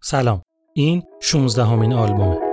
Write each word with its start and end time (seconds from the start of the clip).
سلام. 0.00 0.42
این 0.74 1.02
16 1.20 1.64
همین 1.64 1.92
آلبومه. 1.92 2.47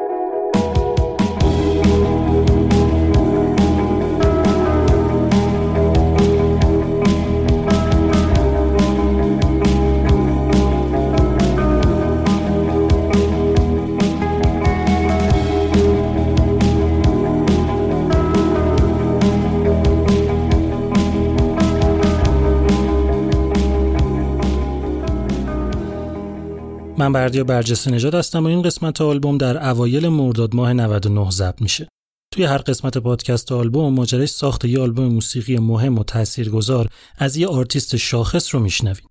من 26.98 27.14
بردیا 27.14 27.44
برجسته 27.44 27.92
نژاد 27.92 28.16
هستم 28.16 28.44
و 28.44 28.48
این 28.48 28.62
قسمت 28.62 29.02
آلبوم 29.02 29.38
در 29.38 29.70
اوایل 29.70 30.08
مرداد 30.08 30.56
ماه 30.56 30.74
99 30.74 31.32
ضبط 31.32 31.62
میشه. 31.62 31.88
توی 32.32 32.44
هر 32.44 32.58
قسمت 32.58 32.98
پادکست 32.98 33.52
آلبوم 33.52 33.94
ماجرای 33.94 34.28
ساخت 34.28 34.66
یه 34.66 34.80
آلبوم 34.80 35.06
موسیقی 35.06 35.58
مهم 35.58 35.98
و 35.98 36.04
تاثیرگذار 36.04 36.90
از 37.18 37.38
یه 37.38 37.48
آرتیست 37.48 37.96
شاخص 37.96 38.56
رو 38.56 38.60
میشنویم. 38.60 39.06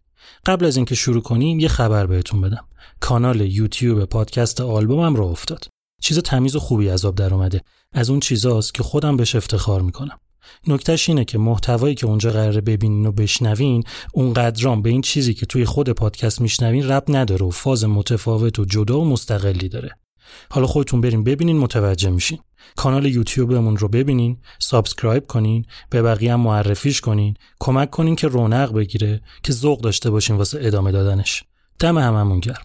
قبل 0.47 0.67
از 0.67 0.77
اینکه 0.77 0.95
شروع 0.95 1.23
کنیم 1.23 1.61
یه 1.61 1.69
خبر 1.69 2.07
بهتون 2.07 2.41
بدم. 2.41 2.65
کانال 3.01 3.41
یوتیوب 3.41 4.05
پادکست 4.05 4.61
آلبومم 4.61 5.17
راه 5.17 5.25
افتاد. 5.25 5.65
چیز 6.03 6.19
تمیز 6.19 6.57
و 6.57 6.59
خوبی 6.59 6.91
از 6.91 7.05
آب 7.05 7.15
در 7.15 7.35
اومده. 7.35 7.61
از 7.93 8.11
اون 8.11 8.21
چیزاست 8.21 8.75
که 8.75 8.83
خودم 8.83 9.17
بهش 9.17 9.35
افتخار 9.35 9.83
می‌کنم. 9.83 10.19
نکتهش 10.67 11.09
اینه 11.09 11.25
که 11.25 11.39
محتوایی 11.39 11.95
که 11.95 12.07
اونجا 12.07 12.31
قراره 12.31 12.61
ببینین 12.61 13.07
و 13.07 13.13
بشنوین 13.13 13.85
اونقدرام 14.13 14.83
به 14.83 14.91
این 14.91 15.03
چیزی 15.03 15.35
که 15.35 15.47
توی 15.47 15.65
خود 15.65 15.91
پادکست 15.91 16.41
میشنوین 16.41 16.89
ربط 16.89 17.05
نداره 17.09 17.47
و 17.47 17.51
فاز 17.51 17.85
متفاوت 17.85 18.59
و 18.59 18.65
جدا 18.65 19.01
و 19.01 19.05
مستقلی 19.05 19.69
داره. 19.69 19.91
حالا 20.51 20.67
خودتون 20.67 21.01
بریم 21.01 21.25
ببینین 21.25 21.59
متوجه 21.59 22.11
میشین. 22.11 22.39
کانال 22.77 23.07
یوتیوبمون 23.07 23.77
رو 23.77 23.89
ببینین 23.89 24.39
subscribe 24.59 25.27
کنین 25.27 25.65
به 25.91 26.03
بقیه 26.03 26.33
هم 26.33 26.41
معرفیش 26.41 27.01
کنین 27.01 27.35
کمک 27.61 27.91
کنین 27.91 28.17
که 28.17 28.29
رونق 28.29 28.73
بگیره 28.73 29.21
که 29.43 29.53
ذوق 29.53 29.81
داشته 29.81 30.11
باشیم 30.11 30.37
واسه 30.37 30.59
ادامه 30.63 30.93
دادنش. 30.93 31.45
دم 31.79 31.99
هممون 31.99 32.41
گرم. 32.41 32.63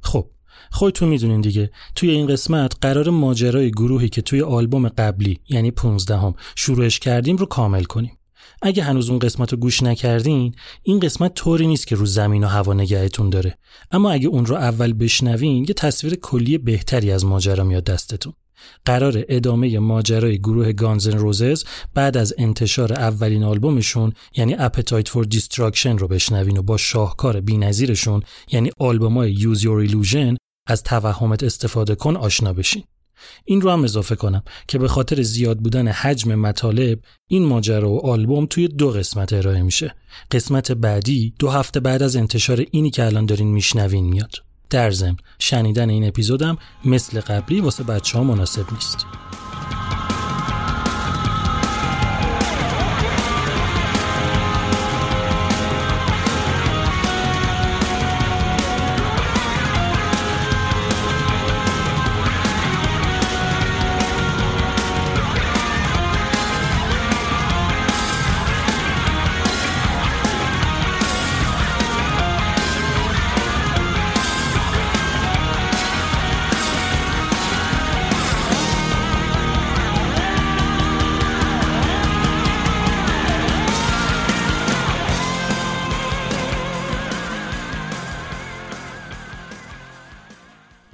خب 0.00 0.30
خودتون 0.70 1.08
می‌دونین 1.08 1.40
دیگه. 1.40 1.70
توی 1.94 2.10
این 2.10 2.26
قسمت 2.26 2.72
قراره 2.80 3.10
ماجرای 3.10 3.70
گروهی 3.70 4.08
که 4.08 4.22
توی 4.22 4.42
آلبوم 4.42 4.88
قبلی 4.88 5.40
یعنی 5.48 5.70
15 5.70 6.18
هم 6.18 6.34
شروعش 6.56 6.98
کردیم 6.98 7.36
رو 7.36 7.46
کامل 7.46 7.84
کنیم. 7.84 8.18
اگه 8.62 8.82
هنوز 8.82 9.10
اون 9.10 9.18
قسمت 9.18 9.52
رو 9.52 9.58
گوش 9.58 9.82
نکردین 9.82 10.54
این 10.82 11.00
قسمت 11.00 11.34
طوری 11.34 11.66
نیست 11.66 11.86
که 11.86 11.96
رو 11.96 12.06
زمین 12.06 12.44
و 12.44 12.46
هوا 12.46 12.74
نگهتون 12.74 13.30
داره. 13.30 13.58
اما 13.90 14.10
اگه 14.10 14.28
اون 14.28 14.46
رو 14.46 14.56
اول 14.56 14.92
بشنوین 14.92 15.64
یه 15.68 15.74
تصویر 15.74 16.14
کلی 16.14 16.58
بهتری 16.58 17.12
از 17.12 17.24
ماجرا 17.24 17.64
میاد 17.64 17.84
دستتون. 17.84 18.32
قرار 18.84 19.24
ادامه 19.28 19.78
ماجرای 19.78 20.38
گروه 20.38 20.72
گانزن 20.72 21.18
روزز 21.18 21.64
بعد 21.94 22.16
از 22.16 22.34
انتشار 22.38 22.92
اولین 22.92 23.44
آلبومشون 23.44 24.12
یعنی 24.36 24.56
Appetite 24.56 25.08
for 25.08 25.24
Destruction 25.34 25.98
رو 25.98 26.08
بشنوین 26.08 26.56
و 26.56 26.62
با 26.62 26.76
شاهکار 26.76 27.40
بینظیرشون 27.40 28.22
یعنی 28.52 28.70
آلبومای 28.78 29.36
Use 29.36 29.58
Your 29.58 29.90
Illusion 29.90 30.36
از 30.68 30.82
توهمت 30.82 31.42
استفاده 31.42 31.94
کن 31.94 32.16
آشنا 32.16 32.52
بشین. 32.52 32.84
این 33.44 33.60
رو 33.60 33.70
هم 33.70 33.84
اضافه 33.84 34.16
کنم 34.16 34.42
که 34.68 34.78
به 34.78 34.88
خاطر 34.88 35.22
زیاد 35.22 35.58
بودن 35.58 35.88
حجم 35.88 36.34
مطالب 36.34 36.98
این 37.26 37.44
ماجرا 37.44 37.90
و 37.90 38.06
آلبوم 38.06 38.46
توی 38.46 38.68
دو 38.68 38.90
قسمت 38.90 39.32
ارائه 39.32 39.62
میشه. 39.62 39.94
قسمت 40.30 40.72
بعدی 40.72 41.34
دو 41.38 41.50
هفته 41.50 41.80
بعد 41.80 42.02
از 42.02 42.16
انتشار 42.16 42.64
اینی 42.70 42.90
که 42.90 43.04
الان 43.04 43.26
دارین 43.26 43.48
میشنوین 43.48 44.04
میاد. 44.04 44.32
در 44.70 44.90
ضمن 44.90 45.16
شنیدن 45.38 45.90
این 45.90 46.08
اپیزودم 46.08 46.58
مثل 46.84 47.20
قبلی 47.20 47.60
واسه 47.60 47.84
بچه 47.84 48.18
ها 48.18 48.24
مناسب 48.24 48.72
نیست. 48.72 49.06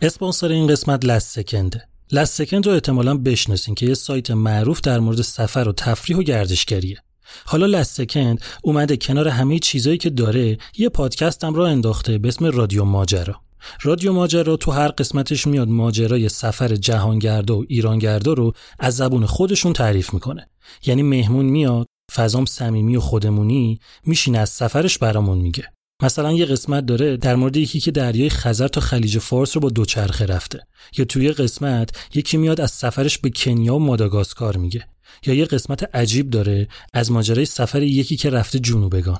اسپانسر 0.07 0.49
این 0.49 0.67
قسمت 0.67 1.05
لست 1.05 1.41
سکنده 1.41 1.89
لست 2.13 2.35
سکند 2.35 2.67
رو 2.67 2.73
احتمالا 2.73 3.17
بشناسین 3.17 3.75
که 3.75 3.87
یه 3.87 3.95
سایت 3.95 4.31
معروف 4.31 4.81
در 4.81 4.99
مورد 4.99 5.23
سفر 5.23 5.69
و 5.69 5.73
تفریح 5.73 6.19
و 6.19 6.23
گردشگریه. 6.23 6.99
حالا 7.45 7.67
لست 7.67 7.97
سکند 7.97 8.41
اومده 8.63 8.97
کنار 8.97 9.29
همه 9.29 9.59
چیزایی 9.59 9.99
که 9.99 10.11
داره 10.11 10.59
یه 10.79 10.89
پادکست 10.89 11.45
هم 11.45 11.55
را 11.55 11.67
انداخته 11.67 12.19
به 12.19 12.29
اسم 12.29 12.45
رادیو 12.45 12.85
ماجرا. 12.85 13.41
رادیو 13.83 14.13
ماجرا 14.13 14.57
تو 14.57 14.71
هر 14.71 14.89
قسمتش 14.89 15.47
میاد 15.47 15.69
ماجرای 15.69 16.29
سفر 16.29 16.75
جهانگرده 16.77 17.53
و 17.53 17.65
ایرانگرده 17.69 18.35
رو 18.35 18.53
از 18.79 18.97
زبون 18.97 19.27
خودشون 19.27 19.73
تعریف 19.73 20.15
می‌کنه. 20.15 20.49
یعنی 20.87 21.03
مهمون 21.03 21.45
میاد 21.45 21.87
فضام 22.13 22.45
صمیمی 22.45 22.97
و 22.97 23.01
خودمونی 23.01 23.79
میشینه 24.07 24.39
از 24.39 24.49
سفرش 24.49 24.99
برامون 24.99 25.39
میگه. 25.39 25.65
مثلا 26.05 26.33
یه 26.33 26.45
قسمت 26.45 26.87
داره 26.87 27.17
در 27.17 27.37
مورد 27.37 27.57
یکی 27.57 27.81
که 27.81 27.91
دریای 27.91 28.31
خزر 28.31 28.69
تا 28.69 28.81
خلیج 28.81 29.19
فارس 29.19 29.57
رو 29.57 29.61
با 29.61 29.71
دوچرخه 29.71 30.27
رفته. 30.27 30.67
یا 30.99 31.05
توی 31.05 31.33
قسمت 31.33 31.91
یکی 32.15 32.37
میاد 32.37 32.61
از 32.61 32.71
سفرش 32.71 33.19
به 33.19 33.31
کنیا 33.31 33.75
و 33.75 33.79
ماداگاسکار 33.79 34.57
میگه. 34.57 34.89
یا 35.27 35.35
یه 35.35 35.45
قسمت 35.45 35.95
عجیب 35.97 36.31
داره 36.31 36.69
از 36.93 37.13
ماجرای 37.13 37.45
سفر 37.45 37.83
یکی 37.83 38.17
که 38.17 38.31
رفته 38.31 38.59
جنوبگان. 38.59 39.19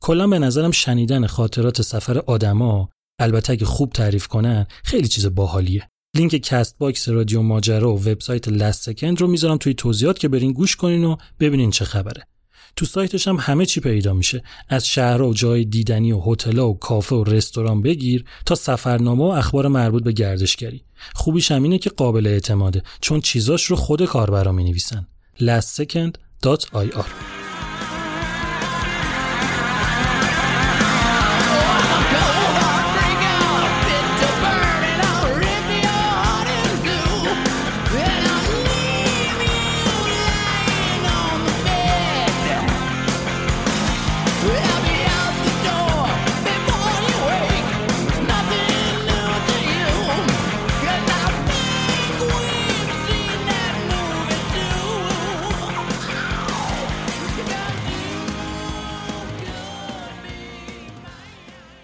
کلا 0.00 0.26
به 0.26 0.38
نظرم 0.38 0.70
شنیدن 0.70 1.26
خاطرات 1.26 1.82
سفر 1.82 2.18
آدما 2.18 2.88
البته 3.18 3.52
اگه 3.52 3.66
خوب 3.66 3.92
تعریف 3.92 4.26
کنن 4.26 4.66
خیلی 4.84 5.08
چیز 5.08 5.26
باحالیه. 5.26 5.88
لینک 6.16 6.36
Castbox 6.36 7.08
رادیو 7.08 7.42
ماجرا 7.42 7.94
و 7.94 8.00
وبسایت 8.00 8.48
LastSecond 8.48 9.20
رو 9.20 9.26
می‌ذارم 9.26 9.56
توی 9.56 9.74
توضیحات 9.74 10.18
که 10.18 10.28
برین 10.28 10.52
گوش 10.52 10.76
کنین 10.76 11.04
و 11.04 11.16
ببینین 11.40 11.70
چه 11.70 11.84
خبره. 11.84 12.26
تو 12.76 12.86
سایتش 12.86 13.28
هم 13.28 13.36
همه 13.40 13.66
چی 13.66 13.80
پیدا 13.80 14.12
میشه. 14.12 14.42
از 14.68 14.86
شهرها 14.86 15.28
و 15.28 15.34
جای 15.34 15.64
دیدنی 15.64 16.12
و 16.12 16.22
هتل‌ها 16.26 16.68
و 16.68 16.78
کافه 16.78 17.16
و 17.16 17.24
رستوران 17.24 17.82
بگیر 17.82 18.24
تا 18.46 18.54
سفرنامه 18.54 19.24
و 19.24 19.26
اخبار 19.26 19.68
مربوط 19.68 20.04
به 20.04 20.12
گردشگری. 20.12 20.82
خوبیش 21.14 21.50
هم 21.50 21.62
اینه 21.62 21.78
که 21.78 21.90
قابل 21.90 22.26
اعتماده 22.26 22.82
چون 23.00 23.20
چیزاش 23.20 23.64
رو 23.64 23.76
خود 23.76 24.04
کاربرا 24.04 24.52
می 24.52 24.64
نویسن 24.64 25.06
lastsecond.ir 25.40 27.45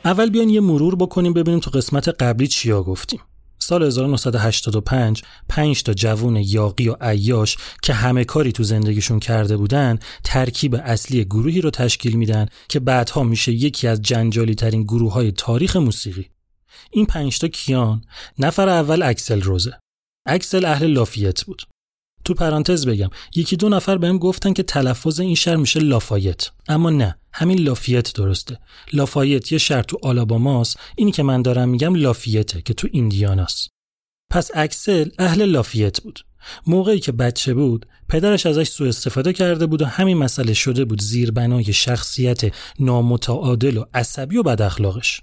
اول 0.05 0.31
بیان 0.31 0.49
یه 0.49 0.61
مرور 0.61 0.95
بکنیم 0.95 1.33
ببینیم 1.33 1.61
تو 1.61 1.71
قسمت 1.71 2.09
قبلی 2.09 2.47
چیا 2.47 2.83
گفتیم. 2.83 3.21
سال 3.59 3.83
1985 3.83 5.23
پنج 5.49 5.83
تا 5.83 5.95
جوون 5.95 6.37
یاغی 6.37 6.89
و 6.89 6.97
عیاش 7.01 7.57
که 7.83 7.93
همه 7.93 8.25
کاری 8.25 8.53
تو 8.53 8.63
زندگیشون 8.63 9.21
کرده 9.21 9.57
بودن 9.57 9.99
ترکیب 10.25 10.75
اصلی 10.75 11.25
گروهی 11.25 11.61
رو 11.61 11.71
تشکیل 11.71 12.17
میدن 12.17 12.47
که 12.69 12.81
بعدها 12.81 13.23
میشه 13.23 13.53
یکی 13.53 13.89
از 13.89 14.03
جنجالی 14.03 14.55
ترین 14.55 14.83
گروه 14.83 15.13
های 15.13 15.33
تاریخ 15.33 15.77
موسیقی. 15.77 16.31
این 16.91 17.07
پنج 17.07 17.39
تا 17.39 17.49
کیان؟ 17.49 18.05
نفر 18.39 18.69
اول 18.69 19.03
اکسل 19.03 19.43
روزه. 19.43 19.79
اکسل 20.27 20.65
اهل 20.65 20.87
لافیت 20.87 21.45
بود. 21.45 21.63
تو 22.25 22.35
پرانتز 22.35 22.87
بگم. 22.87 23.11
یکی 23.35 23.57
دو 23.57 23.69
نفر 23.69 23.99
بهم 23.99 24.19
گفتن 24.19 24.53
که 24.53 24.63
تلفظ 24.63 25.21
این 25.21 25.35
شهر 25.35 25.57
میشه 25.57 25.81
لافایت. 25.81 26.49
اما 26.69 26.91
نه 26.91 27.19
همین 27.33 27.59
لافیت 27.59 28.13
درسته. 28.13 28.59
لافایت 28.93 29.53
یه 29.53 29.59
شهر 29.59 29.83
تو 29.83 29.99
آلاباماست. 30.03 30.79
اینی 30.97 31.13
که 31.13 31.23
من 31.23 31.43
دارم 31.43 31.69
میگم 31.69 31.95
لافیته 31.95 32.63
که 32.63 32.75
تو 32.75 32.89
ایندیاناست. 32.93 33.69
پس 34.31 34.51
اکسل 34.55 35.11
اهل 35.19 35.45
لافیت 35.45 36.01
بود. 36.01 36.21
موقعی 36.67 37.01
که 37.01 37.13
بچه 37.13 37.55
بود 37.55 37.87
پدرش 38.09 38.47
ازش 38.47 38.69
سوء 38.69 38.89
استفاده 38.89 39.33
کرده 39.33 39.67
بود 39.67 39.83
و 39.83 39.87
همین 39.87 40.17
مسئله 40.17 40.53
شده 40.53 40.85
بود 40.85 41.03
زیربنای 41.03 41.73
شخصیت 41.73 42.55
نامتعادل 42.81 43.77
و 43.77 43.85
عصبی 43.95 44.37
و 44.37 44.43
بد 44.43 44.63
اخلاقش 44.63 45.21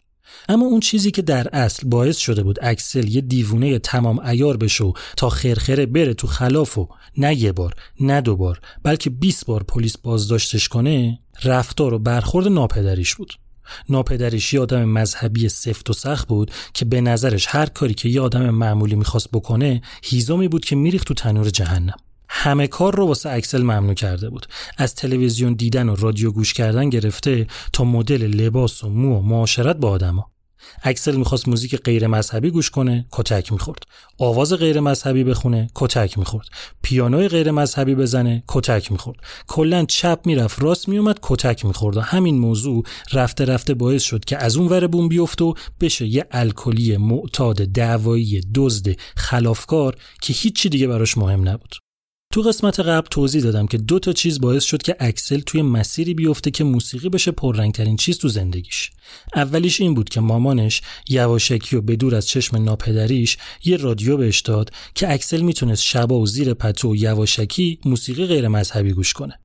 اما 0.49 0.65
اون 0.65 0.79
چیزی 0.79 1.11
که 1.11 1.21
در 1.21 1.47
اصل 1.53 1.87
باعث 1.87 2.17
شده 2.17 2.43
بود 2.43 2.59
اکسل 2.61 3.07
یه 3.07 3.21
دیوونه 3.21 3.79
تمام 3.79 4.19
عیار 4.19 4.57
بشه 4.57 4.93
تا 5.17 5.29
خرخره 5.29 5.85
بره 5.85 6.13
تو 6.13 6.27
خلاف 6.27 6.77
و 6.77 6.87
نه 7.17 7.35
یه 7.35 7.51
بار 7.51 7.73
نه 7.99 8.21
دو 8.21 8.35
بار 8.35 8.59
بلکه 8.83 9.09
20 9.09 9.45
بار 9.45 9.63
پلیس 9.63 9.97
بازداشتش 9.97 10.67
کنه 10.67 11.19
رفتار 11.43 11.93
و 11.93 11.99
برخورد 11.99 12.47
ناپدریش 12.47 13.15
بود. 13.15 13.33
ناپدریش 13.89 14.53
یه 14.53 14.59
آدم 14.59 14.85
مذهبی 14.85 15.49
سفت 15.49 15.89
و 15.89 15.93
سخت 15.93 16.27
بود 16.27 16.51
که 16.73 16.85
به 16.85 17.01
نظرش 17.01 17.45
هر 17.49 17.65
کاری 17.65 17.93
که 17.93 18.09
یه 18.09 18.21
آدم 18.21 18.49
معمولی 18.49 18.95
می‌خواست 18.95 19.31
بکنه 19.31 19.81
هیزمی 20.03 20.47
بود 20.47 20.65
که 20.65 20.75
میریخت 20.75 21.07
تو 21.07 21.13
تنور 21.13 21.49
جهنم. 21.49 21.97
همه 22.29 22.67
کار 22.67 22.95
رو 22.95 23.07
واسه 23.07 23.29
اکسل 23.29 23.61
ممنوع 23.61 23.93
کرده 23.93 24.29
بود. 24.29 24.45
از 24.77 24.95
تلویزیون 24.95 25.53
دیدن 25.53 25.89
و 25.89 25.95
رادیو 25.95 26.31
گوش 26.31 26.53
کردن 26.53 26.89
گرفته 26.89 27.47
تا 27.73 27.83
مدل 27.83 28.23
لباس 28.23 28.83
و 28.83 28.89
مو 28.89 29.19
و 29.19 29.21
معاشرت 29.21 29.75
با 29.75 29.89
آدما. 29.89 30.31
اکسل 30.83 31.15
می‌خواست 31.15 31.47
موزیک 31.47 31.75
غیر 31.75 32.07
مذهبی 32.07 32.49
گوش 32.51 32.69
کنه 32.69 33.05
کتک 33.11 33.51
می‌خورد. 33.51 33.83
آواز 34.17 34.53
غیر 34.53 34.79
مذهبی 34.79 35.23
بخونه 35.23 35.69
کتک 35.75 36.17
می‌خورد. 36.17 36.47
پیانوی 36.81 37.27
غیر 37.27 37.51
مذهبی 37.51 37.95
بزنه 37.95 38.43
کتک 38.47 38.91
می‌خورد. 38.91 39.17
کلا 39.47 39.85
چپ 39.85 40.19
می‌رفت 40.25 40.61
راست 40.61 40.89
میومد 40.89 41.19
کتک 41.21 41.65
می‌خورد. 41.65 41.97
و 41.97 42.01
همین 42.01 42.39
موضوع 42.39 42.83
رفته 43.13 43.45
رفته 43.45 43.73
باعث 43.73 44.03
شد 44.03 44.25
که 44.25 44.37
از 44.37 44.57
اون 44.57 44.67
ور 44.67 44.87
بوم 44.87 45.09
بیفته 45.09 45.45
و 45.45 45.53
بشه 45.81 46.05
یه 46.05 46.25
الکلی 46.31 46.97
معتاد 46.97 47.55
دعوایی 47.55 48.41
دزد 48.55 48.95
خلافکار 49.15 49.95
که 50.21 50.33
هیچی 50.33 50.69
دیگه 50.69 50.87
براش 50.87 51.17
مهم 51.17 51.49
نبود. 51.49 51.75
تو 52.33 52.41
قسمت 52.41 52.79
قبل 52.79 53.07
توضیح 53.07 53.41
دادم 53.41 53.67
که 53.67 53.77
دو 53.77 53.99
تا 53.99 54.13
چیز 54.13 54.41
باعث 54.41 54.63
شد 54.63 54.81
که 54.81 54.95
اکسل 54.99 55.39
توی 55.39 55.61
مسیری 55.61 56.13
بیفته 56.13 56.51
که 56.51 56.63
موسیقی 56.63 57.09
بشه 57.09 57.31
پررنگترین 57.31 57.97
چیز 57.97 58.17
تو 58.17 58.27
زندگیش. 58.27 58.91
اولیش 59.35 59.81
این 59.81 59.93
بود 59.93 60.09
که 60.09 60.21
مامانش 60.21 60.81
یواشکی 61.07 61.75
و 61.75 61.81
بدور 61.81 62.15
از 62.15 62.27
چشم 62.27 62.57
ناپدریش 62.57 63.37
یه 63.63 63.77
رادیو 63.77 64.17
بهش 64.17 64.39
داد 64.39 64.69
که 64.95 65.13
اکسل 65.13 65.41
می‌تونست 65.41 65.83
شبا 65.83 66.19
و 66.19 66.27
زیر 66.27 66.53
پتو 66.53 66.91
و 66.91 66.95
یواشکی 66.95 67.79
موسیقی 67.85 68.25
غیر 68.25 68.47
مذهبی 68.47 68.93
گوش 68.93 69.13
کنه. 69.13 69.39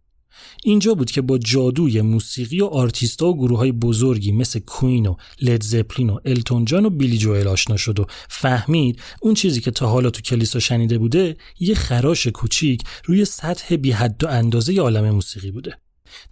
اینجا 0.64 0.94
بود 0.94 1.10
که 1.10 1.20
با 1.20 1.38
جادوی 1.38 2.00
موسیقی 2.00 2.60
و 2.60 2.66
آرتیستا 2.66 3.26
و 3.26 3.36
گروه 3.36 3.58
های 3.58 3.72
بزرگی 3.72 4.32
مثل 4.32 4.58
Queen 4.58 5.06
و 5.06 5.16
Led 5.40 5.62
Zeppelin 5.62 6.10
و 6.10 6.18
التون 6.24 6.64
جان 6.64 6.86
و 6.86 6.90
بیلی 6.90 7.18
جوئل 7.18 7.48
آشنا 7.48 7.76
شد 7.76 8.00
و 8.00 8.06
فهمید 8.28 9.00
اون 9.22 9.34
چیزی 9.34 9.60
که 9.60 9.70
تا 9.70 9.88
حالا 9.88 10.10
تو 10.10 10.22
کلیسا 10.22 10.58
شنیده 10.58 10.98
بوده 10.98 11.36
یه 11.60 11.74
خراش 11.74 12.26
کوچیک 12.26 12.82
روی 13.04 13.24
سطح 13.24 13.76
بی 13.76 13.92
حد 13.92 14.24
و 14.24 14.28
اندازه 14.28 14.80
عالم 14.80 15.10
موسیقی 15.10 15.50
بوده. 15.50 15.76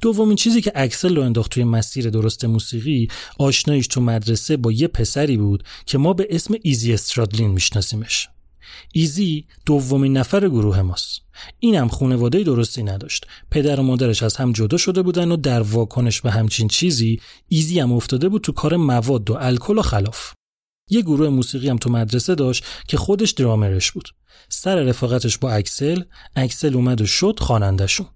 دومین 0.01 0.37
چیزی 0.37 0.61
که 0.61 0.73
اکسل 0.75 1.17
رو 1.17 1.23
انداخت 1.23 1.51
توی 1.51 1.65
مسیر 1.65 2.11
درست 2.11 2.45
موسیقی 2.45 3.09
آشناییش 3.39 3.87
تو 3.87 4.01
مدرسه 4.01 4.57
با 4.57 4.73
یه 4.73 4.89
پسری 4.89 5.37
بود 5.37 5.65
که 5.87 5.99
ما 5.99 6.13
به 6.13 6.27
اسم 6.31 6.55
ایزی 6.63 6.93
استرادلین 6.93 7.51
میشناسیمش. 7.51 8.29
ایزی 8.93 9.47
دومین 9.67 10.17
نفر 10.17 10.49
گروه 10.49 10.83
ماست. 10.83 11.21
اینم 11.59 11.89
خونواده 11.89 12.43
درستی 12.43 12.83
نداشت. 12.83 13.27
پدر 13.51 13.81
و 13.81 13.83
مادرش 13.83 14.23
از 14.23 14.37
هم 14.37 14.53
جدا 14.53 14.77
شده 14.77 15.03
بودن 15.03 15.33
و 15.33 15.37
در 15.37 15.63
واکنش 15.63 16.21
به 16.21 16.31
همچین 16.31 16.69
چیزی 16.69 17.21
ایزی 17.49 17.81
هم 17.81 17.93
افتاده 17.93 18.29
بود 18.29 18.43
تو 18.43 18.53
کار 18.53 18.77
مواد 18.77 19.31
و 19.31 19.37
الکل 19.41 19.79
و 19.79 19.83
خلاف. 19.83 20.33
یه 20.91 21.03
گروه 21.03 21.29
موسیقی 21.29 21.69
هم 21.69 21.77
تو 21.77 21.91
مدرسه 21.91 22.35
داشت 22.35 22.65
که 22.89 22.97
خودش 22.97 23.31
درامرش 23.31 23.93
بود. 23.93 24.09
سر 24.49 24.83
رفاقتش 24.83 25.39
با 25.39 25.51
اکسل 25.51 26.03
اکسل 26.37 26.75
اومد 26.75 27.01
و 27.01 27.07
شد 27.07 27.39
خوانندهشون. 27.41 28.07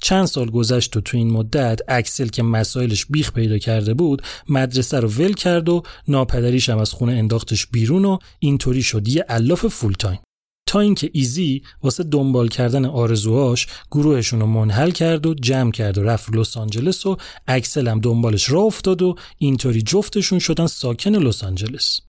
چند 0.00 0.24
سال 0.24 0.50
گذشت 0.50 0.96
و 0.96 1.00
تو 1.00 1.16
این 1.16 1.30
مدت 1.30 1.80
اکسل 1.88 2.26
که 2.26 2.42
مسائلش 2.42 3.06
بیخ 3.06 3.32
پیدا 3.32 3.58
کرده 3.58 3.94
بود 3.94 4.22
مدرسه 4.48 5.00
رو 5.00 5.08
ول 5.08 5.32
کرد 5.32 5.68
و 5.68 5.82
ناپدریش 6.08 6.68
هم 6.68 6.78
از 6.78 6.90
خونه 6.90 7.12
انداختش 7.12 7.66
بیرون 7.66 8.04
و 8.04 8.18
اینطوری 8.38 8.82
شد. 8.82 9.08
یه 9.08 9.24
علاف 9.28 9.66
full 9.66 9.92
time 9.92 10.20
تا 10.66 10.80
اینکه 10.80 11.10
ایزی 11.12 11.62
واسه 11.82 12.02
دنبال 12.02 12.48
کردن 12.48 12.84
آرزوهاش 12.84 13.66
گروهشون 13.90 14.40
رو 14.40 14.46
منحل 14.46 14.90
کرد 14.90 15.26
و 15.26 15.34
جمع 15.34 15.70
کرد 15.70 15.98
و 15.98 16.02
رفت 16.02 16.36
لس 16.36 16.56
آنجلس 16.56 17.06
و 17.06 17.16
اکسل 17.46 17.88
هم 17.88 18.00
دنبالش 18.00 18.50
راه 18.50 18.60
افتاد 18.60 19.02
و 19.02 19.16
اینطوری 19.38 19.82
جفتشون 19.82 20.38
شدن 20.38 20.66
ساکن 20.66 21.14
لس 21.14 21.44
آنجلس. 21.44 22.00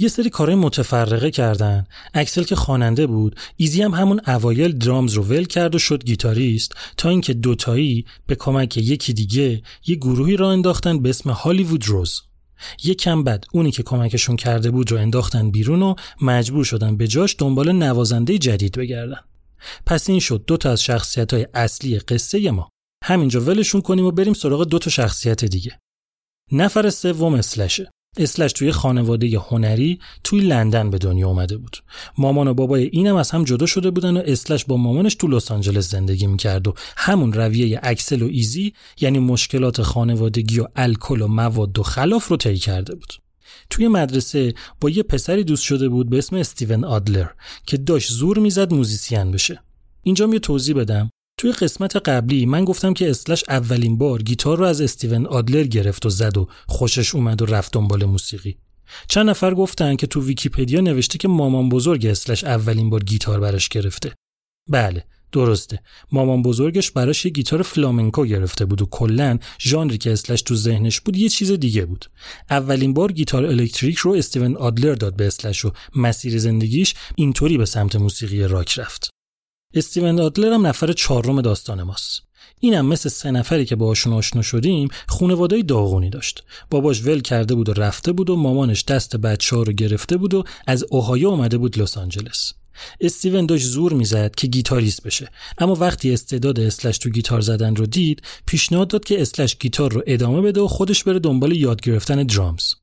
یه 0.00 0.08
سری 0.08 0.30
کارهای 0.30 0.60
متفرقه 0.60 1.30
کردن. 1.30 1.84
اکسل 2.14 2.42
که 2.42 2.56
خواننده 2.56 3.06
بود 3.06 3.36
ایزی 3.56 3.82
هم 3.82 3.94
همون 3.94 4.20
اوایل 4.26 4.78
drums 4.78 5.14
رو 5.14 5.22
ول 5.22 5.44
کرد 5.44 5.74
و 5.74 5.78
شد 5.78 6.04
گیتاریست 6.04 6.72
تا 6.96 7.08
اینکه 7.08 7.34
دوتایی 7.34 8.04
به 8.26 8.34
کمک 8.34 8.76
یکی 8.76 9.12
دیگه 9.12 9.62
یه 9.86 9.96
گروهی 9.96 10.36
راه 10.36 10.50
انداختن 10.50 11.02
به 11.02 11.08
اسم 11.08 11.30
Hollywood 11.30 11.88
Rose. 11.88 12.22
کم 12.98 13.24
بعد 13.24 13.44
اونی 13.52 13.70
که 13.70 13.82
کمکشون 13.82 14.36
کرده 14.36 14.70
بود 14.70 14.90
رو 14.90 14.98
انداختن 14.98 15.50
بیرون 15.50 15.82
و 15.82 15.94
مجبور 16.22 16.64
شدن 16.64 16.96
به 16.96 17.08
جاش 17.08 17.36
دنبال 17.38 17.72
نوازنده 17.72 18.38
جدید 18.38 18.78
بگردن. 18.78 19.20
پس 19.86 20.10
این 20.10 20.20
شد 20.20 20.44
دو 20.46 20.56
تا 20.56 20.70
از 20.70 20.82
شخصیت 20.82 21.34
های 21.34 21.46
اصلی 21.54 21.98
قصه 21.98 22.50
ما. 22.50 22.68
همینجا 23.04 23.40
ولشون 23.40 23.80
کنیم 23.80 24.04
و 24.04 24.10
بریم 24.10 24.34
سراغ 24.34 24.64
دو 24.64 24.78
تا 24.78 24.90
شخصیت 24.90 25.44
دیگه. 25.44 25.78
نفر 26.52 26.90
سوم 26.90 27.34
اسلشه. 27.34 27.90
اسلش 28.16 28.52
توی 28.52 28.72
خانواده 28.72 29.38
هنری 29.38 30.00
توی 30.24 30.40
لندن 30.40 30.90
به 30.90 30.98
دنیا 30.98 31.28
اومده 31.28 31.56
بود. 31.56 31.76
مامان 32.18 32.48
و 32.48 32.54
بابای 32.54 32.84
اینم 32.92 33.16
از 33.16 33.30
هم 33.30 33.44
جدا 33.44 33.66
شده 33.66 33.90
بودن 33.90 34.16
و 34.16 34.22
اسلش 34.26 34.64
با 34.64 34.76
مامانش 34.76 35.14
تو 35.14 35.28
لس 35.28 35.50
آنجلس 35.50 35.90
زندگی 35.90 36.26
می‌کرد 36.26 36.68
و 36.68 36.74
همون 36.96 37.32
رویه 37.32 37.80
اکسل 37.82 38.22
و 38.22 38.26
ایزی 38.26 38.72
یعنی 39.00 39.18
مشکلات 39.18 39.82
خانوادگی 39.82 40.60
و 40.60 40.66
الکل 40.76 41.20
و 41.20 41.26
مواد 41.26 41.78
و 41.78 41.82
خلاف 41.82 42.28
رو 42.28 42.36
طی 42.36 42.56
کرده 42.56 42.94
بود. 42.94 43.12
توی 43.70 43.88
مدرسه 43.88 44.54
با 44.80 44.90
یه 44.90 45.02
پسری 45.02 45.44
دوست 45.44 45.62
شده 45.62 45.88
بود 45.88 46.10
به 46.10 46.18
اسم 46.18 46.36
استیون 46.36 46.84
آدلر 46.84 47.26
که 47.66 47.76
داشت 47.76 48.10
زور 48.12 48.38
می‌زد 48.38 48.74
musician 48.74 49.30
بشه. 49.30 49.62
اینجا 50.02 50.26
یه 50.26 50.38
توضیح 50.38 50.76
بدم. 50.76 51.10
توی 51.40 51.52
قسمت 51.52 51.96
قبلی 51.96 52.46
من 52.46 52.64
گفتم 52.64 52.94
که 52.94 53.10
اسلش 53.10 53.44
اولین 53.48 53.98
بار 53.98 54.22
گیتار 54.22 54.58
رو 54.58 54.64
از 54.64 54.80
استیون 54.80 55.26
آدلر 55.26 55.64
گرفت 55.64 56.06
و 56.06 56.10
زد 56.10 56.36
و 56.36 56.48
خوشش 56.66 57.14
اومد 57.14 57.42
و 57.42 57.46
رفت 57.46 57.72
دنبال 57.72 58.04
موسیقی. 58.04 58.58
چند 59.08 59.30
نفر 59.30 59.54
گفتن 59.54 59.96
که 59.96 60.06
تو 60.06 60.22
ویکیپدیا 60.22 60.80
نوشته 60.80 61.18
که 61.18 61.28
مامان 61.28 61.68
بزرگ 61.68 62.06
اسلش 62.06 62.44
اولین 62.44 62.90
بار 62.90 63.04
گیتار 63.04 63.40
براش 63.40 63.68
گرفته. 63.68 64.12
بله 64.68 65.04
درسته. 65.32 65.82
مامان 66.12 66.42
بزرگش 66.42 66.90
براش 66.90 67.24
یه 67.24 67.30
گیتار 67.30 67.62
فلامنکو 67.62 68.24
گرفته 68.24 68.64
بود 68.64 68.82
و 68.82 68.86
کلا 68.86 69.38
ژانری 69.60 69.98
که 69.98 70.12
اسلش 70.12 70.42
تو 70.42 70.54
ذهنش 70.54 71.00
بود 71.00 71.16
یه 71.16 71.28
چیز 71.28 71.52
دیگه 71.52 71.84
بود. 71.84 72.10
اولین 72.50 72.94
بار 72.94 73.12
گیتار 73.12 73.44
الکتریک 73.44 73.98
رو 73.98 74.12
استیون 74.12 74.56
آدلر 74.56 74.94
داد 74.94 75.16
به 75.16 75.26
اسلش 75.26 75.64
و 75.64 75.72
مسیر 75.96 76.38
زندگیش 76.38 76.94
اینطوری 77.14 77.58
به 77.58 77.66
سمت 77.66 77.96
موسیقی 77.96 78.42
راک 78.42 78.78
رفت. 78.78 79.10
استیون 79.74 80.20
آدلر 80.20 80.52
هم 80.52 80.66
نفر 80.66 80.92
چهارم 80.92 81.40
داستان 81.40 81.82
ماست. 81.82 82.22
اینم 82.60 82.86
مثل 82.86 83.08
سه 83.08 83.30
نفری 83.30 83.64
که 83.64 83.76
باهاشون 83.76 84.12
آشنا 84.12 84.42
شدیم 84.42 84.88
خانواده 85.08 85.62
داغونی 85.62 86.10
داشت. 86.10 86.44
باباش 86.70 87.04
ول 87.04 87.20
کرده 87.20 87.54
بود 87.54 87.68
و 87.68 87.72
رفته 87.72 88.12
بود 88.12 88.30
و 88.30 88.36
مامانش 88.36 88.84
دست 88.84 89.16
بچه 89.16 89.56
ها 89.56 89.62
رو 89.62 89.72
گرفته 89.72 90.16
بود 90.16 90.34
و 90.34 90.44
از 90.66 90.84
اوهایو 90.90 91.28
اومده 91.28 91.58
بود 91.58 91.78
لس 91.78 91.98
آنجلس. 91.98 92.52
استیون 93.00 93.46
داشت 93.46 93.66
زور 93.66 93.92
می‌زد 93.92 94.34
که 94.34 94.46
گیتاریست 94.46 95.02
بشه. 95.02 95.28
اما 95.58 95.74
وقتی 95.74 96.12
استعداد 96.12 96.60
اسلش 96.60 96.98
تو 96.98 97.10
گیتار 97.10 97.40
زدن 97.40 97.76
رو 97.76 97.86
دید 97.86 98.22
پیشنهاد 98.46 98.88
داد 98.88 99.04
که 99.04 99.22
اسلش 99.22 99.56
گیتار 99.60 99.92
رو 99.92 100.02
ادامه 100.06 100.40
بده 100.40 100.60
و 100.60 100.68
خودش 100.68 101.04
بره 101.04 101.18
دنبال 101.18 101.52
یاد 101.52 101.80
گرفتن 101.80 102.22
درامز. 102.22 102.74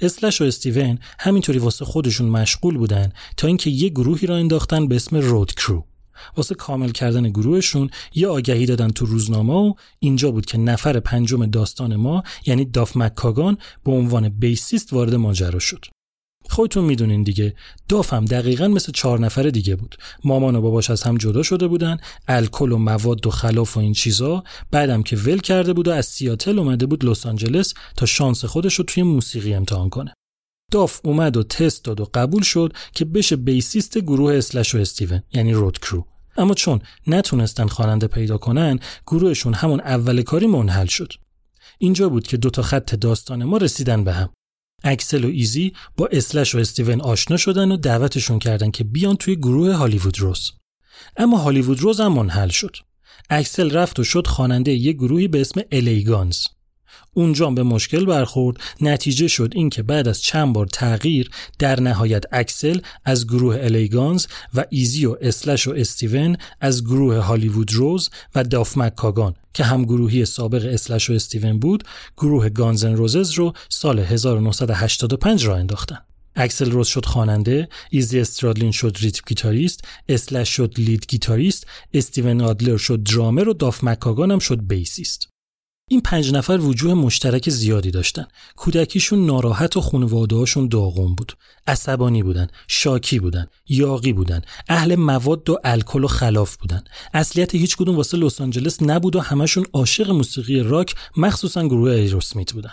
اسلش 0.00 0.40
و 0.40 0.44
استیون 0.44 0.98
همینطوری 1.18 1.58
واسه 1.58 1.84
خودشون 1.84 2.28
مشغول 2.28 2.76
بودن 2.78 3.12
تا 3.36 3.46
اینکه 3.46 3.70
یه 3.70 3.88
گروهی 3.88 4.26
را 4.26 4.36
انداختن 4.36 4.88
به 4.88 4.96
اسم 4.96 5.16
رود 5.16 5.52
کرو. 5.52 5.84
واسه 6.36 6.54
کامل 6.54 6.90
کردن 6.90 7.28
گروهشون 7.28 7.90
یه 8.14 8.28
آگهی 8.28 8.66
دادن 8.66 8.88
تو 8.88 9.06
روزنامه 9.06 9.52
و 9.52 9.74
اینجا 9.98 10.30
بود 10.30 10.46
که 10.46 10.58
نفر 10.58 11.00
پنجم 11.00 11.46
داستان 11.46 11.96
ما 11.96 12.22
یعنی 12.46 12.64
داف 12.64 12.96
مکاگان 12.96 13.58
به 13.84 13.92
عنوان 13.92 14.28
بیسیست 14.28 14.92
وارد 14.92 15.14
ماجرا 15.14 15.58
شد. 15.58 15.84
خودتون 16.50 16.84
می‌دونین 16.84 17.22
دیگه 17.22 17.54
دافم 17.88 18.24
دقیقا 18.24 18.68
مثل 18.68 18.92
چهار 18.92 19.20
نفر 19.20 19.42
دیگه 19.42 19.76
بود. 19.76 19.96
مامان 20.24 20.56
و 20.56 20.60
باباش 20.60 20.90
از 20.90 21.02
هم 21.02 21.16
جدا 21.16 21.42
شده 21.42 21.66
بودن 21.66 21.96
الکل 22.28 22.72
و 22.72 22.78
مواد 22.78 23.26
و 23.26 23.30
خلاف 23.30 23.76
و 23.76 23.80
این 23.80 23.92
چیزا. 23.92 24.44
بعدم 24.70 25.02
که 25.02 25.16
ول 25.16 25.38
کرده 25.38 25.72
بود 25.72 25.88
و 25.88 25.90
از 25.90 26.06
سیاتل 26.06 26.58
اومده 26.58 26.86
بود 26.86 27.04
لس 27.04 27.26
آنجلس 27.26 27.74
تا 27.96 28.06
شانس 28.06 28.44
خودش 28.44 28.74
رو 28.74 28.84
توی 28.84 29.02
موسیقی 29.02 29.54
امتحان 29.54 29.88
کنه. 29.88 30.15
داف 30.70 31.00
اومد 31.04 31.36
و 31.36 31.42
تست 31.42 31.84
داد 31.84 32.00
و 32.00 32.10
قبول 32.14 32.42
شد 32.42 32.72
که 32.92 33.04
بشه 33.04 33.36
بیسیست 33.36 33.98
گروه 33.98 34.34
اسلش 34.34 34.74
و 34.74 34.78
استیون 34.78 35.22
یعنی 35.32 35.52
رود 35.52 35.78
کرو. 35.78 36.06
اما 36.36 36.54
چون 36.54 36.80
نتونستن 37.06 37.66
خواننده 37.66 38.06
پیدا 38.06 38.38
کنن 38.38 38.78
گروهشون 39.06 39.54
همون 39.54 39.80
اول 39.80 40.22
کاری 40.22 40.46
منحل 40.46 40.86
شد. 40.86 41.12
اینجا 41.78 42.08
بود 42.08 42.26
که 42.26 42.36
دوتا 42.36 42.62
خط 42.62 42.94
داستان 42.94 43.44
ما 43.44 43.56
رسیدن 43.56 44.04
به 44.04 44.12
هم. 44.12 44.28
اکسل 44.84 45.24
و 45.24 45.28
ایزی 45.28 45.72
با 45.96 46.08
اسلش 46.12 46.54
و 46.54 46.58
استیون 46.58 47.00
آشنا 47.00 47.36
شدن 47.36 47.72
و 47.72 47.76
دعوتشون 47.76 48.38
کردن 48.38 48.70
که 48.70 48.84
بیان 48.84 49.16
توی 49.16 49.36
گروه 49.36 49.72
Hollywood 49.72 50.20
Rose. 50.20 50.52
اما 51.16 51.38
Hollywood 51.38 51.80
Rose 51.80 52.00
هم 52.00 52.12
منحل 52.12 52.48
شد. 52.48 52.76
اکسل 53.30 53.70
رفت 53.70 53.98
و 53.98 54.04
شد 54.04 54.26
خواننده 54.26 54.72
یک 54.72 54.96
گروهی 54.96 55.28
به 55.28 55.40
اسم 55.40 55.60
L.A. 55.72 56.05
Guns 56.05 56.38
اونجا 57.16 57.50
به 57.50 57.62
مشکل 57.62 58.04
برخورد 58.04 58.56
نتیجه 58.80 59.28
شد 59.28 59.52
اینکه 59.54 59.82
بعد 59.82 60.08
از 60.08 60.22
چند 60.22 60.52
بار 60.52 60.66
تغییر 60.66 61.30
در 61.58 61.80
نهایت 61.80 62.24
اکسل 62.32 62.78
از 63.04 63.26
گروه 63.26 63.56
L.A. 63.60 63.93
Guns 63.93 64.26
و 64.54 64.64
ایزی 64.70 65.06
و 65.06 65.16
اسلش 65.20 65.68
و 65.68 65.74
استیون 65.76 66.36
از 66.60 66.84
گروه 66.84 67.18
Hollywood 67.18 67.74
Rose 67.74 68.10
و 68.34 68.44
داف 68.44 68.78
مکاگان 68.78 69.34
که 69.54 69.64
هم 69.64 69.84
گروهی 69.84 70.24
سابق 70.24 70.64
اسلش 70.72 71.10
و 71.10 71.12
استیون 71.12 71.58
بود 71.58 71.84
گروه 72.16 72.48
Guns 72.48 72.80
N' 72.80 72.96
Roses 72.96 73.30
رو 73.30 73.52
سال 73.68 73.98
1985 73.98 75.46
راه 75.46 75.56
انداختن 75.56 75.98
اکسل 76.36 76.70
روز 76.70 76.88
شد 76.88 77.06
خواننده، 77.06 77.68
ایزی 77.90 78.20
استرادلین 78.20 78.70
شد 78.70 78.96
rhythm 79.00 79.22
guitarist، 79.26 79.80
اسلش 80.08 80.48
شد 80.48 80.74
lead 80.78 81.06
guitarist، 81.08 81.66
استیون 81.94 82.40
آدلر 82.40 82.76
شد 82.76 83.02
درامر 83.02 83.48
و 83.48 83.52
داف 83.52 83.84
مکاگان 83.84 84.30
هم 84.30 84.38
شد 84.38 84.66
bassist. 84.66 85.35
این 85.88 86.00
پنج 86.00 86.32
نفر 86.32 86.58
وجوه 86.58 86.94
مشترک 86.94 87.50
زیادی 87.50 87.90
داشتن. 87.90 88.26
کودکیشون 88.56 89.26
ناراحت 89.26 89.76
و 89.76 89.80
خانواده‌هاشون 89.80 90.68
داغون 90.68 91.14
بود. 91.14 91.32
عصبانی 91.66 92.22
بودن، 92.22 92.46
شاکی 92.68 93.18
بودن، 93.18 93.46
یاغی 93.68 94.12
بودن، 94.12 94.42
اهل 94.68 94.94
مواد 94.94 95.50
و 95.50 95.58
الکل 95.64 96.04
و 96.04 96.06
خلاف 96.06 96.56
بودن. 96.56 96.84
اصلیت 97.14 97.54
هیچ 97.54 97.76
کدوم 97.76 97.96
واسه 97.96 98.16
لس 98.16 98.40
آنجلس 98.40 98.82
نبود 98.82 99.16
و 99.16 99.20
همشون 99.20 99.66
عاشق 99.72 100.10
موسیقی 100.10 100.60
راک، 100.60 100.94
مخصوصا 101.16 101.66
گروه 101.66 101.90
Aerosmith 101.90 102.52
بودن. 102.52 102.72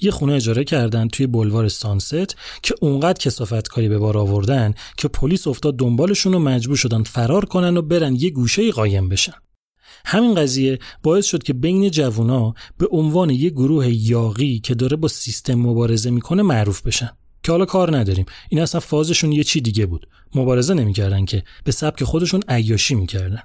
یه 0.00 0.10
خونه 0.10 0.32
اجاره 0.32 0.64
کردن 0.64 1.08
توی 1.08 1.26
بلوار 1.26 1.68
سانست 1.68 2.36
که 2.62 2.74
اونقدر 2.80 3.18
کسافت 3.18 3.68
کاری 3.68 3.88
به 3.88 3.98
بار 3.98 4.18
آوردن 4.18 4.74
که 4.96 5.08
پلیس 5.08 5.46
افتاد 5.46 5.76
دنبالشون 5.76 6.34
و 6.34 6.38
مجبور 6.38 6.76
شدن 6.76 7.02
فرار 7.02 7.44
کنن 7.44 7.76
و 7.76 7.82
برن 7.82 8.16
یه 8.16 8.30
گوشه 8.30 8.72
قایم 8.72 9.08
بشن. 9.08 9.34
همین 10.04 10.34
قضیه 10.34 10.78
باعث 11.02 11.26
شد 11.26 11.42
که 11.42 11.52
بین 11.52 11.90
جوونا 11.90 12.54
به 12.78 12.86
عنوان 12.90 13.30
یک 13.30 13.52
گروه 13.52 13.88
یاقی 13.88 14.58
که 14.58 14.74
داره 14.74 14.96
با 14.96 15.08
سیستم 15.08 15.54
مبارزه 15.54 16.10
می‌کنه 16.10 16.42
معروف 16.42 16.82
بشن. 16.82 17.10
که 17.42 17.52
حالا 17.52 17.64
کار 17.64 17.96
نداریم. 17.96 18.26
این 18.48 18.60
اصلا 18.60 18.80
فازشون 18.80 19.32
یه 19.32 19.44
چی 19.44 19.60
دیگه 19.60 19.86
بود. 19.86 20.08
مبارزه 20.34 20.74
نمی‌کردن 20.74 21.24
که. 21.24 21.42
به 21.64 21.72
سبک 21.72 22.04
خودشون 22.04 22.40
عیاشی 22.48 22.94
می‌کردن. 22.94 23.42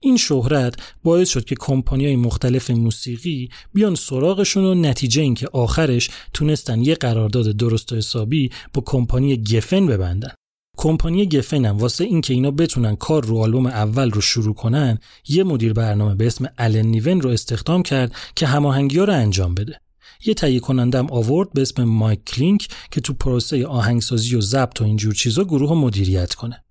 این 0.00 0.16
شهرت 0.16 0.74
باعث 1.02 1.28
شد 1.28 1.44
که 1.44 1.54
کمپانیای 1.60 2.16
مختلف 2.16 2.70
موسیقی 2.70 3.48
بیان 3.74 3.94
سراغشون 3.94 4.64
و 4.64 4.74
نتیجه 4.74 5.22
اینکه 5.22 5.48
آخرش 5.52 6.10
تونستن 6.32 6.82
یه 6.82 6.94
قرارداد 6.94 7.46
درست 7.46 7.92
و 7.92 7.96
حسابی 7.96 8.50
با 8.72 8.82
کمپانی 8.86 9.42
گفن 9.42 9.86
ببندن. 9.86 10.30
کمپانی 10.76 11.28
گفنم 11.28 11.78
واسه 11.78 12.04
اینکه 12.04 12.34
اینا 12.34 12.50
بتونن 12.50 12.96
کار 12.96 13.24
رو 13.24 13.38
آلبوم 13.38 13.66
اول 13.66 14.10
رو 14.10 14.20
شروع 14.20 14.54
کنن 14.54 14.98
یه 15.28 15.44
مدیر 15.44 15.72
برنامه 15.72 16.14
به 16.14 16.26
اسم 16.26 16.48
الن 16.58 16.86
نیون 16.86 17.20
رو 17.20 17.30
استخدام 17.30 17.82
کرد 17.82 18.12
که 18.36 18.46
هماهنگی 18.46 18.98
رو 18.98 19.12
انجام 19.12 19.54
بده. 19.54 19.80
یه 20.24 20.34
تهیه 20.34 20.60
کنندم 20.60 21.06
آورد 21.10 21.52
به 21.52 21.62
اسم 21.62 21.84
مایک 21.84 22.24
کلینک 22.24 22.68
که 22.90 23.00
تو 23.00 23.12
پروسه 23.12 23.66
آهنگسازی 23.66 24.36
و 24.36 24.40
ضبط 24.40 24.80
و 24.80 24.84
اینجور 24.84 25.14
چیزا 25.14 25.44
گروه 25.44 25.70
رو 25.70 25.74
مدیریت 25.74 26.34
کنه. 26.34 26.65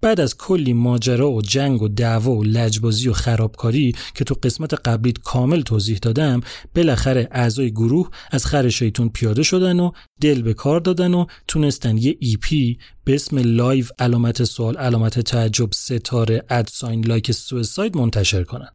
بعد 0.00 0.20
از 0.20 0.36
کلی 0.36 0.72
ماجرا 0.72 1.30
و 1.30 1.42
جنگ 1.42 1.82
و 1.82 1.88
دعوا 1.88 2.32
و 2.32 2.44
لجبازی 2.44 3.08
و 3.08 3.12
خرابکاری 3.12 3.94
که 4.14 4.24
تو 4.24 4.34
قسمت 4.42 4.74
قبلی 4.74 5.18
کامل 5.18 5.60
توضیح 5.60 5.98
دادم 5.98 6.40
بالاخره 6.74 7.28
اعضای 7.32 7.70
گروه 7.70 8.10
از 8.30 8.46
خر 8.46 8.68
شیطون 8.68 9.08
پیاده 9.08 9.42
شدن 9.42 9.80
و 9.80 9.90
دل 10.20 10.42
به 10.42 10.54
کار 10.54 10.80
دادن 10.80 11.14
و 11.14 11.26
تونستن 11.48 11.98
یه 11.98 12.16
EP 12.20 12.78
به 13.04 13.14
اسم 13.14 13.38
Live 13.38 13.84
علامت 13.98 14.44
سوال 14.44 14.76
علامت 14.76 15.20
تعجب 15.20 15.68
ستاره 15.72 16.44
at 16.50 16.68
sign 16.68 17.04
Like 17.04 17.32
a 17.32 17.40
Suicide 17.40 17.96
منتشر 17.96 18.44
کنن. 18.44 18.68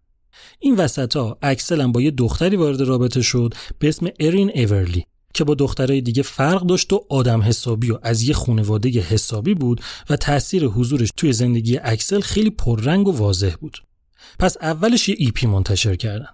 این 0.59 0.75
وسط 0.75 1.15
ها 1.15 1.37
اکسل 1.41 1.87
با 1.87 2.01
یه 2.01 2.11
دختری 2.11 2.55
وارد 2.55 2.81
رابطه 2.81 3.21
شد 3.21 3.53
به 3.79 3.87
اسم 3.87 4.07
ارین 4.19 4.51
ایورلی 4.53 5.05
که 5.33 5.43
با 5.43 5.55
دخترای 5.55 6.01
دیگه 6.01 6.23
فرق 6.23 6.61
داشت 6.61 6.93
و 6.93 7.05
آدم 7.09 7.41
حسابی 7.41 7.91
و 7.91 7.99
از 8.03 8.21
یه 8.21 8.33
خانواده 8.33 8.89
حسابی 8.89 9.53
بود 9.53 9.81
و 10.09 10.15
تاثیر 10.15 10.65
حضورش 10.65 11.09
توی 11.17 11.33
زندگی 11.33 11.77
اکسل 11.77 12.19
خیلی 12.19 12.49
پررنگ 12.49 13.07
و 13.07 13.11
واضح 13.11 13.55
بود. 13.61 13.83
پس 14.39 14.57
اولش 14.61 15.09
یه 15.09 15.15
EP 15.17 15.47
منتشر 15.47 15.95
کردن. 15.95 16.27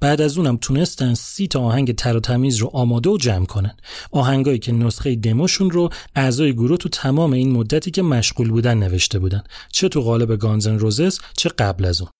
بعد 0.00 0.20
از 0.20 0.38
اونم 0.38 0.56
تونستن 0.56 1.14
سی 1.14 1.46
تا 1.46 1.60
آهنگ 1.60 1.94
تر 1.94 2.16
و 2.16 2.20
تمیز 2.20 2.56
رو 2.56 2.70
آماده 2.72 3.10
و 3.10 3.16
جمع 3.16 3.46
کنن. 3.46 3.76
آهنگایی 4.10 4.58
که 4.58 4.72
نسخه 4.72 5.16
دموشون 5.16 5.70
رو 5.70 5.90
اعضای 6.14 6.52
گروه 6.52 6.76
تو 6.76 6.88
تمام 6.88 7.32
این 7.32 7.52
مدتی 7.52 7.90
که 7.90 8.02
مشغول 8.02 8.50
بودن 8.50 8.78
نوشته 8.78 9.18
بودن. 9.18 9.42
چه 9.72 9.88
تو 9.88 10.00
قالب 10.00 10.36
Guns 10.36 10.64
N' 10.64 10.78
Roses 10.78 11.20
چه 11.36 11.48
قبل 11.48 11.84
از 11.84 12.00
اون. 12.00 12.10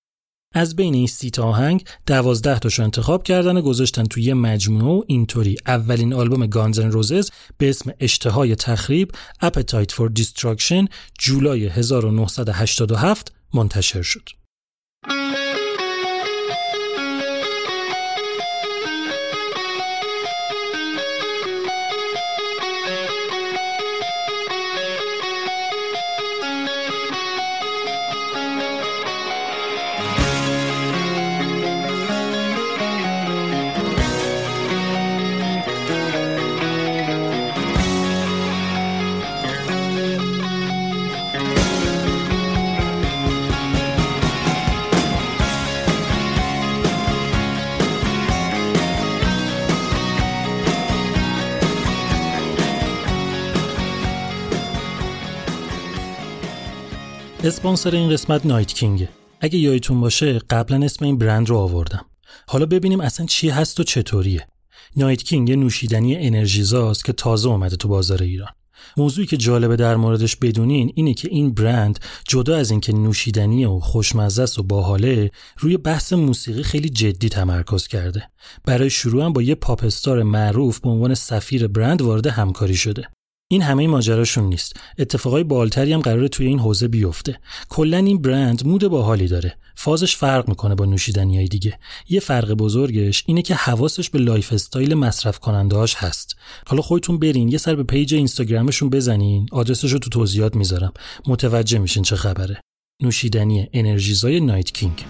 از 0.53 0.75
بین 0.75 0.93
این 0.93 1.07
سی 1.07 1.29
تا 1.29 1.43
آهنگ 1.43 1.85
دوازده 2.07 2.59
تاشو 2.59 2.83
انتخاب 2.83 3.23
کردن 3.23 3.57
و 3.57 3.61
گذاشتن 3.61 4.03
توی 4.03 4.23
یه 4.23 4.33
مجموعه 4.33 4.99
و 4.99 5.03
اینطوری 5.07 5.57
اولین 5.67 6.13
آلبوم 6.13 6.45
Guns 6.45 6.76
N' 6.76 6.91
Roses 6.91 7.29
به 7.57 7.69
اسم 7.69 7.91
اشتهای 7.99 8.55
تخریب 8.55 9.11
Appetite 9.43 9.93
for 9.93 10.09
Destruction 10.19 10.87
جولای 11.19 11.67
1987 11.67 13.31
منتشر 13.53 14.01
شد. 14.01 14.42
اسپانسر 57.43 57.95
این 57.95 58.09
قسمت 58.09 58.45
نایت 58.45 58.73
کینگه. 58.73 59.09
اگه 59.39 59.59
یادتون 59.59 60.01
باشه 60.01 60.39
قبلا 60.39 60.85
اسم 60.85 61.05
این 61.05 61.17
برند 61.17 61.49
رو 61.49 61.57
آوردم. 61.57 62.05
حالا 62.47 62.65
ببینیم 62.65 63.01
اصلا 63.01 63.25
چی 63.25 63.49
هست 63.49 63.79
و 63.79 63.83
چطوریه. 63.83 64.47
نایت 64.95 65.23
کینگ 65.23 65.49
یه 65.49 65.55
نوشیدنی 65.55 66.15
انرژیزاست 66.15 67.05
که 67.05 67.13
تازه 67.13 67.49
اومده 67.49 67.75
تو 67.75 67.87
بازار 67.87 68.23
ایران. 68.23 68.49
موضوعی 68.97 69.27
که 69.27 69.37
جالبه 69.37 69.75
در 69.75 69.95
موردش 69.95 70.35
بدونین 70.35 70.91
اینه 70.95 71.13
که 71.13 71.27
این 71.31 71.53
برند 71.53 71.99
جدا 72.27 72.57
از 72.57 72.71
اینکه 72.71 72.93
نوشیدنی 72.93 73.65
و 73.65 73.79
خوشمزه 73.79 74.61
و 74.61 74.63
باحاله 74.63 75.31
روی 75.57 75.77
بحث 75.77 76.13
موسیقی 76.13 76.63
خیلی 76.63 76.89
جدی 76.89 77.29
تمرکز 77.29 77.87
کرده. 77.87 78.29
برای 78.65 78.89
شروع 78.89 79.23
هم 79.25 79.33
با 79.33 79.41
یه 79.41 79.55
پاپ 79.55 79.83
استار 79.83 80.23
معروف 80.23 80.79
به 80.79 80.89
عنوان 80.89 81.13
سفیر 81.13 81.67
برند 81.67 82.01
وارد 82.01 82.27
همکاری 82.27 82.75
شده. 82.75 83.07
این 83.53 83.61
همه 83.61 83.87
ماجراشون 83.87 84.43
نیست. 84.43 84.75
اتفاقای 84.97 85.43
باحال‌تری 85.43 85.93
هم 85.93 85.99
قراره 85.99 86.27
توی 86.27 86.47
این 86.47 86.59
حوزه 86.59 86.87
بیفته. 86.87 87.39
کلا 87.69 87.97
این 87.97 88.21
برند 88.21 88.67
mood 88.67 88.87
باحالی 88.87 89.27
داره. 89.27 89.57
فازش 89.75 90.15
فرق 90.15 90.49
می‌کنه 90.49 90.75
با 90.75 90.85
نوشیدنی 90.85 91.37
های 91.37 91.47
دیگه. 91.47 91.79
یه 92.09 92.19
فرق 92.19 92.53
بزرگش 92.53 93.23
اینه 93.27 93.41
که 93.41 93.55
حواسش 93.55 94.09
به 94.09 94.19
lifestyle 94.19 94.93
مصرف 94.93 95.39
کنندهاش 95.39 95.95
هست. 95.95 96.35
حالا 96.67 96.81
خودتون 96.81 97.19
برین 97.19 97.49
یه 97.49 97.57
سر 97.57 97.75
به 97.75 97.83
page 97.83 98.13
اینستاگرامشون 98.13 98.89
بزنین. 98.89 99.47
آدرسش 99.51 99.91
رو 99.91 99.99
تو 99.99 100.09
توضیحات 100.09 100.55
می‌ذارم. 100.55 100.93
متوجه 101.27 101.79
میشین 101.79 102.03
چه 102.03 102.15
خبره. 102.15 102.61
نوشیدنی 103.03 103.69
انرژی‌زای 103.73 104.39
Night 104.39 104.71
King. 104.71 105.05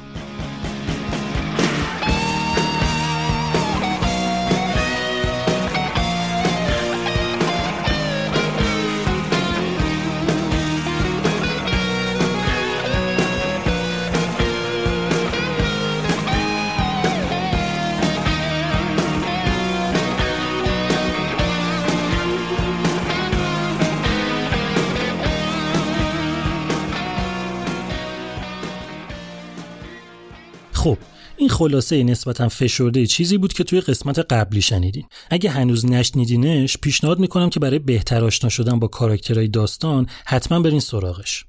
خب 30.83 30.97
این 31.37 31.49
خلاصه 31.49 32.03
نسبتا 32.03 32.49
فشرده 32.49 33.07
چیزی 33.07 33.37
بود 33.37 33.53
که 33.53 33.63
توی 33.63 33.81
قسمت 33.81 34.19
قبلی 34.19 34.61
شنیدین. 34.61 35.05
اگه 35.29 35.49
هنوز 35.49 35.85
نشنیدینش 35.85 36.77
پیشنهاد 36.77 37.19
می‌کنم 37.19 37.49
که 37.49 37.59
برای 37.59 37.79
بهتر 37.79 38.25
آشنا 38.25 38.49
شدن 38.49 38.79
با 38.79 38.87
کاراکترهای 38.87 39.47
داستان 39.47 40.07
حتما 40.25 40.59
برین 40.59 40.79
سراغش. 40.79 41.45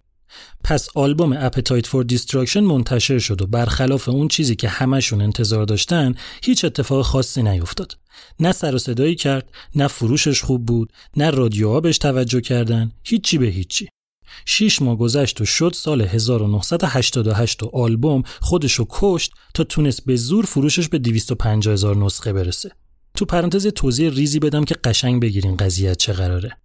پس 0.64 0.88
آلبوم 0.94 1.32
Appetite 1.32 1.86
for 1.86 2.04
Destruction 2.04 2.60
منتشر 2.60 3.18
شد 3.18 3.42
و 3.42 3.46
برخلاف 3.46 4.08
اون 4.08 4.28
چیزی 4.28 4.56
که 4.56 4.68
همشون 4.68 5.20
انتظار 5.20 5.64
داشتن 5.64 6.14
هیچ 6.42 6.64
اتفاق 6.64 7.04
خاصی 7.04 7.42
نیفتاد. 7.42 7.96
نه 8.40 8.52
سر 8.52 8.74
و 8.74 8.78
صدایی 8.78 9.14
کرد 9.14 9.50
نه 9.74 9.88
فروشش 9.88 10.42
خوب 10.42 10.66
بود 10.66 10.92
نه 11.16 11.30
رادیوها 11.30 11.80
بهش 11.80 11.98
توجه 11.98 12.40
کردن 12.40 12.92
هیچی 13.04 13.38
به 13.38 13.46
هیچی. 13.46 13.88
شیش 14.44 14.82
ماه 14.82 14.96
گذشت 14.96 15.40
و 15.40 15.44
شد 15.44 15.72
سال 15.74 16.00
1988 16.02 17.62
و 17.62 17.70
آلبوم 17.74 18.22
خودشو 18.40 18.86
کشت 18.90 19.32
تا 19.54 19.64
تونست 19.64 20.04
به 20.06 20.16
زور 20.16 20.44
فروشش 20.44 20.88
به 20.88 20.98
250 20.98 21.72
هزار 21.72 21.96
نسخه 21.96 22.32
برسه. 22.32 22.70
تو 23.16 23.24
پرانتز 23.24 23.66
توضیح 23.66 24.10
ریزی 24.10 24.38
بدم 24.38 24.64
که 24.64 24.74
قشنگ 24.84 25.22
بگیرین 25.22 25.56
قضیه 25.56 25.94
چه 25.94 26.12
قراره. 26.12 26.56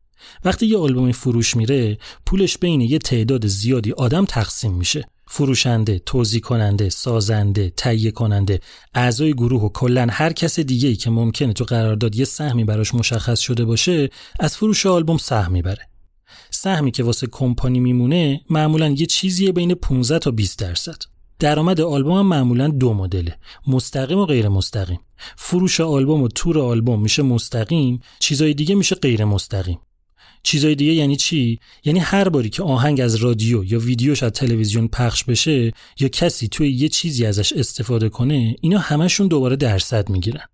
وقتی 0.45 0.65
یه 0.65 0.77
آلبوم 0.77 1.11
فروش 1.11 1.55
میره 1.55 1.97
پولش 2.25 2.57
بین 2.57 2.81
یه 2.81 2.97
تعداد 2.97 3.47
زیادی 3.47 3.91
آدم 3.91 4.25
تقسیم 4.25 4.73
میشه 4.73 5.05
فروشنده، 5.27 5.99
توضیح 6.05 6.41
کننده، 6.41 6.89
سازنده، 6.89 7.73
تهیه 7.77 8.11
کننده، 8.11 8.59
اعضای 8.93 9.33
گروه 9.33 9.61
و 9.61 9.69
کلا 9.69 10.07
هر 10.11 10.33
کس 10.33 10.59
دیگه 10.59 10.89
ای 10.89 10.95
که 10.95 11.09
ممکنه 11.09 11.53
تو 11.53 11.63
قرارداد 11.63 12.15
یه 12.15 12.25
سهمی 12.25 12.63
براش 12.63 12.93
مشخص 12.93 13.39
شده 13.39 13.65
باشه 13.65 14.09
از 14.39 14.57
فروش 14.57 14.85
آلبوم 14.85 15.17
سهم 15.17 15.51
می‌بره. 15.51 15.89
سهمی 16.49 16.91
که 16.91 17.03
واسه 17.03 17.27
کمپانی 17.27 17.79
میمونه 17.79 18.41
معمولا 18.49 18.87
یه 18.87 19.05
چیزیه 19.05 19.51
بین 19.51 19.73
15 19.73 20.19
تا 20.19 20.31
20 20.31 20.59
درصد. 20.59 20.97
درآمد 21.39 21.81
آلبوم 21.81 22.17
هم 22.17 22.25
معمولا 22.25 22.67
دو 22.67 22.93
مدله 22.93 23.37
مستقیم 23.67 24.17
و 24.17 24.25
غیر 24.25 24.47
مستقیم. 24.47 24.99
فروش 25.37 25.81
آلبوم 25.81 26.21
و 26.21 26.27
تور 26.27 26.59
آلبوم 26.59 27.01
میشه 27.01 27.23
مستقیم 27.23 27.99
چیزای 28.19 28.53
دیگه 28.53 28.75
میشه 28.75 28.95
غیر 28.95 29.25
مستقیم. 29.25 29.79
چیزای 30.43 30.75
دیگه 30.75 30.93
یعنی 30.93 31.15
چی؟ 31.15 31.59
یعنی 31.85 31.99
هر 31.99 32.29
باری 32.29 32.49
که 32.49 32.63
آهنگ 32.63 33.01
از 33.01 33.15
رادیو 33.15 33.63
یا 33.63 33.79
ویدیوش 33.79 34.23
از 34.23 34.31
تلویزیون 34.31 34.87
پخش 34.87 35.23
بشه 35.23 35.73
یا 35.99 36.07
کسی 36.07 36.47
توی 36.47 36.71
یه 36.71 36.89
چیزی 36.89 37.25
ازش 37.25 37.53
استفاده 37.53 38.09
کنه 38.09 38.55
اینا 38.61 38.79
همشون 38.79 39.27
دوباره 39.27 39.55
درصد 39.55 40.09
می‌گیرن. 40.09 40.45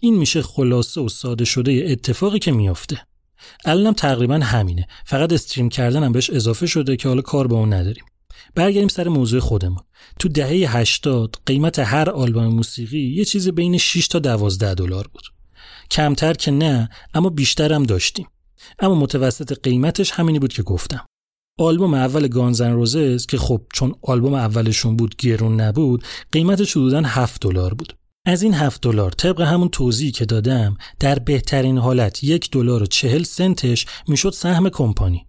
این 0.00 0.16
میشه 0.16 0.42
خلاصه 0.42 1.00
و 1.00 1.08
ساده 1.08 1.44
شده 1.44 1.86
اتفاقی 1.88 2.38
که 2.38 2.52
میافته. 2.52 3.00
الانم 3.64 3.92
تقریبا 3.92 4.34
همینه. 4.34 4.86
فقط 5.04 5.32
استریم 5.32 5.68
کردن 5.68 6.04
هم 6.04 6.12
بهش 6.12 6.30
اضافه 6.30 6.66
شده 6.66 6.96
که 6.96 7.08
حالا 7.08 7.22
کار 7.22 7.46
با 7.46 7.56
اون 7.56 7.72
نداریم. 7.72 8.04
برگردیم 8.54 8.88
سر 8.88 9.08
موضوع 9.08 9.40
خودمون. 9.40 9.82
تو 10.18 10.28
دهه 10.28 10.76
80 10.76 11.36
قیمت 11.46 11.78
هر 11.78 12.10
آلبوم 12.10 12.46
موسیقی 12.46 13.00
یه 13.00 13.24
چیز 13.24 13.48
بین 13.48 13.78
6 13.78 14.08
تا 14.08 14.18
12 14.18 14.74
دلار 14.74 15.08
بود. 15.12 15.22
کمتر 15.90 16.32
که 16.32 16.50
نه 16.50 16.88
اما 17.14 17.28
بیشتر 17.28 17.72
هم 17.72 17.82
داشتیم. 17.82 18.26
اما 18.78 18.94
متوسط 18.94 19.60
قیمتش 19.62 20.10
همینی 20.10 20.38
بود 20.38 20.52
که 20.52 20.62
گفتم. 20.62 21.06
آلبوم 21.58 21.94
اول 21.94 22.28
گانزن 22.28 22.72
روزز 22.72 23.26
که 23.26 23.38
خب 23.38 23.62
چون 23.72 23.94
آلبوم 24.02 24.34
اولشون 24.34 24.96
بود 24.96 25.16
گرون 25.16 25.60
نبود 25.60 26.04
قیمتش 26.32 26.72
حدودا 26.72 27.02
7 27.02 27.40
دلار 27.40 27.74
بود. 27.74 27.96
از 28.24 28.42
این 28.42 28.54
7 28.54 28.82
دلار 28.82 29.10
طبق 29.10 29.40
همون 29.40 29.68
توضیحی 29.68 30.10
که 30.10 30.24
دادم 30.24 30.76
در 31.00 31.18
بهترین 31.18 31.78
حالت 31.78 32.24
یک 32.24 32.50
دلار 32.50 32.82
و 32.82 32.86
چهل 32.86 33.22
سنتش 33.22 33.86
می‌شد 34.08 34.30
سهم 34.30 34.68
کمپانی. 34.68 35.26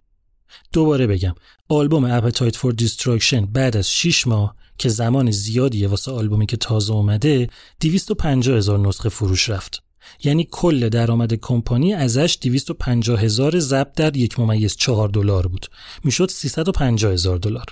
دوباره 0.72 1.06
بگم 1.06 1.34
آلبوم 1.68 2.04
Appetite 2.04 2.56
for 2.56 2.72
Destruction 2.72 3.46
بعد 3.46 3.76
از 3.76 3.90
6 3.90 4.26
ماه 4.26 4.56
که 4.78 4.88
زمان 4.88 5.30
زیادیه 5.30 5.88
واسه 5.88 6.12
آلبومی 6.12 6.46
که 6.46 6.56
تازه 6.56 6.92
اومده 6.92 7.48
250 7.80 8.56
هزار 8.56 8.78
نسخه 8.78 9.08
فروش 9.08 9.48
رفت. 9.48 9.82
یعنی 10.24 10.48
کل 10.50 10.88
درآمد 10.88 11.34
کمپانی 11.34 11.94
ازش 11.94 12.38
250 12.42 13.20
هزار 13.20 13.58
ضرب 13.58 13.92
در 13.96 14.16
یک 14.16 14.40
ممیز 14.40 14.76
4 14.76 15.08
دلار 15.08 15.46
بود. 15.46 15.66
می‌شد 16.04 16.30
350 16.30 17.12
هزار 17.12 17.38
دلار. 17.38 17.66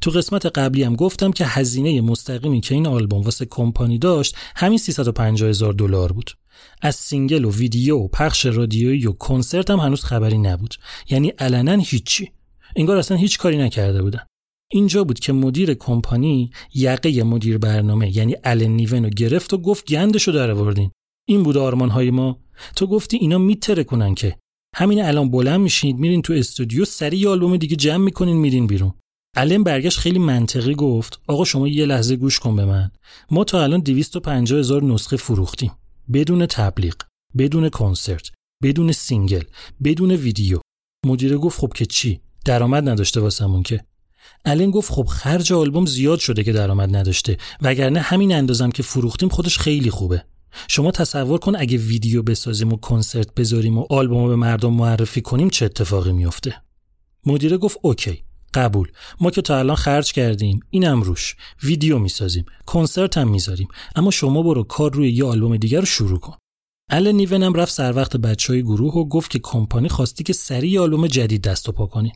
تو 0.00 0.10
قسمت 0.10 0.46
قبلی 0.46 0.82
هم 0.82 0.96
گفتم 0.96 1.30
که 1.30 1.44
هزینه 1.46 2.00
مستقیمی 2.00 2.60
که 2.60 2.74
این 2.74 2.86
آلبوم 2.86 3.22
واسه 3.22 3.44
کمپانی 3.44 3.98
داشت 3.98 4.36
همین 4.56 4.78
350 4.78 5.48
هزار 5.48 5.72
دلار 5.72 6.12
بود. 6.12 6.30
از 6.82 6.96
single 6.96 7.44
و 7.44 7.50
ویدیو 7.50 7.96
و 7.96 8.08
پخش 8.08 8.46
رادیویی 8.46 9.06
و 9.06 9.12
کنسرت 9.12 9.70
هم 9.70 9.78
هنوز 9.78 10.04
خبری 10.04 10.38
نبود. 10.38 10.74
یعنی 11.10 11.28
علنا 11.28 11.72
هیچی. 11.72 12.32
انگار 12.76 12.96
اصلا 12.96 13.16
هیچ 13.16 13.38
کاری 13.38 13.58
نکرده 13.58 14.02
بودن. 14.02 14.26
اینجا 14.70 15.04
بود 15.04 15.20
که 15.20 15.32
مدیر 15.32 15.74
کمپانی 15.74 16.50
یقه 16.74 17.22
مدیر 17.22 17.58
برنامه 17.58 18.16
یعنی 18.16 18.36
الن 18.44 18.70
نیونو 18.70 19.08
گرفت 19.08 19.54
و 19.54 19.58
گفت 19.58 19.86
گندشو 19.86 20.32
در 20.32 20.50
آوردین. 20.50 20.90
این 21.28 21.42
بود 21.42 21.56
آرمان 21.56 21.90
های 21.90 22.10
ما. 22.10 22.38
تو 22.76 22.86
گفتی 22.86 23.16
اینا 23.16 23.38
میترکونن 23.38 24.14
که. 24.14 24.36
همین 24.76 25.02
الان 25.02 25.30
بلند 25.30 25.60
میشید 25.60 25.96
میرین 25.96 26.22
تو 26.22 26.32
استودیو 26.32 26.84
سریع 26.84 27.26
آلبوم 27.26 27.56
دیگه 27.56 27.76
جمع 27.76 28.04
می‌کنین 28.04 28.36
میرین 28.36 28.66
بیرون. 28.66 28.94
الن 29.36 29.64
برگشت 29.64 29.98
خیلی 29.98 30.18
منطقی 30.18 30.74
گفت 30.74 31.20
آقا 31.26 31.44
شما 31.44 31.68
یه 31.68 31.86
لحظه 31.86 32.16
گوش 32.16 32.38
کن 32.38 32.56
به 32.56 32.64
من. 32.64 32.90
ما 33.30 33.44
تا 33.44 33.62
الان 33.62 33.80
250 33.80 34.58
هزار 34.58 34.82
نسخه 34.82 35.16
فروختیم. 35.16 35.72
بدون 36.12 36.46
تبلیغ 36.46 36.94
بدون 37.38 37.68
کنسرت 37.68 38.30
بدون 38.62 38.92
single 38.92 39.42
بدون 39.84 40.10
ویدیو. 40.10 40.60
مدیر 41.06 41.38
گفت 41.38 41.60
خب 41.60 41.72
که 41.72 41.86
چی؟ 41.86 42.20
درآمد 42.44 42.88
نداشته 42.88 43.20
واسمون 43.20 43.62
که. 43.62 43.84
الن 44.44 44.70
گفت 44.70 44.92
خب 44.92 45.04
خرج 45.04 45.52
آلبوم 45.52 45.86
زیاد 45.86 46.18
شده 46.18 46.44
که 46.44 46.52
درآمد 46.52 46.96
نداشته. 46.96 47.36
وگرنه 47.62 48.00
همین 48.00 48.34
اندازم 48.34 48.70
که 48.70 48.82
فروختیم 48.82 49.28
خودش 49.28 49.58
خیلی 49.58 49.90
خوبه. 49.90 50.24
شما 50.68 50.90
تصور 50.90 51.38
کن 51.38 51.56
اگه 51.56 51.78
ویدیو 51.78 52.22
بسازیم 52.22 52.72
و 52.72 52.76
کنسرت 52.76 53.34
بذاریم 53.34 53.78
و 53.78 53.86
آلبوم 53.90 54.28
به 54.28 54.36
مردم 54.36 54.72
معرفی 54.72 55.20
کنیم 55.20 55.50
چه 55.50 55.64
اتفاقی 55.64 56.12
میفته 56.12 56.62
مدیره 57.26 57.56
گفت 57.56 57.78
OK. 57.82 58.24
قبول. 58.54 58.88
ما 59.20 59.30
که 59.30 59.42
تا 59.42 59.58
الان 59.58 59.76
خرج 59.76 60.12
کردیم 60.12 60.60
اینم 60.70 61.02
روش. 61.02 61.36
ویدیو 61.62 61.98
می‌سازیم 61.98 62.44
کنسرت 62.66 63.18
هم 63.18 63.28
می‌ذاریم. 63.28 63.68
اما 63.96 64.10
شما 64.10 64.42
برو 64.42 64.62
کار 64.62 64.92
روی 64.92 65.12
یه 65.12 65.24
آلبوم 65.24 65.56
دیگه 65.56 65.80
رو 65.80 65.86
شروع 65.86 66.18
کن. 66.18 66.36
ال 66.90 67.12
نیونم 67.12 67.54
رفت 67.54 67.72
سر 67.72 67.96
وقت 67.96 68.16
بچه 68.16 68.52
های 68.52 68.62
گروه 68.62 68.94
و 68.94 69.08
گفت 69.08 69.30
که 69.30 69.38
کمپانی 69.38 69.88
خواسته 69.88 70.24
که 70.24 70.32
سریع 70.32 70.80
آلبوم 70.82 71.06
جدید 71.06 71.42
دست 71.42 71.68
و 71.68 71.72
پا 71.72 71.86
کنی. 71.86 72.12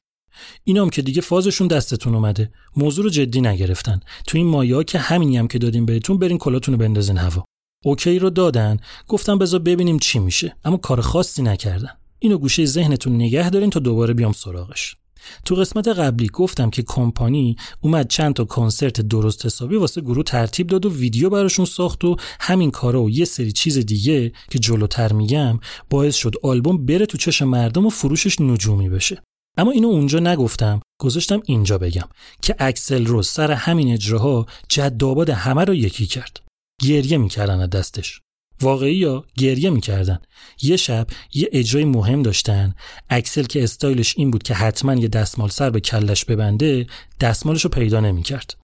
اینام 0.64 0.90
که 0.90 1.02
دیگه 1.02 1.20
فازشون 1.20 1.68
دستتون 1.68 2.14
اومده. 2.14 2.52
موضوع 2.76 3.04
رو 3.04 3.10
جدی 3.10 3.40
نگرفتن. 3.40 4.00
تو 4.26 4.38
این 4.38 4.46
مایه‌ها 4.46 4.84
که 4.84 4.98
همینی 4.98 5.36
هم 5.36 5.48
که 5.48 5.58
دادیم 5.58 5.86
بهتون 5.86 6.18
برین 6.18 6.38
کلاتون 6.38 6.74
رو 6.74 6.80
بندازین 6.80 7.18
هوا. 7.18 7.44
OK 7.84 8.18
رو 8.18 8.30
دادن. 8.30 8.76
گفتن 9.08 9.38
بذار 9.38 9.60
ببینیم 9.60 9.98
چی 9.98 10.18
میشه. 10.18 10.56
اما 10.64 10.76
کار 10.76 11.00
خاصی 11.00 11.42
نکردن. 11.42 11.92
اینو 12.18 12.38
گوشه 12.38 12.64
ذهنتون 12.64 13.14
نگه 13.14 13.50
دارین 13.50 13.70
تا 13.70 13.80
دوباره 13.80 14.14
بیام 14.14 14.32
سراغش. 14.32 14.96
تو 15.44 15.54
قسمت 15.54 15.88
قبلی 15.88 16.28
گفتم 16.32 16.70
که 16.70 16.82
کمپانی 16.82 17.56
اومد 17.80 18.08
چند 18.08 18.34
تا 18.34 18.44
کنسرت 18.44 19.00
درست 19.00 19.46
حسابی 19.46 19.76
واسه 19.76 20.00
گروه 20.00 20.24
ترتیب 20.24 20.66
داد 20.66 20.86
و 20.86 20.90
ویدیو 20.90 21.30
براشون 21.30 21.64
ساخت 21.64 22.04
و 22.04 22.16
همین 22.40 22.70
کارا 22.70 23.02
و 23.02 23.10
یه 23.10 23.24
سری 23.24 23.52
چیز 23.52 23.78
دیگه 23.78 24.32
که 24.50 24.58
جلوتر 24.58 25.12
میگم 25.12 25.60
باعث 25.90 26.14
شد 26.14 26.34
آلبوم 26.42 26.86
بره 26.86 27.06
تو 27.06 27.18
چش 27.18 27.42
مردم 27.42 27.86
و 27.86 27.90
فروشش 27.90 28.40
نجومی 28.40 28.88
بشه. 28.88 29.22
اما 29.58 29.70
اینو 29.70 29.88
اونجا 29.88 30.18
نگفتم 30.18 30.80
گذاشتم 31.00 31.42
اینجا 31.44 31.78
بگم 31.78 32.08
که 32.42 32.56
اکسل 32.58 33.06
روز 33.06 33.28
سر 33.28 33.52
همین 33.52 33.92
اجراها 33.92 34.46
جداباد 34.68 35.30
همه 35.30 35.64
رو 35.64 35.74
یکی 35.74 36.06
کرد. 36.06 36.40
گریه 36.82 37.18
می‌کردن 37.18 37.66
دستش. 37.66 38.20
واقعی 38.60 38.94
یا 38.94 39.24
گریه 39.38 39.70
می‌کردن؟ 39.70 40.18
یه 40.62 40.76
شب 40.76 41.06
یه 41.34 41.48
اجرای 41.52 41.84
مهم 41.84 42.22
داشتن. 42.22 42.74
اکسل 43.10 43.42
که 43.42 43.64
استایلش 43.64 44.14
این 44.16 44.30
بود 44.30 44.42
که 44.42 44.54
حتما 44.54 44.94
یه 44.94 45.08
دستمال 45.08 45.48
سر 45.48 45.70
به 45.70 45.80
کلش 45.80 46.24
ببنده 46.24 46.86
دستمالش 47.20 47.64
رو 47.64 47.70
پیدا 47.70 48.00
نمی‌کرد. 48.00 48.56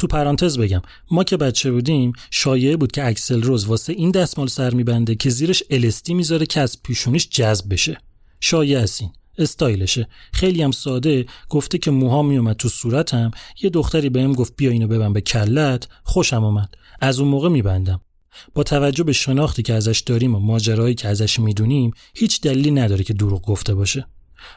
تو 0.00 0.06
پرانتز 0.06 0.58
بگم 0.58 0.82
ما 1.10 1.24
که 1.24 1.36
بچه 1.36 1.70
بودیم 1.70 2.12
شایعه 2.30 2.76
بود 2.76 2.92
که 2.92 3.06
اکسل 3.06 3.42
روز 3.42 3.64
واسه 3.64 3.92
این 3.92 4.10
دستمال 4.10 4.46
سر 4.46 4.74
میبنده 4.74 5.14
که 5.14 5.30
زیرش 5.30 5.62
الستی 5.70 6.14
می‌ذاره 6.14 6.46
که 6.46 6.60
از 6.60 6.82
پیشونیش 6.82 7.28
جذب 7.28 7.72
بشه. 7.72 7.98
شایعه 8.40 8.82
هستین 8.82 9.12
استایلشه. 9.38 10.08
خیلی 10.32 10.62
هم 10.62 10.70
ساده 10.70 11.26
گفته 11.48 11.78
که 11.78 11.90
موها 11.90 12.22
میومد 12.22 12.56
تو 12.56 12.68
صورتم. 12.68 13.30
یه 13.62 13.70
دختری 13.70 14.08
بهم 14.08 14.32
گفت 14.32 14.56
بیا 14.56 14.70
اینو 14.70 14.86
ببن 14.88 15.12
به 15.12 15.20
کلت. 15.20 15.88
خوشم 16.02 16.44
اومد. 16.44 16.74
از 17.00 17.20
اون 17.20 17.28
موقع 17.28 17.48
میبندم. 17.48 18.00
با 18.54 18.62
توجه 18.62 19.04
به 19.04 19.12
شناختی 19.12 19.62
که 19.62 19.74
ازش 19.74 20.00
داریم 20.00 20.34
و 20.34 20.38
ماجرایی 20.38 20.94
که 20.94 21.08
ازش 21.08 21.40
می‌دونیم 21.40 21.90
هیچ 22.14 22.40
دلیلی 22.40 22.70
نداره 22.70 23.04
که 23.04 23.14
دروغ 23.14 23.42
گفته 23.42 23.74
باشه. 23.74 24.06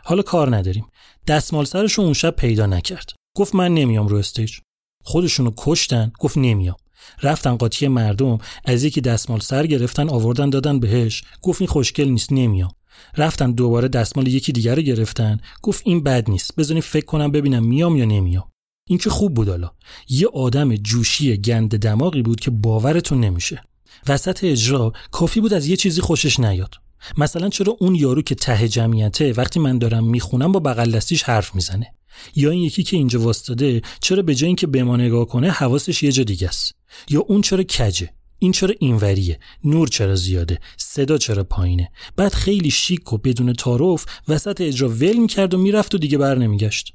حالا 0.03 0.21
کار 0.21 0.55
نداریم. 0.55 0.85
دستمال 1.27 1.65
سرشو 1.65 2.01
اون 2.01 2.13
شب 2.13 2.35
پیدا 2.35 2.65
نکرد. 2.65 3.09
گفت 3.35 3.55
من 3.55 3.73
نمیام 3.73 4.07
رو 4.07 4.17
استیج. 4.17 4.57
خودشونو 5.03 5.51
کشتن 5.57 6.11
گفت 6.19 6.38
نمیام. 6.38 6.75
رفتن 7.23 7.55
قاطی 7.55 7.88
مردم 7.88 8.38
از 8.65 8.83
یکی 8.83 9.01
دستمال 9.01 9.39
سر 9.39 9.65
گرفتن 9.67 10.09
آوردن 10.09 10.49
دادن 10.49 10.79
بهش. 10.79 11.23
گفت 11.41 11.61
این 11.61 11.67
خوشگل 11.67 12.07
نیست 12.07 12.31
نمیام. 12.31 12.71
رفتن 13.17 13.51
دوباره 13.51 13.88
دستمال 13.88 14.27
یکی 14.27 14.51
دیگر 14.51 14.75
رو 14.75 14.81
گرفتن. 14.81 15.39
گفت 15.61 15.81
این 15.85 16.03
بد 16.03 16.29
نیست. 16.29 16.55
بزنین 16.57 16.81
فکر 16.81 17.05
کنم 17.05 17.31
ببینم 17.31 17.65
میام 17.65 17.95
یا 17.95 18.05
نمیام. 18.05 18.51
این 18.89 18.97
که 18.97 19.09
خوب 19.09 19.33
بود 19.33 19.49
حالا. 19.49 19.71
یه 20.09 20.27
آدم 20.27 20.75
جوشی 20.75 21.37
گند 21.37 21.77
دماغی 21.77 22.21
بود 22.21 22.39
که 22.39 22.51
باورتون 22.51 23.19
نمیشه. 23.19 23.63
وسط 24.07 24.43
اجرا 24.43 24.93
کافی 25.11 25.41
بود 25.41 25.53
از 25.53 25.67
یه 25.67 25.75
چیزی 25.75 26.01
خوشش 26.01 26.39
نیاد. 26.39 26.75
مثلا 27.17 27.49
چرا 27.49 27.77
اون 27.79 27.95
یارو 27.95 28.21
که 28.21 28.35
ته 28.35 28.67
جمعیته 28.67 29.33
وقتی 29.33 29.59
من 29.59 29.77
دارم 29.77 30.03
می‌خونم 30.03 30.51
با 30.51 30.59
بغل 30.59 30.91
دستیش 30.91 31.23
حرف 31.23 31.55
می‌زنه؟ 31.55 31.93
یا 32.35 32.49
این 32.49 32.63
یکی 32.63 32.83
که 32.83 32.97
اینجا 32.97 33.19
واسطاده 33.19 33.81
چرا 34.01 34.21
به 34.21 34.35
جای 34.35 34.47
اینکه 34.47 34.67
به 34.67 34.83
ما 34.83 34.97
نگاه 34.97 35.25
کنه 35.25 35.51
حواسش 35.51 36.03
یه 36.03 36.11
جا 36.11 36.23
دیگه 36.23 36.47
است؟ 36.47 36.75
یا 37.09 37.19
اون 37.19 37.41
چرا 37.41 37.63
کجه؟ 37.63 38.09
این 38.39 38.51
چرا 38.51 38.75
اینوریه؟ 38.79 39.39
نور 39.63 39.87
چرا 39.87 40.15
زیاده؟ 40.15 40.59
صدا 40.77 41.17
چرا 41.17 41.43
پایینه؟ 41.43 41.91
بعد 42.15 42.33
خیلی 42.33 42.71
شیک 42.71 43.13
و 43.13 43.17
بدون 43.17 43.53
تعارف 43.53 44.05
وسط 44.27 44.61
اجرا 44.61 44.89
ول 44.89 45.17
می‌کرد 45.17 45.53
و 45.53 45.57
می‌رفت 45.57 45.95
و 45.95 45.97
دیگه 45.97 46.17
بر 46.17 46.37
نمیگشت. 46.37 46.93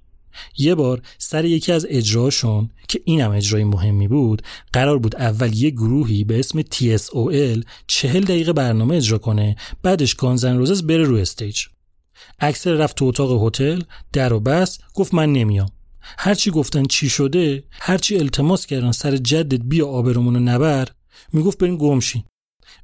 یه 0.58 0.74
بار 0.74 1.02
سر 1.18 1.44
یکی 1.44 1.72
از 1.72 1.86
اجراشون 1.88 2.70
که 2.88 3.00
اینم 3.04 3.30
اجرای 3.30 3.64
مهمی 3.64 4.08
بود 4.08 4.42
قرار 4.72 4.98
بود 4.98 5.16
اول 5.16 5.54
یه 5.54 5.70
گروهی 5.70 6.24
به 6.24 6.38
اسم 6.38 6.62
TSOL 6.62 7.64
چهل 7.86 8.20
دقیقه 8.20 8.52
برنامه 8.52 8.96
اجرا 8.96 9.18
کنه 9.18 9.56
بعدش 9.82 10.14
گانزن 10.14 10.56
روزز 10.56 10.82
بره 10.82 11.04
رو 11.04 11.16
استیج 11.16 11.66
اکثر 12.38 12.72
رفت 12.72 12.96
تو 12.96 13.04
اتاق 13.04 13.46
هتل 13.46 13.82
در 14.12 14.32
و 14.32 14.40
بس 14.40 14.78
گفت 14.94 15.14
من 15.14 15.32
نمیام. 15.32 15.68
هرچی 16.18 16.50
گفتن 16.50 16.82
چی 16.82 17.08
شده 17.08 17.64
هرچی 17.70 18.18
التماس 18.18 18.66
کردن 18.66 18.92
سر 18.92 19.16
جدت 19.16 19.60
بیا 19.60 19.88
آبرمون 19.88 20.48
نبر 20.48 20.88
می‌گفت 21.32 21.58
بریم 21.58 21.76
گمشین 21.76 22.24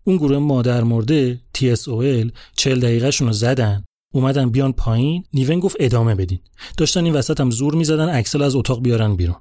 اون 0.04 0.16
گروه 0.16 0.38
مادر 0.38 0.82
مرده 0.82 1.40
TSOL 1.58 2.30
چهل 2.56 2.80
دقیقه 2.80 3.10
رو 3.10 3.32
زدن. 3.32 3.84
اومدن 4.16 4.50
بیان 4.50 4.72
پایین 4.72 5.24
نیون 5.32 5.60
گفت 5.60 5.76
ادامه 5.80 6.14
بدین. 6.14 6.38
داشتن 6.76 7.04
این 7.04 7.14
وسط 7.14 7.40
هم 7.40 7.50
زور 7.50 7.74
می‌زدن 7.74 8.08
اکسل 8.08 8.42
از 8.42 8.56
اتاق 8.56 8.82
بیارن 8.82 9.16
بیرون. 9.16 9.36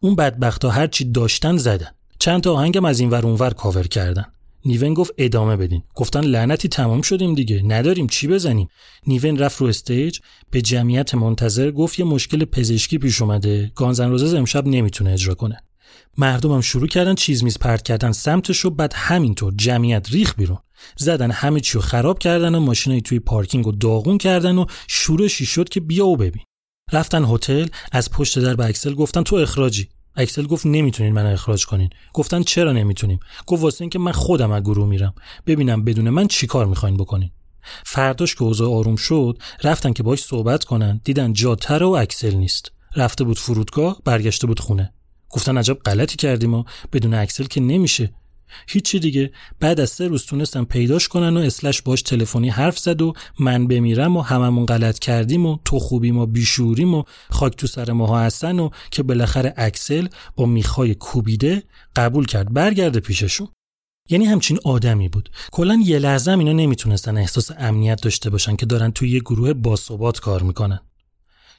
اون 0.00 0.16
بدبختا 0.16 0.70
هر 0.70 0.86
چی 0.86 1.12
داشتن 1.12 1.56
زدن. 1.56 1.88
چند 2.18 2.42
تا 2.42 2.52
آهنگم 2.52 2.84
از 2.84 3.00
این 3.00 3.10
ور 3.10 3.26
اونور 3.26 3.50
کاور 3.50 3.86
کردن. 3.86 4.24
نیون 4.64 4.94
گفت 4.94 5.10
ادامه 5.18 5.56
بدین. 5.56 5.82
گفتن 5.94 6.20
لعنتی 6.20 6.68
تمام 6.68 7.02
شدیم 7.02 7.34
دیگه. 7.34 7.62
نداریم 7.62 8.06
چی 8.06 8.28
بزنیم. 8.28 8.68
نیون 9.06 9.38
رفت 9.38 9.60
رو 9.60 9.66
stage. 9.66 10.18
به 10.50 10.62
جمعیت 10.62 11.14
منتظر 11.14 11.70
گفت 11.70 11.98
یه 11.98 12.04
مشکل 12.04 12.44
پزشکی 12.44 12.98
پیش 12.98 13.22
اومده. 13.22 13.72
Guns 13.74 13.98
N' 13.98 14.10
Roses 14.10 14.34
امشب 14.34 14.66
نمی‌تونه 14.66 15.12
اجرا 15.12 15.34
کنه. 15.34 15.62
مردمم 16.18 16.60
شروع 16.60 16.88
کردن 16.88 17.14
چیز 17.14 17.44
میز 17.44 17.58
پرت 17.58 17.82
کردن 17.82 18.12
سمتش 18.12 18.58
و 18.58 18.70
بعد 18.70 18.92
همینطور 18.96 19.54
جمعیت 19.56 20.08
ریخت 20.10 20.34
بیرون. 20.34 20.58
زدن 20.96 21.30
همه 21.30 21.60
چی 21.60 21.78
خراب 21.78 22.18
کردن 22.18 22.54
و 22.54 22.60
ماشینای 22.60 23.00
توی 23.00 23.18
پارکینگ 23.18 23.64
رو 23.64 23.72
داغون 23.72 24.18
کردن 24.18 24.58
و 24.58 24.64
شورشی 24.88 25.46
شد 25.46 25.68
که 25.68 25.80
بیا 25.80 26.06
و 26.06 26.16
ببین. 26.16 26.42
رفتن 26.92 27.24
هتل 27.24 27.66
از 27.92 28.10
پشت 28.10 28.38
در 28.38 28.54
به 28.54 28.66
اکسل 28.66 28.94
گفتن 28.94 29.22
تو 29.22 29.36
اخراجی. 29.36 29.88
اکسل 30.16 30.46
گفت 30.46 30.66
نمی‌تونین 30.66 31.12
منو 31.12 31.32
اخراج 31.32 31.66
کنین. 31.66 31.90
گفتن 32.12 32.42
چرا 32.42 32.72
نمی‌تونیم؟ 32.72 33.20
گفت 33.46 33.62
واسه 33.62 33.82
اینکه 33.82 33.98
من 33.98 34.12
خودم 34.12 34.50
از 34.50 34.62
گروه 34.62 34.88
میرم. 34.88 35.14
ببینم 35.46 35.84
بدون 35.84 36.10
من 36.10 36.28
چیکار 36.28 36.66
می‌خواین 36.66 36.96
بکنین. 36.96 37.30
فرداش 37.84 38.34
که 38.34 38.42
اوضاع 38.42 38.74
آروم 38.74 38.96
شد 38.96 39.38
رفتن 39.64 39.92
که 39.92 40.02
باش 40.02 40.22
صحبت 40.24 40.64
کنن 40.64 41.00
دیدن 41.04 41.32
جا 41.32 41.44
تره 41.44 41.82
و 41.82 41.90
اکسل 41.90 42.34
نیست. 42.34 42.72
رفته 42.96 43.24
بود 43.24 43.38
فرودگاه 43.38 44.00
برگشته 44.04 44.46
بود 44.46 44.60
خونه. 44.60 44.92
گفتن 45.30 45.58
عجب 45.58 45.78
غلطی 45.78 46.16
کردیم 46.16 46.54
و 46.54 46.64
بدون 46.92 47.14
اکسل 47.14 47.44
که 47.44 47.60
نمیشه. 47.60 48.12
هیچی 48.68 48.98
دیگه. 48.98 49.32
بعد 49.60 49.80
از 49.80 49.90
سه 49.90 50.08
روز 50.08 50.26
تونستن 50.26 50.64
پیداش 50.64 51.08
کنن 51.08 51.36
و 51.36 51.40
اسلش 51.40 51.82
باش 51.82 52.02
تلفنی 52.02 52.48
حرف 52.48 52.78
زد 52.78 53.02
و 53.02 53.12
من 53.38 53.66
بمیرم 53.66 54.16
و 54.16 54.20
هممون 54.20 54.66
غلط 54.66 54.98
کردیم 54.98 55.46
و 55.46 55.58
تو 55.64 55.78
خوبیم 55.78 56.18
و 56.18 56.26
بیشعوریم 56.26 56.94
و 56.94 57.02
خاک 57.30 57.56
تو 57.56 57.66
سر 57.66 57.92
ماها 57.92 58.20
هستن 58.20 58.58
و 58.58 58.70
که 58.90 59.02
بالاخره 59.02 59.54
اکسل 59.56 60.08
با 60.36 60.46
میخای 60.46 60.94
کوبیده 60.94 61.62
قبول 61.96 62.26
کرد. 62.26 62.52
برگرده 62.52 63.00
پیششون. 63.00 63.48
یعنی 64.10 64.24
همچین 64.24 64.58
آدمی 64.64 65.08
بود. 65.08 65.30
کلا 65.52 65.82
یه 65.84 65.98
لحظه 65.98 66.30
اینا 66.30 66.52
نمی‌تونستن 66.52 67.16
احساس 67.16 67.50
امنیت 67.58 68.02
داشته 68.02 68.30
باشن 68.30 68.56
که 68.56 68.66
دارن 68.66 68.90
توی 68.90 69.10
یه 69.10 69.20
گروه 69.20 69.52
باثبات 69.52 70.20
کار 70.20 70.42
می‌کنن. 70.42 70.80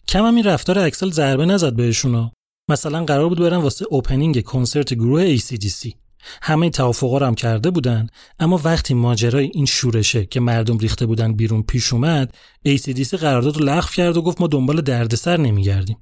کم 0.08 0.26
هم 0.26 0.36
این 0.36 0.44
رفتار 0.44 0.80
اکسل 0.80 1.12
ضربه 1.12 1.46
نزد 1.46 1.74
بهشونا 1.74 2.32
مثلا 2.70 3.06
قرار 3.06 3.30
بود 3.30 3.40
برن 3.40 3.58
واسه 3.58 3.86
opening 3.90 4.44
کنسرت 4.44 4.94
گروه 4.94 5.38
ACDC 5.38 5.94
همه 6.42 6.70
توافقا 6.70 7.20
هم 7.20 7.36
کرده 7.36 7.72
بودن 7.72 8.08
اما 8.40 8.62
وقتی 8.64 8.94
ماجرای 8.94 9.52
این 9.54 9.66
شورشه 9.66 10.26
که 10.26 10.40
مردم 10.40 10.78
ریخته 10.78 11.06
بودن 11.06 11.34
بیرون 11.34 11.64
پیش 11.64 11.94
اومد 11.94 12.36
ACDC 12.68 13.16
قرارداد 13.16 13.58
رو 13.58 13.66
لغو 13.66 13.88
کرد 13.96 14.18
و 14.18 14.22
گفت 14.22 14.42
ما 14.42 14.48
دنبال 14.48 14.82
دردسر 14.82 15.38
نمیگردیم. 15.38 15.98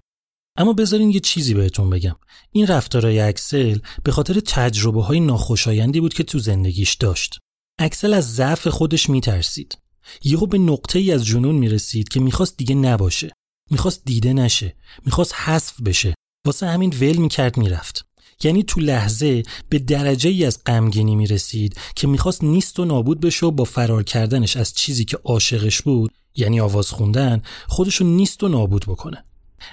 اما 0.57 0.73
بذارین 0.73 1.09
یه 1.09 1.19
چیزی 1.19 1.53
بهتون 1.53 1.89
بگم. 1.89 2.15
این 2.51 2.67
رفتارای 2.67 3.19
اکسل 3.19 3.79
به 4.03 4.11
خاطر 4.11 4.39
تجربه 4.39 5.03
های 5.03 5.19
ناخوشایندی 5.19 5.99
بود 5.99 6.13
که 6.13 6.23
تو 6.23 6.39
زندگیش 6.39 6.93
داشت. 6.93 7.37
اکسل 7.79 8.13
از 8.13 8.35
ضعف 8.35 8.67
خودش 8.67 9.09
میترسید. 9.09 9.77
یهو 10.23 10.45
به 10.45 10.57
نقطه 10.57 10.99
ای 10.99 11.11
از 11.11 11.25
جنون 11.25 11.55
می‌رسید 11.55 12.07
که 12.09 12.19
می‌خواست 12.19 12.57
دیگه 12.57 12.75
نباشه. 12.75 13.31
می‌خواست 13.71 14.01
دیده 14.05 14.33
نشه. 14.33 14.75
می‌خواست 15.05 15.33
حذف 15.35 15.81
بشه. 15.81 16.13
واسه 16.45 16.67
همین 16.67 16.93
ول 17.01 17.15
می‌کرد 17.15 17.57
می‌رفت. 17.57 18.05
یعنی 18.43 18.63
تو 18.63 18.79
لحظه 18.79 19.43
به 19.69 19.79
درجه 19.79 20.29
ای 20.29 20.45
از 20.45 20.63
غمگینی 20.65 21.15
می 21.15 21.27
رسید 21.27 21.77
که 21.95 22.07
می‌خواست 22.07 22.43
نیست 22.43 22.79
و 22.79 22.85
نابود 22.85 23.19
بشه 23.19 23.45
و 23.45 23.51
با 23.51 23.63
فرار 23.63 24.03
کردنش 24.03 24.57
از 24.57 24.73
چیزی 24.73 25.05
که 25.05 25.17
عاشقش 25.23 25.81
بود 25.81 26.11
یعنی 26.35 26.59
آواز 26.59 26.89
خوندن 26.91 27.41
خودشو 27.67 28.05
نیست 28.05 28.43
و 28.43 28.47
نابود 28.47 28.85
بکنه. 28.87 29.23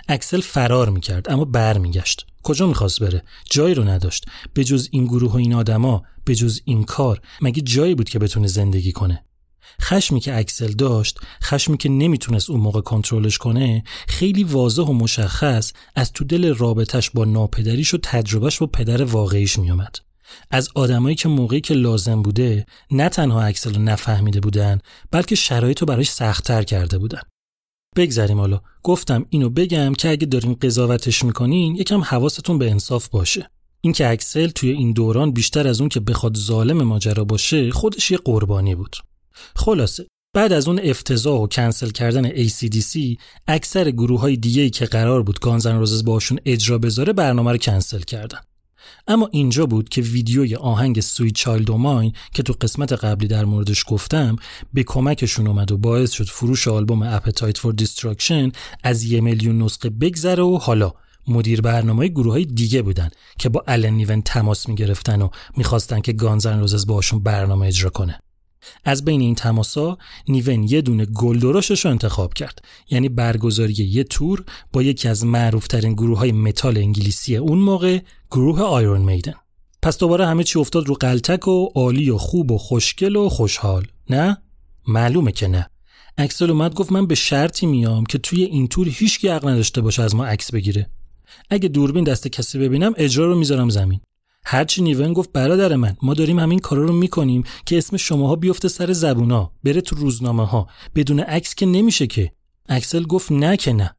اکسل 0.08 0.40
فرار 0.40 0.90
می‌کرد 0.90 1.30
اما 1.30 1.44
برمیگشت. 1.44 2.26
کجا 2.42 2.66
می‌خواست 2.66 3.00
بره؟ 3.00 3.22
جایی 3.50 3.74
رو 3.74 3.84
نداشت. 3.84 4.24
به 4.54 4.64
جز 4.64 4.88
این 4.90 5.04
گروه 5.04 5.32
و 5.32 5.36
این 5.36 5.54
آدما 5.54 6.02
به 6.24 6.34
جز 6.34 6.60
این 6.64 6.84
کار 6.84 7.20
مگه 7.40 7.62
جایی 7.62 7.94
بود 7.94 8.08
که 8.08 8.18
بتونه 8.18 8.46
زندگی 8.46 8.92
کنه؟ 8.92 9.24
خشمی 9.82 10.20
که 10.20 10.36
اکسل 10.36 10.72
داشت 10.72 11.18
خشمی 11.42 11.76
که 11.76 11.88
نمی‌تونست 11.88 12.50
اون 12.50 12.60
موقع 12.60 12.80
کنترلش 12.80 13.38
کنه 13.38 13.84
خیلی 14.08 14.44
واضح 14.44 14.82
و 14.82 14.92
مشخص 14.92 15.72
از 15.94 16.12
تو 16.12 16.24
دل 16.24 16.54
رابطش 16.54 17.10
با 17.10 17.24
ناپدریش 17.24 17.94
و 17.94 17.98
تجربهش 18.02 18.58
با 18.58 18.66
پدر 18.66 19.04
واقعیش 19.04 19.58
میومد 19.58 19.96
از 20.50 20.68
آدمایی 20.74 21.16
که 21.16 21.28
موقعی 21.28 21.60
که 21.60 21.74
لازم 21.74 22.22
بوده 22.22 22.66
نه 22.90 23.08
تنها 23.08 23.42
اکسل 23.42 23.74
رو 23.74 23.82
نفهمیده 23.82 24.40
بودن 24.40 24.80
بلکه 25.10 25.34
شرایط 25.34 25.80
رو 25.80 25.86
براش 25.86 26.10
سختتر 26.10 26.62
کرده 26.62 26.98
بودن. 26.98 27.20
بگذریم 27.96 28.40
حالا. 28.40 28.60
گفتم 28.82 29.26
اینو 29.28 29.50
بگم 29.50 29.94
که 29.94 30.10
اگه 30.10 30.26
دارین 30.26 30.54
قضاوتش 30.54 31.24
می‌کنین 31.24 31.76
یکم 31.76 32.00
حواستون 32.00 32.58
به 32.58 32.70
انصاف 32.70 33.08
باشه. 33.08 33.50
اینکه 33.80 34.08
اکسل 34.08 34.48
توی 34.48 34.70
این 34.70 34.92
دوران 34.92 35.30
بیشتر 35.30 35.68
از 35.68 35.80
اون 35.80 35.88
که 35.88 36.00
بخواد 36.00 36.36
ظالم 36.36 36.82
ماجرا 36.82 37.24
باشه 37.24 37.70
خودش 37.70 38.10
یه 38.10 38.18
قربانی 38.18 38.74
بود. 38.74 38.96
خلاصه 39.56 40.06
بعد 40.34 40.52
از 40.52 40.68
اون 40.68 40.80
افتضاح 40.82 41.40
و 41.40 41.46
کنسل 41.46 41.90
کردن 41.90 42.48
ACDC 42.48 43.16
اکثر 43.48 43.90
گروه 43.90 44.20
های 44.20 44.36
دیگه 44.36 44.70
که 44.70 44.86
قرار 44.86 45.22
بود 45.22 45.40
Guns 45.40 45.65
N' 45.65 45.78
Roses 45.78 46.04
باشون 46.04 46.38
اجرا 46.44 46.78
بذاره 46.78 47.12
برنامه 47.12 47.52
رو 47.52 47.58
کنسل 47.58 48.00
کردن. 48.00 48.38
اما 49.06 49.28
اینجا 49.32 49.66
بود 49.66 49.88
که 49.88 50.02
ویدیوی 50.02 50.56
آهنگ 50.56 51.00
Sweet 51.00 51.30
Child 51.30 51.70
o' 51.70 51.84
Mine 51.84 52.12
که 52.34 52.42
تو 52.42 52.54
قسمت 52.60 52.92
قبلی 52.92 53.28
در 53.28 53.44
موردش 53.44 53.84
گفتم 53.88 54.36
به 54.72 54.82
کمکشون 54.82 55.46
اومد 55.46 55.72
و 55.72 55.78
باعث 55.78 56.12
شد 56.12 56.28
فروش 56.28 56.68
آلبوم 56.68 57.02
Appetite 57.02 57.58
for 57.58 57.74
Destruction 57.74 58.52
از 58.82 59.02
یه 59.02 59.20
میلیون 59.20 59.62
نسخه 59.62 59.90
بگذره 59.90 60.42
و 60.42 60.58
حالا 60.58 60.92
مدیر 61.28 61.60
برنامه 61.60 62.08
گروه 62.08 62.32
های 62.32 62.44
دیگه 62.44 62.82
بودن 62.82 63.10
که 63.38 63.48
با 63.48 63.64
الن 63.66 64.22
تماس 64.22 64.68
می‌گرفتن 64.68 65.22
و 65.22 65.28
می‌خواستن 65.56 66.00
که 66.00 66.12
Guns 66.12 66.44
N' 66.44 66.60
Roses 66.60 66.86
باشون 66.86 67.22
برنامه 67.22 67.66
اجرا 67.66 67.90
کنه. 67.90 68.20
از 68.84 69.04
بین 69.04 69.20
این 69.20 69.34
تماسا 69.34 69.98
نیون 70.28 70.62
یه 70.62 70.80
دونه 70.80 71.06
گل 71.06 71.38
درشتش 71.38 71.84
رو 71.84 71.90
انتخاب 71.90 72.34
کرد. 72.34 72.64
یعنی 72.90 73.08
برگزاری 73.08 73.72
یه 73.72 74.04
تور 74.04 74.44
با 74.72 74.82
یکی 74.82 75.08
از 75.08 75.24
معروفترین 75.24 75.92
گروه 75.92 76.18
های 76.18 76.32
متال 76.32 76.78
انگلیسی 76.78 77.36
اون 77.36 77.58
موقع 77.58 78.00
گروه 78.30 78.62
Iron 78.62 79.00
Maiden 79.00 79.34
پس 79.82 79.98
دوباره 79.98 80.26
همه 80.26 80.44
چی 80.44 80.58
افتاد 80.58 80.88
رو 80.88 80.94
غلتک 80.94 81.48
و 81.48 81.68
عالی 81.74 82.10
و 82.10 82.18
خوب 82.18 82.50
و 82.50 82.58
خوشگل 82.58 83.16
و 83.16 83.28
خوشحال. 83.28 83.86
نه؟ 84.10 84.38
معلومه 84.88 85.32
که 85.32 85.48
نه. 85.48 85.70
اکسل 86.18 86.50
اومد 86.50 86.74
گفت 86.74 86.92
من 86.92 87.06
به 87.06 87.14
شرطی 87.14 87.66
میام 87.66 88.06
که 88.06 88.18
توی 88.18 88.42
این 88.42 88.68
تور 88.68 88.88
هیچکی 88.88 89.24
حق 89.24 89.48
نداشته 89.48 89.80
باشه 89.80 90.02
از 90.02 90.14
ما 90.14 90.26
عکس 90.26 90.50
بگیره. 90.50 90.90
اگه 91.50 91.68
دوربین 91.68 92.04
دست 92.04 92.28
کسی 92.28 92.58
ببینم 92.58 92.92
اجرا 92.96 93.26
رو 93.26 93.38
می‌ذارم 93.38 93.68
زمین. 93.68 94.00
هرچی 94.48 94.82
نیون 94.82 95.12
گفت 95.12 95.32
برادر 95.32 95.76
من 95.76 95.96
ما 96.02 96.14
داریم 96.14 96.38
همین 96.38 96.58
کارا 96.58 96.84
رو 96.84 96.92
می‌کنیم 96.92 97.44
که 97.66 97.78
اسم 97.78 97.96
شماها 97.96 98.36
بیفته 98.36 98.68
سر 98.68 98.92
زبونا 98.92 99.52
بره 99.64 99.80
تو 99.80 99.96
روزنامه 99.96 100.46
ها 100.46 100.68
بدون 100.94 101.20
عکس 101.20 101.54
که 101.54 101.66
نمیشه 101.66 102.06
که. 102.06 102.32
اکسل 102.68 103.02
گفت 103.02 103.32
نه 103.32 103.56
که 103.56 103.72
نه. 103.72 103.96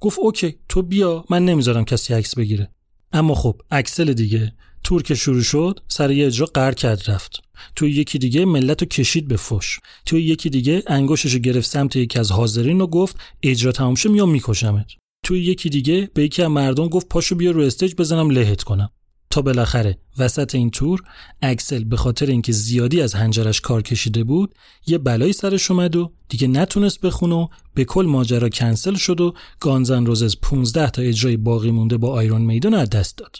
گفت 0.00 0.18
okay 0.18 0.58
تو 0.68 0.82
بیا 0.82 1.24
من 1.30 1.44
نمی‌ذارم 1.44 1.84
کسی 1.84 2.14
عکس 2.14 2.34
بگیره. 2.34 2.70
اما 3.12 3.34
خب 3.34 3.60
اکسل 3.70 4.12
دیگه. 4.12 4.52
تور 4.84 5.02
که 5.02 5.14
شروع 5.14 5.42
شد 5.42 5.80
سر 5.88 6.10
یه 6.10 6.26
اجرا 6.26 6.46
قهر 6.46 6.72
کرد 6.72 7.10
رفت. 7.10 7.40
توی 7.76 7.90
یکی 7.90 8.18
دیگه 8.18 8.44
ملت 8.44 8.82
رو 8.82 8.88
کشید 8.88 9.28
به 9.28 9.36
فش. 9.36 9.78
توی 10.06 10.22
یکی 10.22 10.50
دیگه 10.50 10.82
انگشتشو 10.86 11.38
گرفت 11.38 11.70
سمت 11.70 11.96
یکی 11.96 12.18
از 12.18 12.32
حاضرین 12.32 12.80
و 12.80 12.86
گفت 12.86 13.16
اجرا 13.42 13.72
تمام 13.72 13.94
شه 13.94 14.08
میام 14.08 14.30
میکشمت. 14.30 14.86
توی 15.22 15.44
یکی 15.44 15.70
دیگه 15.70 16.10
به 16.14 16.24
یکی 16.24 16.42
از 16.42 16.50
مردم 16.50 16.88
گفت 16.88 17.08
پاشو 17.08 17.34
بیا 17.34 17.50
رو 17.50 17.62
stage 17.62 17.94
بزنم 17.94 18.30
لهت 18.30 18.62
کنم. 18.62 18.90
تا 19.34 19.42
بالاخره 19.42 19.98
وسط 20.18 20.54
این 20.54 20.70
تور 20.70 21.02
اکسل 21.42 21.84
به 21.84 21.96
خاطر 21.96 22.26
اینکه 22.26 22.52
زیادی 22.52 23.00
از 23.00 23.14
حنجرش 23.14 23.60
کار 23.60 23.82
کشیده 23.82 24.24
بود 24.24 24.54
یه 24.86 24.98
بلایی 24.98 25.32
سرش 25.32 25.70
اومد 25.70 25.96
و 25.96 26.12
دیگه 26.28 26.48
نتونست 26.48 27.00
بخونه 27.00 27.34
و 27.34 27.48
به 27.74 27.84
کل 27.84 28.06
ماجرا 28.06 28.48
کنسل 28.48 28.94
شد 28.94 29.20
و 29.20 29.34
Guns 29.60 29.91
N' 29.91 30.06
Roses 30.06 30.36
15 30.42 30.90
تا 30.90 31.02
اجرای 31.02 31.36
باقی 31.36 31.70
مونده 31.70 31.96
با 31.96 32.12
Iron 32.12 32.42
Maiden 32.42 32.69
و 32.69 32.74
از 32.74 32.90
دست 32.90 33.18
داد. 33.18 33.36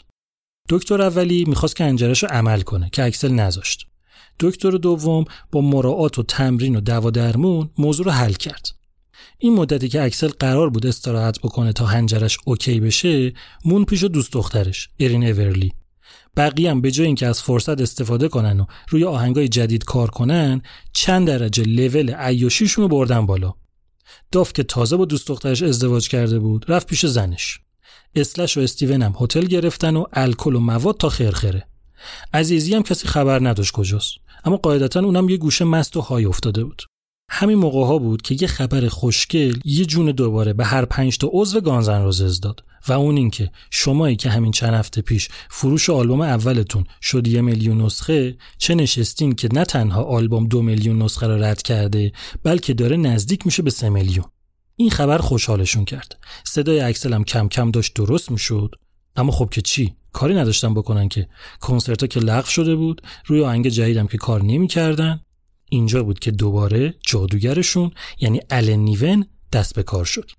دکتر 0.69 1.01
اولی 1.01 1.45
می‌خواست 1.47 1.75
که 1.75 1.83
حنجرش 1.83 2.23
رو 2.23 2.29
عمل 2.29 2.61
کنه 2.61 2.89
که 2.93 3.03
اکسل 3.03 3.31
نذاشت. 3.31 3.87
دکتر 4.39 4.71
دوم 4.71 5.25
با 5.51 5.61
مراعات 5.61 6.19
و 6.19 6.23
تمرین 6.23 6.75
و 6.75 6.81
دوا 6.81 7.09
درمون 7.09 7.69
موضوع 7.77 8.05
رو 8.05 8.11
حل 8.11 8.33
کرد. 8.33 8.67
این 9.37 9.53
مدتی 9.53 9.89
که 9.89 10.03
اکسل 10.03 10.27
قرار 10.27 10.69
بود 10.69 10.85
استراحت 10.85 11.39
بکنه 11.39 11.73
تا 11.73 11.85
حنجرش 11.85 12.37
okay 12.45 12.79
بشه 12.79 13.33
موند 13.65 13.85
پیش 13.85 14.03
دوست 14.03 14.33
دخترش 14.33 14.89
ارین 14.99 15.23
اورلی. 15.23 15.73
بقیه 16.37 16.71
هم 16.71 16.81
به 16.81 16.91
جای 16.91 17.05
اینکه 17.05 17.27
از 17.27 17.41
فرصت 17.41 17.81
استفاده 17.81 18.27
کنن 18.27 18.59
و 18.59 18.65
روی 18.89 19.03
آهنگای 19.03 19.47
جدید 19.47 19.83
کار 19.83 20.09
کنن 20.09 20.61
چند 20.93 21.27
درجه 21.27 21.63
لول 21.63 22.13
عیاشیشون 22.13 22.81
رو 22.81 22.87
بردن 22.87 23.25
بالا. 23.25 23.53
داف 24.31 24.53
که 24.53 24.63
تازه 24.63 24.97
با 24.97 25.05
دوست 25.05 25.27
دخترش 25.27 25.63
ازدواج 25.63 26.09
کرده 26.09 26.39
بود 26.39 26.65
رفت 26.67 26.87
پیش 26.87 27.05
زنش. 27.05 27.59
اسلش 28.15 28.57
و 28.57 28.61
استیون 28.61 29.01
هم 29.01 29.13
هتل 29.19 29.45
گرفتن 29.45 29.95
و 29.95 30.05
الکل 30.13 30.55
و 30.55 30.59
مواد 30.59 30.97
تا 30.97 31.09
خرخره. 31.09 31.67
عزیزی 32.33 32.75
هم 32.75 32.83
کسی 32.83 33.07
خبر 33.07 33.47
نداشت 33.47 33.71
کجاست. 33.71 34.11
اما 34.45 34.57
قاعدتا 34.57 34.99
اونم 34.99 35.29
یه 35.29 35.37
گوشه 35.37 35.65
مست 35.65 35.97
و 35.97 36.01
های 36.01 36.25
افتاده 36.25 36.63
بود. 36.63 36.81
همین 37.29 37.57
موقع 37.57 37.85
ها 37.85 37.97
بود 37.97 38.21
که 38.21 38.37
یه 38.41 38.47
خبر 38.47 38.87
خوشگل 38.87 39.59
یه 39.65 39.85
جون 39.85 40.11
دوباره 40.11 40.53
به 40.53 40.65
هر 40.65 40.85
پنج 40.85 41.17
تا 41.17 41.29
عضو 41.31 41.61
گانزن 41.61 42.01
روزز 42.01 42.39
داد. 42.39 42.63
و 42.87 42.93
اون 42.93 43.17
اینکه 43.17 43.51
شمایی 43.71 44.15
که 44.15 44.29
همین 44.29 44.51
چند 44.51 44.73
هفته 44.73 45.01
پیش 45.01 45.29
فروش 45.49 45.89
آلبوم 45.89 46.21
اولتون 46.21 46.83
شد 47.01 47.27
یه 47.27 47.41
میلیون 47.41 47.81
نسخه 47.81 48.37
چه 48.57 48.75
نشستین 48.75 49.35
که 49.35 49.49
نه 49.53 49.65
تنها 49.65 50.03
آلبوم 50.03 50.47
دو 50.47 50.61
میلیون 50.61 51.01
نسخه 51.01 51.27
را 51.27 51.37
رد 51.37 51.61
کرده 51.61 52.11
بلکه 52.43 52.73
داره 52.73 52.97
نزدیک 52.97 53.45
میشه 53.45 53.63
به 53.63 53.69
سه 53.69 53.89
میلیون. 53.89 54.25
این 54.75 54.89
خبر 54.89 55.17
خوشحالشون 55.17 55.85
کرد. 55.85 56.17
صدای 56.43 56.79
اکسل 56.79 57.13
هم 57.13 57.23
کم 57.23 57.47
کم 57.47 57.71
داشت 57.71 57.93
درست 57.93 58.31
می‌شد. 58.31 58.75
اما 59.15 59.31
خب 59.31 59.49
که 59.49 59.61
چی؟ 59.61 59.95
کاری 60.11 60.35
نداشتن 60.35 60.73
بکنن 60.73 61.09
که 61.09 61.27
کنسرت 61.59 62.09
که 62.09 62.19
لغو 62.19 62.49
شده 62.49 62.75
بود 62.75 63.01
روی 63.25 63.43
آهنگ 63.43 63.69
جدیدم 63.69 64.07
که 64.07 64.17
کار 64.17 64.43
نمی‌کردن. 64.43 65.21
اینجا 65.69 66.03
بود 66.03 66.19
که 66.19 66.31
دوباره 66.31 66.93
جادوگرشون 67.07 67.91
یعنی 68.19 68.41
الن 68.49 68.79
نیون 68.79 69.25
دست 69.53 69.75
به 69.75 69.83
کار 69.83 70.05
شد. 70.05 70.31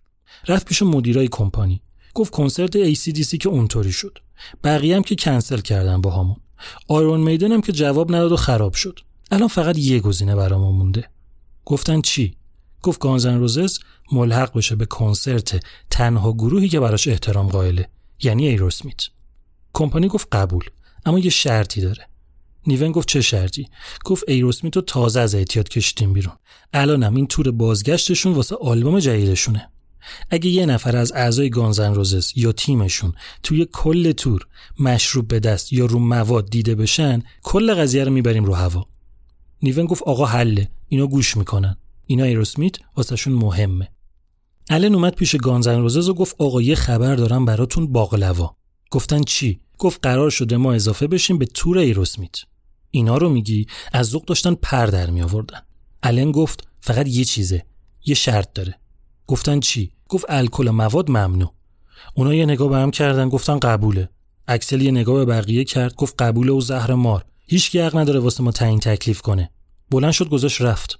رفت 0.49 0.67
پیش 0.67 0.83
مدیرای 0.83 1.29
کمپانی. 1.29 1.83
گفت 2.17 2.33
کنسرت 2.33 2.95
ACDC 2.95 3.37
که 3.37 3.49
اونطوری 3.49 3.93
شد. 3.93 4.19
بقیه 4.65 4.97
هم 4.97 5.03
که 5.03 5.15
کنسل 5.15 5.61
کردن 5.61 6.01
با 6.01 6.11
همون 6.11 6.37
آیرون 6.89 7.21
میدن 7.21 7.53
هم 7.53 7.61
که 7.61 7.73
جواب 7.73 8.15
نداد 8.15 8.33
و 8.33 8.37
خراب 8.37 8.75
شد. 8.75 9.01
الان 9.31 9.49
فقط 9.49 9.79
یه 9.79 10.01
گزینه 10.01 10.37
برامون 10.37 10.75
مونده. 10.75 11.11
گفتن 11.65 12.01
چی؟ 12.01 12.37
گفت 12.83 13.01
گانزن 13.01 13.39
روزز 13.39 13.79
ملحق 14.13 14.57
بشه 14.57 14.77
به 14.77 14.87
کنسرت 14.87 15.61
تنها 15.91 16.33
گروهی 16.33 16.69
که 16.69 16.81
براش 16.81 17.09
احترام 17.09 17.49
قائله 17.49 17.89
یعنی 18.23 18.49
ایروسمیت 18.49 19.01
کمپانی 19.73 20.09
گفت 20.09 20.29
قبول 20.33 20.65
اما 21.07 21.19
یه 21.19 21.31
شرطی 21.31 21.81
داره. 21.81 22.09
نیون 22.67 22.93
گفت 22.93 23.09
چه 23.09 23.21
شرطی؟ 23.21 23.69
گفت 24.05 24.25
ایروسمیت 24.29 24.77
رو 24.77 24.83
تازه 24.83 25.21
از 25.21 25.35
اعتیاد 25.35 25.69
کشیدیم 25.69 26.13
بیرون. 26.13 26.35
الانم 26.73 27.15
این 27.15 27.27
تور 27.27 27.51
بازگشتشون 27.51 28.33
واسه 28.33 28.57
آلبوم 28.61 28.99
جدیدشونه. 28.99 29.69
اگه 30.31 30.51
یه 30.51 30.67
نفر 30.67 30.97
از 30.97 31.13
اعضای 31.13 31.51
گانزن 31.51 31.95
روزس 31.95 32.37
یا 32.37 32.53
تیمشون 32.53 33.13
توی 33.43 33.67
کل 33.73 34.13
تور 34.13 34.47
مشروب 34.79 35.29
به 35.29 35.41
دست 35.41 35.73
یا 35.73 35.87
رو 35.87 35.99
مواد 35.99 36.51
دیده 36.51 36.75
بشن 36.75 37.23
کل 37.43 37.75
قضیه 37.75 38.05
رو 38.05 38.13
می‌بریم 38.13 38.45
رو 38.45 38.55
هوا. 38.55 38.87
نیون 39.63 39.87
گفت 39.87 40.03
آقا 40.03 40.25
حله 40.25 40.69
اینا 40.89 41.07
گوش 41.07 41.37
می‌کنن. 41.37 41.77
اینا 42.07 42.25
ایروسمیت 42.25 42.77
واسهشون 42.97 43.33
مهمه. 43.33 43.89
الن 44.71 44.95
اومد 44.95 45.15
پیش 45.15 45.37
گانزن 45.37 45.81
روزز 45.81 46.09
و 46.09 46.15
گفت 46.15 46.37
آقا 46.39 46.63
یه 46.63 46.75
خبر 46.75 47.15
دارم 47.15 47.45
براتون 47.45 47.93
باقلوا. 47.93 48.57
گفتن 48.91 49.23
چی؟ 49.23 49.61
گفت 49.79 50.01
قرار 50.03 50.31
شده 50.31 50.57
ما 50.57 50.73
اضافه 50.73 51.07
بشیم 51.07 51.39
به 51.39 51.47
تور 51.47 51.79
ایروسمیت. 51.79 52.37
اینا 52.91 53.17
رو 53.17 53.29
میگی؟ 53.29 53.67
از 53.93 54.07
ذوق 54.07 54.25
داشتن 54.25 54.55
پر 54.55 54.87
در 54.87 55.11
می 55.11 55.23
آوردن 55.23 55.61
الن 56.03 56.33
گفت 56.33 56.69
فقط 56.81 57.09
یه 57.09 57.25
چیزه. 57.25 57.65
یه 58.07 58.15
شرط 58.15 58.53
داره. 58.53 58.79
گفتن 59.27 59.61
چی؟ 59.61 59.93
گفت 60.09 60.25
الکل 60.29 60.71
مواد 60.71 61.11
ممنوع. 61.11 61.53
اونا 62.15 62.35
یه 62.35 62.45
نگاه 62.45 62.69
به 62.69 62.77
هم 62.77 62.91
کردن 62.91 63.29
گفتن 63.29 63.59
قبوله. 63.59 64.09
اکسل 64.49 64.81
یه 64.81 64.91
نگاه 64.91 65.25
به 65.25 65.25
بقیه 65.25 65.65
کرد 65.65 65.95
گفت 65.95 66.23
قبوله 66.23 66.53
و 66.53 66.61
زهر 66.61 66.95
مار. 66.95 67.25
هیچ 67.47 67.77
حق 67.77 67.97
نداره 67.97 68.21
واسه 68.21 68.43
ما 68.43 68.51
تعیین 68.53 68.81
تکلیف 68.81 69.21
کنه. 69.21 69.51
بلند 69.91 70.13
شد 70.13 70.29
گذاشت 70.29 70.63
رفت. 70.63 70.99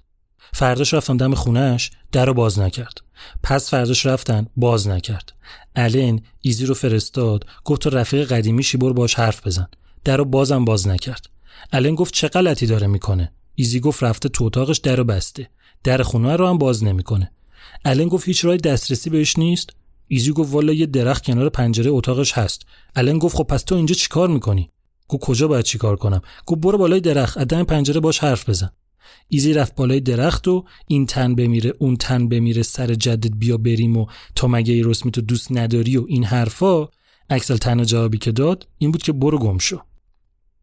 فرداش 0.53 0.93
رفتن 0.93 1.17
دم 1.17 1.35
خونهش 1.35 1.91
در 2.11 2.31
باز 2.31 2.59
نکرد. 2.59 3.01
پس 3.43 3.69
فرداش 3.69 4.05
رفتن 4.05 4.47
باز 4.55 4.87
نکرد. 4.87 5.33
الن 5.75 6.19
ایزی 6.41 6.65
رو 6.65 6.73
فرستاد 6.73 7.45
گفت 7.63 7.81
تو 7.81 7.89
رفیق 7.89 8.31
قدیمیشی 8.31 8.77
برو 8.77 8.93
باش 8.93 9.15
حرف 9.15 9.47
بزن. 9.47 9.67
در 10.03 10.21
بازم 10.21 10.65
باز 10.65 10.87
نکرد. 10.87 11.25
الن 11.71 11.95
گفت 11.95 12.13
چه 12.13 12.27
غلطی 12.27 12.65
داره 12.65 12.87
می‌کنه؟ 12.87 13.33
ایزی 13.55 13.79
گفت 13.79 14.03
رفته 14.03 14.29
تو 14.29 14.43
اتاقش 14.43 14.77
در 14.77 15.03
بسته. 15.03 15.49
در 15.83 16.01
خونه 16.01 16.35
رو 16.35 16.47
هم 16.47 16.57
باز 16.57 16.83
نمی‌کنه. 16.83 17.31
الن 17.85 18.07
گفت 18.07 18.27
هیچ 18.27 18.45
راه 18.45 18.57
دسترسی 18.57 19.09
بهش 19.09 19.39
نیست؟ 19.39 19.69
ایزی 20.07 20.31
گفت 20.31 20.53
والا 20.53 20.73
یه 20.73 20.85
درخت 20.85 21.23
کنار 21.23 21.49
پنجره 21.49 21.91
اتاقش 21.91 22.33
هست. 22.33 22.61
الن 22.95 23.19
گفت 23.19 23.37
خب 23.37 23.43
پس 23.43 23.63
تو 23.63 23.75
اینجا 23.75 23.95
چیکار 23.95 24.29
می‌کنی؟ 24.29 24.69
گفت 25.07 25.23
کجا 25.23 25.47
باید 25.47 25.65
چیکار 25.65 25.95
کنم؟ 25.95 26.21
گفت 26.45 26.61
برو 26.61 26.77
بالای 26.77 26.99
درخت 26.99 27.37
از 27.37 27.47
پنجره 27.47 27.99
باش 27.99 28.19
حرف 28.19 28.49
بزن. 28.49 28.69
ایزی 29.27 29.53
رفت 29.53 29.75
بالای 29.75 29.99
درخت 29.99 30.47
و 30.47 30.65
این 30.87 31.05
تن 31.05 31.35
بمیره 31.35 31.73
اون 31.79 31.95
تن 31.95 32.27
بمیره 32.27 32.63
سر 32.63 32.95
جدت 32.95 33.31
بیا 33.31 33.57
بریم 33.57 33.97
و 33.97 34.05
تا 34.35 34.47
مگه 34.47 34.73
ای 34.73 34.83
رسمی 34.83 35.11
تو 35.11 35.21
دوست 35.21 35.51
نداری 35.51 35.97
و 35.97 36.05
این 36.07 36.23
حرفا؟ 36.23 36.87
اکسل 37.29 37.57
تنها 37.57 37.85
جوابی 37.85 38.17
که 38.17 38.31
داد 38.31 38.67
این 38.77 38.91
بود 38.91 39.03
که 39.03 39.11
برو 39.11 39.39
گم 39.39 39.57
شو. 39.57 39.79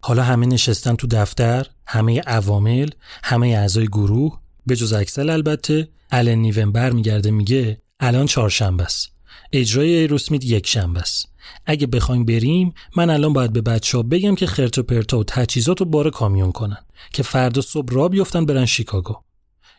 حالا 0.01 0.23
همه 0.23 0.47
نشستن 0.47 0.95
تو 0.95 1.07
دفتر 1.07 1.67
همه 1.87 2.21
عوامل 2.21 2.89
همه 3.23 3.49
اعضای 3.49 3.87
گروه 3.87 4.41
به 4.67 4.77
جز 4.77 4.93
اکسل 4.93 5.31
البته 5.31 5.89
الن 6.11 6.39
نیون 6.39 6.73
برمیگرده 6.73 7.31
میگه 7.31 7.83
الان 8.01 8.27
چهارشنبه 8.27 8.85
است. 8.85 9.11
اجرای 9.53 9.95
Aerosmith 9.95 10.45
یک 10.45 10.67
شنبه 10.67 11.01
است. 11.01 11.29
اگه 11.67 11.87
بخوایم 11.87 12.25
بریم 12.25 12.75
من 12.97 13.11
الان 13.11 13.33
باید 13.33 13.53
به 13.53 13.61
بچه 13.61 13.99
ها 13.99 14.03
بگم 14.03 14.35
که 14.35 14.47
خرت 14.47 14.79
و 14.79 14.83
پرتا 14.83 15.19
و 15.19 15.25
تجهیزات 15.25 15.81
رو 15.81 15.87
بار 15.87 16.11
کامیون 16.11 16.53
کنن 16.53 16.79
که 17.13 17.23
فردا 17.23 17.61
صبح 17.61 17.93
را 17.95 18.09
بیفتن 18.09 18.47
برن 18.47 18.67
شیکاگو. 18.67 19.17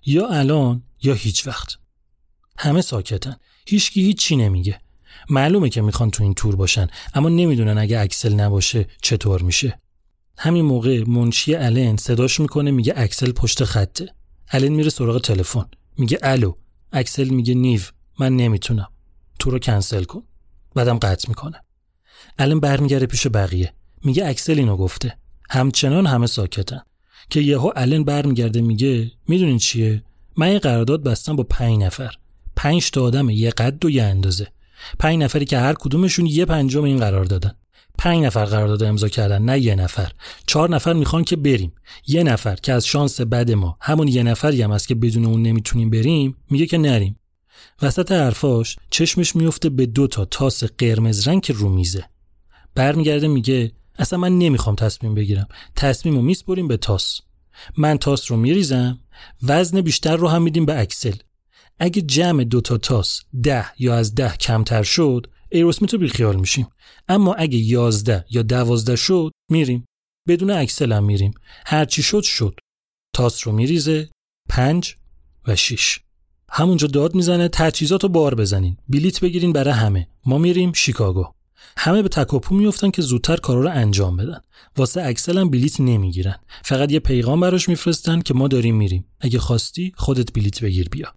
یا 0.06 0.28
الان 0.28 0.84
یا 1.04 1.14
هیچ 1.14 1.48
وقت. 1.48 1.68
همه 2.58 2.82
ساکتن. 2.82 3.36
هیچکی 3.68 4.02
هیچی 4.02 4.36
نمیگه. 4.36 4.80
معلومه 5.30 5.70
که 5.70 5.82
می‌خوان 5.82 6.12
تو 6.12 6.24
این 6.24 6.34
تور 6.34 6.56
باشن 6.56 6.88
اما 7.14 7.30
نمی‌دونن 7.30 7.78
اگه 7.78 8.00
اکسل 8.00 8.34
نباشه 8.34 8.88
چطور 9.02 9.42
میشه. 9.42 9.80
همین 10.38 10.66
موقع 10.66 11.04
منشی 11.08 11.56
الن 11.56 11.98
صداش 11.98 12.40
می‌کنه 12.40 12.72
میگه 12.72 12.94
اکسل 12.96 13.32
پشت 13.32 13.64
خطه. 13.64 14.14
الن 14.50 14.74
میره 14.74 14.90
سراغ 14.90 15.22
تلفن. 15.22 15.66
میگه 15.98 16.20
الو. 16.24 16.54
اکسل 16.92 17.30
میگه 17.30 17.54
نیون. 17.54 17.82
من 18.20 18.36
نمی‌تونم. 18.36 18.88
تور 19.40 19.50
رو 19.50 19.60
کنسل 19.60 20.04
کن. 20.04 20.24
بعدم 20.76 20.98
قطع 20.98 21.30
می‌کنه. 21.30 21.62
الن 22.40 22.60
برمیگرده 22.60 23.06
پیش 23.06 23.28
بقیه. 23.28 23.74
میگه 24.04 24.28
اکسل 24.28 24.60
اینو 24.60 24.78
گفته. 24.78 25.18
همچنان 25.50 26.06
همه 26.06 26.28
ساکتن. 26.28 26.82
که 27.30 27.40
یهو 27.40 27.72
الن 27.76 28.04
برمیگرده 28.04 28.62
میگه 28.62 29.12
می‌دونین 29.28 29.58
چیه؟ 29.58 30.04
من 30.38 30.52
یه 30.52 30.60
قرارداد 30.60 31.04
بستم 31.04 31.36
با 31.36 31.44
پنج 31.44 31.84
نفر. 31.84 32.12
پنج 32.56 32.92
تا 32.92 33.04
آدم 33.04 33.30
یه 33.30 33.50
قد 33.50 33.86
و 33.86 33.90
یه 33.90 34.04
اندازه. 34.04 34.48
پنج 35.00 35.18
نفری 35.20 35.46
که 35.46 35.58
هر 35.58 35.74
کدومشون 35.74 36.26
یه 36.26 36.46
پنجم 36.46 36.84
این 36.84 36.98
قراردادن. 36.98 37.56
پنج 37.98 38.24
نفر 38.24 38.46
قرارداد 38.46 38.84
امضا 38.84 39.08
کردن 39.08 39.42
نه 39.42 39.60
یه 39.60 39.76
نفر. 39.76 40.12
چهار 40.46 40.70
نفر 40.70 40.94
می‌خوان 40.94 41.24
که 41.24 41.36
بریم. 41.36 41.74
یه 42.08 42.24
نفر 42.24 42.56
که 42.56 42.74
از 42.74 42.86
شانس 42.86 43.22
بد 43.22 43.52
ما 43.52 43.78
همون 43.82 44.08
یه 44.08 44.24
نفری 44.24 44.62
هم 44.62 44.72
است 44.72 44.88
که 44.88 44.96
بدون 44.96 45.26
اون 45.26 45.42
نمی‌تونیم 45.42 45.90
بریم 45.90 46.36
میگه 46.50 46.66
که 46.66 46.78
نریم. 46.78 47.20
وسط 47.82 48.12
حرفاش 48.12 48.76
چشمش 48.90 49.36
میفته 49.36 49.70
به 49.70 49.86
دو 49.86 50.08
تا 50.08 50.26
تاس 50.26 50.64
قرمز 50.64 51.28
رنگ 51.28 51.42
که 51.42 51.54
رو 51.54 51.70
میزه. 51.70 52.06
برمیگرده 52.76 53.28
میگه 53.28 53.72
اصلا 54.00 54.20
من 54.20 54.38
نمی‌خوام 54.38 54.76
تصمیم 54.76 55.16
بگیرم. 55.16 55.48
تصمیم 55.76 56.16
رو 56.16 56.22
میسپریم 56.22 56.68
به 56.68 56.78
تاس. 56.78 57.22
من 57.78 57.98
تاس 57.98 58.32
رو 58.32 58.38
میریزم 58.38 59.00
وزن 59.44 59.82
بیشتر 59.82 60.16
رو 60.16 60.28
هم 60.28 60.42
میدیم 60.42 60.66
به 60.66 60.80
اکسل. 60.80 61.16
اگه 61.80 62.02
جمع 62.02 62.44
دوتا 62.44 62.78
تاس 62.78 63.22
ده 63.44 63.66
یا 63.80 63.96
از 63.96 64.16
ده 64.16 64.38
کمتر 64.38 64.84
شد 64.84 65.28
ایروسمیت 65.50 65.94
رو 65.94 66.00
بیخیال 66.00 66.36
میشیم. 66.36 66.68
اما 67.08 67.34
اگه 67.34 67.58
یازده 67.58 68.26
یا 68.30 68.42
دوازده 68.42 68.96
شد 68.96 69.32
میریم. 69.52 69.86
بدون 70.28 70.52
اکسل 70.52 70.92
هم 70.92 71.04
میریم. 71.04 71.34
هرچی 71.66 72.04
شد 72.04 72.24
شد. 72.24 72.60
تاس 73.16 73.48
رو 73.48 73.54
میریزه. 73.54 74.10
پنج 74.50 74.96
و 75.48 75.56
شیش. 75.56 76.00
همونجا 76.50 76.88
داد 76.88 77.16
می‌زنه. 77.16 77.48
تجهیزات 77.48 78.04
رو 78.04 78.10
بار 78.10 78.36
بزنین. 78.36 78.78
بلیت 78.90 79.20
بگیرین 79.20 79.54
برای 79.54 79.74
همه. 79.74 80.08
ما 80.26 80.38
میریم 80.38 80.74
شیکاگو. 80.74 81.26
همه 81.78 82.02
به 82.02 82.10
تکاپو 82.10 82.56
میفتن 82.56 82.92
که 82.92 83.02
زودتر 83.02 83.38
کارا 83.38 83.62
رو 83.62 83.70
انجام 83.70 84.18
بدن. 84.18 84.40
واسه 84.78 85.04
اکسل 85.04 85.38
هم 85.38 85.50
بلیت 85.50 85.80
نمی‌گیرن. 85.80 86.36
فقط 86.64 86.92
یه 86.92 87.00
پیغام 87.00 87.40
براش 87.40 87.70
میفرستن 87.70 88.22
که 88.22 88.34
ما 88.34 88.48
داریم 88.48 88.76
میریم. 88.76 89.06
اگه 89.20 89.40
خواستی 89.40 89.94
خودت 89.96 90.34
بلیت 90.34 90.64
بگیر 90.64 90.90
بیا. 90.90 91.14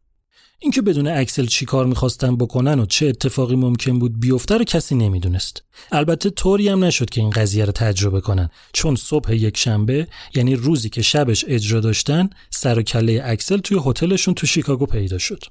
اینکه 0.61 0.83
بدون 0.83 1.07
اکسل 1.07 1.47
چی 1.47 1.65
کار 1.65 1.87
می‌خواستن 1.87 2.37
بکنن 2.37 2.81
و 2.81 2.87
چه 2.87 3.07
اتفاقی 3.07 3.57
ممکن 3.57 3.99
بود 3.99 4.21
بیفته 4.21 4.57
رو 4.59 4.65
کسی 4.65 4.95
نمی‌دونست. 4.95 5.63
البته 5.93 6.31
طوری 6.31 6.69
هم 6.69 6.85
نشد 6.85 7.11
که 7.11 7.21
این 7.21 7.31
قضیه 7.31 7.65
رو 7.65 7.73
تجربه 7.73 8.21
کنن. 8.21 8.51
چون 8.73 8.97
صبح 8.97 9.35
یک 9.35 9.57
شنبه 9.57 10.09
یعنی 10.35 10.57
روزی 10.57 10.89
که 10.89 11.03
شبش 11.03 11.45
اجرا 11.49 11.81
داشتن 11.81 12.31
سر 12.51 12.79
و 12.79 12.83
کله 12.83 13.21
اکسل 13.25 13.59
توی 13.59 13.81
هتلشون 13.85 14.35
تو 14.35 14.47
شیکاگو 14.47 14.87
پیدا 14.87 15.19
شد. 15.19 15.45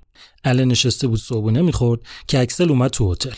الن 0.44 0.66
نشسته 0.66 1.08
بود 1.08 1.20
صبحونه 1.20 1.62
می‌خورد 1.62 2.02
که 2.28 2.40
اکسل 2.40 2.70
اومد 2.70 2.92
تو 2.92 3.12
هتل. 3.12 3.36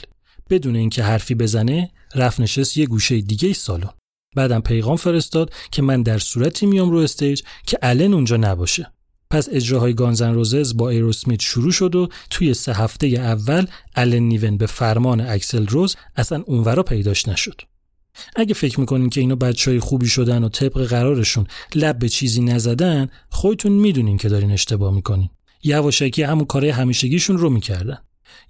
بدون 0.50 0.76
اینکه 0.76 1.04
حرفی 1.04 1.36
بزنه 1.36 1.92
رفت 2.16 2.40
نشست 2.40 2.78
یه 2.78 2.86
گوشه 2.86 3.22
دیگه 3.22 3.48
ای 3.48 3.54
سالن. 3.54 3.90
بعدم 4.36 4.62
پیغام 4.62 4.96
فرستاد 4.96 5.54
که 5.72 5.82
من 5.82 6.04
در 6.04 6.20
صورتی 6.20 6.66
میام 6.66 6.90
رو 6.90 6.98
stage 6.98 7.42
که 7.68 7.80
الن 7.82 8.14
اونجا 8.14 8.38
نباشه. 8.38 8.92
پس 9.32 9.48
اجراهای 9.52 9.94
Guns 9.94 10.20
N' 10.20 10.34
Roses 10.34 10.78
با 10.78 10.90
Aerosmith 10.90 11.42
شروع 11.42 11.72
شد 11.72 11.96
و 11.96 12.10
توی 12.30 12.54
سه 12.54 12.74
هفته 12.74 13.08
اول 13.08 13.66
الن 13.96 14.24
نیون 14.24 14.58
به 14.58 14.66
فرمان 14.66 15.22
اکسل 15.22 15.68
روز 15.68 15.96
اصلا 16.16 16.44
اونورا 16.46 16.84
پیداش 16.84 17.28
نشد. 17.28 17.62
اگه 18.36 18.54
فکر 18.54 18.80
می‌کنین 18.80 19.10
که 19.10 19.22
اینو 19.22 19.36
بچه 19.36 19.80
خوبی 19.80 20.08
شدن 20.08 20.44
و 20.44 20.50
طبق 20.50 20.86
قرارشون 20.86 21.48
لب 21.76 22.00
به 22.00 22.10
چیزی 22.10 22.42
نزدن 22.42 23.10
خودتون 23.30 23.72
می‌دونین 23.72 24.18
که 24.18 24.30
دارین 24.30 24.52
اشتباه 24.52 24.94
می‌کنین. 24.94 25.30
یواشکی 25.64 26.24
همون 26.24 26.46
کاره 26.46 26.74
همیشگیشون 26.74 27.38
رو 27.38 27.50
می‌کردن. 27.50 27.98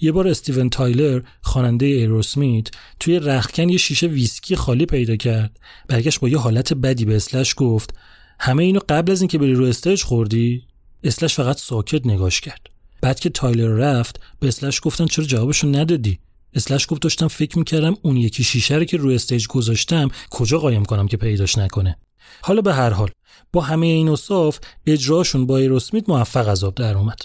یه 0.01 0.11
بار 0.11 0.27
استیون 0.27 0.69
تایلر 0.69 1.21
خواننده 1.41 1.85
ایروسمیت 1.85 2.67
توی 2.99 3.19
رختکن 3.19 3.69
یه 3.69 3.77
شیشه 3.77 4.07
ویسکی 4.07 4.55
خالی 4.55 4.85
پیدا 4.85 5.15
کرد 5.15 5.59
برگشت 5.87 6.19
با 6.19 6.29
یه 6.29 6.37
حالت 6.37 6.73
بدی 6.73 7.05
به 7.05 7.15
اسلش 7.15 7.53
گفت 7.57 7.93
همه 8.39 8.63
اینو 8.63 8.79
قبل 8.89 9.11
از 9.11 9.21
اینکه 9.21 9.37
بری 9.37 9.53
رو 9.53 9.65
stage 9.65 10.03
خوردی 10.03 10.68
اسلش 11.03 11.35
فقط 11.35 11.57
ساکت 11.57 12.05
نگاش 12.05 12.41
کرد. 12.41 12.67
بعد 13.01 13.19
که 13.19 13.29
تایلر 13.29 13.67
رفت 13.67 14.19
به 14.39 14.47
اسلش 14.47 14.79
گفتن 14.83 15.05
چرا 15.05 15.25
جوابشون 15.25 15.75
ندادی؟ 15.75 16.19
اسلش 16.53 16.85
گفت 16.89 17.01
داشتم 17.01 17.27
فکر 17.27 17.59
می‌کردم 17.59 17.97
اون 18.01 18.17
یکی 18.17 18.43
شیشه 18.43 18.75
رو 18.75 18.83
که 18.83 18.97
روی 18.97 19.15
stage 19.15 19.47
گذاشتم 19.47 20.09
کجا 20.29 20.59
قایم 20.59 20.85
کنم 20.85 21.07
که 21.07 21.17
پیداش 21.17 21.57
نکنه؟ 21.57 21.97
حالا 22.41 22.61
به 22.61 22.73
هر 22.73 22.89
حال 22.89 23.09
با 23.53 23.61
همه 23.61 23.87
این 23.87 24.09
اوصاف 24.09 24.59
اجراشون 24.85 25.45
با 25.45 25.57
ایروسمیت 25.57 26.09
موفق 26.09 26.47
از 26.47 26.63
آب 26.63 26.75
در 26.75 26.97
اومد. 26.97 27.19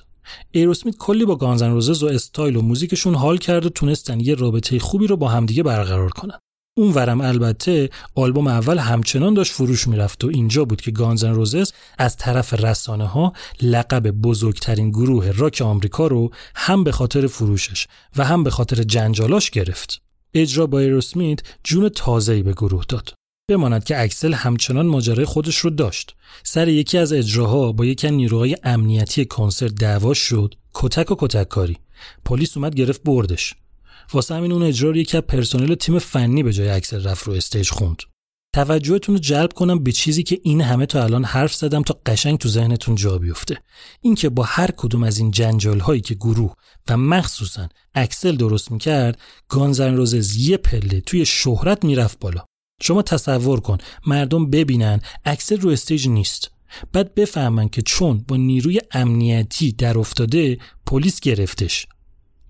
ایروسمیت 0.50 0.96
کلی 0.96 1.24
با 1.24 1.36
گانزن 1.36 1.70
روزز 1.70 2.02
و 2.02 2.06
استایل 2.06 2.56
و 2.56 2.62
موزیکشون 2.62 3.14
حال 3.14 3.38
کرد 3.38 3.66
و 3.66 3.68
تونستن 3.68 4.20
یه 4.20 4.34
رابطه 4.34 4.78
خوبی 4.78 5.06
رو 5.06 5.16
با 5.16 5.28
همدیگه 5.28 5.62
برقرار 5.62 6.10
کنن. 6.10 6.38
اون 6.76 6.92
ورم 6.92 7.20
البته 7.20 7.90
آلبوم 8.14 8.46
اول 8.46 8.78
همچنان 8.78 9.34
داشت 9.34 9.52
فروش 9.52 9.88
می‌رفت 9.88 10.24
و 10.24 10.28
اینجا 10.28 10.64
بود 10.64 10.80
که 10.80 10.90
گانزن 10.90 11.34
روزز 11.34 11.72
از 11.98 12.16
طرف 12.16 12.54
رسانه 12.54 13.06
ها 13.06 13.32
لقب 13.62 14.10
بزرگترین 14.10 14.90
گروه 14.90 15.30
راک 15.30 15.62
آمریکا 15.64 16.06
رو 16.06 16.30
هم 16.54 16.84
به 16.84 16.92
خاطر 16.92 17.26
فروشش 17.26 17.86
و 18.16 18.24
هم 18.24 18.44
به 18.44 18.50
خاطر 18.50 18.82
جنجالاش 18.82 19.50
گرفت. 19.50 20.02
اجرا 20.34 20.66
با 20.66 20.78
ایروسمیت 20.78 21.40
جون 21.64 21.88
تازه‌ای 21.88 22.42
به 22.42 22.52
گروه 22.52 22.84
داد. 22.88 23.14
بماند 23.50 23.84
که 23.84 24.02
اکسل 24.02 24.32
همچنان 24.32 24.86
ماجرای 24.86 25.24
خودش 25.24 25.56
رو 25.56 25.70
داشت. 25.70 26.16
سر 26.42 26.68
یکی 26.68 26.98
از 26.98 27.12
اجراها 27.12 27.72
با 27.72 27.84
یکی 27.84 28.06
از 28.06 28.12
نیروهای 28.12 28.56
امنیتی 28.64 29.24
کنسرت 29.24 29.74
دعوا 29.74 30.14
شد، 30.14 30.54
کتک 30.74 31.10
و 31.10 31.14
کتک 31.18 31.48
کاری. 31.48 31.78
پلیس 32.24 32.56
اومد 32.56 32.74
گرفت 32.74 33.02
بردش. 33.02 33.54
واسه 34.12 34.34
همین 34.34 34.52
اون 34.52 34.62
اجرا 34.62 34.90
رو 34.90 34.96
یکی 34.96 35.16
از 35.16 35.22
پرسنل 35.22 35.74
تیم 35.74 35.98
فنی 35.98 36.42
به 36.42 36.52
جای 36.52 36.68
اکسل 36.68 37.04
رفت 37.04 37.26
رو 37.26 37.32
stage 37.32 37.70
خوند. 37.70 38.02
توجهتون 38.54 39.14
رو 39.14 39.20
جلب 39.20 39.52
کنم 39.52 39.84
به 39.84 39.92
چیزی 39.92 40.22
که 40.22 40.40
این 40.42 40.60
همه 40.60 40.86
تا 40.86 41.04
الان 41.04 41.24
حرف 41.24 41.54
زدم 41.54 41.82
تا 41.82 42.00
قشنگ 42.06 42.38
تو 42.38 42.48
ذهنتون 42.48 42.94
جا 42.94 43.18
بیفته. 43.18 43.58
اینکه 44.00 44.28
با 44.28 44.42
هر 44.42 44.70
کدوم 44.76 45.02
از 45.02 45.18
این 45.18 45.30
جنجال 45.30 45.80
هایی 45.80 46.00
که 46.00 46.14
گروه 46.14 46.54
و 46.88 46.96
مخصوصا 46.96 47.68
اکسل 47.94 48.36
درست 48.36 48.72
می‌کرد 48.72 49.18
گانزن 49.48 49.94
روزز 49.94 50.36
یه 50.36 50.56
پله 50.56 51.00
توی 51.00 51.26
شهرت 51.26 51.84
می‌رفت 51.84 52.18
بالا. 52.18 52.44
شما 52.82 53.02
تصور 53.02 53.60
کن 53.60 53.78
مردم 54.06 54.50
ببینن 54.50 55.00
اکسل 55.24 55.60
رو 55.60 55.70
stage 55.70 56.08
نیست. 56.08 56.50
بعد 56.92 57.14
بفهمن 57.14 57.68
که 57.68 57.82
چون 57.82 58.24
با 58.28 58.36
نیروی 58.36 58.80
امنیتی 58.92 59.72
در 59.72 59.98
افتاده 59.98 60.58
پلیس 60.86 61.20
گرفتش. 61.20 61.86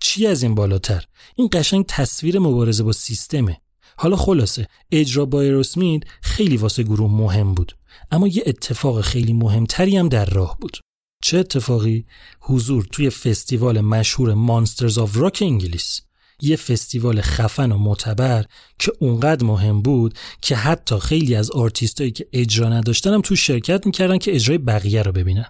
چی 0.04 0.26
از 0.26 0.42
این 0.42 0.54
بالاتر؟ 0.54 1.04
این 1.34 1.48
قشنگ 1.52 1.84
تصویر 1.88 2.38
مبارزه 2.38 2.82
با 2.82 2.92
سیستمه. 2.92 3.60
حالا 3.96 4.16
خلاصه 4.16 4.68
اجرا 4.92 5.24
با 5.24 5.40
ایروسمیت 5.40 6.06
خیلی 6.22 6.56
واسه 6.56 6.82
گروه 6.82 7.10
مهم 7.10 7.54
بود. 7.54 7.76
اما 8.10 8.28
یه 8.28 8.42
اتفاق 8.46 9.00
خیلی 9.00 9.32
مهمتری 9.32 9.96
هم 9.96 10.08
در 10.08 10.24
راه 10.24 10.58
بود. 10.60 10.76
چه 11.22 11.38
اتفاقی؟ 11.38 12.06
حضور 12.40 12.88
توی 12.92 13.10
فستیوال 13.10 13.80
مشهور 13.80 14.34
Monsters 14.34 14.98
of 14.98 15.16
Rock 15.16 15.38
انگلیس. 15.42 16.00
یه 16.40 16.56
فستیوال 16.56 17.20
خفن 17.20 17.72
و 17.72 17.78
معتبر 17.78 18.44
که 18.78 18.92
اونقدر 19.00 19.46
مهم 19.46 19.82
بود 19.82 20.14
که 20.42 20.56
حتی 20.56 20.98
خیلی 20.98 21.34
از 21.34 21.50
آرتیستایی 21.50 22.10
که 22.10 22.28
اجرا 22.32 22.68
نداشتن 22.68 23.14
هم 23.14 23.20
توش 23.20 23.36
شرکت 23.36 23.86
می‌کردن 23.86 24.18
که 24.18 24.34
اجرای 24.34 24.58
بقیه 24.58 25.02
رو 25.02 25.12
ببینن. 25.12 25.46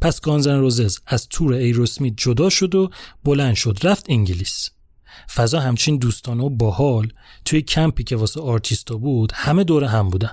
پس 0.00 0.20
گانزن 0.20 0.58
روزز 0.58 0.98
از 1.06 1.28
تور 1.28 1.52
ایروسمیت 1.52 2.14
جدا 2.16 2.50
شد 2.50 2.74
و 2.74 2.90
بلند 3.24 3.54
شد 3.54 3.78
رفت 3.82 4.06
انگلیس. 4.08 4.70
فضا 5.34 5.60
همچین 5.60 5.96
دوستانه 5.96 6.44
و 6.44 6.48
باحال 6.48 7.12
توی 7.44 7.62
کمپی 7.62 8.04
که 8.04 8.16
واسه 8.16 8.40
آرتیستا 8.40 8.96
بود 8.96 9.32
همه 9.34 9.64
دور 9.64 9.84
هم 9.84 10.08
بودن. 10.08 10.32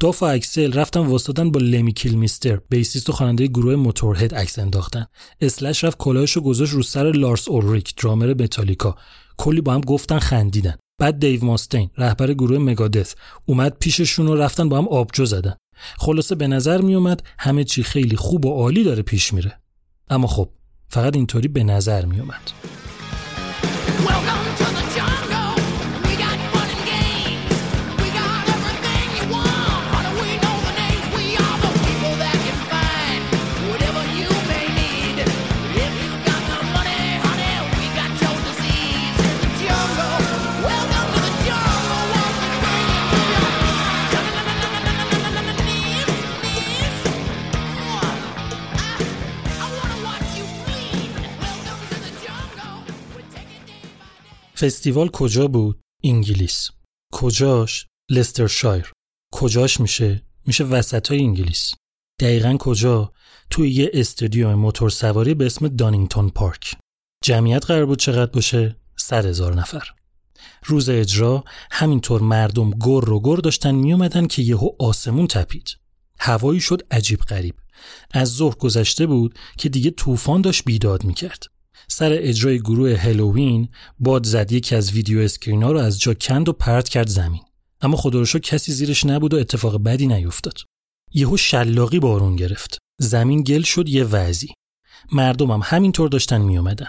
داف 0.00 0.22
و 0.22 0.26
اکسل 0.26 0.72
رفتن 0.72 1.00
واستادن 1.00 1.50
با 1.50 1.60
لمی 1.60 1.92
کیلمیستر 1.92 2.60
bassist 2.70 3.08
و 3.10 3.12
خواننده 3.12 3.46
گروه 3.46 3.76
موتورهد 3.76 4.34
عکس 4.34 4.58
انداختن. 4.58 5.06
اسلش 5.40 5.84
رفت 5.84 5.98
کلاهشو 5.98 6.40
گذاشت 6.40 6.72
رو 6.72 6.82
سر 6.82 7.12
لارس 7.12 7.48
اورریک 7.48 7.96
درامر 7.96 8.34
متالیکا. 8.42 8.96
کلی 9.36 9.60
با 9.60 9.74
هم 9.74 9.80
گفتن 9.80 10.18
خندیدن. 10.18 10.74
بعد 10.98 11.20
دیو 11.20 11.44
ماستین 11.44 11.90
رهبر 11.98 12.32
گروه 12.32 12.58
مگادث 12.58 13.14
اومد 13.46 13.76
پیششون 13.80 14.28
و 14.28 14.34
رفتن 14.34 14.68
با 14.68 14.78
هم 14.78 14.88
آبجو 14.88 15.24
زدن. 15.24 15.54
خلاصه 15.98 16.34
به 16.34 16.46
نظر 16.46 16.80
می 16.80 16.94
اومد 16.94 17.22
همه 17.38 17.64
چی 17.64 17.82
خیلی 17.82 18.16
خوب 18.16 18.46
و 18.46 18.52
عالی 18.52 18.84
داره 18.84 19.02
پیش 19.02 19.32
میره. 19.32 19.58
اما 20.08 20.26
خب 20.26 20.48
فقط 20.88 21.16
اینطوری 21.16 21.48
به 21.48 21.64
نظر 21.64 22.04
می 22.04 22.20
اومد 22.20 22.50
فستیوال 54.64 55.08
کجا 55.08 55.48
بود؟ 55.48 55.80
انگلیس. 56.04 56.70
کجاش؟ 57.12 57.86
لسترشایر. 58.10 58.92
کجاش 59.32 59.80
میشه؟ 59.80 60.22
میشه 60.46 60.64
وسط 60.64 61.08
های 61.08 61.20
انگلیس. 61.20 61.74
دقیقا 62.20 62.56
کجا؟ 62.56 63.12
توی 63.50 63.70
یه 63.70 63.90
استادیوم 63.94 64.54
موتور 64.54 64.90
سواری 64.90 65.34
به 65.34 65.46
اسم 65.46 65.68
دانینگتون 65.68 66.30
پارک. 66.30 66.76
جمعیت 67.24 67.66
قرار 67.66 67.86
بود 67.86 67.98
چقدر 67.98 68.30
باشه؟ 68.30 68.76
صد 68.96 69.26
هزار 69.26 69.54
نفر. 69.54 69.88
روز 70.64 70.88
اجرا 70.88 71.44
همینطور 71.70 72.20
مردم 72.20 72.70
گر 72.70 73.00
رو 73.00 73.20
گر 73.20 73.36
داشتن 73.36 73.74
میومدن 73.74 74.26
که 74.26 74.42
یهو 74.42 74.68
آسمون 74.78 75.26
تپید 75.26 75.76
هوایی 76.18 76.60
شد 76.60 76.82
عجیب 76.90 77.20
غریب 77.20 77.54
از 78.10 78.34
ظهر 78.34 78.54
گذشته 78.54 79.06
بود 79.06 79.38
که 79.58 79.68
دیگه 79.68 79.90
طوفان 79.90 80.40
داشت 80.40 80.64
بیداد 80.64 81.04
می‌کرد 81.04 81.53
سر 81.88 82.16
اجرای 82.20 82.58
گروه 82.58 82.94
هلووین 82.94 83.68
باد 83.98 84.26
زد 84.26 84.52
یکی 84.52 84.74
از 84.74 84.92
ویدیو 84.92 85.18
اسکرینا 85.18 85.72
رو 85.72 85.78
از 85.78 86.00
جا 86.00 86.14
کند 86.14 86.48
و 86.48 86.52
پرت 86.52 86.88
کرد 86.88 87.08
زمین. 87.08 87.42
اما 87.80 87.96
خدا 87.96 88.24
کسی 88.24 88.72
زیرش 88.72 89.06
نبود 89.06 89.34
و 89.34 89.36
اتفاق 89.36 89.82
بدی 89.82 90.06
نیفتاد. 90.06 90.58
یهو 91.12 91.36
شلاقی 91.36 91.98
بارون 91.98 92.36
گرفت. 92.36 92.78
زمین 93.00 93.42
گل 93.42 93.62
شد 93.62 93.88
یه 93.88 94.04
وضعی 94.04 94.48
مردم 95.12 95.50
هم 95.50 95.60
همینطور 95.64 96.08
داشتن 96.08 96.40
میومدن 96.40 96.88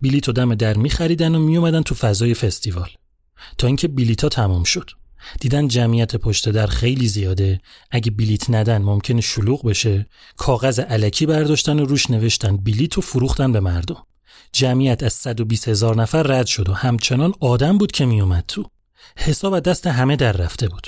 بلیت 0.00 0.28
و 0.28 0.32
دم 0.32 0.54
در 0.54 0.76
میخریدن 0.76 1.34
و 1.34 1.38
میومدن 1.38 1.82
تو 1.82 1.94
فضای 1.94 2.34
فستیوال. 2.34 2.88
تا 3.58 3.66
اینکه 3.66 3.88
بلیتا 3.88 4.28
تمام 4.28 4.64
شد. 4.64 4.90
دیدن 5.40 5.68
جمعیت 5.68 6.16
پشت 6.16 6.48
در 6.48 6.66
خیلی 6.66 7.08
زیاده. 7.08 7.60
اگه 7.90 8.10
بلیت 8.10 8.50
ندن 8.50 8.82
ممکنه 8.82 9.20
شلوغ 9.20 9.66
بشه. 9.66 10.06
کاغذ 10.36 10.80
علکی 10.80 11.26
برداشتن 11.26 11.80
و 11.80 11.84
روش 11.84 12.10
نوشتن. 12.10 12.56
بلیت 12.56 12.98
و 12.98 13.00
فروختن 13.00 13.52
به 13.52 13.60
مردم. 13.60 14.02
جمعیت 14.52 15.02
از 15.02 15.12
120 15.12 15.68
هزار 15.68 15.96
نفر 15.96 16.22
رد 16.22 16.46
شد 16.46 16.68
و 16.68 16.72
همچنان 16.72 17.34
آدم 17.40 17.78
بود 17.78 17.92
که 17.92 18.06
میومد 18.06 18.44
تو. 18.48 18.64
حساب 19.16 19.60
دست 19.60 19.86
همه 19.86 20.16
در 20.16 20.32
رفته 20.32 20.68
بود. 20.68 20.86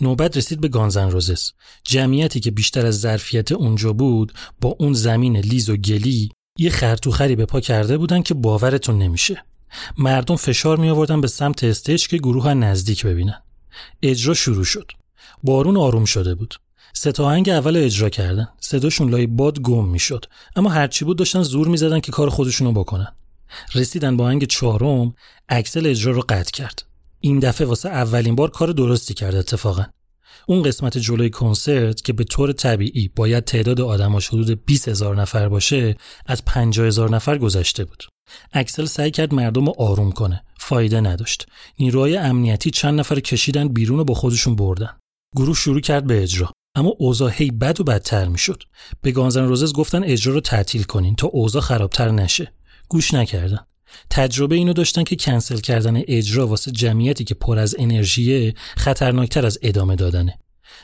نوبت 0.00 0.36
رسید 0.36 0.60
به 0.60 0.68
گانزن 0.68 1.10
روزس. 1.10 1.52
جمعیتی 1.84 2.40
که 2.40 2.50
بیشتر 2.50 2.86
از 2.86 3.00
ظرفیت 3.00 3.52
اونجا 3.52 3.92
بود 3.92 4.32
با 4.60 4.76
اون 4.78 4.92
زمین 4.92 5.36
لیز 5.36 5.70
و 5.70 5.76
گلی 5.76 6.30
یه 6.58 6.70
خرطوخری 6.70 7.36
به 7.36 7.46
پا 7.46 7.60
کرده 7.60 7.98
بودن 7.98 8.22
که 8.22 8.34
باورتون 8.34 8.98
نمیشه. 8.98 9.44
مردم 9.98 10.36
فشار 10.36 10.76
می 10.76 10.90
آوردن 10.90 11.20
به 11.20 11.28
سمت 11.28 11.64
استیج 11.64 12.08
که 12.08 12.16
گروه 12.16 12.54
نزدیک 12.54 13.06
ببینن. 13.06 13.42
اجرا 14.02 14.34
شروع 14.34 14.64
شد. 14.64 14.90
بارون 15.42 15.76
آروم 15.76 16.04
شده 16.04 16.34
بود. 16.34 16.54
سه 16.98 17.12
تا 17.12 17.24
آهنگ 17.24 17.48
اول 17.48 17.76
اجرا 17.76 18.08
کردن. 18.08 18.48
صداشون 18.60 19.10
لای 19.10 19.26
باد 19.26 19.60
گم 19.60 19.88
می‌شد. 19.88 20.24
اما 20.56 20.70
هرچی 20.70 21.04
بود 21.04 21.18
داشتن 21.18 21.42
زور 21.42 21.68
می‌زدن 21.68 22.00
که 22.00 22.12
کار 22.12 22.28
خودشونو 22.30 22.72
بکنن. 22.72 23.06
رسیدن 23.74 24.16
با 24.16 24.24
آهنگ 24.24 24.44
چهارم 24.44 25.14
اکسل 25.48 25.86
اجرا 25.86 26.12
رو 26.12 26.24
قطع 26.28 26.50
کرد. 26.50 26.86
این 27.20 27.38
دفعه 27.38 27.66
واسه 27.66 27.88
اولین 27.88 28.34
بار 28.34 28.50
کار 28.50 28.72
درستی 28.72 29.14
کرد 29.14 29.34
اتفاقا. 29.34 29.84
اون 30.46 30.62
قسمت 30.62 30.98
جلوی 30.98 31.30
کنسرت 31.30 32.04
که 32.04 32.12
به 32.12 32.24
طور 32.24 32.52
طبیعی 32.52 33.10
باید 33.16 33.44
تعداد 33.44 33.80
آدماش 33.80 34.28
حدود 34.28 34.64
20 34.64 34.88
هزار 34.88 35.20
نفر 35.20 35.48
باشه 35.48 35.96
از 36.26 36.44
50 36.44 36.86
هزار 36.86 37.10
نفر 37.10 37.38
گذشته 37.38 37.84
بود. 37.84 38.04
اکسل 38.52 38.84
سعی 38.84 39.10
کرد 39.10 39.34
مردم 39.34 39.66
رو 39.66 39.74
آروم 39.78 40.12
کنه. 40.12 40.42
فایده 40.58 41.00
نداشت. 41.00 41.46
نیروهای 41.78 42.16
امنیتی 42.16 42.70
چند 42.70 43.00
نفر 43.00 43.20
کشیدن 43.20 43.68
بیرون 43.68 44.00
و 44.00 44.04
با 44.04 44.14
خودشون 44.14 44.56
بردن. 44.56 44.90
گروه 45.36 45.56
شروع 45.56 45.80
کرد 45.80 46.06
به 46.06 46.22
اجرا. 46.22 46.52
اما 46.76 46.94
اوضاع 46.98 47.32
هی 47.34 47.50
بد 47.50 47.80
و 47.80 47.84
بدتر 47.84 48.28
می‌شد. 48.28 48.62
به 49.02 49.12
گانزن 49.12 49.44
روزز 49.44 49.72
گفتن 49.72 50.04
اجرا 50.04 50.34
رو 50.34 50.40
تعطیل 50.40 50.82
کنین 50.82 51.14
تا 51.14 51.26
اوضاع 51.26 51.62
خرابتر 51.62 52.10
نشه. 52.10 52.52
گوش 52.88 53.14
نکردن. 53.14 53.60
تجربه 54.10 54.54
اینو 54.54 54.72
داشتن 54.72 55.04
که 55.04 55.16
کنسل 55.16 55.58
کردن 55.58 56.02
اجرا 56.06 56.46
واسه 56.46 56.70
جمعیتی 56.70 57.24
که 57.24 57.34
پر 57.34 57.58
از 57.58 57.74
انرژیه 57.78 58.54
خطرناکتر 58.76 59.46
از 59.46 59.58
ادامه 59.62 59.96
دادنه. 59.96 60.38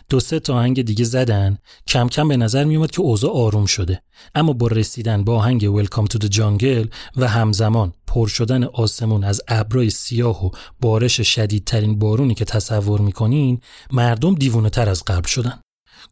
دو 0.08 0.20
سه 0.20 0.40
تا 0.40 0.54
آهنگ 0.54 0.82
دیگه 0.82 1.04
زدن. 1.04 1.58
کم 1.86 2.08
کم 2.08 2.28
به 2.28 2.36
نظر 2.36 2.64
میومد 2.64 2.90
که 2.90 3.00
اوضاع 3.00 3.32
آروم 3.32 3.66
شده. 3.66 4.02
اما 4.34 4.52
با 4.52 4.66
رسیدن 4.66 5.24
با 5.24 5.36
آهنگ 5.36 5.84
Welcome 5.84 6.06
to 6.14 6.18
the 6.18 6.28
Jungle 6.28 6.88
و 7.16 7.28
همزمان 7.28 7.92
پر 8.06 8.28
شدن 8.28 8.64
آسمون 8.64 9.24
از 9.24 9.40
ابرای 9.48 9.90
سیاه 9.90 10.46
و 10.46 10.50
بارش 10.80 11.20
شدیدترین 11.20 11.98
بارونی 11.98 12.34
که 12.34 12.44
تصور 12.44 13.00
می‌کنین 13.00 13.60
مردم 13.92 14.34
دیوونه 14.34 14.70
تر 14.70 14.88
از 14.88 15.04
قبل 15.04 15.28
شدن. 15.28 15.61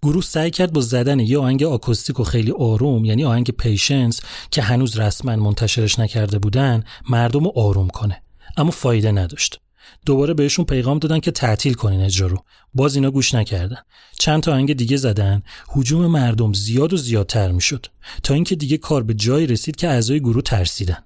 گروه 0.02 0.22
سعی 0.22 0.50
کرد 0.50 0.72
با 0.72 0.80
زدن 0.80 1.20
یه 1.20 1.38
آهنگ 1.38 1.62
آکوستیک 1.62 2.20
و 2.20 2.24
خیلی 2.24 2.52
آروم 2.52 3.04
یعنی 3.04 3.24
آهنگ 3.24 3.50
پیشنس 3.50 4.20
که 4.50 4.62
هنوز 4.62 4.98
رسما 4.98 5.36
منتشرش 5.36 5.98
نکرده 5.98 6.38
بودن 6.38 6.84
مردم 7.10 7.44
رو 7.44 7.52
آروم 7.56 7.88
کنه. 7.88 8.22
اما 8.56 8.70
فایده 8.70 9.12
نداشت. 9.12 9.60
دوباره 10.06 10.34
بهشون 10.34 10.64
پیغام 10.64 10.98
دادن 10.98 11.20
که 11.20 11.30
تعطیل 11.30 11.74
کنین 11.74 12.00
اجرا 12.00 12.26
رو. 12.26 12.38
باز 12.74 12.94
اینا 12.94 13.10
گوش 13.10 13.34
نکردن. 13.34 13.78
چند 14.18 14.42
تا 14.42 14.52
آهنگ 14.52 14.72
دیگه 14.72 14.96
زدن. 14.96 15.42
حجوم 15.68 16.06
مردم 16.06 16.52
زیاد 16.52 16.92
و 16.92 16.96
زیادتر 16.96 17.52
می‌شد. 17.52 17.86
تا 18.22 18.34
اینکه 18.34 18.54
دیگه 18.54 18.76
کار 18.76 19.02
به 19.02 19.14
جایی 19.14 19.46
رسید 19.46 19.76
که 19.76 19.88
اعضای 19.88 20.20
گروه 20.20 20.42
ترسیدن. 20.42 20.98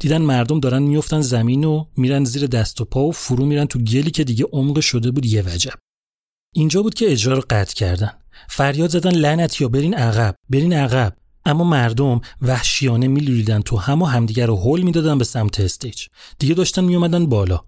دیدن 0.00 0.22
مردم 0.22 0.60
دارن 0.60 0.82
میفتن 0.82 1.20
زمین 1.20 1.64
و 1.64 1.84
میرن 1.96 2.24
زیر 2.24 2.46
دست 2.46 2.80
و 2.80 2.84
پا 2.84 3.04
و 3.04 3.12
فرو 3.12 3.46
میرن 3.46 3.64
تو 3.64 3.78
گلی 3.78 4.10
که 4.10 4.24
دیگه 4.24 4.46
عمق 4.52 4.80
شده 4.80 5.10
بود 5.10 5.26
یه 5.26 5.42
وجب. 5.42 5.74
اینجا 6.54 6.82
بود 6.82 6.94
که 6.94 7.12
اجرا 7.12 7.34
رو 7.34 7.42
قطع 7.50 7.74
کردن. 7.74 8.12
فریاد 8.48 8.90
زدن 8.90 9.10
لعنت 9.10 9.60
یا 9.60 9.68
برین 9.68 9.94
عقب 9.94 10.34
برین 10.50 10.72
عقب. 10.72 11.16
اما 11.46 11.64
مردم 11.64 12.20
وحشیانه 12.42 13.08
میلولیدن 13.08 13.60
تو 13.60 13.76
هم 13.76 14.02
و 14.02 14.06
همدیگر 14.06 14.46
رو 14.46 14.56
هول 14.56 14.82
می‌دادن 14.82 15.18
به 15.18 15.24
سمت 15.24 15.60
استیج. 15.60 16.06
دیگه 16.38 16.54
داشتن 16.54 16.84
میومدن 16.84 17.26
بالا. 17.26 17.60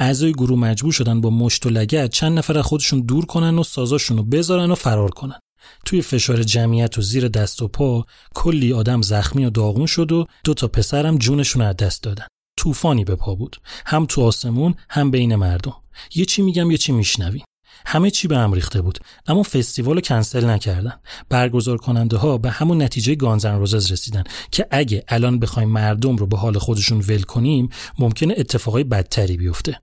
اعضای 0.00 0.32
گروه 0.32 0.58
مجبور 0.58 0.92
شدن 0.92 1.20
با 1.20 1.30
مشت 1.30 1.66
و 1.66 1.70
لگت 1.70 2.10
چند 2.10 2.38
نفر 2.38 2.58
از 2.58 2.64
خودشون 2.64 3.00
دور 3.00 3.26
کنن 3.26 3.58
و 3.58 3.62
سازاشون 3.62 4.16
رو 4.16 4.22
بذارن 4.22 4.70
و 4.70 4.74
فرار 4.74 5.10
کنن. 5.10 5.38
توی 5.84 6.02
فشار 6.02 6.42
جمعیت 6.42 6.98
و 6.98 7.02
زیر 7.02 7.28
دست 7.28 7.62
و 7.62 7.68
پا 7.68 8.04
کلی 8.34 8.72
آدم 8.72 9.02
زخمی 9.02 9.44
و 9.44 9.50
داغون 9.50 9.86
شد 9.86 10.12
و 10.12 10.26
دو 10.44 10.54
تا 10.54 10.68
پسرم 10.68 11.18
جونشون 11.18 11.62
از 11.62 11.76
دست 11.76 12.02
دادن. 12.02 12.26
طوفانی 12.56 13.04
به 13.04 13.16
پا 13.16 13.34
بود. 13.34 13.56
هم 13.86 14.06
تو 14.06 14.22
آسمون 14.22 14.74
هم 14.90 15.10
بین 15.10 15.36
مردم. 15.36 15.76
یه 16.14 16.24
چی 16.24 16.42
میگم 16.42 16.70
یه 16.70 16.76
چی 16.76 16.92
میشنوین 16.92 17.42
همه 17.86 18.10
چی 18.10 18.28
به 18.28 18.36
هم 18.38 18.52
ریخته 18.52 18.82
بود 18.82 18.98
اما 19.26 19.42
فستیوال 19.42 19.94
رو 19.94 20.00
کنسل 20.00 20.50
نکردن. 20.50 21.00
برگزار 21.28 21.76
کننده 21.76 22.16
ها 22.16 22.38
به 22.38 22.50
همون 22.50 22.82
نتیجه 22.82 23.14
گانزن 23.14 23.58
روزز 23.58 23.92
رسیدن 23.92 24.24
که 24.50 24.66
اگه 24.70 25.04
الان 25.08 25.38
بخوایم 25.38 25.68
مردم 25.68 26.16
رو 26.16 26.26
به 26.26 26.36
حال 26.36 26.58
خودشون 26.58 26.98
ول 26.98 27.22
کنیم 27.22 27.68
ممکنه 27.98 28.34
اتفاقای 28.36 28.84
بدتری 28.84 29.36
بیفته. 29.36 29.80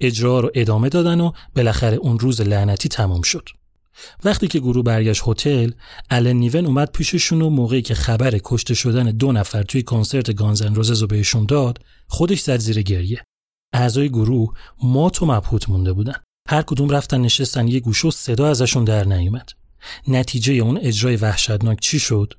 اجرا 0.00 0.40
رو 0.40 0.50
ادامه 0.54 0.88
دادن 0.88 1.20
و 1.20 1.32
بالاخره 1.56 1.96
اون 1.96 2.18
روز 2.18 2.40
لعنتی 2.40 2.88
تمام 2.88 3.22
شد. 3.22 3.48
وقتی 4.24 4.48
که 4.48 4.60
گروه 4.60 4.84
برگشت 4.84 5.22
هتل 5.26 5.70
الن 6.10 6.36
نیون 6.36 6.66
اومد 6.66 6.90
پیششون 6.90 7.42
و 7.42 7.50
موقعی 7.50 7.82
که 7.82 7.94
خبر 7.94 8.40
کشته 8.44 8.74
شدن 8.74 9.10
دو 9.10 9.32
نفر 9.32 9.62
توی 9.62 9.82
کنسرت 9.82 10.34
گانزن 10.34 10.74
روزز 10.74 11.00
رو 11.00 11.06
بهشون 11.06 11.46
داد 11.46 11.78
خودش 12.08 12.40
زد 12.40 12.56
زیر 12.56 12.82
گریه. 12.82 13.22
اعضای 13.72 14.08
گروه 14.08 14.54
مات 14.82 15.22
و 15.22 15.26
مبهوت 15.26 15.68
مونده 15.68 15.92
بودن. 15.92 16.16
هر 16.48 16.62
کدوم 16.62 16.90
رفتن 16.90 17.20
نشستن 17.20 17.68
یه 17.68 17.80
گوشه 17.80 18.10
صدا 18.10 18.50
ازشون 18.50 18.84
در 18.84 19.04
نیومد 19.04 19.48
نتیجه 20.08 20.52
اون 20.52 20.78
اجرای 20.82 21.16
وحشتناک 21.16 21.80
چی 21.80 21.98
شد 21.98 22.34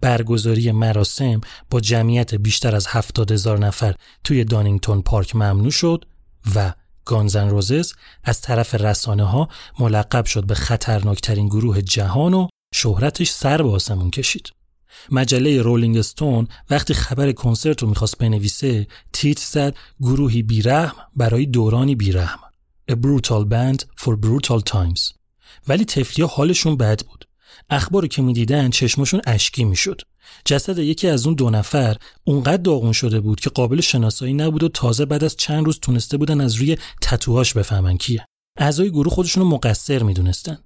برگزاری 0.00 0.72
مراسم 0.72 1.40
با 1.70 1.80
جمعیت 1.80 2.34
بیشتر 2.34 2.76
از 2.76 2.86
هفتاد 2.86 3.32
هزار 3.32 3.58
نفر 3.58 3.94
توی 4.24 4.44
دانینگتون 4.44 5.02
پارک 5.02 5.36
ممنوع 5.36 5.70
شد 5.70 6.04
و 6.54 6.72
گانزن 7.04 7.48
روزز 7.48 7.92
از 8.24 8.40
طرف 8.40 8.74
رسانه 8.74 9.24
ها 9.24 9.48
ملقب 9.78 10.24
شد 10.24 10.46
به 10.46 10.54
خطرناکترین 10.54 11.48
گروه 11.48 11.82
جهان 11.82 12.34
و 12.34 12.48
شهرتش 12.74 13.30
سر 13.30 13.62
به 13.62 13.70
آسمون 13.70 14.10
کشید. 14.10 14.50
مجله 15.10 15.62
رولینگ 15.62 15.96
استون 15.96 16.48
وقتی 16.70 16.94
خبر 16.94 17.32
کنسرت 17.32 17.82
رو 17.82 17.88
می‌خواست 17.88 18.18
بنویسه 18.18 18.86
تیت 19.12 19.38
زد 19.38 19.76
گروهی 20.00 20.42
بیرحم 20.42 20.94
برای 21.16 21.46
دورانی 21.46 21.94
بیرحم. 21.94 22.45
A 22.90 22.94
brutal 22.94 23.44
band 23.44 23.78
for 23.96 24.16
brutal 24.16 24.60
times. 24.60 25.14
ولی 25.68 25.84
تفلیا 25.84 26.26
حالشون 26.26 26.76
بد 26.76 27.02
بود. 27.02 27.24
اخباری 27.70 28.08
که 28.08 28.22
می‌دیدن 28.22 28.70
چشمشون 28.70 29.20
اشکی 29.26 29.64
می‌شد. 29.64 30.00
جسد 30.44 30.78
یکی 30.78 31.08
از 31.08 31.26
اون 31.26 31.34
دو 31.34 31.50
نفر 31.50 31.96
اونقدر 32.24 32.62
داغون 32.62 32.92
شده 32.92 33.20
بود 33.20 33.40
که 33.40 33.50
قابل 33.50 33.80
شناسایی 33.80 34.34
نبود 34.34 34.62
و 34.62 34.68
تازه 34.68 35.04
بعد 35.04 35.24
از 35.24 35.36
چند 35.36 35.64
روز 35.64 35.78
تونسته 35.80 36.16
بودن 36.16 36.40
از 36.40 36.54
روی 36.54 36.76
تتوهاش 37.02 37.54
بفهمن 37.54 37.96
کیه. 37.96 38.24
اعضای 38.58 38.90
گروه 38.90 39.12
خودشون 39.12 39.42
رو 39.42 39.48
مقصر 39.48 40.02
می‌دونستن. 40.02 40.58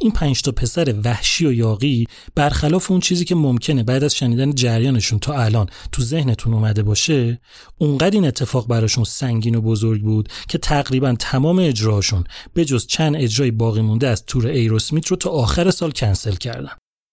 این 0.00 0.12
پنج 0.12 0.42
تا 0.42 0.52
پسر 0.52 0.94
وحشی 1.04 1.46
و 1.46 1.52
یاقی 1.52 2.06
برخلاف 2.34 2.90
اون 2.90 3.00
چیزی 3.00 3.24
که 3.24 3.34
ممکنه 3.34 3.82
بعد 3.82 4.04
از 4.04 4.14
شنیدن 4.14 4.54
جریانشون 4.54 5.18
تا 5.18 5.34
الان 5.34 5.68
تو 5.92 6.02
ذهنتون 6.02 6.54
اومده 6.54 6.82
باشه 6.82 7.40
اونقدر 7.78 8.14
این 8.14 8.26
اتفاق 8.26 8.68
براشون 8.68 9.04
سنگین 9.04 9.54
و 9.54 9.60
بزرگ 9.60 10.02
بود 10.02 10.28
که 10.48 10.58
تقریبا 10.58 11.14
تمام 11.18 11.58
اجراشون 11.58 12.24
به 12.54 12.64
جز 12.64 12.86
چند 12.86 13.16
اجرای 13.16 13.50
باقی 13.50 13.80
مونده 13.80 14.08
از 14.08 14.24
تور 14.26 14.46
ایروسمیت 14.46 15.06
رو 15.06 15.16
تا 15.16 15.30
آخر 15.30 15.70
سال 15.70 15.90
کنسل 15.90 16.34
کردن. 16.34 16.72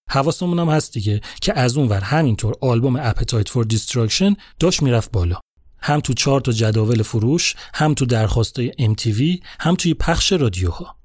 حواسمون 0.10 0.60
هم 0.60 0.70
هست 0.70 0.94
دیگه 0.94 1.22
که 1.42 1.60
از 1.60 1.78
اون 1.78 1.88
ور 1.88 2.00
همینطور 2.00 2.56
آلبوم 2.62 2.96
Appetite 2.96 3.50
for 3.50 3.66
Destruction 3.66 4.36
داشت 4.60 4.84
می‌رفت 4.84 5.12
بالا. 5.12 5.40
هم 5.82 6.00
تو 6.00 6.14
چارت 6.14 6.48
و 6.48 6.52
جداول 6.52 7.04
فروش 7.04 7.56
هم 7.74 7.94
تو 7.94 8.06
درخواستای 8.06 8.72
MTV 8.72 9.44
هم 9.60 9.76
توی 9.76 9.94
پخش 9.94 10.34
رادیوها. 10.34 10.99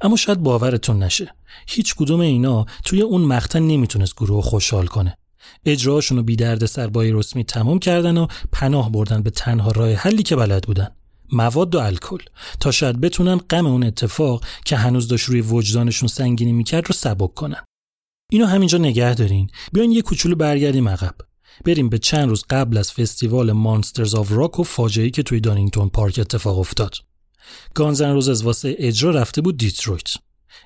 اما 0.00 0.16
شاید 0.16 0.42
باورتون 0.42 1.02
نشه. 1.02 1.34
هیچ 1.66 1.94
کدوم 1.94 2.20
اینا 2.20 2.66
توی 2.84 3.02
اون 3.02 3.20
مقطع 3.20 3.58
نمی‌تونست 3.58 4.16
گروه 4.16 4.42
خوشحال 4.42 4.86
کنه. 4.86 5.16
اجراشون 5.64 6.18
رو 6.18 6.22
بی 6.22 6.36
درد 6.36 6.66
سر 6.66 6.86
با 6.86 7.02
ایروسمیت 7.02 7.44
تمام 7.44 7.78
کردن 7.78 8.16
و 8.16 8.26
پناه 8.52 8.92
بردن 8.92 9.22
به 9.22 9.30
تنها 9.30 9.70
راه 9.70 9.92
حلی 9.92 10.22
که 10.22 10.36
بلد 10.36 10.66
بودن. 10.66 10.88
مواد 11.32 11.74
و 11.74 11.78
الکل. 11.78 12.18
تا 12.60 12.70
شاید 12.70 13.00
بتونن 13.00 13.36
غم 13.36 13.66
اون 13.66 13.84
اتفاق 13.84 14.44
که 14.64 14.76
هنوز 14.76 15.08
داشت 15.08 15.28
روی 15.28 15.40
وجدانشون 15.40 16.08
سنگینی 16.08 16.52
می‌کرد 16.52 16.86
رو 16.86 16.94
سبک 16.94 17.34
کنن. 17.34 17.64
اینو 18.30 18.46
همینجا 18.46 18.78
نگه 18.78 19.14
دارین. 19.14 19.50
بیاین 19.72 19.92
یه 19.92 20.02
کوچولو 20.02 20.36
برگردیم 20.36 20.88
عقب. 20.88 21.14
بریم 21.64 21.88
به 21.88 21.98
چند 21.98 22.28
روز 22.28 22.44
قبل 22.50 22.76
از 22.76 22.92
فستیوال 22.92 23.52
Monsters 23.52 24.14
of 24.14 24.32
Rock 24.32 24.58
و 24.58 24.62
فاجعه‌ای 24.62 25.10
که 25.10 25.22
توی 25.22 25.40
دانینگتون 25.40 25.88
پارک 25.88 26.18
اتفاق 26.18 26.58
افتاد. 26.58 26.94
گانزن 27.74 28.12
روزز 28.12 28.42
واسه 28.42 28.76
اجرا 28.78 29.10
رفته 29.10 29.40
بود 29.40 29.56
دیترویت. 29.56 30.14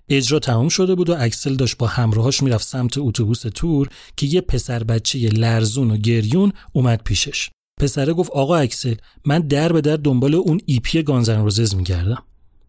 اجرا 0.09 0.39
تمام 0.39 0.69
شده 0.69 0.95
بود 0.95 1.11
و 1.11 1.17
اکسل 1.19 1.55
داشت 1.55 1.77
با 1.77 1.87
همراهاش 1.87 2.43
می‌رفت 2.43 2.67
سمت 2.67 2.99
اتوبوس 2.99 3.41
تور 3.41 3.89
که 4.17 4.27
یه 4.27 4.41
پسر 4.41 4.85
بچه 4.85 5.19
لرزون 5.19 5.91
و 5.91 5.97
گریون 5.97 6.53
اومد 6.73 7.03
پیشش. 7.03 7.51
پسره 7.81 8.13
گفت 8.13 8.31
آقا 8.31 8.57
اکسل 8.57 8.95
من 9.25 9.39
در 9.39 9.73
به 9.73 9.81
در 9.81 9.97
دنبال 9.97 10.35
اون 10.35 10.61
EP 10.67 11.03
گانزن 11.03 11.43
روزز 11.43 11.75
میگردم. 11.75 12.23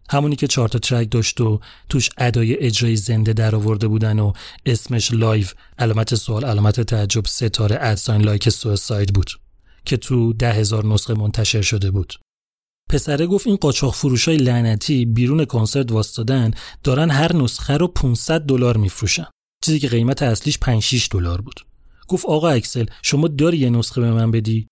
همونی 0.10 0.36
که 0.36 0.48
چهار 0.48 0.70
تا 0.70 0.80
track 0.80 1.12
داشت 1.12 1.42
و 1.42 1.60
توش 1.90 2.10
ادای 2.18 2.60
اجرای 2.60 2.96
زنده 2.96 3.34
در 3.34 3.56
آورده 3.56 3.88
بودن 3.88 4.20
و 4.20 4.34
اسمش 4.66 5.14
Live 5.14 5.46
علامت 5.80 6.16
سوال 6.16 6.46
علامت 6.46 6.82
تعجب 6.82 7.26
ستاره 7.26 7.78
at 7.80 7.94
sign 7.94 8.22
Like 8.22 8.50
a 8.50 8.58
Suicide 8.58 9.14
بود 9.14 9.32
که 9.86 9.98
تو 9.98 10.34
ده 10.34 10.54
هزار 10.54 10.86
نسخه 10.86 11.14
منتشر 11.14 11.62
شده 11.62 11.92
بود. 11.92 12.14
پسره 12.90 13.28
گفت 13.28 13.48
این 13.48 13.56
قاچاق 13.56 13.94
فروشای 13.94 14.38
لعنتی 14.38 15.06
بیرون 15.06 15.46
کنسرت 15.46 15.92
واستادن 15.92 16.52
دارن 16.84 17.10
هر 17.10 17.36
نسخه 17.36 17.78
رو 17.78 17.88
500 17.88 18.42
دلار 18.42 18.78
میفروشن. 18.78 19.26
چیزی 19.66 19.80
که 19.80 19.88
قیمت 19.88 20.24
اصلیش 20.24 20.58
5 20.60 20.84
6 20.84 21.10
دلار 21.12 21.42
بود. 21.42 21.66
گفت 22.08 22.26
آقا 22.26 22.50
اکسل 22.50 22.86
شما 23.02 23.28
داری 23.28 23.58
یه 23.58 23.70
نسخه 23.70 24.02
به 24.02 24.12
من 24.12 24.32
بدی؟ 24.32 24.68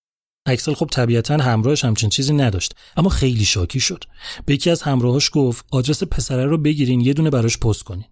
اکسل 0.46 0.74
خب 0.74 0.86
طبیعتا 0.92 1.36
همراهش 1.36 1.84
همچین 1.84 2.10
چیزی 2.10 2.34
نداشت 2.34 2.74
اما 2.96 3.08
خیلی 3.08 3.44
شاکی 3.44 3.80
شد. 3.80 4.04
به 4.44 4.54
یکی 4.54 4.70
از 4.70 4.82
همراهاش 4.82 5.30
گفت 5.32 5.64
آدرس 5.70 6.02
پسره 6.02 6.44
رو 6.44 6.58
بگیرین 6.58 7.00
یه 7.00 7.12
دونه 7.12 7.30
براش 7.30 7.58
پست 7.58 7.82
کنین. 7.82 8.04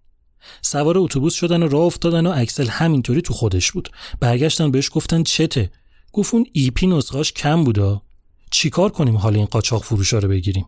سوار 0.63 0.99
اتوبوس 0.99 1.35
شدن 1.35 1.63
و 1.63 1.69
راه 1.69 1.83
افتادن 1.83 2.27
و 2.27 2.33
اکسل 2.37 2.67
همینطوری 2.67 3.23
تو 3.23 3.35
خودش 3.35 3.73
بود. 3.73 3.89
برگشتن 4.21 4.71
بهش 4.71 4.91
گفتن 4.93 5.23
چته؟ 5.23 5.71
گفت 6.13 6.35
اون 6.35 6.47
EP 6.53 6.87
نسخهاش 6.87 7.33
کم 7.33 7.65
بودا. 7.65 8.03
چیکار 8.51 8.91
کنیم 8.91 9.17
حال 9.17 9.37
این 9.37 9.45
قاچاق 9.45 9.83
فروشا 9.83 10.19
رو 10.19 10.29
بگیریم؟ 10.29 10.67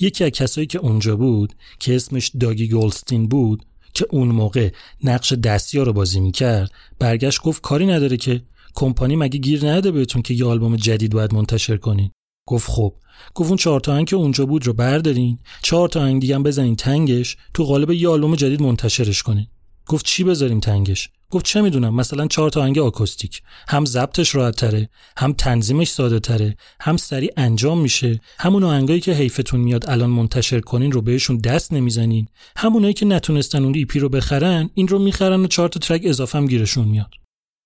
یکی 0.00 0.24
از 0.24 0.30
کسایی 0.30 0.66
که 0.66 0.78
اونجا 0.78 1.16
بود 1.16 1.52
که 1.78 1.96
اسمش 1.96 2.30
داگی 2.40 2.68
گلدستین 2.68 3.28
بود 3.28 3.64
که 3.94 4.06
اون 4.10 4.28
موقع 4.28 4.70
نقش 5.04 5.32
دستیار 5.32 5.86
رو 5.86 5.92
بازی 5.92 6.20
می‌کرد 6.20 6.70
برگشت 6.98 7.42
گفت 7.42 7.62
کاری 7.62 7.86
نداره 7.86 8.16
که. 8.16 8.42
کمپانی 8.74 9.16
مگه 9.16 9.38
گیر 9.38 9.70
نده 9.70 9.90
بهتون 9.90 10.22
که 10.22 10.34
یه 10.34 10.44
آلبوم 10.46 10.76
جدید 10.76 11.12
باید 11.12 11.34
منتشر 11.34 11.76
کنین؟ 11.76 12.10
گفت 12.48 12.70
خب. 12.70 12.94
گفت 13.34 13.48
اون 13.48 13.56
چهار 13.56 13.80
تا 13.80 14.04
که 14.04 14.16
اونجا 14.16 14.46
بود 14.46 14.66
رو 14.66 14.72
بردارین. 14.72 15.38
چهار 15.62 15.88
تا 15.88 16.00
آهنگ 16.00 16.20
دیگه 16.20 16.34
هم 16.34 16.42
بزنین 16.42 16.76
تنگش 16.76 17.36
تو 17.54 17.64
قالب 17.64 17.90
یه 17.90 18.08
آلبوم 18.08 18.34
جدید 18.34 18.62
منتشرش 18.62 19.22
کنین. 19.22 19.46
گفت 19.86 20.06
چی 20.06 20.24
بذاریم 20.24 20.60
تنگش؟ 20.60 21.10
گفت 21.32 21.44
چه 21.44 21.60
می‌دونم؟ 21.60 21.94
مثلا 21.94 22.26
چهار 22.26 22.50
تا 22.50 22.60
آهنگ 22.60 22.78
آکوستیک. 22.78 23.42
هم 23.68 23.84
ضبطش 23.84 24.34
راحت 24.34 24.56
تره 24.56 24.88
هم 25.16 25.32
تنظیمش 25.32 25.90
ساده 25.90 26.20
تره 26.20 26.56
هم 26.80 26.96
سریع 26.96 27.32
انجام 27.36 27.80
میشه. 27.80 28.20
همون 28.38 28.64
آهنگایی 28.64 29.00
که 29.00 29.12
حیفتون 29.12 29.60
میاد 29.60 29.90
الان 29.90 30.10
منتشر 30.10 30.60
کنین 30.60 30.92
رو 30.92 31.02
بهشون 31.02 31.38
دست 31.38 31.72
نمی‌زنین. 31.72 32.28
همونایی 32.56 32.94
که 32.94 33.06
نتونستن 33.06 33.64
اون 33.64 33.74
EP 33.74 33.98
رو 33.98 34.08
بخرن 34.08 34.70
این 34.74 34.88
رو 34.88 34.98
می‌خرن 34.98 35.40
و 35.40 35.46
چهار 35.46 35.68
تا 35.68 35.80
track 35.80 36.00
اضافه 36.04 36.38
هم 36.38 36.46
گیرشون 36.46 36.88
میاد. 36.88 37.10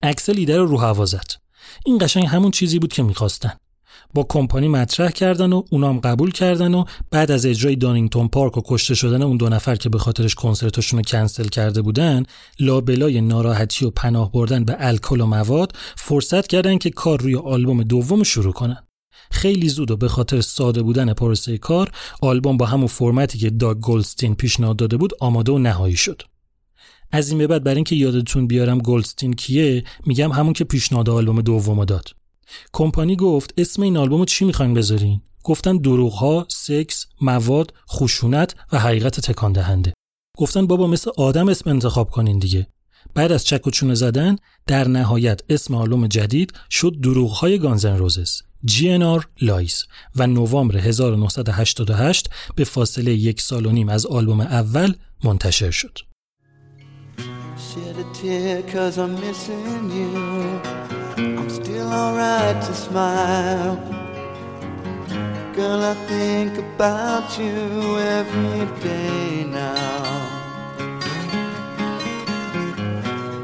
اکسل 0.02 0.32
پرید 0.32 0.58
رو 0.58 0.78
هوا 0.78 1.06
این 1.86 1.98
قشنگ 1.98 2.26
همون 2.26 2.50
چیزی 2.50 2.78
بود 2.78 2.92
که 2.92 3.02
می‌خواستن. 3.02 3.52
با 4.14 4.26
کمپانی 4.28 4.68
مطرح 4.68 5.10
کردن 5.10 5.52
و 5.52 5.62
اونام 5.70 6.00
قبول 6.00 6.30
کردن 6.30 6.74
و 6.74 6.84
بعد 7.10 7.30
از 7.30 7.46
اجرای 7.46 7.76
دانینگتون 7.76 8.28
پارک 8.28 8.56
و 8.56 8.62
کشته 8.64 8.94
شدن 8.94 9.22
اون 9.22 9.36
دو 9.36 9.48
نفر 9.48 9.76
که 9.76 9.88
به 9.88 9.98
خاطرش 9.98 10.34
کنسرتشون 10.34 10.98
رو 10.98 11.02
کنسل 11.02 11.48
کرده 11.48 11.82
بودن 11.82 12.22
لابلای 12.60 13.20
ناراحتی 13.20 13.84
و 13.84 13.90
پناه 13.90 14.32
بردن 14.32 14.64
به 14.64 14.76
الکل 14.78 15.20
و 15.20 15.26
مواد 15.26 15.72
فرصت 15.96 16.46
کردن 16.46 16.78
که 16.78 16.90
کار 16.90 17.20
روی 17.20 17.36
آلبوم 17.36 17.82
دوم 17.82 18.22
شروع 18.22 18.52
کنن. 18.52 18.82
خیلی 19.30 19.68
زود 19.68 19.90
و 19.90 19.96
به 19.96 20.08
خاطر 20.08 20.40
ساده 20.40 20.82
بودن 20.82 21.12
پروسه 21.12 21.58
کار 21.58 21.90
آلبوم 22.20 22.56
با 22.56 22.66
همون 22.66 22.86
فرمتی 22.86 23.38
که 23.38 23.50
داگ 23.50 23.80
گلدستین 23.80 24.34
پیشنهاد 24.34 24.76
داده 24.76 24.96
بود 24.96 25.12
آماده 25.20 25.52
و 25.52 25.58
نهایی 25.58 25.96
شد. 25.96 26.22
از 27.12 27.28
این 27.28 27.38
به 27.38 27.46
بعد 27.46 27.64
برای 27.64 27.76
اینکه 27.76 27.96
یادتون 27.96 28.46
بیارم 28.46 28.78
گلدستین 28.78 29.32
کیه 29.32 29.84
میگم 30.06 30.32
همون 30.32 30.52
که 30.52 30.64
پیشنهاد 30.64 31.10
آلبوم 31.10 31.40
دوم 31.40 31.84
داد. 31.84 32.08
کمپانی 32.72 33.16
گفت 33.16 33.54
اسم 33.58 33.82
این 33.82 33.96
آلبوم 33.96 34.24
چی 34.24 34.44
می‌خواین 34.44 34.74
بذارین؟ 34.74 35.20
گفتن 35.44 35.76
دروغ 35.76 36.46
سکس 36.48 37.06
مواد 37.20 37.74
خشونت 37.90 38.54
و 38.72 38.78
حقیقت 38.78 39.20
تکان 39.20 39.52
دهنده 39.52 39.92
گفتن 40.36 40.66
بابا 40.66 40.86
مثل 40.86 41.10
آدم 41.16 41.48
اسم 41.48 41.70
انتخاب 41.70 42.10
کنین 42.10 42.38
دیگه. 42.38 42.66
بعد 43.14 43.32
از 43.32 43.44
چک 43.44 43.66
و 43.66 43.70
چونه 43.70 43.94
زدن 43.94 44.36
در 44.66 44.88
نهایت 44.88 45.40
اسم 45.48 45.74
آلبوم 45.74 46.06
جدید 46.06 46.52
شد 46.70 46.96
دروغ 47.02 47.30
های 47.30 47.58
گانزن 47.58 47.96
روزس 47.96 48.42
GNR 48.70 49.24
لایس. 49.40 49.84
و 50.16 50.26
نوامبر 50.26 50.76
1988 50.76 52.30
به 52.54 52.64
فاصله 52.64 53.12
یک 53.12 53.40
سال 53.40 53.66
و 53.66 53.70
نیم 53.70 53.88
از 53.88 54.06
آلبوم 54.06 54.40
اول 54.40 54.94
منتشر 55.24 55.70
شد. 55.70 55.98
Still 61.86 61.98
alright 61.98 62.60
to 62.62 62.74
smile. 62.74 63.76
Girl, 65.54 65.82
I 65.82 65.94
think 66.06 66.58
about 66.58 67.38
you 67.38 67.98
every 67.98 68.66
day 68.82 69.44
now. 69.44 70.32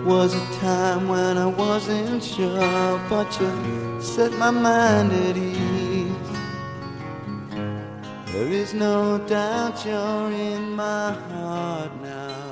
Was 0.05 0.35
a 0.35 0.61
time 0.61 1.09
when 1.09 1.39
I 1.39 1.47
wasn't 1.47 2.23
sure, 2.23 3.01
but 3.09 3.29
you 3.41 4.01
set 4.01 4.33
my 4.33 4.51
mind 4.51 5.13
at 5.13 5.37
ease. 5.37 6.31
There 8.33 8.49
is 8.49 8.75
no 8.75 9.19
doubt 9.19 9.85
you're 9.87 10.33
in 10.33 10.73
my 10.73 11.13
heart 11.13 11.93
now. 12.03 12.52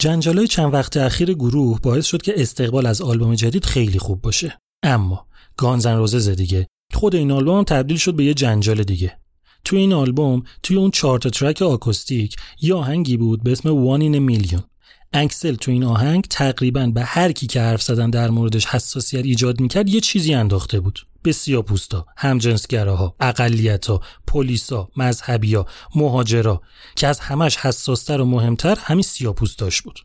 جنجالای 0.00 0.46
چند 0.46 0.74
وقت 0.74 0.96
اخیر 0.96 1.32
گروه 1.32 1.80
باعث 1.80 2.06
شد 2.06 2.22
که 2.22 2.32
استقبال 2.36 2.86
از 2.86 3.02
آلبوم 3.02 3.34
جدید 3.34 3.64
خیلی 3.64 3.98
خوب 3.98 4.22
باشه. 4.22 4.58
اما 4.82 5.26
گانزن 5.56 5.96
روزز 5.96 6.28
دیگه 6.28 6.66
خود 6.94 7.14
این 7.14 7.32
آلبوم 7.32 7.64
تبدیل 7.64 7.96
شد 7.96 8.14
به 8.14 8.24
یه 8.24 8.34
جنجال 8.34 8.82
دیگه. 8.82 9.18
توی 9.64 9.78
این 9.78 9.92
آلبوم 9.92 10.42
توی 10.62 10.76
اون 10.76 10.90
چهار 10.90 11.18
ترک 11.18 11.62
آکوستیک 11.62 12.36
یه 12.60 12.74
آهنگی 12.74 13.16
بود 13.16 13.42
به 13.42 13.52
اسم 13.52 13.84
وان 13.84 14.00
این 14.00 14.18
میلیون 14.18 14.62
انکسل 15.12 15.54
تو 15.54 15.70
این 15.70 15.84
آهنگ 15.84 16.24
تقریبا 16.30 16.86
به 16.86 17.04
هر 17.04 17.32
کی 17.32 17.46
که 17.46 17.60
حرف 17.60 17.82
زدن 17.82 18.10
در 18.10 18.30
موردش 18.30 18.66
حساسیت 18.66 19.24
ایجاد 19.24 19.60
می‌کرد 19.60 19.88
یه 19.88 20.00
چیزی 20.00 20.34
انداخته 20.34 20.80
بود. 20.80 20.98
به 21.22 21.32
سیاپوستا، 21.32 22.06
همجنسگراها، 22.16 23.16
اقلیتا، 23.20 24.00
پلیسا، 24.26 24.88
مذهبیا، 24.96 25.66
مهاجرا 25.94 26.60
که 26.96 27.06
از 27.06 27.20
همش 27.20 27.56
حساستر 27.56 28.20
و 28.20 28.24
مهمتر 28.24 28.78
همین 28.80 29.02
سیاپوستاش 29.02 29.82
بود. 29.82 29.98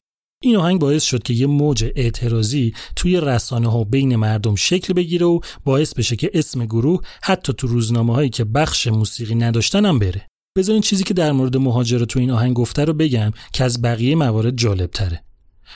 این 0.44 0.56
آهنگ 0.56 0.80
باعث 0.80 1.04
شد 1.04 1.24
که 1.24 1.34
یه 1.34 1.48
موج 1.48 1.92
اعتراضی 1.96 2.74
توی 2.96 3.22
رسانه 3.22 3.72
ها 3.72 3.84
بین 3.84 4.16
مردم 4.16 4.56
شکل 4.56 4.94
بگیره 4.94 5.26
و 5.26 5.40
باعث 5.64 5.94
بشه 5.94 6.16
که 6.16 6.32
اسم 6.34 6.66
گروه 6.66 7.02
حتی 7.24 7.54
تو 7.54 7.68
روزنامه 7.68 8.14
هایی 8.14 8.30
که 8.30 8.44
بخش 8.44 8.88
موسیقی 8.88 9.36
نداشتن 9.36 9.86
هم 9.86 10.00
بره. 10.00 10.28
بذارین 10.58 10.82
چیزی 10.82 11.04
که 11.04 11.14
در 11.14 11.32
مورد 11.32 11.58
مهاجرا 11.58 12.06
تو 12.06 12.20
این 12.20 12.32
آهنگ 12.32 12.56
گفته 12.56 12.86
رو 12.86 12.94
بگم 12.94 13.32
که 13.54 13.64
از 13.64 13.82
بقیه 13.82 14.16
موارد 14.16 14.58
جالب 14.58 14.92
تره. 14.92 15.24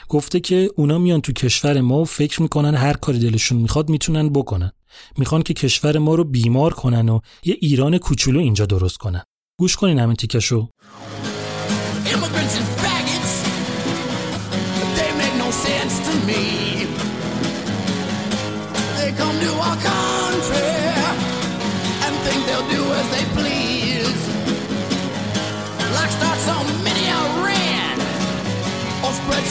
گفته 0.08 0.40
که 0.40 0.70
اونا 0.76 0.98
میان 0.98 1.20
تو 1.20 1.32
کشور 1.32 1.80
ما 1.80 1.98
و 1.98 2.04
فکر 2.04 2.42
می‌کنن 2.42 2.74
هر 2.74 2.92
کاری 2.92 3.18
دلشون 3.18 3.58
می‌خواد 3.58 3.88
می‌تونن 3.88 4.28
بکنن. 4.28 4.72
می‌خوان 5.18 5.42
که 5.42 5.54
کشور 5.54 5.98
ما 5.98 6.14
رو 6.14 6.24
بیمار 6.24 6.74
کنن 6.74 7.08
و 7.08 7.20
یه 7.44 7.56
ایران 7.60 7.98
کوچولو 7.98 8.40
اینجا 8.40 8.66
درست 8.66 8.96
کنن 8.96 9.22
گوش 9.58 9.76
کنین 9.76 9.98
همین 9.98 10.16
تیکشو 10.16 10.68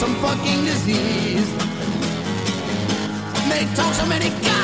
some 0.00 0.14
fucking 0.22 0.64
disease. 0.64 1.50
Make 3.50 3.68
talk 3.74 3.92
so 3.92 4.06
many 4.06 4.30
guys. 4.40 4.59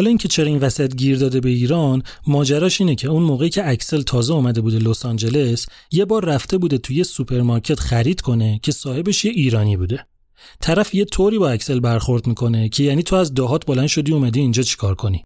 حالا 0.00 0.08
اینکه 0.08 0.28
چرا 0.28 0.46
این 0.46 0.58
وسط 0.58 0.94
گیر 0.96 1.18
داده 1.18 1.40
به 1.40 1.48
ایران 1.48 2.02
ماجراش 2.26 2.80
اینه 2.80 2.94
که 2.94 3.08
اون 3.08 3.22
موقعی 3.22 3.50
که 3.50 3.68
اکسل 3.68 4.02
تازه 4.02 4.32
اومده 4.32 4.60
بوده 4.60 4.78
لس 4.78 5.06
آنجلس 5.06 5.66
یه 5.92 6.04
بار 6.04 6.24
رفته 6.24 6.58
بوده 6.58 6.78
توی 6.78 7.04
سوپرمارکت 7.04 7.80
خرید 7.80 8.20
کنه 8.20 8.60
که 8.62 8.72
صاحبش 8.72 9.24
یه 9.24 9.30
ایرانی 9.30 9.76
بوده. 9.76 10.06
طرف 10.60 10.94
یه 10.94 11.04
طوری 11.04 11.38
با 11.38 11.50
اکسل 11.50 11.80
برخورد 11.80 12.26
می‌کنه 12.26 12.68
که 12.68 12.82
یعنی 12.82 13.02
تو 13.02 13.16
از 13.16 13.34
دهات 13.34 13.66
بلند 13.66 13.86
شدی 13.86 14.12
اومدی 14.12 14.40
اینجا 14.40 14.62
چیکار 14.62 14.94
کنی؟ 14.94 15.24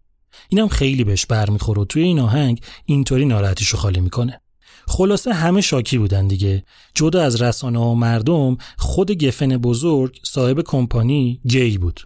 اینم 0.49 0.67
خیلی 0.67 1.03
بهش 1.03 1.25
برمیخوره 1.25 1.81
و 1.81 1.85
توی 1.85 2.03
این 2.03 2.19
آهنگ 2.19 2.61
اینطوری 2.85 3.25
ناراحتیشو 3.25 3.77
خالی 3.77 3.99
می‌کنه. 3.99 4.41
خلاصه 4.87 5.33
همه 5.33 5.61
شاکی 5.61 5.97
بودن 5.97 6.27
دیگه. 6.27 6.63
جدا 6.95 7.23
از 7.23 7.41
رسانه 7.41 7.79
و 7.79 7.93
مردم 7.93 8.57
خود 8.77 9.23
گفن 9.25 9.57
بزرگ 9.57 10.19
صاحب 10.23 10.61
کمپانی 10.61 11.41
گی 11.47 11.77
بود. 11.77 12.01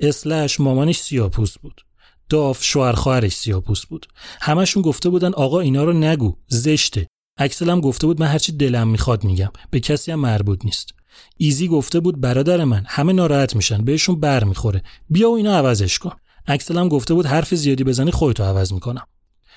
اسلش 0.00 0.60
مامانش 0.60 0.98
سیاپوس 0.98 1.58
بود. 1.58 1.80
داف 2.28 2.64
شوهر 2.64 2.92
خواهرش 2.92 3.32
سیاپوس 3.32 3.86
بود. 3.86 4.06
همشون 4.40 4.82
گفته 4.82 5.08
بودن 5.08 5.32
آقا 5.32 5.60
اینا 5.60 5.84
رو 5.84 5.92
نگو 5.92 6.36
زشته. 6.48 7.06
اکسل 7.38 7.80
گفته 7.80 8.06
بود 8.06 8.20
من 8.20 8.26
هرچی 8.26 8.52
دلم 8.52 8.88
می‌خواد 8.88 9.24
میگم. 9.24 9.50
به 9.70 9.80
کسی 9.80 10.12
هم 10.12 10.20
مربوط 10.20 10.64
نیست. 10.64 10.90
ایزی 11.36 11.68
گفته 11.68 12.00
بود 12.00 12.20
برادر 12.20 12.64
من 12.64 12.84
همه 12.86 13.12
ناراحت 13.12 13.56
میشن 13.56 13.84
بهشون 13.84 14.20
بر 14.20 14.44
می‌خوره. 14.44 14.82
بیا 15.10 15.30
و 15.30 15.36
اینا 15.36 15.56
عوضش 15.56 15.98
کن. 15.98 16.12
اکسل 16.46 16.78
هم 16.78 16.88
گفته 16.88 17.14
بود 17.14 17.26
حرف 17.26 17.54
زیادی 17.54 17.84
بزنی 17.84 18.10
خودتو 18.10 18.42
عوض 18.42 18.72
می‌کنم. 18.72 19.06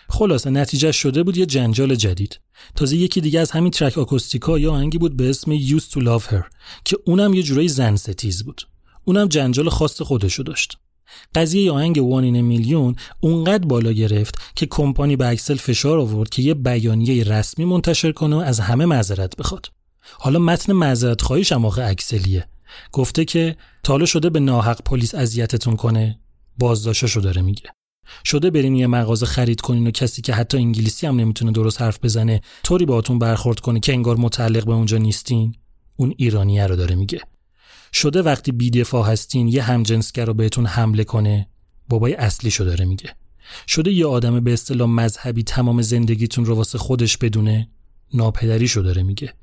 خلاصه 0.09 0.49
نتیجه 0.49 0.91
شده 0.91 1.23
بود 1.23 1.37
یه 1.37 1.45
جنجال 1.45 1.95
جدید. 1.95 2.39
تازه 2.75 2.97
یکی 2.97 3.21
دیگه 3.21 3.39
از 3.39 3.51
همین 3.51 3.71
track 3.71 3.97
آکوستیکا 3.97 4.59
یا 4.59 4.71
آهنگی 4.71 4.97
بود 4.97 5.17
به 5.17 5.29
اسم 5.29 5.57
Used 5.57 5.91
to 5.91 5.99
Love 5.99 6.23
Her 6.31 6.43
که 6.85 6.97
اونم 7.05 7.33
یه 7.33 7.43
جورایی 7.43 7.69
زن 7.69 7.95
ستیز 7.95 8.43
بود. 8.43 8.61
اونم 9.05 9.27
جنجال 9.27 9.69
خاص 9.69 10.01
خودشو 10.01 10.43
داشت. 10.43 10.77
قضیه 11.35 11.71
آهنگ 11.71 11.97
One 11.97 12.24
in 12.24 12.41
a 12.41 12.48
Million 12.48 12.95
اونقدر 13.19 13.65
بالا 13.65 13.91
گرفت 13.91 14.35
که 14.55 14.65
کمپانی 14.65 15.15
به 15.15 15.27
اکسل 15.27 15.55
فشار 15.55 15.99
آورد 15.99 16.29
که 16.29 16.41
یه 16.41 16.53
بیانیه 16.53 17.23
رسمی 17.23 17.65
منتشر 17.65 18.11
کنه 18.11 18.35
و 18.35 18.39
از 18.39 18.59
همه 18.59 18.85
معذرت 18.85 19.35
بخواد. 19.35 19.71
حالا 20.19 20.39
متن 20.39 20.73
معذرت 20.73 21.21
خواهیش 21.21 21.51
هم 21.51 21.65
آخه 21.65 21.83
اکسلیه 21.83 22.47
گفته 22.91 23.25
که 23.25 23.55
تا 23.83 23.91
حالا 23.91 24.05
شده 24.05 24.29
به 24.29 24.39
ناحق 24.39 24.81
پلیس 24.81 25.15
اذیتتون 25.15 25.75
کنه 25.75 26.19
بازداشتشو 26.59 27.19
داره 27.19 27.41
میگه. 27.41 27.69
شده 28.25 28.49
برین 28.49 28.75
یه 28.75 28.87
مغازه 28.87 29.25
خرید 29.25 29.61
کنین 29.61 29.87
و 29.87 29.91
کسی 29.91 30.21
که 30.21 30.33
حتی 30.33 30.57
انگلیسی 30.57 31.07
هم 31.07 31.15
نمی‌تونه 31.15 31.51
درست 31.51 31.81
حرف 31.81 31.99
بزنه 32.03 32.41
طوری 32.63 32.85
باهاتون 32.85 33.19
برخورد 33.19 33.59
کنه 33.59 33.79
که 33.79 33.93
انگار 33.93 34.17
متعلق 34.17 34.65
به 34.65 34.73
اونجا 34.73 34.97
نیستین. 34.97 35.55
اون 35.95 36.13
ایرانیه 36.17 36.67
رو 36.67 36.75
داره 36.75 36.95
میگه. 36.95 37.21
شده 37.93 38.21
وقتی 38.21 38.51
بیدفاع 38.51 39.07
هستین 39.07 39.47
یه 39.47 39.63
همجنسگر 39.63 40.25
رو 40.25 40.33
بهتون 40.33 40.65
حمله 40.65 41.03
کنه. 41.03 41.47
بابای 41.89 42.13
اصلیشو 42.13 42.63
داره 42.63 42.85
میگه. 42.85 43.15
شده 43.67 43.91
یه 43.91 44.05
آدم 44.05 44.39
به 44.39 44.53
اصطلاح 44.53 44.89
مذهبی 44.89 45.43
تمام 45.43 45.81
زندگیتون 45.81 46.45
رو 46.45 46.55
واسه 46.55 46.77
خودش 46.77 47.17
بدونه 47.17 47.69
ناپدریشو 48.13 48.81
داره 48.81 49.03
میگه. 49.03 49.33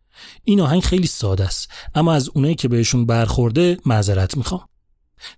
این 0.45 0.61
آهنگ 0.61 0.83
خیلی 0.83 1.07
ساده 1.07 1.45
است 1.45 1.69
اما 1.95 2.13
از 2.13 2.29
اونایی 2.29 2.55
که 2.55 2.69
بهشون 2.69 3.07
برخورده 3.07 3.79
معذرت 3.87 4.37
می‌خوام. 4.37 4.61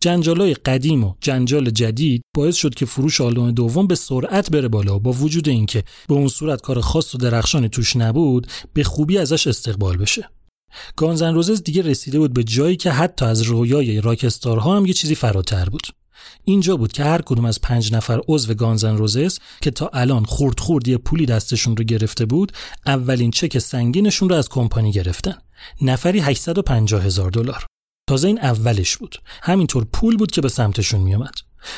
جنجالای 0.01 0.55
قدیم 0.55 1.05
و 1.05 1.15
جنجال 1.21 1.71
جدید 1.71 2.23
باعث 2.37 2.57
شد 2.57 2.75
که 2.75 2.87
فروش 2.87 3.21
آلبوم 3.21 3.51
دوم 3.51 3.87
به 3.87 3.95
سرعت 3.95 4.51
بره 4.51 4.69
بالا 4.69 4.99
با 4.99 5.13
وجود 5.13 5.49
اینکه 5.49 5.85
به 6.09 6.15
اون 6.15 6.29
صورت 6.29 6.61
کار 6.61 6.81
خاص 6.81 7.15
و 7.15 7.19
درخشانی 7.19 7.69
توش 7.69 7.97
نبود 7.97 8.47
به 8.73 8.85
خوبی 8.85 9.19
ازش 9.19 9.47
استقبال 9.47 9.97
بشه. 9.97 10.29
گانزن 10.97 11.35
روزز 11.35 11.63
دیگه 11.63 11.83
رسیده 11.83 12.19
بود 12.19 12.33
به 12.33 12.45
جایی 12.45 12.77
که 12.77 12.91
حتی 12.91 13.25
از 13.25 13.43
رویای 13.43 14.01
راکستارها 14.01 14.77
هم 14.77 14.87
یه 14.87 14.93
چیزی 14.93 15.15
فراتر 15.15 15.69
بود. 15.69 15.87
اینجا 16.45 16.77
بود 16.77 16.93
که 16.93 17.05
هر 17.05 17.23
کدوم 17.23 17.45
از 17.45 17.61
پنج 17.61 17.93
نفر 17.93 18.21
عضو 18.29 18.55
گانزن 18.55 18.97
روزز 18.97 19.39
که 19.61 19.71
تا 19.71 19.91
الان 19.93 20.25
خورد 20.25 20.61
خورد 20.61 20.89
یه 20.89 20.99
پولی 20.99 21.27
دستشون 21.27 21.77
رو 21.77 21.85
گرفته 21.85 22.27
بود 22.27 22.53
اولین 22.87 23.31
چک 23.31 23.59
سنگینشون 23.59 24.29
رو 24.29 24.35
از 24.35 24.49
کمپانی 24.49 24.93
گرفتن. 24.93 25.35
نفری 25.83 26.21
850 26.21 27.05
هزار 27.05 27.31
دلار. 27.31 27.67
تازه 28.07 28.29
این 28.29 28.41
اولش 28.41 28.97
بود. 28.97 29.17
همینطور 29.43 29.87
پول 29.93 30.17
بود 30.17 30.31
که 30.31 30.41
به 30.41 30.49
سمتشون 30.49 31.01
میومد 31.01 31.35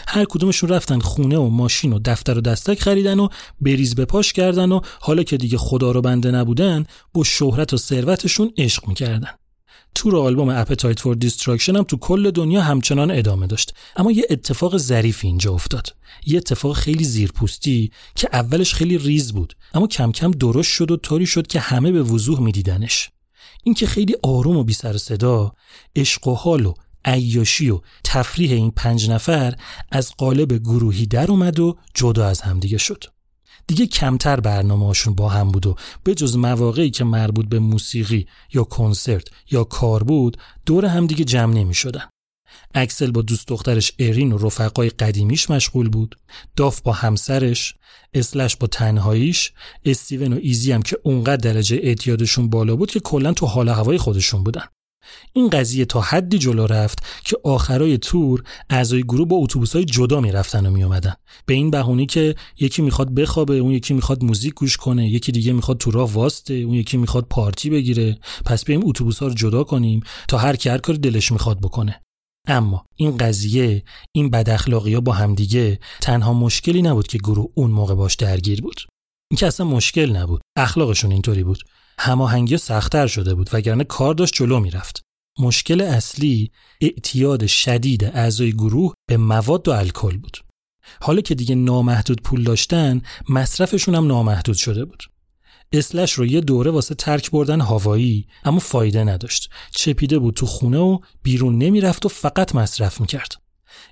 هر 0.09 0.25
کدومشون 0.25 0.69
رفتن 0.69 0.99
خونه 0.99 1.39
و 1.39 1.49
ماشین 1.49 1.93
و 1.93 1.99
دفتر 2.05 2.39
و 2.39 2.41
دستک 2.41 2.81
خریدن 2.81 3.21
و 3.21 3.29
بریز 3.61 3.95
و 3.95 4.05
بپاش 4.05 4.33
کردن 4.33 4.73
و 4.73 4.81
حالا 5.01 5.23
که 5.23 5.37
دیگه 5.37 5.59
خدا 5.59 5.91
رو 5.91 6.01
بنده 6.01 6.31
نبودن 6.31 6.87
با 7.13 7.25
شهرت 7.25 7.73
و 7.73 7.77
ثروتشون 7.77 8.53
عشق 8.59 8.89
می‌کردن. 8.89 9.31
تور 9.95 10.17
آلبوم 10.17 10.49
Appetite 10.49 11.01
for 11.01 11.15
Destruction 11.15 11.77
هم 11.77 11.83
تو 11.83 11.97
کل 11.97 12.31
دنیا 12.31 12.63
همچنان 12.63 13.11
ادامه 13.11 13.47
داشت. 13.47 13.75
اما 13.97 14.13
یه 14.13 14.27
اتفاق 14.31 14.77
ظریف 14.77 15.21
اینجا 15.23 15.53
افتاد. 15.53 15.95
یه 16.27 16.37
اتفاق 16.37 16.77
خیلی 16.77 17.05
زیرپوستی 17.05 17.91
که 18.15 18.29
اولش 18.33 18.75
خیلی 18.75 18.99
ریز 18.99 19.33
بود 19.33 19.57
اما 19.75 19.87
کم 19.87 20.13
کم 20.13 20.31
درست 20.31 20.71
شد 20.71 20.91
و 20.91 20.97
طوری 20.97 21.27
شد 21.27 21.47
که 21.47 21.61
همه 21.61 21.93
به 21.93 22.03
وضوح 22.03 22.41
میدیدنش. 22.41 23.11
این 23.67 23.75
که 23.75 23.87
خیلی 23.87 24.17
آروم 24.23 24.57
و 24.57 24.65
بی 24.65 24.73
سر 24.73 24.97
صدا 24.97 25.53
عشق 25.97 26.29
و 26.29 26.35
حال 26.35 26.67
و 26.67 26.75
عیاشی 27.05 27.71
و 27.71 27.81
تفریح 28.05 28.53
این 28.53 28.71
پنج 28.71 29.11
نفر 29.11 29.55
از 29.93 30.13
قالب 30.19 30.53
گروهی 30.53 31.07
در 31.07 31.31
اومد 31.31 31.61
و 31.61 31.77
جدا 31.95 32.27
از 32.27 32.41
همدیگه 32.41 32.79
شد. 32.79 33.05
دیگه 33.67 33.87
کمتر 33.87 34.41
برنامه 34.41 34.87
هاشون 34.87 35.15
با 35.15 35.29
هم 35.29 35.51
بود 35.51 35.67
و 35.67 35.77
به 36.05 36.15
جز 36.15 36.37
مواقعی 36.37 36.91
که 36.91 37.05
مربوط 37.05 37.49
به 37.49 37.59
موسیقی 37.59 38.27
یا 38.53 38.65
کنسرت 38.65 39.29
یا 39.51 39.65
کار 39.65 40.03
بود 40.03 40.37
دور 40.67 40.87
هم 40.87 41.07
دیگه 41.07 41.25
جمع 41.25 41.55
نمی 41.55 41.75
شدن. 41.75 42.09
اکسل 42.75 43.11
با 43.11 43.23
دوست 43.23 43.49
دخترش 43.49 43.93
ارین 43.99 44.33
و 44.33 44.39
رفقای 44.39 44.91
قدیمیش 44.91 45.51
مشغول 45.51 45.89
بود. 45.89 46.19
داف 46.57 46.81
با 46.81 46.93
همسرش. 46.93 47.75
اسلش 48.15 48.57
با 48.57 48.67
تنهاییش 48.67 49.53
استیون 49.85 50.33
و 50.33 50.39
ایزی 50.43 50.73
هم 50.73 50.83
که 50.83 50.99
اونقدر 51.03 51.53
درجه 51.53 51.81
اعتیادشون 51.83 52.51
بالا 52.51 52.77
بود 52.77 52.91
که 52.91 53.01
کلا 53.01 53.33
تو 53.33 53.47
حال 53.47 53.69
هوای 53.69 53.99
خودشون 53.99 54.45
بودن. 54.45 54.65
این 55.33 55.49
قضیه 55.49 55.85
تا 55.85 56.01
حدی 56.01 56.39
جلو 56.39 56.67
رفت 56.67 56.99
که 57.25 57.37
آخرای 57.45 57.99
تور 57.99 58.43
اعضای 58.71 59.03
گروه 59.03 59.29
با 59.29 59.37
اتوبوسای 59.37 59.85
جدا 59.85 60.21
می‌رفتن 60.21 60.67
و 60.67 60.71
میومدن 60.71 61.15
به 61.47 61.55
این 61.55 61.71
بهونی 61.71 62.07
که 62.07 62.35
یکی 62.61 62.83
می‌خواد 62.83 63.15
بخوابه 63.15 63.55
اون 63.55 63.73
یکی 63.73 63.95
می‌خواد 63.95 64.25
موزیک 64.25 64.55
گوش 64.55 64.77
کنه 64.77 65.09
یکی 65.09 65.33
دیگه 65.33 65.53
می‌خواد 65.53 65.79
تو 65.79 65.91
راه 65.91 66.13
واسته 66.13 66.55
اون 66.55 66.75
یکی 66.75 66.97
می‌خواد 66.97 67.27
پارتی 67.31 67.71
بگیره. 67.71 68.19
پس 68.45 68.65
بیایم 68.65 68.89
اتوبوسا 68.89 69.27
رو 69.27 69.35
جدا 69.35 69.65
کنیم 69.65 70.03
تا 70.29 70.39
هر 70.39 70.57
کی 70.57 70.69
هر 70.69 70.79
کاری 70.79 70.99
دلش 70.99 71.33
می‌خواد 71.33 71.61
بکنه. 71.61 72.01
اما 72.47 72.85
این 72.97 73.17
قضیه 73.17 73.85
این 74.13 74.31
بد 74.31 74.51
اخلاقی 74.51 75.01
با 75.01 75.13
همدیگه 75.13 75.79
تنها 76.01 76.33
مشکلی 76.33 76.83
نبود 76.83 77.07
که 77.07 77.19
گروه 77.19 77.51
اون 77.55 77.71
موقع 77.71 77.95
باش 77.95 78.15
درگیر 78.15 78.63
بود. 78.63 78.81
این 79.31 79.39
که 79.39 79.47
اصلا 79.47 79.67
مشکل 79.67 80.17
نبود. 80.17 80.41
اخلاقشون 80.57 81.13
اینطوری 81.13 81.45
بود. 81.45 81.63
هماهنگی 81.99 82.57
سختتر 82.57 83.07
شده 83.07 83.35
بود 83.35 83.51
وگرنه 83.53 83.85
کار 83.85 84.15
داشت 84.15 84.35
جلو 84.35 84.61
می‌رفت. 84.61 85.03
مشکل 85.39 85.81
اصلی 85.81 86.51
اعتیاد 86.81 87.47
شدید 87.47 88.05
اعضای 88.05 88.53
گروه 88.53 88.95
به 89.09 89.17
مواد 89.17 89.69
و 89.69 89.71
الکل 89.71 90.17
بود. 90.17 90.39
حالا 91.01 91.21
که 91.21 91.35
دیگه 91.35 91.55
نامحدود 91.55 92.23
پول 92.23 92.45
داشتن 92.45 93.03
مصرفشون 93.29 93.95
هم 93.95 94.07
نامحدود 94.07 94.57
شده 94.57 94.85
بود. 94.85 95.03
اسلش 95.73 96.13
رو 96.13 96.27
یه 96.27 96.41
دوره 96.41 96.71
واسه 96.71 96.95
ترک 96.95 97.31
بردن 97.31 97.61
هوایی 97.61 98.27
اما 98.45 98.59
فایده 98.59 99.05
نداشت. 99.05 99.51
چپیده 99.71 100.19
بود 100.19 100.35
تو 100.35 100.47
خونه 100.47 100.79
و 100.79 100.99
بیرون 101.23 101.59
نمی‌رفت 101.59 102.07
و 102.07 102.09
فقط 102.09 102.55
مصرف 102.55 103.01
می‌کرد. 103.01 103.33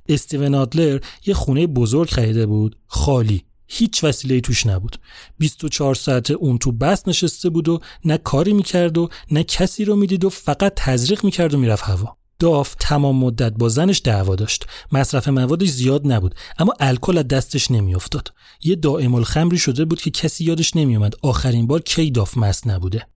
استیون 0.08 0.54
آدلر 0.54 1.00
یه 1.26 1.34
خونه 1.34 1.66
بزرگ 1.66 2.10
خریده 2.10 2.46
بود 2.46 2.76
خالی. 2.86 3.44
هیچ 3.66 4.04
وسیله 4.04 4.40
توش 4.40 4.66
نبود. 4.66 4.96
24 5.38 5.94
ساعت 5.94 6.30
اون 6.30 6.58
تو 6.58 6.72
بس 6.72 7.08
نشسته 7.08 7.50
بود 7.50 7.68
و 7.68 7.80
نه 8.04 8.18
کاری 8.18 8.52
می‌کرد 8.52 8.98
و 8.98 9.08
نه 9.30 9.44
کسی 9.44 9.84
رو 9.84 9.96
می‌دید 9.96 10.24
و 10.24 10.30
فقط 10.30 10.72
تزریق 10.76 11.24
می‌کرد 11.24 11.54
و 11.54 11.58
می‌رفت 11.58 11.82
هوا. 11.84 12.16
داف 12.38 12.74
تمام 12.80 13.16
مدت 13.16 13.52
با 13.52 13.68
زنش 13.68 14.00
دعوا 14.04 14.34
داشت. 14.34 14.66
مصرف 14.92 15.28
موادش 15.28 15.68
زیاد 15.68 16.12
نبود 16.12 16.34
اما 16.58 16.74
الکل 16.80 17.18
از 17.18 17.28
دستش 17.28 17.70
نمیافتاد. 17.70 18.32
یه 18.64 18.76
دائم 18.76 19.14
الخمری 19.14 19.58
شده 19.58 19.84
بود 19.84 20.00
که 20.00 20.10
کسی 20.10 20.44
یادش 20.44 20.76
نمیومد 20.76 21.14
آخرین 21.22 21.66
بار 21.66 21.80
کی 21.80 22.10
داف 22.10 22.36
مست 22.36 22.66
نبوده. 22.66 23.06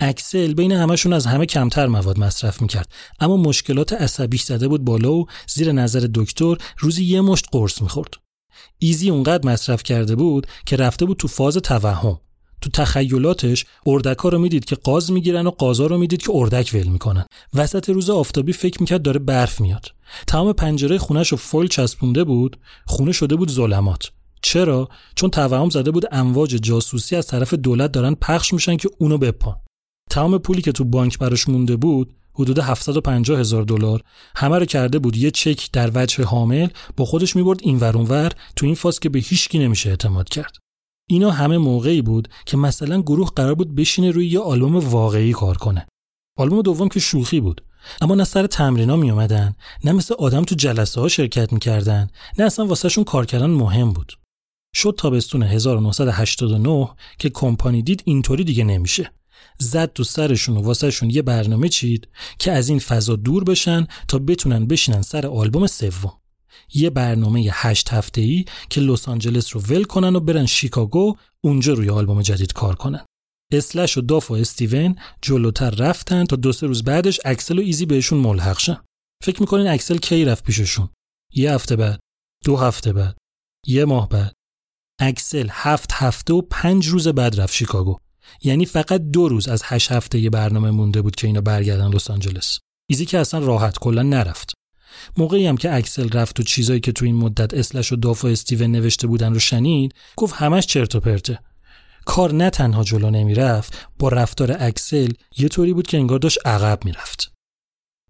اکسل 0.00 0.54
بین 0.54 0.72
همشون 0.72 1.12
از 1.12 1.26
همه 1.26 1.46
کمتر 1.46 1.86
مواد 1.86 2.18
مصرف 2.18 2.62
می‌کرد 2.62 2.92
اما 3.20 3.36
مشکلات 3.36 3.92
عصبیش 3.92 4.42
زده 4.42 4.68
بود 4.68 4.84
بالا 4.84 5.12
و 5.12 5.26
زیر 5.46 5.72
نظر 5.72 6.08
دکتر 6.14 6.56
روزی 6.78 7.04
یه 7.04 7.20
مشت 7.20 7.44
قرص 7.52 7.82
می‌خورد. 7.82 8.14
ایزی 8.78 9.10
اونقدر 9.10 9.48
مصرف 9.48 9.82
کرده 9.82 10.16
بود 10.16 10.46
که 10.66 10.76
رفته 10.76 11.04
بود 11.04 11.16
تو 11.16 11.28
فاز 11.28 11.56
توهم. 11.56 12.20
تو 12.60 12.70
تخیلاتش 12.70 13.66
اردکا 13.86 14.28
رو 14.28 14.38
می‌دید 14.38 14.64
که 14.64 14.76
قاز 14.76 15.12
می‌گیرن 15.12 15.46
و 15.46 15.50
قازا 15.50 15.86
رو 15.86 15.98
می‌دید 15.98 16.22
که 16.22 16.30
اردک 16.34 16.70
ول 16.74 16.86
می‌کنن. 16.86 17.26
وسط 17.54 17.90
روز 17.90 18.10
آفتابی 18.10 18.52
فکر 18.52 18.80
می‌کرد 18.80 19.02
داره 19.02 19.18
برف 19.18 19.60
میاد. 19.60 19.86
تمام 20.26 20.52
پنجره 20.52 20.98
خونش 20.98 21.28
رو 21.28 21.36
فول 21.36 21.68
چسبونده 21.68 22.24
بود 22.24 22.56
خونه 22.86 23.12
شده 23.12 23.36
بود 23.36 23.50
ظلمات. 23.50 24.10
چرا؟ 24.42 24.88
چون 25.14 25.30
توهم 25.30 25.70
زده 25.70 25.90
بود 25.90 26.04
امواج 26.12 26.50
جاسوسی 26.50 27.16
از 27.16 27.26
طرف 27.26 27.54
دولت 27.54 27.92
دارن 27.92 28.14
پخش 28.14 28.52
میشن 28.52 28.76
که 28.76 28.88
اونو 28.98 29.18
بپان 29.18 29.56
تمام 30.10 30.38
پولی 30.38 30.62
که 30.62 30.72
تو 30.72 30.84
بانک 30.84 31.18
براش 31.18 31.48
مونده 31.48 31.76
بود 31.76 32.14
حدود 32.34 32.58
750 32.58 33.38
هزار 33.38 33.62
دلار. 33.62 34.02
همه 34.36 34.58
رو 34.58 34.64
کرده 34.64 34.98
بود 34.98 35.16
یه 35.16 35.30
چک 35.30 35.72
در 35.72 35.90
وجه 35.94 36.24
حامل 36.24 36.68
با 36.96 37.04
خودش 37.04 37.36
می‌برد 37.36 37.60
این 37.62 37.78
ور 37.78 38.32
تو 38.56 38.66
این 38.66 38.74
فاز 38.74 39.00
که 39.00 39.08
به 39.08 39.18
هیچکی 39.18 39.58
نمیشه 39.58 39.90
اعتماد 39.90 40.28
کرد. 40.28 40.56
اینا 41.10 41.30
همه 41.30 41.58
موقعی 41.58 42.02
بود 42.02 42.28
که 42.46 42.56
مثلا 42.56 43.00
گروه 43.02 43.30
قرار 43.36 43.54
بود 43.54 43.74
بشینه 43.74 44.10
روی 44.10 44.26
یه 44.28 44.40
آلبوم 44.40 44.76
واقعی 44.76 45.32
کار 45.32 45.56
کنه. 45.56 45.86
آلبوم 46.38 46.62
دوم 46.62 46.88
که 46.88 47.00
شوخی 47.00 47.40
بود. 47.40 47.64
اما 48.00 48.14
نه 48.14 48.24
سر 48.24 48.46
تمرینا 48.46 48.96
می 48.96 49.10
اومدن 49.10 49.54
نه 49.84 49.92
مثل 49.92 50.14
آدم 50.14 50.44
تو 50.44 50.54
جلسه 50.54 51.00
ها 51.00 51.08
شرکت 51.08 51.52
می‌کردن 51.52 52.10
نه 52.38 52.44
اصلا 52.44 52.66
واسهشون 52.66 53.04
کار 53.04 53.26
کردن 53.26 53.50
مهم 53.50 53.92
بود. 53.92 54.12
شد 54.74 54.94
تابستون 54.98 55.42
1989 55.42 56.88
که 57.18 57.30
کمپانی 57.30 57.82
دید 57.82 58.02
اینطوری 58.04 58.44
دیگه 58.44 58.64
نمیشه. 58.64 59.10
زد 59.58 59.92
تو 59.92 60.04
سرشون 60.04 60.56
و 60.56 60.62
واسهشون 60.62 61.10
یه 61.10 61.22
برنامه 61.22 61.68
چید 61.68 62.08
که 62.38 62.52
از 62.52 62.68
این 62.68 62.78
فضا 62.78 63.16
دور 63.16 63.44
بشن 63.44 63.86
تا 64.08 64.18
بتونن 64.18 64.66
بشینن 64.66 65.02
سر 65.02 65.26
آلبوم 65.26 65.66
سوم. 65.66 66.12
یه 66.74 66.90
برنامه 66.90 67.48
هشت 67.52 67.92
هفته 67.92 68.20
ای 68.20 68.44
که 68.70 68.80
لس 68.80 69.08
آنجلس 69.08 69.56
رو 69.56 69.60
ول 69.60 69.84
کنن 69.84 70.16
و 70.16 70.20
برن 70.20 70.46
شیکاگو 70.46 71.16
اونجا 71.40 71.72
روی 71.72 71.90
آلبوم 71.90 72.22
جدید 72.22 72.52
کار 72.52 72.74
کنن. 72.74 73.04
اسلش 73.52 73.98
و 73.98 74.00
داف 74.00 74.30
و 74.30 74.34
استیون 74.34 74.96
جلوتر 75.22 75.70
رفتن 75.70 76.24
تا 76.24 76.36
دو 76.36 76.52
سه 76.52 76.66
روز 76.66 76.84
بعدش 76.84 77.20
اکسل 77.24 77.58
و 77.58 77.62
ایزی 77.62 77.86
بهشون 77.86 78.18
ملحق 78.18 78.58
شن. 78.58 78.80
فکر 79.24 79.40
می‌کنین 79.40 79.66
اکسل 79.66 79.96
کی 79.96 80.24
رفت 80.24 80.44
پیششون؟ 80.44 80.88
یه 81.34 81.52
هفته 81.52 81.76
بعد 81.76 82.00
دو 82.44 82.56
هفته 82.56 82.92
بعد 82.92 83.18
یه 83.66 83.84
ماه 83.84 84.08
بعد. 84.08 84.32
اکسل 85.00 85.48
هفت 85.50 85.90
هفته 85.92 86.34
و 86.34 86.42
پنج 86.42 86.86
روز 86.86 87.08
بعد 87.08 87.40
رفت 87.40 87.54
شیکاگو. 87.54 87.96
یعنی 88.42 88.66
فقط 88.66 89.00
دو 89.00 89.28
روز 89.28 89.48
از 89.48 89.62
هشت 89.64 89.92
هفته 89.92 90.18
یه 90.18 90.30
برنامه 90.30 90.70
مونده 90.70 91.02
بود 91.02 91.16
که 91.16 91.26
اینا 91.26 91.40
برگردن 91.40 91.88
لس 91.88 92.10
آنجلس. 92.10 92.58
ایزی 92.90 93.06
که 93.06 93.18
اصلا 93.18 93.40
راحت 93.40 93.78
کلا 93.78 94.02
نرفت. 94.02 94.52
موقعی 95.16 95.46
هم 95.46 95.56
که 95.56 95.74
اکسل 95.74 96.08
رفت 96.08 96.40
و 96.40 96.42
چیزایی 96.42 96.80
که 96.80 96.92
تو 96.92 97.04
این 97.04 97.16
مدت 97.16 97.54
اسلش 97.54 97.92
و 97.92 97.96
داف 97.96 98.24
و 98.24 98.28
استیون 98.28 98.72
نوشته 98.72 99.06
بودن 99.06 99.32
رو 99.32 99.38
شنید 99.38 99.94
گفت 100.16 100.34
همش 100.34 100.66
چرت 100.66 100.94
و 100.94 101.00
پرته. 101.00 101.38
کار 102.04 102.34
نه 102.34 102.50
تنها 102.50 102.84
جلو 102.84 103.10
نمی‌رفت 103.10 103.88
با 103.98 104.08
رفتار 104.08 104.56
اکسل 104.58 105.12
یه 105.38 105.48
طوری 105.48 105.72
بود 105.72 105.86
که 105.86 105.96
انگار 105.96 106.18
داشت 106.18 106.38
عقب 106.46 106.84
می‌رفت. 106.84 107.32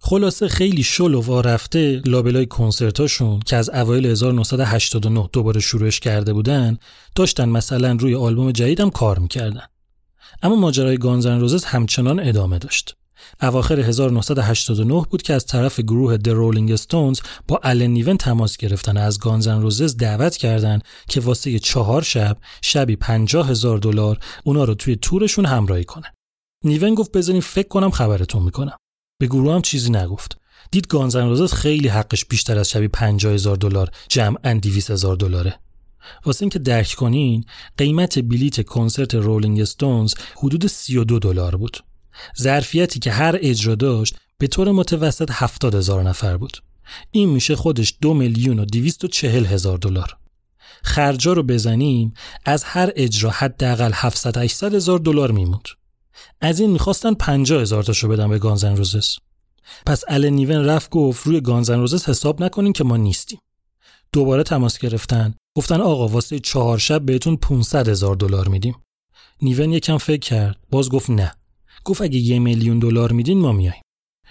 خلاصه 0.01 0.49
خیلی 0.49 0.83
شل 0.83 1.15
و 1.15 1.21
وارفته 1.21 2.03
لابلای 2.05 2.47
کنسرتاشون 2.47 3.41
که 3.41 3.57
از 3.57 3.71
اوایل 3.71 4.07
1989 4.07 5.29
دوباره 5.33 5.61
شروعش 5.61 6.01
کرده 6.01 6.33
بودن 6.33 6.79
داشتن 7.15 7.49
مثلا 7.49 7.93
روی 8.01 8.15
آلبوم 8.15 8.53
جدیدم 8.53 8.91
کار 8.91 9.19
می‌کردن. 9.19 9.67
اما 10.43 10.57
ماجرای 10.57 10.99
گانزن 10.99 11.41
روزز 11.41 11.65
همچنان 11.65 12.21
ادامه 12.21 12.59
داشت. 12.59 12.97
اواخر 13.43 13.81
1989 13.81 15.05
بود 15.11 15.23
که 15.23 15.35
از 15.35 15.47
طرف 15.47 15.81
گروه 15.81 16.17
د 16.17 16.29
رولینگ 16.29 16.73
استونز 16.73 17.21
با 17.49 17.61
الن 17.63 17.91
نیون 17.91 18.17
تماس 18.17 18.57
گرفتن 18.57 18.97
و 18.97 19.01
از 19.01 19.19
گانزن 19.19 19.61
روزز 19.63 19.97
دعوت 19.97 20.37
کردند 20.37 20.85
که 21.09 21.21
واسه 21.21 21.59
چهار 21.59 22.03
شب 22.03 22.37
شبی 22.63 22.97
50 22.97 23.49
هزار 23.51 23.79
دلار 23.79 24.19
اونا 24.45 24.65
رو 24.65 24.75
توی 24.75 24.97
تورشون 24.97 25.47
همراهی 25.47 25.85
کنه. 25.85 26.13
نیون 26.65 26.95
گفت 26.95 27.17
بزنین 27.17 27.41
فکر 27.41 27.69
کنم 27.69 27.91
خبرتون 27.91 28.43
می‌کنم. 28.43 28.77
به 29.21 29.27
گروه 29.27 29.55
هم 29.55 29.63
چیزی 29.63 29.91
نگفت. 29.91 30.39
دید 30.71 30.87
گانزن 30.87 31.29
روزز 31.29 31.53
خیلی 31.53 31.89
حقش 31.89 32.25
بیشتر 32.25 32.59
از 32.59 32.71
شبی 32.71 32.89
50 32.89 33.33
هزار 33.33 33.57
دلار 33.57 33.91
جمعا 34.09 34.59
200 34.63 34.91
هزار 34.91 35.17
دلاره. 35.17 35.61
واسه 36.25 36.43
اینکه 36.43 36.59
درک 36.59 36.95
کنین 36.99 37.45
قیمت 37.77 38.19
بلیت 38.19 38.65
کنسرت 38.65 39.15
رولینگ 39.15 39.61
استونز 39.61 40.15
حدود 40.37 40.67
32 40.67 41.19
دلار 41.19 41.57
بود. 41.57 41.77
ظرفیتی 42.41 42.99
که 42.99 43.11
هر 43.11 43.37
اجرا 43.41 43.75
داشت 43.75 44.17
به 44.39 44.47
طور 44.47 44.73
متوسط 44.73 45.31
70 45.33 45.75
هزار 45.75 46.03
نفر 46.03 46.37
بود. 46.37 46.57
این 47.11 47.29
میشه 47.29 47.57
خودش 47.57 47.95
دو 48.01 48.15
میلیون 48.15 48.59
و 48.59 48.65
دویست 48.65 49.05
و 49.05 49.09
چهل 49.09 49.47
هزار 49.47 49.79
دلار. 49.79 50.17
خرجا 50.83 51.33
رو 51.33 51.43
بزنیم 51.43 52.15
از 52.45 52.65
هر 52.65 52.93
اجرا 52.97 53.31
حداقل 53.31 53.91
700 53.95 54.37
800 54.37 54.75
هزار 54.75 54.99
دلار 54.99 55.31
میموند. 55.31 55.69
از 56.41 56.61
این 56.61 56.71
می‌خواستن 56.71 57.15
50 57.15 57.63
هزار 57.63 57.83
تاشو 57.83 58.09
بدن 58.09 58.29
به 58.29 58.39
گانزن 58.39 58.77
روزس. 58.77 59.17
پس 59.87 60.05
ال 60.09 60.29
نیون 60.29 60.65
رفت 60.65 60.91
گفت 60.91 61.27
روی 61.27 61.41
گانزن 61.41 61.81
روزس 61.81 62.09
حساب 62.09 62.43
نکنین 62.43 62.73
که 62.73 62.85
ما 62.85 62.97
نیستیم. 62.97 63.39
دوباره 64.13 64.43
تماس 64.43 64.79
گرفتن 64.79 65.35
گفتن 65.57 65.81
آقا 65.81 66.09
واسه 66.09 66.39
چهار 66.39 66.79
شب 66.79 67.03
بهتون 67.03 67.37
500 67.37 67.89
هزار 67.89 68.17
دلار 68.17 68.49
میدیم. 68.49 68.75
نیون 69.43 69.73
یکم 69.73 69.99
فکر 69.99 70.21
کرد 70.21 70.57
باز 70.71 70.89
گفت 70.89 71.11
نه 71.11 71.35
گفت 71.85 72.03
اگه 72.03 72.19
یه 72.19 72.39
میلیون 72.39 72.79
دلار 72.79 73.13
میدین 73.13 73.39
ما 73.39 73.53
میایم 73.53 73.83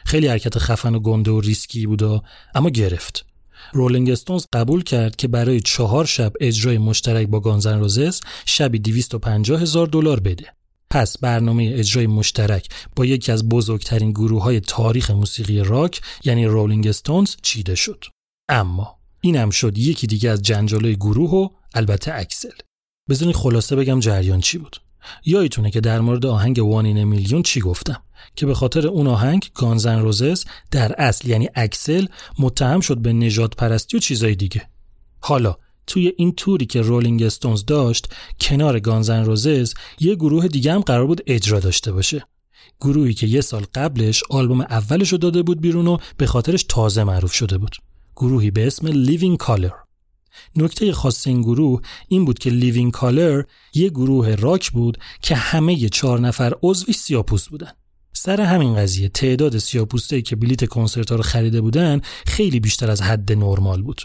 خیلی 0.06 0.28
حرکت 0.28 0.58
خفن 0.58 0.96
و 0.96 1.00
گنده 1.00 1.32
و 1.32 1.42
ریسکی 1.42 1.88
بود 1.88 2.24
اما 2.56 2.70
گرفت. 2.70 3.26
Rolling 3.74 4.10
Stones 4.10 4.46
قبول 4.54 4.84
کرد 4.84 5.16
که 5.16 5.28
برای 5.28 5.62
چهار 5.62 6.06
شب 6.06 6.34
اجرای 6.40 6.78
مشترک 6.78 7.28
با 7.28 7.40
Guns 7.40 7.66
N' 7.66 7.80
Roses 7.80 8.22
شبی 8.46 8.80
250 8.80 9.62
هزار 9.62 9.88
دلار 9.88 10.20
بده. 10.20 10.46
پس 10.90 11.18
برنامه 11.18 11.72
اجرای 11.74 12.08
مشترک 12.08 12.70
با 12.96 13.06
یکی 13.06 13.32
از 13.32 13.50
بزرگترین 13.50 14.12
گروه 14.12 14.44
های 14.44 14.60
تاریخ 14.60 15.12
موسیقی 15.12 15.60
راک 15.60 16.02
یعنی 16.24 16.46
Rolling 16.46 16.88
Stones 16.88 17.36
چیده 17.42 17.76
شد. 17.76 18.06
اما 18.50 18.98
اینم 19.22 19.50
شد 19.50 19.78
یکی 19.78 20.08
دیگه 20.08 20.30
از 20.30 20.42
جنجالای 20.42 20.96
گروه 20.96 21.32
و 21.32 21.50
البته 21.74 22.14
اکسل. 22.14 22.52
بذارین 23.10 23.34
خلاصه 23.34 23.76
بگم 23.76 24.00
جریان 24.00 24.42
چی 24.42 24.58
بود. 24.58 24.78
یادتونه 25.26 25.72
که 25.72 25.82
در 25.82 26.02
مورد 26.02 26.26
آهنگ 26.26 26.60
One 26.60 26.86
in 26.86 27.04
a 27.04 27.09
Million 27.09 27.44
چی 27.44 27.62
گفتم؟ 27.62 28.02
که 28.36 28.46
به 28.46 28.54
خاطر 28.54 28.88
اون 28.88 29.08
آهنگ 29.08 29.50
Guns 29.54 29.85
N' 29.85 30.00
Roses 30.00 30.46
در 30.72 31.02
اصل 31.02 31.30
یعنی 31.30 31.50
اکسل 31.56 32.06
متهم 32.40 32.80
شد 32.80 32.98
به 32.98 33.14
نژاد 33.14 33.56
پرستی 33.56 33.98
و 33.98 34.00
چیزای 34.00 34.36
دیگه. 34.36 34.70
حالا 35.20 35.56
توی 35.88 36.14
این 36.18 36.32
توری 36.32 36.66
که 36.66 36.82
Rolling 36.82 37.24
Stones 37.24 37.66
داشت 37.66 38.08
کنار 38.40 38.80
Guns 38.80 39.11
N' 39.11 39.26
Roses 39.26 39.74
یه 40.00 40.16
گروه 40.16 40.48
دیگه 40.48 40.74
هم 40.74 40.82
قرار 40.82 41.08
بود 41.08 41.22
اجرا 41.28 41.60
داشته 41.60 41.92
باشه. 41.92 42.26
گروهی 42.82 43.14
که 43.14 43.28
یه 43.28 43.42
سال 43.42 43.66
قبلش 43.76 44.24
آلبوم 44.30 44.62
اولش 44.62 45.12
رو 45.12 45.18
داده 45.18 45.44
بود 45.44 45.62
بیرون 45.62 45.88
و 45.88 45.98
به 46.18 46.26
خاطرش 46.26 46.64
تازه 46.64 47.04
معروف 47.04 47.34
شده 47.34 47.58
بود. 47.58 47.76
گروهی 48.16 48.52
به 48.52 48.68
اسم 48.68 49.06
Living 49.06 49.38
Colour. 49.46 49.87
نکته 50.56 50.94
خاص 50.94 51.28
این 51.28 51.42
گروه 51.42 51.82
این 52.08 52.26
بود 52.26 52.40
که 52.40 52.50
Living 52.50 52.92
Colour 52.92 53.44
یه 53.74 53.90
گروه 53.90 54.36
راک 54.36 54.72
بود 54.72 54.98
که 55.22 55.36
همه 55.36 55.90
چهار 55.90 56.20
نفر 56.20 56.54
عضوش 56.64 56.94
سیاپوست 56.94 57.50
بودن. 57.50 57.72
سر 58.14 58.42
همین 58.42 58.76
قضیه 58.76 59.10
تعداد 59.10 59.58
سیاپوستایی 59.58 60.22
که 60.22 60.36
بلیت 60.36 60.66
کنسرت 60.66 61.10
ها 61.10 61.16
رو 61.16 61.24
خریده 61.24 61.62
بودن 61.62 62.02
خیلی 62.26 62.60
بیشتر 62.60 62.92
از 62.92 63.02
حد 63.02 63.32
نرمال 63.32 63.82
بود. 63.82 64.02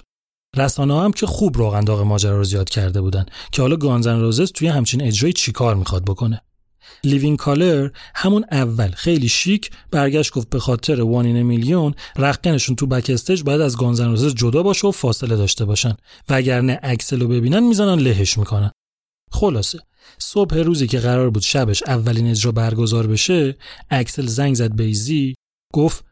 رسانه 0.57 1.01
هم 1.01 1.13
که 1.13 1.27
خوب 1.27 1.59
روغن 1.59 1.87
داغ 1.87 2.01
ماجرا 2.01 2.37
رو 2.37 2.45
زیاد 2.45 2.69
کرده 2.69 3.01
بودن 3.01 3.27
که 3.53 3.63
حالا 3.63 3.77
Guns 3.77 4.06
N' 4.06 4.21
Roses 4.21 4.53
توی 4.53 4.69
همچین 4.69 5.03
اجرایی 5.03 5.33
چیکار 5.33 5.75
می‌خواد 5.75 6.05
بکنه؟ 6.05 6.41
Living 7.05 7.37
Colour 7.37 7.91
همون 8.15 8.45
اول. 8.51 8.91
خیلی 8.91 9.29
شیک 9.29 9.71
برگشت 9.91 10.33
گفت 10.33 10.51
به 10.51 10.61
خاطر 10.61 11.01
One 11.01 11.26
in 11.26 11.43
a 11.43 11.49
Million 11.49 11.95
رختکنشون 12.17 12.77
تو 12.77 12.87
back 12.87 13.11
باید 13.45 13.61
از 13.61 13.77
Guns 13.77 13.98
N' 13.98 14.09
Roses 14.09 14.35
جدا 14.35 14.63
باشه 14.63 14.89
و 14.89 14.91
فاصله 14.91 15.37
داشته 15.37 15.65
باشن. 15.65 15.97
وگرنه 16.29 16.81
اکسل 16.83 17.21
رو 17.21 17.29
ببینن 17.29 17.61
می‌زنن 17.61 17.99
لهش 17.99 18.39
می‌کنن. 18.39 18.71
خلاصه. 19.33 19.79
صبح 20.19 20.57
روزی 20.57 20.87
که 20.87 20.99
قرار 20.99 21.31
بود 21.31 21.43
شبش 21.43 21.83
اولین 21.83 22.27
اجرا 22.31 22.53
برگزار 22.53 23.07
بشه 23.07 23.57
اکسل 23.91 24.27
زنگ 24.27 24.55
زد 24.55 24.75
به 24.75 24.85
ایزی 24.85 25.35
گفت 25.75 26.05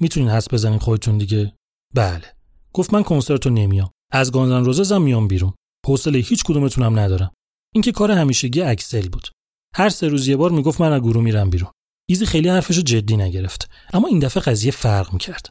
می‌تونین 0.00 0.28
حدس 0.28 0.54
بزنین 0.54 0.78
خودتون 0.78 1.18
دیگه. 1.18 1.52
بله. 1.94 2.24
گفت 2.72 2.94
من 2.94 3.02
کنسرت 3.02 3.46
رو 3.46 3.52
نمیام. 3.52 3.90
از 4.12 4.32
Guns 4.32 4.53
N' 4.53 4.64
Roses 4.64 4.96
م 4.96 5.02
میام 5.02 5.28
بیرون. 5.28 5.52
حوصله 5.86 6.18
هیچ 6.18 6.44
کدومتونم 6.44 6.98
ندارم. 6.98 7.30
این 7.74 7.82
که 7.82 7.92
کار 7.92 8.10
همیشگی 8.10 8.62
اکسل 8.62 9.08
بود. 9.08 9.28
هر 9.74 9.88
سه 9.88 10.08
روز 10.08 10.28
یه 10.28 10.36
بار 10.36 10.50
می‌گفت 10.50 10.80
من 10.80 10.92
از 10.92 11.00
گروه 11.00 11.24
میرم 11.24 11.50
بیرون. 11.50 11.70
ایزی 12.08 12.26
خیلی 12.26 12.48
حرفشو 12.48 12.80
جدی 12.80 13.16
نگرفت. 13.16 13.70
اما 13.92 14.08
این 14.08 14.18
دفعه 14.18 14.42
قضیه 14.42 14.70
فرق 14.70 15.12
می‌کرد. 15.12 15.46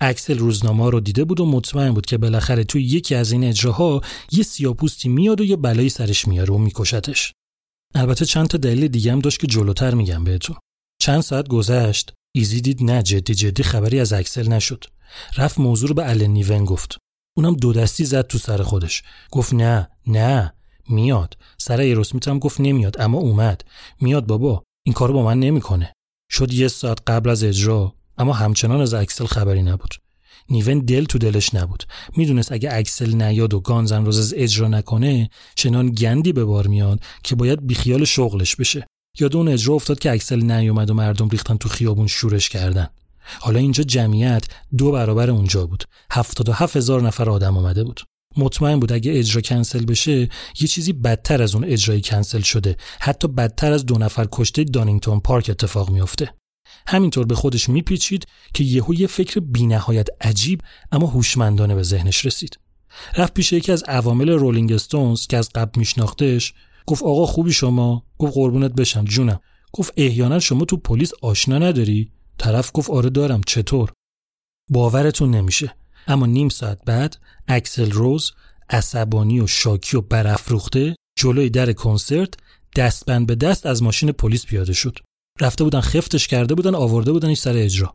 اکسل 0.00 0.38
روزنامه 0.38 0.90
رو 0.90 1.00
دیده 1.00 1.24
بود 1.24 1.40
و 1.40 1.46
مطمئن 1.46 1.94
بود 1.94 2.06
که 2.06 2.18
بالاخره 2.18 2.64
توی 2.64 2.82
یکی 2.82 3.14
از 3.14 3.32
این 3.32 3.44
اجراها 3.44 4.00
یه 4.32 4.42
سیاپوستی 4.42 5.08
میاد 5.08 5.40
و 5.40 5.44
یه 5.44 5.56
بلایی 5.56 5.88
سرش 5.88 6.28
میاره 6.28 6.54
و 6.54 6.58
میکشتش. 6.58 7.32
البته 7.94 8.24
چند 8.24 8.46
تا 8.46 8.58
دلیل 8.58 8.88
دیگه 8.88 9.12
هم 9.12 9.18
داشت 9.18 9.40
که 9.40 9.46
جلوتر 9.46 9.94
میگم 9.94 10.24
بهتون. 10.24 10.56
چند 11.02 11.20
ساعت 11.20 11.48
گذشت. 11.48 12.12
ایزی 12.34 12.60
دید 12.60 12.82
نه 12.82 13.02
جدی 13.02 13.34
جدی 13.34 13.62
خبری 13.62 14.00
از 14.00 14.12
اکسل 14.12 14.48
نشد. 14.48 14.84
رفت 15.36 15.58
موضوع 15.58 15.88
رو 15.88 15.94
به 15.94 16.10
الن 16.10 16.30
نیون 16.30 16.64
گفت. 16.64 16.98
اونم 17.36 17.54
دو 17.54 17.72
دستی 17.72 18.04
زد 18.04 18.26
تو 18.26 18.38
سر 18.38 18.62
خودش. 18.62 19.02
گفت 19.30 19.54
نه 19.54 19.88
نه. 20.06 20.54
میاد. 20.88 21.36
سر 21.58 21.80
Aerosmith 21.80 22.28
هم 22.28 22.38
گفت 22.38 22.60
نمیاد 22.60 23.00
اما 23.00 23.18
اومد. 23.18 23.64
میاد 24.00 24.26
بابا 24.26 24.62
این 24.86 24.92
کارو 24.92 25.14
با 25.14 25.22
من 25.22 25.40
نمی‌کنه. 25.40 25.92
شد 26.30 26.52
یه 26.52 26.68
ساعت 26.68 26.98
قبل 27.06 27.30
از 27.30 27.44
اجرا 27.44 27.94
اما 28.18 28.32
همچنان 28.32 28.80
از 28.80 28.94
اکسل 28.94 29.26
خبری 29.26 29.62
نبود. 29.62 29.94
نیون 30.50 30.78
دل 30.78 31.04
تو 31.04 31.18
دلش 31.18 31.54
نبود. 31.54 31.84
می‌دونست 32.16 32.52
اگه 32.52 32.68
اکسل 32.72 33.22
نیاد 33.22 33.54
و 33.54 33.60
Guns 33.60 33.89
N' 33.89 34.04
Roses 34.04 34.34
اجرا 34.36 34.68
نکنه 34.68 35.30
چنان 35.54 35.90
گندی 35.90 36.32
به 36.32 36.44
بار 36.44 36.66
میاد 36.66 37.00
که 37.22 37.34
باید 37.34 37.66
بیخیال 37.66 38.04
شغلش 38.04 38.56
بشه. 38.56 38.86
یاد 39.20 39.36
اون 39.36 39.48
اجرا 39.48 39.74
افتاد 39.74 39.98
که 39.98 40.12
اکسل 40.12 40.42
نیومد 40.42 40.90
و 40.90 40.94
مردم 40.94 41.28
ریختن 41.28 41.56
تو 41.56 41.68
خیابون 41.68 42.06
شورش 42.06 42.48
کردن. 42.48 42.88
حالا 43.40 43.58
اینجا 43.58 43.84
جمعیت 43.84 44.44
دو 44.78 44.92
برابر 44.92 45.30
اونجا 45.30 45.66
بود. 45.66 45.84
هفتاد 46.10 46.48
و 46.48 46.52
هفت 46.52 46.76
هزار 46.76 47.02
نفر 47.02 47.30
آدم 47.30 47.56
آمده 47.56 47.84
بود. 47.84 48.00
مطمئن 48.38 48.80
بود 48.80 48.92
اگه 48.92 49.18
اجرا 49.18 49.40
کنسل 49.40 49.84
بشه 49.84 50.28
یه 50.60 50.68
چیزی 50.68 50.92
بدتر 50.92 51.42
از 51.42 51.54
اون 51.54 51.64
اجرای 51.64 52.00
کنسل 52.00 52.40
شده. 52.40 52.76
حتی 53.00 53.28
بدتر 53.28 53.72
از 53.72 53.86
دو 53.86 53.98
نفر 53.98 54.28
کشته 54.32 54.64
دانینگتون 54.64 55.20
پارک 55.20 55.50
اتفاق 55.50 55.90
میافته. 55.90 56.34
همینطور 56.86 57.26
به 57.26 57.34
خودش 57.34 57.68
میپیچید 57.68 58.26
که 58.54 58.64
یهو 58.64 58.94
یه 58.94 59.06
فکر 59.06 59.40
بینهایت 59.40 60.08
عجیب 60.20 60.60
اما 60.92 61.06
هوشمندانه 61.06 61.74
به 61.74 61.82
ذهنش 61.82 62.26
رسید. 62.26 62.58
رفت 63.16 63.34
پیش 63.34 63.52
یکی 63.52 63.72
از 63.72 63.82
عوامل 63.82 64.30
رولینگ 64.30 64.72
استونز 64.72 65.26
که 65.26 65.36
از 65.36 65.50
قبل 65.54 65.78
میشناختش. 65.78 66.54
گفت 66.86 67.02
آقا 67.02 67.26
خوبی 67.26 67.52
شما؟ 67.52 68.06
گفت 68.18 68.32
قربونت 68.34 68.72
بشم 68.72 69.04
جونم. 69.04 69.40
گفت 69.72 69.92
احیانا 69.96 70.38
شما 70.38 70.64
تو 70.64 70.76
پلیس 70.76 71.12
آشنا 71.22 71.58
نداری؟ 71.58 72.12
طرف 72.38 72.70
گفت 72.74 72.90
آره 72.90 73.10
دارم. 73.10 73.40
چطور؟ 73.46 73.92
باورتون 74.70 75.30
نمیشه. 75.30 75.74
اما 76.08 76.26
نیم 76.26 76.48
ساعت 76.48 76.84
بعد 76.84 77.16
اکسل 77.48 77.90
روز 77.90 78.32
عصبانی 78.70 79.40
و 79.40 79.46
شاکی 79.46 79.96
و 79.96 80.00
برافروخته 80.00 80.96
جلوی 81.18 81.50
در 81.50 81.72
کنسرت 81.72 82.34
دستبند 82.76 83.26
به 83.26 83.34
دست 83.34 83.66
از 83.66 83.82
ماشین 83.82 84.12
پلیس 84.12 84.46
پیاده 84.46 84.72
شد. 84.72 84.98
رفته 85.40 85.64
بودن 85.64 85.80
خفتش 85.80 86.28
کرده 86.28 86.54
بودن 86.54 86.74
آورده 86.74 87.12
بودنش 87.12 87.38
سر 87.38 87.56
اجرا. 87.56 87.94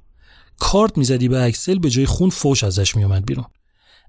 کارد 0.60 0.97
می‌زدی 0.97 1.28
به 1.28 1.43
اکسل 1.43 1.80
به 1.80 1.89
جای 1.89 2.05
خون 2.05 2.30
فوش 2.30 2.64
ازش 2.64 2.95
میومد 2.95 3.26
بیرون. 3.26 3.45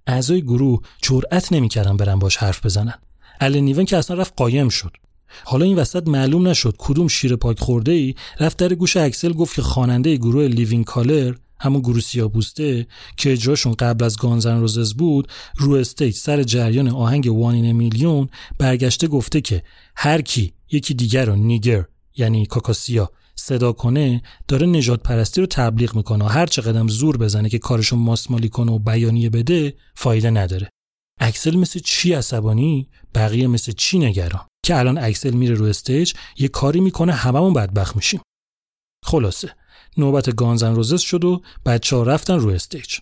اعضای 0.07 0.43
گروه 0.43 0.83
جرأت 1.03 1.53
نمی‌کردن 1.53 1.97
برن 1.97 2.19
باش 2.19 2.37
حرف 2.37 2.67
بزنن. 2.67 2.99
ال 3.41 3.57
نیون 3.61 3.85
که 3.85 3.97
اصلا 3.97 4.17
رفت 4.17 4.33
قایم 4.37 4.69
شد. 4.69 4.97
حالا 5.45 5.65
این 5.65 5.77
وسط 5.77 6.09
معلوم 6.09 6.49
نشد 6.49 6.75
کدوم 6.79 7.09
شیر 7.09 7.37
پاک 7.37 7.59
خورده 7.59 7.93
ای 7.93 8.15
رفت 8.41 8.59
در 8.59 8.75
گوش 8.75 8.97
اکسل 8.97 9.33
گفت 9.33 9.57
که 9.57 9.63
خواننده 9.63 10.17
گروه 10.17 10.45
Living 10.45 10.85
Colour 10.85 11.35
همون 11.61 11.81
گروه 11.81 12.01
سیاپوسته 12.01 12.87
که 13.17 13.33
اجراشون 13.33 13.75
قبل 13.75 14.05
از 14.05 14.17
Guns 14.17 14.46
N' 14.46 14.61
Roses 14.61 14.95
بود 14.95 15.29
رو 15.57 15.73
stage 15.73 16.15
سر 16.15 16.43
جریان 16.43 16.89
آهنگ 16.89 17.27
One 17.33 17.57
in 17.57 17.73
a 17.73 17.80
Million 17.80 18.29
برگشته 18.59 19.07
گفته 19.07 19.41
که 19.41 19.63
هر 19.97 20.21
کی 20.21 20.53
یکی 20.71 20.95
دیگر 20.95 21.25
رو 21.25 21.37
nigger 21.37 21.85
یعنی 22.17 22.47
کاکاسیاه 22.47 23.11
صدا 23.37 23.73
کنه 23.73 24.23
داره 24.49 24.67
نژاد 24.67 25.03
پرستی 25.03 25.41
رو 25.41 25.47
تبلیغ 25.47 25.97
می‌کنه 25.97 26.25
و 26.25 26.29
هر 26.29 26.47
چقدر 26.47 26.87
زور 26.87 27.17
بزنه 27.17 27.49
که 27.49 27.59
کارشون 27.59 27.99
ماسمالی 27.99 28.49
کنه 28.49 28.73
و 28.73 28.79
بیانیه 28.79 29.31
بده 29.31 29.75
فایده 29.95 30.31
نداره. 30.31 30.69
اکسل 31.21 31.57
مثل 31.57 31.81
چی 31.81 32.13
عصبانی؟ 32.13 32.89
بقیه 33.15 33.47
مثل 33.47 33.73
چی 33.73 33.99
نگران؟ 33.99 34.47
که 34.65 34.79
الان 34.79 34.99
اکسل 34.99 35.31
میره 35.31 35.55
رو 35.55 35.65
stage 35.65 36.13
یه 36.39 36.49
کاری 36.49 36.81
می‌کنه 36.81 37.13
هممون 37.13 37.53
بدبخت 37.53 37.97
میشیم. 37.97 38.21
خلاصه. 39.05 39.55
نوبت 39.97 40.35
Guns 40.37 40.62
N' 40.62 40.75
Roses 40.75 41.01
شد 41.01 41.25
و 41.25 41.43
بچه 41.67 41.97
ها 41.97 42.03
رفتن 42.03 42.39
رو 42.39 42.51
stage. 42.51 42.99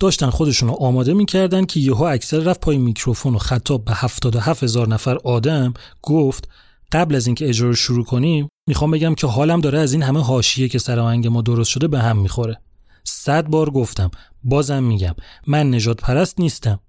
داشتن 0.00 0.30
خودشون 0.30 0.68
رو 0.68 0.74
آماده 0.74 1.14
می‌کردن 1.14 1.64
که 1.64 1.80
یهو 1.80 2.02
اکسل 2.02 2.44
رفت 2.44 2.60
پای 2.60 2.78
میکروفون 2.78 3.34
و 3.34 3.38
خطاب 3.38 3.84
به 3.84 3.92
77 3.92 4.64
هزار 4.64 4.88
نفر 4.88 5.16
آدم 5.16 5.74
گفت 6.02 6.48
قبل 6.92 7.14
از 7.14 7.26
اینکه 7.26 7.48
اجرا 7.48 7.68
رو 7.68 7.74
شروع 7.74 8.04
کنیم 8.04 8.48
می‌خوام 8.68 8.90
بگم 8.90 9.14
که 9.14 9.26
حالم 9.26 9.60
داره 9.60 9.78
از 9.78 9.92
این 9.92 10.02
همه 10.02 10.22
حاشیه 10.22 10.68
که 10.68 10.78
سر 10.78 10.98
آهنگ 10.98 11.26
ما 11.26 11.42
درست 11.42 11.70
شده 11.70 11.88
به 11.88 11.98
هم 11.98 12.18
می‌خوره. 12.18 12.60
صد 13.04 13.46
بار 13.46 13.70
گفتم 13.70 14.10
بازم 14.44 14.82
میگم 14.82 15.14
من 15.46 15.74
نجات 15.74 16.00
پرست 16.00 16.40
نیستم. 16.40 16.80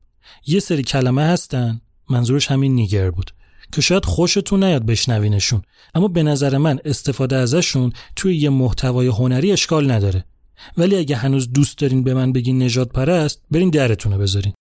یه 0.48 0.60
سری 0.60 0.84
کلمه 0.84 1.24
هستن 1.24 1.82
منظورش 2.10 2.52
همین 2.52 2.76
نیگر 2.76 3.12
بود. 3.12 3.32
که 3.72 3.82
شاید 3.82 4.06
خوشتون 4.06 4.64
نیاد 4.64 4.86
بشنوینشون. 4.86 5.62
اما 5.96 6.08
به 6.08 6.24
نظر 6.24 6.58
من 6.58 6.80
استفاده 6.86 7.36
ازشون 7.36 7.94
توی 8.16 8.38
یه 8.38 8.50
محتوای 8.50 9.08
هنری 9.08 9.52
اشکال 9.52 9.92
نداره. 9.92 10.26
ولی 10.78 10.96
اگه 10.96 11.16
هنوز 11.16 11.52
دوست 11.52 11.78
دارین 11.78 12.04
به 12.04 12.14
من 12.14 12.32
بگین 12.32 12.64
نژاد 12.64 12.90
پرست 12.90 13.42
برین 13.52 13.70
درتونو 13.70 14.18
بذارین. 14.18 14.54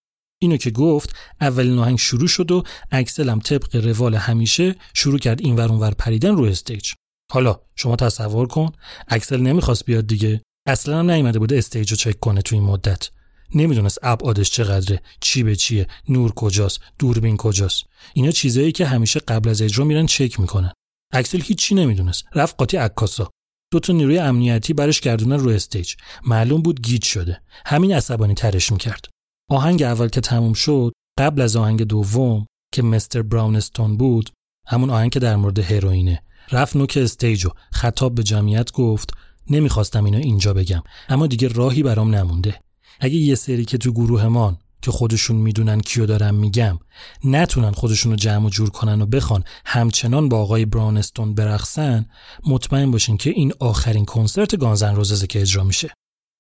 اینو 0.43 0.57
که 0.57 0.71
گفت 0.71 1.17
اولین 1.41 1.79
آهنگ 1.79 1.99
شروع 1.99 2.29
شد 2.29 2.51
و 2.51 2.63
اکسلم 2.91 3.39
طبق 3.39 3.77
روال 3.77 4.15
همیشه 4.15 4.75
شروع 4.95 5.19
کرد 5.19 5.41
این 5.41 5.57
ور 5.57 5.65
اون 5.65 5.73
ور 5.73 5.91
پریدن 5.91 6.37
رو 6.37 6.45
stage. 6.45 6.93
حالا 7.33 7.61
شما 7.77 7.97
تصور 7.97 8.47
کن 8.47 8.73
اکسل 9.09 9.41
نمی‌خواست 9.41 9.85
بیاد 9.85 10.07
دیگه. 10.07 10.41
اصلا 10.67 10.99
هم 10.99 11.11
نیومده 11.11 11.39
بود 11.39 11.53
stage 11.53 11.91
رو 11.91 11.97
چک 11.97 12.21
کنه 12.21 12.43
تو 12.43 12.57
این 12.57 12.65
مدت. 12.65 13.11
نمی‌دونست 13.55 13.99
ابعادش 14.03 14.51
چقدره 14.51 15.03
چی 15.21 15.43
به 15.43 15.57
چیه 15.57 15.87
نور 16.09 16.33
کجاست 16.33 16.81
دوربین 16.99 17.37
کجاست. 17.37 17.85
اینا 18.15 18.31
چیزایی 18.31 18.73
که 18.73 18.87
همیشه 18.87 19.21
قبل 19.21 19.49
از 19.49 19.63
اجرا 19.63 19.85
میرن 19.85 20.07
چک 20.07 20.41
می‌کنن. 20.41 20.73
اکسل 21.13 21.41
هیچی 21.41 21.75
نمی‌دونست. 21.75 22.25
رفت 22.35 22.55
قاطی 22.59 22.77
عکاسا. 22.77 23.31
دو 23.73 23.81
تا 23.81 23.93
نیروی 23.93 24.19
امنیتی 24.19 24.73
برش 24.73 25.01
گردونن 25.01 25.39
رو 25.39 25.51
stage. 25.51 25.95
معلوم 26.27 26.63
بود 26.63 26.83
گیج 26.83 27.05
شده. 27.05 27.43
همین 27.67 27.93
عصبانی 27.93 28.35
ترش 28.35 28.73
می‌کرد. 28.73 29.05
آهنگ 29.51 29.83
اول 29.83 30.09
که 30.09 30.21
تموم 30.21 30.53
شد 30.53 30.93
قبل 31.19 31.41
از 31.41 31.57
آهنگ 31.57 31.83
دوم 31.83 32.47
که 32.75 32.83
Mr. 32.83 33.23
Brownstone 33.23 33.97
بود 33.97 34.31
همون 34.67 34.91
آهنگ 34.91 35.13
که 35.13 35.21
در 35.21 35.37
مورد 35.37 35.59
هروئینه. 35.59 36.23
رفت 36.53 36.77
نوک 36.77 36.99
stage 37.03 37.47
و 37.47 37.51
خطاب 37.73 38.15
به 38.15 38.23
جمعیت 38.23 38.73
گفت 38.73 39.11
نمی‌خواستم 39.51 40.05
اینو 40.05 40.19
اینجا 40.19 40.55
بگم 40.55 40.83
اما 41.09 41.27
دیگه 41.27 41.49
راهی 41.49 41.83
برام 41.83 42.15
نمونده. 42.15 42.61
اگه 43.01 43.15
یه 43.15 43.35
سری 43.35 43.65
که 43.65 43.79
تو 43.79 43.93
گروهمان 43.93 44.59
که 44.83 44.91
خودشون 44.91 45.37
می‌دونن 45.37 45.81
کیو 45.81 46.07
دارم 46.07 46.35
میگم 46.35 46.79
نتونن 47.25 47.73
خودشونو 47.73 48.17
جمع 48.17 48.47
و 48.47 48.51
جور 48.51 48.71
کنن 48.71 49.03
و 49.03 49.07
بخوان 49.07 49.45
همچنان 49.67 50.29
با 50.29 50.39
آقای 50.39 50.65
Brownstone 50.65 51.35
برقصن 51.35 52.07
مطمئن 52.47 52.91
باشین 52.91 53.17
که 53.17 53.31
این 53.31 53.53
آخرین 53.61 54.05
کنسرت 54.05 54.57
گانزن 54.57 54.95
روززه 54.95 55.27
که 55.27 55.41
اجرا 55.41 55.65
میشه. 55.65 55.91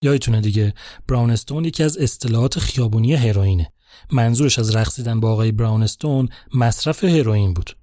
یادتونه 0.03 0.41
دیگه 0.41 0.75
براونستون 1.09 1.65
یکی 1.65 1.83
از 1.83 1.99
اصطلاحات 1.99 2.59
خیابونی 2.59 3.15
هروئینه. 3.15 3.73
منظورش 4.13 4.59
از 4.59 4.77
رقصیدن 4.77 5.21
با 5.21 5.33
آقای 5.33 5.53
براونستون 5.53 6.29
مصرف 6.55 7.05
هروئین 7.05 7.55
بود. 7.55 7.77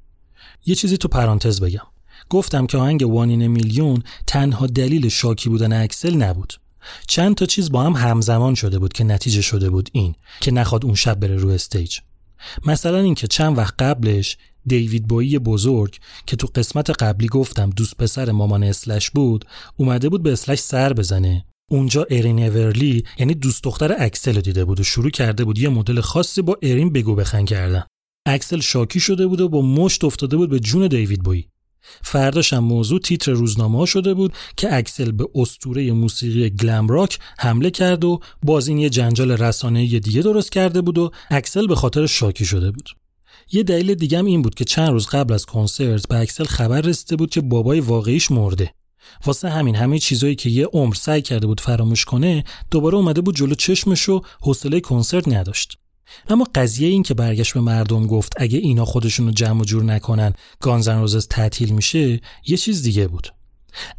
یه 0.66 0.76
چیزی 0.76 0.98
تو 0.98 1.08
پرانتز 1.08 1.62
بگم. 1.62 1.88
گفتم 2.30 2.68
که 2.68 2.78
آهنگ 2.78 3.10
وانین 3.10 3.48
میلیون 3.48 4.04
تنها 4.28 4.68
دلیل 4.68 5.10
شاکی 5.10 5.50
بودن 5.50 5.84
اکسل 5.84 6.16
نبود. 6.16 6.54
چند 7.08 7.36
تا 7.36 7.46
چیز 7.46 7.72
با 7.72 7.84
هم 7.84 7.94
همزمان 7.94 8.56
شده 8.56 8.80
بود 8.80 8.94
که 8.94 9.04
نتیجه 9.04 9.42
شده 9.42 9.70
بود 9.70 9.90
این 9.92 10.16
که 10.42 10.52
نخواد 10.52 10.86
اون 10.86 10.96
شب 10.96 11.20
بره 11.20 11.36
رو 11.36 11.50
استیج. 11.50 12.00
مثلا 12.66 13.00
اینکه 13.00 13.28
چند 13.28 13.58
وقت 13.58 13.74
قبلش 13.82 14.38
دیوید 14.66 15.08
بویی 15.08 15.40
بزرگ 15.40 15.98
که 16.26 16.36
تو 16.36 16.48
قسمت 16.56 16.90
قبلی 17.04 17.28
گفتم 17.28 17.70
دوست 17.70 17.98
پسر 17.98 18.32
مامان 18.32 18.64
اسلش 18.64 19.10
بود 19.10 19.46
اومده 19.78 20.10
بود 20.10 20.24
به 20.24 20.32
اسلش 20.32 20.60
سر 20.60 20.94
بزنه. 20.94 21.46
اونجا 21.72 22.08
ارین 22.10 22.44
اورلی 22.44 23.04
یعنی 23.18 23.34
دوست 23.34 23.64
دختر 23.64 23.96
اکسل 24.00 24.42
دیده 24.42 24.66
بود 24.66 24.80
و 24.80 24.84
شروع 24.84 25.10
کرده 25.10 25.44
بود 25.44 25.60
یه 25.60 25.70
مدل 25.70 26.02
خاصی 26.02 26.42
با 26.42 26.58
ارین 26.62 26.94
بگو 26.94 27.16
بخند 27.16 27.46
کردن. 27.46 27.84
اکسل 28.28 28.60
شاکی 28.60 29.00
شده 29.00 29.28
بود 29.28 29.42
و 29.42 29.50
با 29.50 29.62
مشت 29.62 30.04
افتاده 30.04 30.38
بود 30.38 30.50
به 30.50 30.60
جون 30.60 30.88
دیوید 30.88 31.24
بویی. 31.24 31.48
فرداش 32.02 32.54
هم 32.54 32.64
موضوع 32.64 33.00
تیتر 33.00 33.32
روزنامه 33.32 33.78
ها 33.78 33.86
شده 33.86 34.14
بود 34.14 34.34
که 34.58 34.76
اکسل 34.76 35.12
به 35.12 35.28
اسطوره 35.36 35.92
موسیقی 35.92 36.50
glam 36.50 36.88
rock 36.88 37.20
حمله 37.40 37.72
کرد 37.72 38.06
و 38.06 38.20
باز 38.44 38.68
این 38.68 38.78
یه 38.78 38.90
جنجال 38.90 39.32
رسانه 39.32 40.00
دیگه 40.00 40.22
درست 40.22 40.52
کرده 40.52 40.82
بود 40.82 40.98
و 40.98 41.12
اکسل 41.30 41.68
به 41.68 41.76
خاطر 41.76 42.06
شاکی 42.06 42.46
شده 42.46 42.72
بود. 42.72 42.90
یه 43.52 43.64
دلیل 43.64 43.94
دیگه 43.94 44.20
هم 44.20 44.26
این 44.26 44.42
بود 44.42 44.56
که 44.56 44.66
چند 44.66 44.90
روز 44.90 45.08
قبل 45.08 45.34
از 45.34 45.46
کنسرت 45.46 46.08
به 46.08 46.20
اکسل 46.20 46.44
خبر 46.44 46.82
رسیده 46.82 47.16
بود 47.16 47.30
که 47.30 47.42
بابای 47.42 47.80
واقعیش 47.80 48.32
مرده. 48.32 48.74
واسه 49.26 49.50
همین 49.50 49.76
همه 49.76 50.00
چیزایی 50.00 50.36
که 50.36 50.50
یه 50.50 50.66
عمر 50.66 50.94
سعی 50.96 51.22
کرده 51.22 51.48
بود 51.48 51.62
فراموش 51.62 52.06
کنه 52.06 52.44
دوباره 52.72 52.96
اومده 52.96 53.22
بود 53.22 53.36
جلو 53.36 53.56
چشمش 53.56 54.10
و 54.10 54.22
حوصله 54.42 54.80
کنسرت 54.80 55.28
نداشت. 55.28 55.78
اما 56.28 56.48
قضیه 56.56 56.88
این 56.90 57.04
که 57.04 57.14
برگشت 57.14 57.54
به 57.54 57.62
مردم 57.62 58.08
گفت 58.08 58.34
اگه 58.38 58.58
اینا 58.58 58.86
خودشون 58.86 59.26
رو 59.26 59.32
جمع 59.32 59.62
و 59.62 59.66
جور 59.66 59.84
نکنن 59.84 60.34
Guns 60.60 60.86
N' 60.86 61.00
Roses 61.00 61.28
تعطیل 61.28 61.74
میشه 61.74 62.22
یه 62.48 62.58
چیز 62.58 62.84
دیگه 62.84 63.08
بود. 63.08 63.34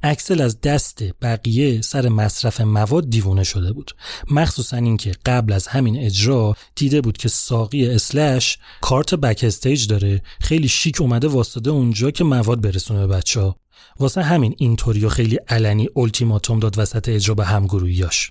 اکسل 0.03 0.41
از 0.41 0.61
دست 0.61 1.03
بقیه 1.23 1.81
سر 1.81 2.09
مصرف 2.09 2.61
مواد 2.61 3.11
دیوونه 3.11 3.45
شده 3.45 3.73
بود. 3.73 3.97
مخصوصا 4.31 4.77
اینکه 4.77 5.13
قبل 5.27 5.53
از 5.53 5.67
همین 5.67 5.99
اجرا 5.99 6.55
دیده 6.75 7.01
بود 7.01 7.17
که 7.17 7.29
ساقی 7.29 7.87
اسلش 7.87 8.59
کارت 8.81 9.15
backstage 9.15 9.87
داره 9.87 10.23
خیلی 10.41 10.69
شیک 10.69 11.01
اومده 11.01 11.29
وایساده 11.29 11.71
اونجا 11.71 12.11
که 12.11 12.25
مواد 12.25 12.61
برسونه 12.61 13.07
به 13.07 13.17
بچه 13.17 13.41
ها 13.41 13.57
واسه 13.99 14.23
همین 14.23 14.55
اینطوری 14.59 15.05
و 15.05 15.09
خیلی 15.09 15.39
علنی 15.49 15.89
التیماتوم 15.97 16.59
داد 16.59 16.79
وسط 16.79 17.09
اجرا 17.09 17.35
به 17.35 17.45
همگروهیاش. 17.45 18.31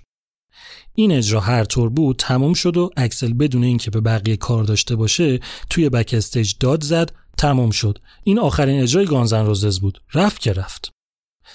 این 0.98 1.12
اجرا 1.12 1.40
هر 1.40 1.64
طور 1.64 1.88
بود 1.88 2.16
تموم 2.16 2.54
شد 2.54 2.76
و 2.76 2.90
اکسل 2.96 3.32
بدون 3.32 3.64
اینکه 3.64 3.90
به 3.90 4.00
بقیه 4.00 4.36
کار 4.36 4.64
داشته 4.64 4.96
باشه 4.96 5.40
توی 5.70 5.88
backstage 5.88 6.54
داد 6.60 6.84
زد 6.84 7.12
تموم 7.36 7.70
شد. 7.70 7.98
این 8.24 8.38
آخرین 8.38 8.82
اجرای 8.82 9.06
Guns 9.06 9.33
N' 9.33 9.46
Roses 9.46 9.80
بود. 9.80 10.02
رفت 10.14 10.40
که 10.40 10.52
رفت. 10.52 10.90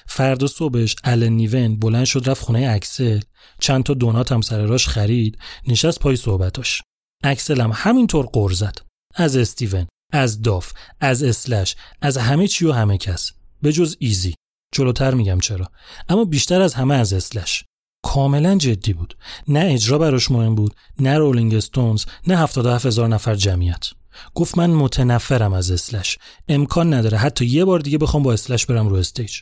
فردا 0.07 0.47
صبحش 0.47 0.95
الن 1.03 1.33
نیون 1.33 1.79
بلند 1.79 2.05
شد 2.05 2.29
رفت 2.29 2.41
خونه 2.43 2.67
اکسل. 2.69 3.19
چند 3.59 3.83
تا 3.83 3.93
دونات 3.93 4.31
هم 4.31 4.41
سر 4.41 4.65
راش 4.65 4.87
خرید. 4.87 5.37
نشست 5.67 5.99
پای 5.99 6.15
صحبتاش. 6.15 6.81
اکسل 7.23 7.61
هم 7.61 7.71
همینطور 7.73 8.25
غر 8.33 8.51
زد. 8.51 8.77
از 9.15 9.37
استیون 9.37 9.87
از 10.13 10.41
داف 10.41 10.73
از 10.99 11.23
اسلش 11.23 11.75
از 12.01 12.17
همه 12.17 12.47
چی 12.47 12.65
و 12.65 12.71
همه 12.71 12.97
کس. 12.97 13.31
به 13.61 13.73
جز 13.73 13.95
ایزی. 13.99 14.35
جلوتر 14.73 15.13
میگم 15.13 15.39
چرا. 15.39 15.71
اما 16.09 16.25
بیشتر 16.25 16.61
از 16.61 16.73
همه 16.73 16.95
از 16.95 17.13
اسلش. 17.13 17.63
کاملا 18.03 18.57
جدی 18.57 18.93
بود. 18.93 19.17
نه 19.47 19.59
اجرا 19.59 19.97
براش 19.97 20.31
مهم 20.31 20.55
بود 20.55 20.75
نه 20.99 21.17
Rolling 21.17 21.53
Stones 21.55 22.05
نه 22.27 22.37
77 22.37 22.85
هزار 22.85 23.07
نفر 23.07 23.35
جمعیت. 23.35 23.85
گفت 24.33 24.57
من 24.57 24.69
متنفرم 24.69 25.53
از 25.53 25.71
اسلش. 25.71 26.17
امکان 26.47 26.93
نداره 26.93 27.17
حتی 27.17 27.45
یه 27.45 27.65
بار 27.65 27.79
دیگه 27.79 27.97
بخوام 27.97 28.23
با 28.23 28.33
اسلش 28.33 28.65
برم 28.65 28.87
رو 28.87 28.95
stage. 28.95 29.37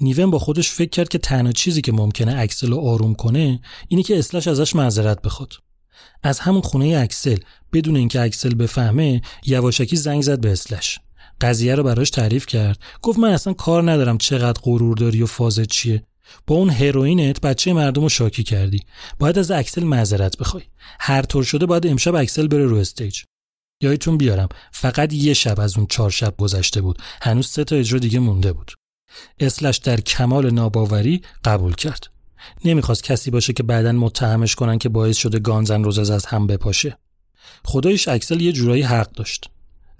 نیون 0.00 0.30
با 0.30 0.38
خودش 0.38 0.70
فکر 0.70 0.90
کرد 0.90 1.08
که 1.08 1.18
تنها 1.18 1.52
چیزی 1.52 1.80
که 1.80 1.92
ممکنه 1.92 2.38
اکسل 2.38 2.70
رو 2.70 2.80
آروم 2.80 3.14
کنه 3.14 3.60
اینی 3.88 4.02
که 4.02 4.18
اسلش 4.18 4.48
ازش 4.48 4.76
معذرت 4.76 5.22
بخواد. 5.22 5.52
از 6.22 6.40
همون 6.40 6.60
خونه 6.60 6.98
اکسل 6.98 7.36
بدون 7.72 7.96
اینکه 7.96 8.20
اکسل 8.20 8.54
بفهمه 8.54 9.22
یواشکی 9.46 9.96
زنگ 9.96 10.22
زد 10.22 10.40
به 10.40 10.52
اسلش. 10.52 10.98
قضیه 11.40 11.74
رو 11.74 11.82
براش 11.82 12.10
تعریف 12.10 12.46
کرد. 12.46 12.78
گفت 13.02 13.18
من 13.18 13.30
اصلا 13.30 13.52
کار 13.52 13.90
ندارم 13.90 14.18
چقدر 14.18 14.60
غرور 14.62 14.96
داری 14.96 15.22
و 15.22 15.26
فازت 15.26 15.66
چیه. 15.66 16.02
با 16.46 16.54
اون 16.54 16.70
هروئینت 16.70 17.40
بچه 17.40 17.72
مردم 17.72 18.02
رو 18.02 18.08
شاکی 18.08 18.42
کردی. 18.42 18.80
باید 19.18 19.38
از 19.38 19.50
اکسل 19.50 19.84
معذرت 19.84 20.38
بخوای. 20.38 20.62
هر 21.00 21.22
طور 21.22 21.44
شده 21.44 21.66
باید 21.66 21.86
امشب 21.86 22.14
اکسل 22.14 22.46
بره 22.46 22.66
رو 22.66 22.76
stage. 22.76 23.22
یایتون 23.82 24.18
بیارم. 24.18 24.48
فقط 24.72 25.12
یه 25.12 25.34
شب 25.34 25.60
از 25.60 25.76
اون 25.76 25.86
چهار 25.86 26.10
شب 26.10 26.34
گذشته 26.38 26.80
بود. 26.80 26.98
هنوز 27.22 27.46
سه 27.46 27.64
تا 27.64 27.76
اجرا 27.76 27.98
دیگه 27.98 28.18
مونده 28.18 28.52
بود. 28.52 28.72
اسلش 29.40 29.76
در 29.76 30.00
کمال 30.00 30.50
ناباوری 30.50 31.22
قبول 31.44 31.74
کرد. 31.74 32.06
نمی‌خواست 32.64 33.04
کسی 33.04 33.30
باشه 33.30 33.52
که 33.52 33.62
بعدا 33.62 33.92
متهمش 33.92 34.54
کنن 34.54 34.78
که 34.78 34.88
باعث 34.88 35.16
شده 35.16 35.38
Guns 35.38 35.69
N' 35.69 35.84
Roses 35.84 36.10
از 36.10 36.26
هم 36.26 36.46
بپاشه. 36.46 36.98
خداییش 37.64 38.08
اکسل 38.08 38.40
یه 38.40 38.52
جورایی 38.52 38.82
حق 38.82 39.12
داشت. 39.12 39.50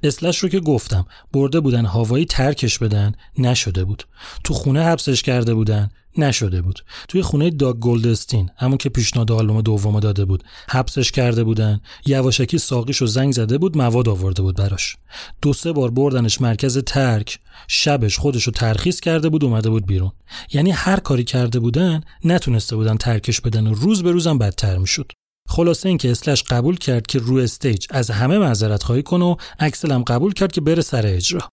اسلش 0.03 0.39
رو 0.39 0.49
که 0.49 0.61
گفتم 0.61 1.07
برده 1.33 1.61
بودن 1.61 1.87
هوایی 1.87 2.25
ترکش 2.25 2.79
بدن 2.79 3.13
نشده 3.39 3.85
بود. 3.85 4.05
تو 4.45 4.55
خونه 4.55 4.83
حبسش 4.83 5.23
کرده 5.23 5.55
بودن 5.55 5.91
نشده 6.17 6.63
بود. 6.63 6.85
توی 7.09 7.23
خونه 7.23 7.51
داگ 7.51 7.77
گلدستین 7.77 8.51
همون 8.57 8.77
که 8.77 8.89
پیشنهاد 8.89 9.33
آلبوم 9.33 9.61
دوم 9.61 10.01
داده 10.01 10.25
بود 10.25 10.45
حبسش 10.69 11.11
کرده 11.11 11.45
بودن. 11.45 11.81
یواشکی 12.07 12.59
ساقیش 12.59 13.03
و 13.03 13.07
زنگ 13.07 13.33
زده 13.33 13.59
بود 13.59 13.77
مواد 13.77 14.09
آورده 14.09 14.43
بود 14.43 14.57
براش. 14.57 14.97
دو 15.43 15.53
سه 15.53 15.73
بار 15.73 15.91
بردنش 15.91 16.41
مرکز 16.41 16.79
ترک 16.79 17.39
شبش 17.69 18.19
خودش 18.19 18.43
رو 18.43 18.53
ترخیص 18.53 19.01
کرده 19.01 19.29
بود 19.29 19.45
اومده 19.45 19.71
بود 19.71 19.87
بیرون. 19.87 20.13
یعنی 20.53 20.71
هر 20.71 21.01
کاری 21.01 21.25
کرده 21.25 21.61
بودن 21.61 22.01
نتونسته 22.25 22.77
بودن 22.77 22.97
ترکش 22.97 23.41
بدن 23.41 23.67
و 23.67 23.75
روز 23.75 24.03
به 24.03 24.13
روزم 24.13 24.39
بدتر 24.39 24.79
می‌شد. 24.79 25.13
خلاصه 25.49 25.89
اینکه 25.89 26.11
اسلش 26.11 26.43
قبول 26.43 26.77
کرد 26.77 27.07
که 27.07 27.19
رو 27.19 27.37
stage 27.37 27.87
از 27.91 28.11
همه 28.11 28.39
معذرت 28.39 28.83
خواهی 28.83 29.03
کنه 29.03 29.25
و 29.25 29.37
اکسل 29.59 29.93
هم 29.93 30.03
قبول 30.03 30.33
کرد 30.33 30.53
که 30.53 30.61
بره 30.61 30.83
سر 30.83 31.07
اجرا. 31.07 31.49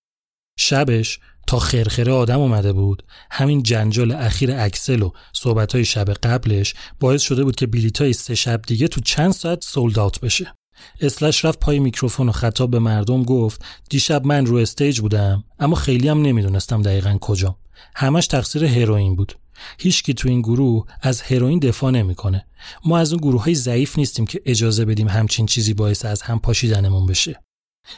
شبش 0.59 1.19
تا 1.47 1.59
خرخره 1.59 2.11
آدم 2.11 2.39
اومده 2.39 2.73
بود 2.73 3.03
همین 3.31 3.63
جنجال 3.63 4.11
اخیر 4.11 4.51
اکسل 4.51 5.01
و 5.01 5.11
صحبت 5.33 5.83
شب 5.83 6.09
قبلش 6.13 6.73
باعث 6.99 7.21
شده 7.21 7.43
بود 7.43 7.55
که 7.55 7.67
بیلیت 7.67 8.01
های 8.01 8.13
سه 8.13 8.35
شب 8.35 8.61
دیگه 8.61 8.87
تو 8.87 9.01
چند 9.01 9.31
ساعت 9.31 9.63
sold 9.63 9.99
out 9.99 10.19
بشه. 10.19 10.53
اسلش 11.01 11.45
رفت 11.45 11.59
پای 11.59 11.79
میکروفون 11.79 12.29
و 12.29 12.31
خطاب 12.31 12.71
به 12.71 12.79
مردم 12.79 13.23
گفت 13.23 13.65
دیشب 13.89 14.25
من 14.25 14.45
رو 14.45 14.55
stage 14.55 14.99
بودم 14.99 15.43
اما 15.59 15.75
خیلی 15.75 16.07
هم 16.07 16.21
نمی‌دونستم 16.21 16.81
دقیقا 16.81 17.17
کجا 17.21 17.57
همش 17.95 18.27
تقصیر 18.27 18.65
هروئین 18.65 19.15
بود. 19.15 19.35
هیچکی 19.79 20.13
تو 20.13 20.29
این 20.29 20.41
گروه 20.41 20.85
از 21.01 21.21
هروئین 21.21 21.59
دفاع 21.59 21.91
نمی‌کنه 21.91 22.45
ما 22.85 22.97
از 22.97 23.13
اون 23.13 23.21
گروه 23.21 23.43
های 23.43 23.55
ضعیف 23.55 23.97
نیستیم 23.97 24.25
که 24.25 24.41
اجازه 24.45 24.85
بدیم 24.85 25.07
همچین 25.07 25.45
چیزی 25.45 25.73
باعث 25.73 26.05
از 26.05 26.21
هم 26.21 26.39
پاشیدنمون 26.39 27.05
بشه 27.05 27.39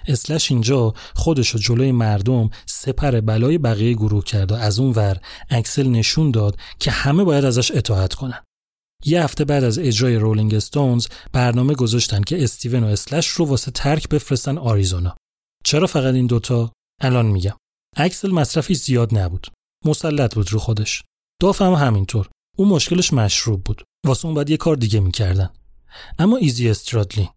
اسلش 0.07 0.51
اینجا 0.51 0.93
خودشو 1.16 1.60
جلوی 1.60 1.91
مردم 1.91 2.49
سپر 2.66 3.22
بلای 3.22 3.57
بقیه 3.57 3.93
گروه 3.93 4.24
کرد 4.24 4.51
و 4.51 4.55
از 4.55 4.80
اون 4.80 4.91
ور 4.91 5.18
اکسل 5.49 5.88
نشون 5.88 6.32
داد 6.32 6.57
که 6.80 6.91
همه 6.91 7.24
باید 7.24 7.45
ازش 7.45 7.72
اطاعت 7.72 8.14
کنن. 8.14 8.43
یه 9.05 9.24
هفته 9.24 9.45
بعد 9.45 9.64
از 9.64 9.80
اجرای 9.80 10.16
Rolling 10.16 10.54
Stones 10.54 11.08
برنامه 11.32 11.76
گذاشتن 11.76 12.22
که 12.22 12.43
استیون 12.43 12.84
و 12.84 12.88
اسلش 12.88 13.28
رو 13.28 13.45
واسه 13.45 13.72
ترک 13.72 14.10
بفرستن 14.10 14.57
آریزونا. 14.57 15.16
چرا 15.64 15.88
فقط 15.88 16.14
این 16.14 16.28
دوتا؟ 16.28 16.72
الان 17.01 17.26
میگم. 17.26 17.57
اکسل 17.97 18.32
مصرفش 18.32 18.74
زیاد 18.74 19.18
نبود. 19.18 19.47
مسلط 19.86 20.36
بود 20.36 20.51
رو 20.51 20.60
خودش. 20.60 21.03
داف 21.40 21.62
هم 21.62 21.74
همینطور. 21.74 22.30
اون 22.58 22.68
مشکلش 22.68 23.14
مشروب 23.14 23.64
بود. 23.64 23.84
واسه 24.06 24.26
اون 24.26 24.36
باید 24.36 24.50
یه 24.50 24.58
کار 24.58 24.76
دیگه 24.76 25.00
می‌کردن. 25.00 25.50
اما 26.20 26.38
ایزی 26.38 26.70
استرادلین 26.70 27.30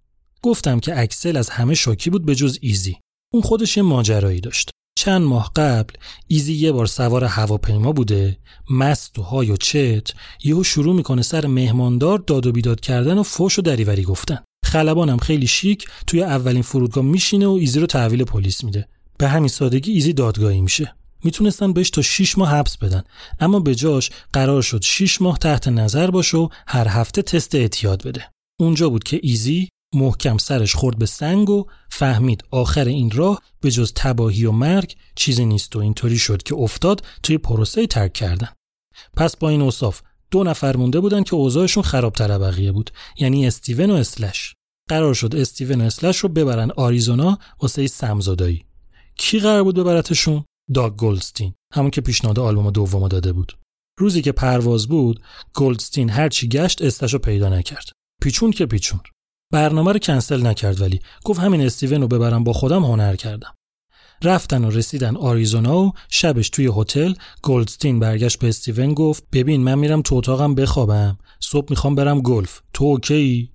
گفتم 0.43 0.81
که 0.81 1.01
اکسل 1.01 1.37
از 1.37 1.51
همه 1.51 1.75
شاکی 1.75 2.11
بود 2.11 2.27
به 2.27 2.35
جز 2.35 2.59
ایزی 2.61 2.97
اون 3.33 3.43
خودش 3.43 3.77
یه 3.77 3.83
ماجرایی 3.83 4.41
داشت 4.41 4.71
چند 4.99 5.23
ماه 5.23 5.53
قبل 5.57 5.95
ایزی 6.27 6.53
یه 6.53 6.73
بار 6.73 6.87
سوار 6.87 7.25
هواپیما 7.25 7.93
بوده 7.93 8.39
مست 8.71 9.19
و 9.19 9.23
high 9.23 9.51
و 9.51 9.57
چت 9.57 10.11
یهو 10.45 10.63
شروع 10.63 10.95
می‌کنه 10.95 11.23
سر 11.23 11.47
مهماندار 11.47 12.19
داد 12.19 12.47
و 12.47 12.53
بیداد 12.53 12.81
کردن 12.81 13.19
و 13.19 13.23
فوش 13.23 13.59
و 13.59 13.63
دریوری 13.63 14.03
گفتن 14.03 14.39
خلبانم 14.65 15.17
خیلی 15.17 15.47
شیک 15.47 15.87
توی 16.07 16.23
اولین 16.23 16.63
فرودگاه 16.63 17.05
میشینه 17.05 17.47
و 17.47 17.51
ایزی 17.51 17.81
رو 17.81 17.87
تحویل 17.87 18.25
پلیس 18.25 18.65
میده 18.65 18.89
به 19.19 19.29
همین 19.29 19.49
سادگی 19.49 19.93
ایزی 19.93 20.13
دادگاهی 20.13 20.61
میشه 20.61 20.95
می‌تونستن 21.25 21.73
بهش 21.73 21.91
تا 21.91 22.03
6 22.03 22.39
ماه 22.39 22.51
حبس 22.51 22.77
بدن. 22.77 23.03
اما 23.41 23.61
به 23.61 23.75
جاش 23.75 24.11
قرار 24.33 24.63
شد 24.63 24.83
6 24.83 25.23
ماه 25.23 25.39
تحت 25.39 25.69
نظر 25.69 26.11
باشه 26.11 26.37
و 26.37 26.49
هر 26.67 26.89
هفته 26.89 27.23
تست 27.23 27.55
اعتیاد 27.55 28.03
بده. 28.03 28.31
اونجا 28.61 28.89
بود 28.89 29.05
که 29.05 29.21
ایزی 29.23 29.69
محکم 29.95 30.39
سرش 30.39 30.75
خورد 30.75 30.99
به 30.99 31.07
سنگ 31.07 31.51
و 31.51 31.67
فهمید 31.91 32.45
آخر 32.51 32.85
این 32.85 33.11
راه 33.11 33.43
به 33.61 33.71
جز 33.71 33.93
تباهی 33.95 34.45
و 34.45 34.53
مرگ 34.53 34.95
چیزی 35.15 35.45
نیست 35.45 35.77
و 35.77 35.79
اینطوری 35.79 36.19
شد 36.19 36.43
که 36.43 36.55
افتاد 36.55 37.07
توی 37.23 37.39
پروسه 37.39 37.87
ترک 37.87 38.13
کردن. 38.13 38.49
پس 39.17 39.37
با 39.37 39.49
این 39.49 39.63
اوصاف 39.63 40.01
دو 40.31 40.45
نفر 40.45 40.77
مونده 40.77 41.01
بودن 41.01 41.23
که 41.23 41.35
اوضاعشون 41.35 41.83
خرابتر 41.83 42.39
بقیه 42.39 42.73
بود 42.73 42.91
یعنی 43.19 43.47
استیون 43.47 43.91
و 43.91 43.95
اسلش. 43.95 44.55
قرار 44.89 45.15
شد 45.15 45.37
استیون 45.37 45.81
و 45.81 45.85
اسلش 45.85 46.19
رو 46.19 46.29
ببرن 46.29 46.71
آریزونا 46.77 47.39
واسه 47.61 47.87
سمزدایی 47.87 48.65
کی 49.17 49.39
قرار 49.39 49.63
بود 49.63 49.79
ببرتشون؟ 49.79 50.45
داگ 50.75 50.97
گلدستین 50.97 51.55
همون 51.75 51.91
که 51.91 52.01
پیشنهاد 52.01 52.39
آلبوم 52.39 52.71
دوم 52.71 53.09
داده 53.09 53.33
بود. 53.33 53.59
روزی 53.99 54.23
که 54.23 54.33
پرواز 54.33 54.89
بود 54.89 55.23
گلدستین 55.55 56.11
هرچی 56.11 56.49
گشت 56.49 56.83
استش 56.83 57.13
رو 57.13 57.19
پیدا 57.19 57.49
نکرد. 57.49 57.89
پیچون 58.23 58.51
که 58.51 58.67
پیچون 58.67 59.01
برنامه 59.53 59.93
رو 59.93 59.99
کنسل 59.99 60.47
نکرد 60.47 60.81
ولی 60.81 61.01
گفت 61.25 61.41
همین 61.41 61.61
استیون 61.61 62.01
رو 62.01 62.09
ببرم 62.09 62.45
با 62.45 62.53
خودم 62.53 62.85
هنر 62.85 63.17
کردم. 63.17 63.55
رفتن 64.23 64.65
و 64.65 64.71
رسیدن 64.71 65.17
آریزونا 65.17 65.79
و 65.79 65.93
شبش 66.09 66.51
توی 66.51 66.71
هتل 66.77 67.15
گلدستین 67.43 68.01
برگشت 68.01 68.39
به 68.39 68.49
استیون 68.49 68.95
گفت 68.95 69.25
ببین 69.33 69.63
من 69.63 69.79
میرم 69.79 70.03
تو 70.03 70.15
اتاقم 70.15 70.55
بخوابم. 70.55 71.19
صبح 71.41 71.67
می‌خوام 71.71 71.95
برم 71.95 72.21
گلف. 72.21 72.61
تو 72.73 72.85
okay 72.85 73.30
ای؟ 73.30 73.53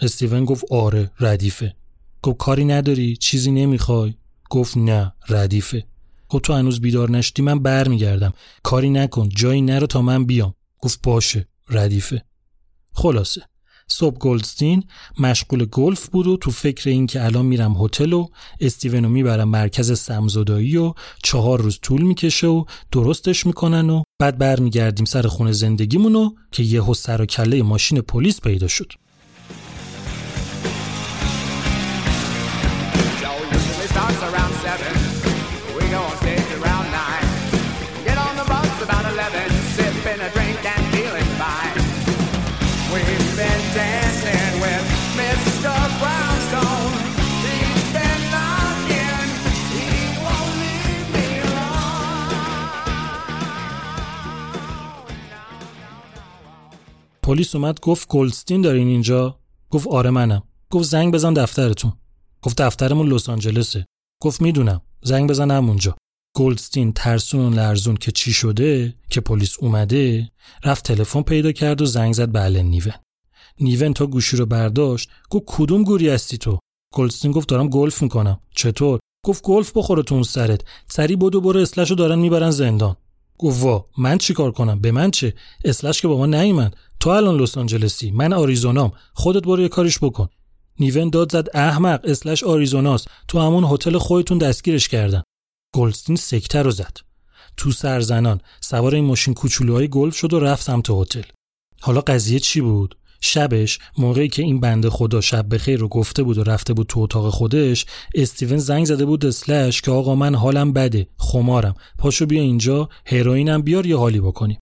استیون 0.00 0.44
گفت 0.44 0.64
آره 0.70 1.10
ردیفه. 1.20 1.76
گفت 2.22 2.36
کاری 2.36 2.64
نداری؟ 2.64 3.16
چیزی 3.16 3.50
نمی‌خوای؟ 3.50 4.14
گفت 4.50 4.76
نه 4.76 5.12
ردیفه. 5.28 5.86
گفت 6.30 6.44
تو 6.44 6.52
هنوز 6.52 6.80
بیدار 6.80 7.10
نشدی 7.10 7.42
من 7.42 7.58
برمیگردم. 7.58 8.32
کاری 8.62 8.90
نکن 8.90 9.28
جایی 9.28 9.62
نرو 9.62 9.86
تا 9.86 10.02
من 10.02 10.24
بیام. 10.24 10.54
گفت 10.78 11.00
باشه 11.02 11.48
ردیفه. 11.70 12.24
خلاصه. 12.92 13.42
صبح 13.88 14.18
گلدستین 14.18 14.84
مشغول 15.18 15.64
گلف 15.64 16.08
بود 16.08 16.26
و 16.26 16.36
تو 16.36 16.50
فکر 16.50 16.90
این 16.90 17.06
که 17.06 17.24
الان 17.24 17.46
میرم 17.46 17.84
هتل 17.84 18.12
و 18.12 18.26
استیونو 18.60 19.08
می‌برم 19.08 19.48
مرکز 19.48 19.98
سمزدایی 20.00 20.76
و 20.76 20.94
چهار 21.22 21.60
روز 21.60 21.78
طول 21.82 22.02
می‌کشه 22.02 22.46
و 22.46 22.64
درستش 22.92 23.46
می‌کنن 23.46 23.90
و 23.90 24.02
بعد 24.18 24.38
برمیگردیم 24.38 25.04
سر 25.04 25.22
خونه 25.22 25.52
زندگیمونو 25.52 26.30
که 26.52 26.62
یهو 26.62 26.94
سر 26.94 27.22
و 27.22 27.26
کله 27.26 27.62
ماشین 27.62 28.00
پلیس 28.00 28.40
پیدا 28.40 28.68
شد. 28.68 28.92
پلیس 57.30 57.54
اومد 57.54 57.80
گفت 57.80 58.08
گلدستین 58.08 58.60
دارین 58.60 58.88
اینجا؟ 58.88 59.38
گفت 59.70 59.86
آره 59.86 60.10
منم. 60.10 60.42
گفت 60.70 60.88
زنگ 60.88 61.14
بزن 61.14 61.34
دفترتون. 61.34 61.92
گفت 62.42 62.62
دفترمون 62.62 63.12
لس 63.12 63.28
آنجلسه. 63.28 63.84
گفت 64.22 64.40
می‌دونم. 64.40 64.80
زنگ 65.02 65.30
بزن 65.30 65.50
همونجا. 65.50 65.96
گلدستین 66.36 66.92
ترسون 66.92 67.54
لرزون 67.54 67.96
که 67.96 68.12
چی 68.12 68.32
شده 68.32 68.94
که 69.10 69.20
پلیس 69.20 69.56
اومده 69.58 70.30
رفت 70.64 70.84
تلفن 70.84 71.22
پیدا 71.22 71.52
کرد 71.52 71.82
و 71.82 71.86
زنگ 71.86 72.14
زد 72.14 72.28
به 72.28 72.44
الن 72.44 72.66
نیون. 72.66 72.94
نیون 73.60 73.92
تا 73.92 74.06
گوشی 74.06 74.36
رو 74.36 74.46
برداشت 74.46 75.10
گفت 75.30 75.44
کدوم 75.46 75.82
گوری 75.82 76.08
هستی 76.08 76.38
تو؟ 76.38 76.58
گلدستین 76.94 77.32
گفت 77.32 77.48
دارم 77.48 77.68
گلف 77.68 78.02
می‌کنم. 78.02 78.40
چطور؟ 78.56 79.00
گفت 79.26 79.42
گلف 79.42 79.72
بخوره 79.74 80.02
تو 80.02 80.14
اون 80.14 80.24
سرت. 80.24 80.60
سری 80.88 81.16
بدو 81.16 81.40
برو 81.40 81.60
اسلش 81.60 81.90
رو 81.90 81.96
دارن 81.96 82.18
می‌برن 82.18 82.50
زندان. 82.50 82.96
گفت 83.38 83.62
وا 83.62 83.86
من 83.98 84.18
چیکار 84.18 84.52
کنم؟ 84.52 84.80
به 84.80 84.92
من 84.92 85.10
چه؟ 85.10 85.34
اسلش 85.64 86.00
که 86.00 86.08
با 86.08 86.16
ما 86.16 86.26
نیومد. 86.26 86.76
تو 87.00 87.10
الان 87.10 87.40
لس 87.40 87.58
آنجلسی 87.58 88.10
من 88.10 88.32
آریزونام. 88.32 88.92
خودت 89.14 89.42
برو 89.42 89.62
یه 89.62 89.68
کاریش 89.68 89.98
بکن. 89.98 90.28
نیون 90.80 91.10
داد 91.10 91.32
زد 91.32 91.48
احمق 91.54 92.00
اسلش 92.04 92.44
آریزوناست. 92.44 93.08
تو 93.28 93.40
همون 93.40 93.64
هتل 93.64 93.98
خودتون 93.98 94.38
دستگیرش 94.38 94.88
کردن. 94.88 95.22
گلدستین 95.74 96.16
سکته 96.16 96.62
رو 96.62 96.70
زد. 96.70 96.96
تو 97.56 97.70
سرزنان 97.70 98.40
سوار 98.60 98.94
این 98.94 99.04
ماشین 99.04 99.34
کوچولوهای 99.34 99.88
گلف 99.88 100.16
شد 100.16 100.32
و 100.32 100.40
رفت 100.40 100.62
سمت 100.62 100.90
هتل. 100.90 101.22
حالا 101.80 102.00
قضیه 102.00 102.38
چی 102.38 102.60
بود؟ 102.60 102.96
شبش 103.20 103.78
موقعی 103.98 104.28
که 104.28 104.42
این 104.42 104.60
بنده 104.60 104.90
خدا 104.90 105.20
شب 105.20 105.54
بخیر 105.54 105.80
رو 105.80 105.88
گفته 105.88 106.22
بود 106.22 106.38
و 106.38 106.44
رفته 106.44 106.72
بود 106.74 106.86
تو 106.86 107.00
اتاق 107.00 107.30
خودش 107.30 107.86
استیون 108.14 108.58
زنگ 108.58 108.84
زده 108.84 109.04
بود 109.04 109.26
اسلش 109.26 109.80
که 109.80 109.90
آقا 109.90 110.14
من 110.14 110.34
حالم 110.34 110.72
بده 110.72 111.06
خمارم. 111.16 111.74
پاشو 111.98 112.26
بیا 112.26 112.42
اینجا 112.42 112.88
هروئینم 113.06 113.62
بیار 113.62 113.86
یه 113.86 113.96
حالی 113.96 114.20
بکنیم. 114.20 114.58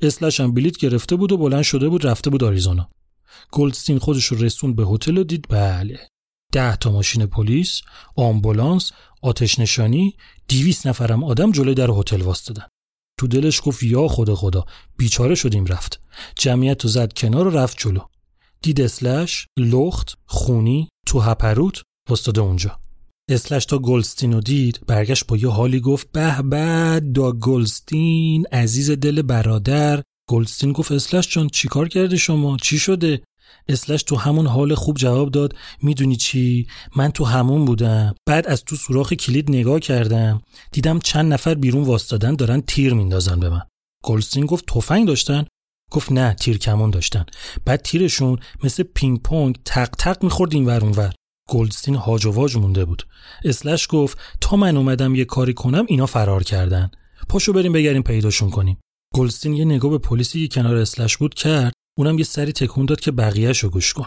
اسلش 0.00 0.40
هم 0.40 0.54
بلیت 0.54 0.76
گرفته 0.76 1.16
بود 1.16 1.32
و 1.32 1.36
بلند 1.36 1.62
شده 1.62 1.88
بود 1.88 2.06
رفته 2.06 2.30
بود 2.30 2.44
آریزونا. 2.44 2.90
گلدستین 3.50 3.98
خودش 3.98 4.24
رو 4.24 4.44
رسوند 4.44 4.76
به 4.76 4.86
هتل 4.86 5.18
و 5.18 5.24
دید 5.24 5.46
بله. 5.48 5.98
ده 6.52 6.76
تا 6.76 6.92
ماشین 6.92 7.26
پلیس 7.26 7.80
آمبولانس 8.16 8.92
آتش 9.22 9.58
نشانی 9.58 10.16
دیویس 10.48 10.86
نفرم 10.86 11.24
آدم 11.24 11.52
جلوی 11.52 11.74
در 11.74 11.90
هتل 11.90 12.22
واسطدن 12.22 12.66
تو 13.18 13.26
دلش 13.26 13.60
گفت 13.64 13.82
یا 13.82 14.08
خدا 14.08 14.34
خدا 14.34 14.64
بیچاره 14.96 15.34
شدیم 15.34 15.66
رفت. 15.66 16.00
جمعیت 16.38 16.84
رو 16.84 16.90
زد 16.90 17.12
کنار 17.12 17.46
و 17.46 17.50
رفت 17.50 17.76
جلو. 17.78 18.00
دید 18.62 18.80
اسلش 18.80 19.46
لخت 19.58 20.18
خونی 20.26 20.88
تو 21.06 21.20
هپروت 21.20 21.82
وستاده 22.10 22.40
اونجا. 22.40 22.80
اسلش 23.30 23.64
تا 23.64 23.78
گلستین 23.78 24.32
رو 24.32 24.40
دید 24.40 24.80
برگشت 24.86 25.26
با 25.26 25.36
یه 25.36 25.48
حالی 25.48 25.80
گفت 25.80 26.12
به 26.12 26.42
به 26.42 27.00
دا 27.14 27.32
گلستین 27.32 28.46
عزیز 28.52 28.90
دل 28.90 29.22
برادر. 29.22 30.02
گلدستین 30.28 30.72
گفت 30.72 30.92
اسلش 30.92 31.28
جون 31.28 31.48
چیکار 31.48 31.88
کردی 31.88 32.16
شما؟ 32.16 32.56
چی 32.56 32.78
شده؟ 32.78 33.22
اسلش 33.68 34.02
تو 34.02 34.16
همون 34.16 34.46
حال 34.46 34.74
خوب 34.74 34.96
جواب 34.96 35.30
داد 35.30 35.54
می‌دونی 35.82 36.16
چی؟ 36.16 36.66
من 36.96 37.10
تو 37.10 37.24
حموم 37.24 37.64
بودم. 37.64 38.14
بعد 38.26 38.46
از 38.46 38.64
تو 38.64 38.76
سوراخ 38.76 39.12
کلید 39.12 39.50
نگاه 39.50 39.80
کردم. 39.80 40.42
دیدم 40.72 40.98
چند 40.98 41.32
نفر 41.32 41.54
بیرون 41.54 41.84
واستادن 41.84 42.36
دارن 42.36 42.60
تیر 42.60 42.94
میندازن 42.94 43.40
به 43.40 43.48
من. 43.48 43.62
گلدستین 44.04 44.46
گفت 44.46 44.64
تفنگ 44.66 45.06
داشتن؟ 45.06 45.46
گفت 45.90 46.12
نه 46.12 46.34
تیر 46.34 46.58
کمون 46.58 46.90
داشتن. 46.90 47.26
بعد 47.64 47.82
تیرشون 47.82 48.38
مثل 48.64 48.82
پینگ 48.82 49.22
پونگ 49.22 49.58
تق 49.64 49.88
تق 49.88 50.24
می‌خورد 50.24 50.54
این 50.54 50.66
ور 50.66 50.75
اون 50.75 50.84
ور 50.84 51.12
گلدستین 51.48 51.94
هاج 51.94 52.26
و 52.26 52.30
واج 52.30 52.56
مونده 52.56 52.84
بود. 52.84 53.06
اسلش 53.44 53.86
گفت 53.90 54.18
تا 54.40 54.56
من 54.56 54.76
اومدم 54.76 55.14
یه 55.14 55.24
کاری 55.24 55.54
کنم 55.54 55.84
اینا 55.88 56.06
فرار 56.06 56.42
کردن. 56.42 56.90
پاشو 57.28 57.52
بریم 57.52 57.72
بگریم 57.72 58.02
پیداشون 58.02 58.50
کنیم. 58.50 58.78
گلدستین 59.14 59.52
یه 59.54 59.64
نگاه 59.64 59.90
به 59.90 59.98
پلیسی 59.98 60.48
که 60.48 60.54
کنار 60.54 60.76
اسلش 60.76 61.16
بود 61.16 61.34
کرد 61.34 61.72
اونم 61.98 62.18
یه 62.18 62.24
سری 62.24 62.52
تکون 62.52 62.86
داد 62.86 63.00
که 63.00 63.10
بقیهش 63.10 63.58
رو 63.58 63.70
گوش 63.70 63.92
کن. 63.92 64.06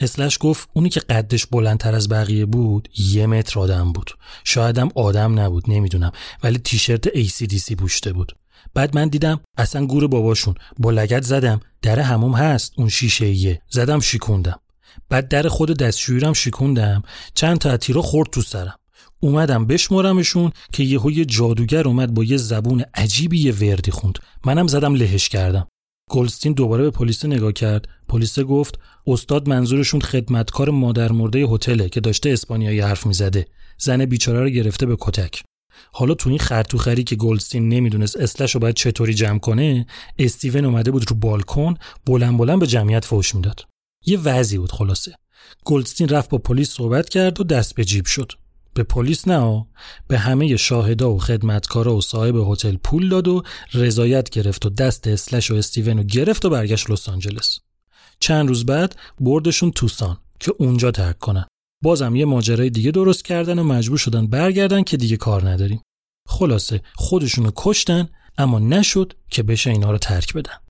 اسلش 0.00 0.38
گفت 0.40 0.68
اونی 0.72 0.88
که 0.88 1.00
قدش 1.00 1.46
بلندتر 1.46 1.94
از 1.94 2.08
بقیه 2.08 2.46
بود 2.46 2.88
یه 2.98 3.26
متر 3.26 3.60
آدم 3.60 3.92
بود. 3.92 4.10
شایدم 4.44 4.88
آدم 4.94 5.40
نبود 5.40 5.64
نمی‌دونم. 5.68 6.12
ولی 6.42 6.58
تیشرت 6.58 7.08
ACDC 7.08 7.74
پوشته 7.74 8.12
بود. 8.12 8.36
بعد 8.74 8.96
من 8.96 9.08
دیدم 9.08 9.40
اصلا 9.58 9.86
گور 9.86 10.06
باباشون. 10.06 10.54
با 10.78 10.90
لگت 10.90 11.22
زدم. 11.22 11.60
در 11.82 12.00
هموم 12.00 12.34
هست 12.34 12.72
اون 12.76 12.88
شیشه 12.88 13.26
ایه 13.26 13.62
زدم 13.68 14.00
شیکوندم 14.00 14.60
بعد 15.08 15.28
در 15.28 15.48
خود 15.48 15.76
دستشویرم 15.76 16.32
شیکوندم 16.32 17.02
چند 17.34 17.58
تا 17.58 17.76
تیرا 17.76 18.02
خورد 18.02 18.30
تو 18.30 18.42
سرم. 18.42 18.78
اومدم 19.20 19.66
بشمرمشون 19.66 20.52
که 20.72 20.82
یهو 20.82 21.10
یه 21.10 21.24
جادوگر 21.24 21.88
اومد 21.88 22.14
با 22.14 22.24
یه 22.24 22.36
زبون 22.36 22.84
عجیبی 22.94 23.38
یه 23.38 23.52
وردی 23.52 23.90
خوند. 23.90 24.18
منم 24.46 24.66
زدم 24.66 24.94
لهش 24.94 25.28
کردم. 25.28 25.68
گلستین 26.10 26.52
دوباره 26.52 26.82
به 26.82 26.90
پلیس 26.90 27.24
نگاه 27.24 27.52
کرد. 27.52 27.88
پلیس 28.08 28.38
گفت 28.38 28.78
استاد 29.06 29.48
منظورشون 29.48 30.00
خدمتکار 30.00 30.70
مادر 30.70 31.12
مرده 31.12 31.38
هتله 31.38 31.88
که 31.88 32.00
داشته 32.00 32.30
اسپانیایی 32.30 32.80
حرف 32.80 33.06
می‌زده. 33.06 33.46
زن 33.78 34.04
بیچاره 34.04 34.40
رو 34.40 34.48
گرفته 34.48 34.86
به 34.86 34.96
کتک. 35.00 35.42
حالا 35.92 36.14
تو 36.14 36.30
این 36.30 36.38
خرطوخری 36.38 37.04
که 37.04 37.16
گلدستین 37.16 37.68
نمی‌دونست 37.68 38.16
اسلش 38.16 38.54
رو 38.54 38.60
باید 38.60 38.74
چطوری 38.74 39.14
جمع 39.14 39.38
کنه 39.38 39.86
استیون 40.18 40.64
اومده 40.64 40.90
بود 40.90 41.10
رو 41.10 41.16
بالکن 41.16 41.74
بلند 42.06 42.38
بلند 42.38 42.60
به 42.60 42.66
جمعیت 42.66 43.04
فوش 43.04 43.34
می‌داد. 43.34 43.66
یه 44.06 44.20
وضعی 44.20 44.58
بود 44.58 44.72
خلاصه. 44.72 45.14
گلدستین 45.64 46.08
رفت 46.08 46.30
با 46.30 46.38
پلیس 46.38 46.70
صحبت 46.70 47.08
کرد 47.08 47.40
و 47.40 47.44
دست 47.44 47.74
به 47.74 47.84
جیب 47.84 48.06
شد. 48.06 48.32
به 48.74 48.82
پلیس 48.82 49.28
نه 49.28 49.66
به 50.08 50.18
همه 50.18 50.56
شاهدا 50.56 51.12
و 51.12 51.18
خدمتکارا 51.18 51.96
و 51.96 52.00
صاحب 52.00 52.36
هتل 52.36 52.76
پول 52.76 53.08
داد 53.08 53.28
و 53.28 53.42
رضایت 53.74 54.30
گرفت 54.30 54.66
و 54.66 54.70
دست 54.70 55.06
اسلش 55.06 55.50
و 55.50 55.54
استیون 55.54 55.98
رو 55.98 56.04
گرفت 56.04 56.44
و 56.44 56.50
برگشت 56.50 56.90
لس 56.90 57.08
آنجلس. 57.08 57.58
چند 58.20 58.48
روز 58.48 58.66
بعد 58.66 58.96
بردشون 59.20 59.70
توسان 59.70 60.16
که 60.40 60.54
اونجا 60.58 60.90
ترک 60.90 61.18
کنن. 61.18 61.46
بازم 61.82 62.16
یه 62.16 62.24
ماجرای 62.24 62.70
دیگه 62.70 62.90
درست 62.90 63.24
کردن 63.24 63.58
و 63.58 63.64
مجبور 63.64 63.98
شدن 63.98 64.26
برگردن 64.26 64.82
که 64.82 64.96
دیگه 64.96 65.16
کار 65.16 65.48
نداریم. 65.48 65.82
خلاصه 66.28 66.82
خودشونو 66.94 67.50
کشتن 67.56 68.08
اما 68.38 68.58
نشد 68.58 69.12
که 69.30 69.42
بشه 69.42 69.70
اینا 69.70 69.90
رو 69.90 69.98
ترک 69.98 70.32
بدن. 70.32 70.63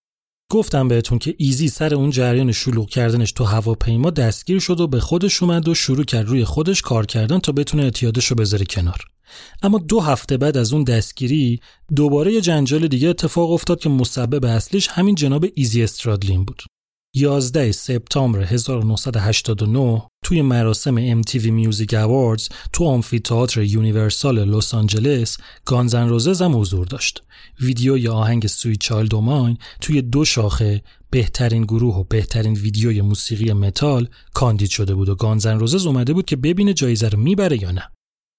گفتم 0.51 0.89
بهتون 0.89 1.19
که 1.19 1.35
ایزی 1.39 1.69
سر 1.69 1.95
اون 1.95 2.11
جریان 2.11 2.53
شلوغ 2.53 2.89
کردنش 2.89 3.33
تو 3.33 3.45
هواپیما 3.45 4.11
دستگیر 4.11 4.59
شد 4.59 4.81
و 4.81 4.87
به 4.87 5.01
خودش 5.01 5.43
اومد 5.43 5.69
و 5.69 5.75
شروع 5.75 6.05
کرد 6.05 6.29
روی 6.29 6.45
خودش 6.45 6.83
کار 6.83 7.07
کردن 7.07 7.39
تا 7.39 7.53
بتونه 7.53 7.83
اعتیادش 7.83 8.27
رو 8.27 8.37
بذاره 8.37 8.65
کنار. 8.65 8.99
اما 9.63 9.79
دو 9.79 10.01
هفته 10.01 10.37
بعد 10.37 10.57
از 10.57 10.73
اون 10.73 10.85
دستگیری 10.85 11.61
دوباره 11.97 12.33
یه 12.33 12.41
جنجال 12.41 12.89
دیگه 12.89 13.09
اتفاق 13.09 13.51
افتاد 13.51 13.81
که 13.81 13.89
مسبب 13.89 14.45
اصلیش 14.45 14.89
همین 14.89 15.15
جناب 15.15 15.47
ایزی 15.55 15.83
استرادلین 15.83 16.45
بود. 16.45 16.63
11 17.15 17.73
سپتامبر 17.73 18.41
1989 18.41 20.03
توی 20.25 20.43
مراسم 20.43 21.23
MTV 21.23 21.43
Music 21.43 21.91
Awards 21.91 22.49
تو 22.73 22.85
آمفیتئاتر 22.85 23.63
یونیورسال 23.63 24.45
لس 24.45 24.75
آنجلس 24.75 25.39
Guns 25.65 25.94
N' 25.94 26.09
Roses 26.09 26.43
هم 26.43 26.61
حضور 26.61 26.87
داشت. 26.87 27.23
ویدیوی 27.61 28.09
آهنگ 28.09 28.47
Sweet 28.47 28.81
Child 28.81 29.15
O' 29.15 29.29
Mine 29.29 29.59
توی 29.81 30.03
دو 30.03 30.25
شاخه 30.25 30.83
بهترین 31.11 31.63
گروه 31.63 31.97
و 31.97 32.05
بهترین 32.05 32.55
ویدیوی 32.55 33.01
موسیقی 33.01 33.53
متال 33.53 34.09
کاندید 34.35 34.71
شده 34.71 34.95
بود 34.95 35.09
و 35.09 35.15
Guns 35.15 35.44
N' 35.44 35.59
Roses 35.59 35.87
اومده 35.87 36.13
بود 36.13 36.25
که 36.25 36.37
ببینه 36.37 36.75
جایزه 36.75 37.09
رو 37.09 37.19
می‌بره 37.19 37.63
یا 37.63 37.71
نه. 37.71 37.83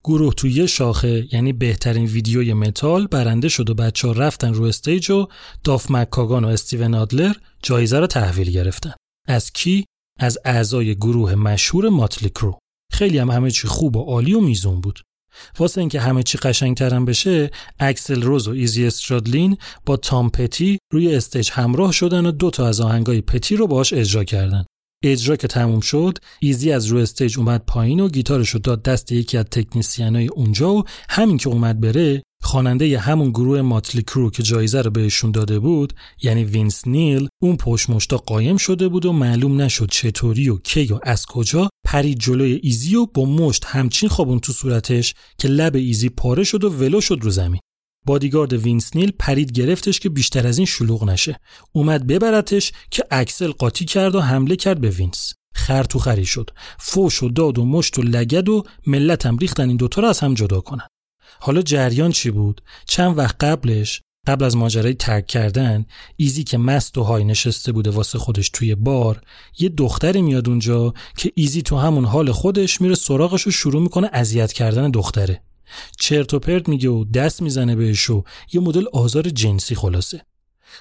گروه 0.03 0.33
توی 0.33 0.51
یه 0.51 0.65
شاخه 0.65 1.27
یعنی 1.31 1.53
بهترین 1.53 2.05
ویدیوی 2.05 2.53
متال 2.53 3.07
برنده 3.07 3.49
شد 3.49 3.69
و 3.69 3.73
بچه 3.73 4.07
ها 4.07 4.13
رفتن 4.13 4.53
رو 4.53 4.63
stage 4.63 5.11
و 5.11 5.27
داف 5.63 5.91
مکاگان 5.91 6.45
و 6.45 6.47
استیون 6.47 6.95
آدلر 6.95 7.33
جایزه 7.63 7.99
رو 7.99 8.07
تحویل 8.07 8.51
گرفتن 8.51 8.93
از 9.27 9.51
کی 9.51 9.85
از 10.19 10.37
اعضای 10.45 10.95
گروه 10.95 11.35
مشهور 11.35 11.89
Mötley 11.89 12.29
Crüe. 12.29 12.59
خیلی 12.91 13.17
هم 13.17 13.31
همه 13.31 13.51
چی 13.51 13.67
خوب 13.67 13.95
و 13.95 14.03
عالی 14.03 14.33
و 14.33 14.39
میزون 14.39 14.81
بود. 14.81 14.99
واسه 15.59 15.81
اینکه 15.81 15.99
همه 15.99 16.23
چی 16.23 16.37
قشنگترم 16.37 17.05
بشه 17.05 17.51
اکسل 17.79 18.21
روز 18.21 18.47
و 18.47 18.51
ایزی 18.51 18.85
استرادلین 18.87 19.57
با 19.85 19.97
تام 19.97 20.29
پتی 20.29 20.77
روی 20.93 21.15
stage 21.15 21.51
همراه 21.51 21.91
شدن 21.91 22.25
و 22.25 22.31
دو 22.31 22.49
تا 22.49 22.67
از 22.67 22.81
آهنگای 22.81 23.21
پتی 23.21 23.55
رو 23.55 23.67
باش 23.67 23.93
اجرا 23.93 24.23
کردن. 24.23 24.65
اجرا 25.03 25.35
که 25.35 25.47
تموم 25.47 25.79
شد 25.79 26.17
ایزی 26.39 26.71
از 26.71 26.85
روی 26.85 27.01
stage 27.01 27.39
اومد 27.39 27.63
پایین 27.67 27.99
و 27.99 28.09
گیتارش 28.09 28.49
رو 28.49 28.59
داد 28.59 28.83
دست 28.83 29.11
یکی 29.11 29.37
از 29.37 29.45
تکنیسیانای 29.45 30.27
اونجا 30.27 30.73
و 30.73 30.83
همین 31.09 31.37
که 31.37 31.49
اومد 31.49 31.79
بره 31.79 32.23
خواننده 32.41 32.99
همون 32.99 33.29
گروه 33.29 33.61
Mötley 33.61 34.01
Crüe 34.01 34.29
که 34.29 34.43
جایزه 34.43 34.81
رو 34.81 34.91
بهشون 34.91 35.31
داده 35.31 35.59
بود 35.59 35.93
یعنی 36.21 36.43
وینس 36.43 36.87
نیل 36.87 37.27
اون 37.41 37.55
پشت 37.55 37.89
مشتا 37.89 38.17
قایم 38.17 38.57
شده 38.57 38.87
بود 38.87 39.05
و 39.05 39.13
معلوم 39.13 39.61
نشد 39.61 39.89
چطوری 39.91 40.49
و 40.49 40.57
کی 40.57 40.85
و 40.85 40.99
از 41.03 41.25
کجا 41.25 41.69
پرید 41.85 42.19
جلوی 42.19 42.59
ایزی 42.63 42.95
و 42.95 43.05
با 43.05 43.25
مشت 43.25 43.65
همچین 43.65 44.09
خوابون 44.09 44.39
تو 44.39 44.53
صورتش 44.53 45.13
که 45.37 45.47
لب 45.47 45.75
ایزی 45.75 46.09
پاره 46.09 46.43
شد 46.43 46.63
و 46.63 46.69
ولو 46.69 47.01
شد 47.01 47.19
رو 47.21 47.29
زمین. 47.29 47.59
بادیگارد 48.05 48.53
وینس 48.53 48.95
نیل 48.95 49.11
پرید 49.19 49.51
گرفتش 49.51 49.99
که 49.99 50.09
بیشتر 50.09 50.47
از 50.47 50.57
این 50.57 50.67
شلوغ 50.67 51.09
نشه. 51.09 51.39
اومد 51.71 52.07
ببرتش 52.07 52.71
که 52.91 53.03
اکسل 53.11 53.51
قاطی 53.51 53.85
کرد 53.85 54.15
و 54.15 54.21
حمله 54.21 54.55
کرد 54.55 54.81
به 54.81 54.89
وینس. 54.89 55.33
خر 55.53 55.83
تو 55.83 55.99
خری 55.99 56.25
شد. 56.25 56.49
فوش 56.79 57.23
و 57.23 57.29
داد 57.29 57.59
و 57.59 57.65
مشت 57.65 57.99
و 57.99 58.01
لگد 58.01 58.49
و 58.49 58.63
ملت 58.87 59.25
هم 59.25 59.37
ریختن 59.37 59.67
این 59.67 59.77
دوتا 59.77 60.01
رو 60.01 60.07
از 60.07 60.19
هم 60.19 60.33
جدا 60.33 60.61
کنن. 60.61 60.87
حالا 61.39 61.61
جریان 61.61 62.11
چی 62.11 62.31
بود؟ 62.31 62.61
چند 62.85 63.17
وقت 63.17 63.43
قبلش 63.43 64.01
قبل 64.27 64.45
از 64.45 64.55
ماجرای 64.57 64.93
ترک 64.93 65.27
کردن 65.27 65.85
ایزی 66.15 66.43
که 66.43 66.57
مست 66.57 66.97
و 66.97 67.03
high 67.03 67.23
نشسته 67.23 67.71
بوده 67.71 67.89
واسه 67.89 68.19
خودش 68.19 68.49
توی 68.49 68.75
بار 68.75 69.21
یه 69.59 69.69
دختری 69.69 70.21
میاد 70.21 70.49
اونجا 70.49 70.93
که 71.17 71.31
ایزی 71.35 71.61
تو 71.61 71.77
همون 71.77 72.05
حال 72.05 72.31
خودش 72.31 72.81
میره 72.81 72.95
سراغش 72.95 73.47
و 73.47 73.51
شروع 73.51 73.81
می‌کنه 73.81 74.09
اذیت 74.13 74.53
کردن 74.53 74.91
دختره. 74.91 75.41
چرت 75.99 76.33
و 76.33 76.39
پرت 76.39 76.69
میگه 76.69 76.89
و 76.89 77.03
دست 77.03 77.41
می‌زنه 77.41 77.75
بهش 77.75 78.09
و 78.09 78.23
یه 78.53 78.61
مدل 78.61 78.85
آزار 78.93 79.29
جنسی 79.29 79.75
خلاصه. 79.75 80.21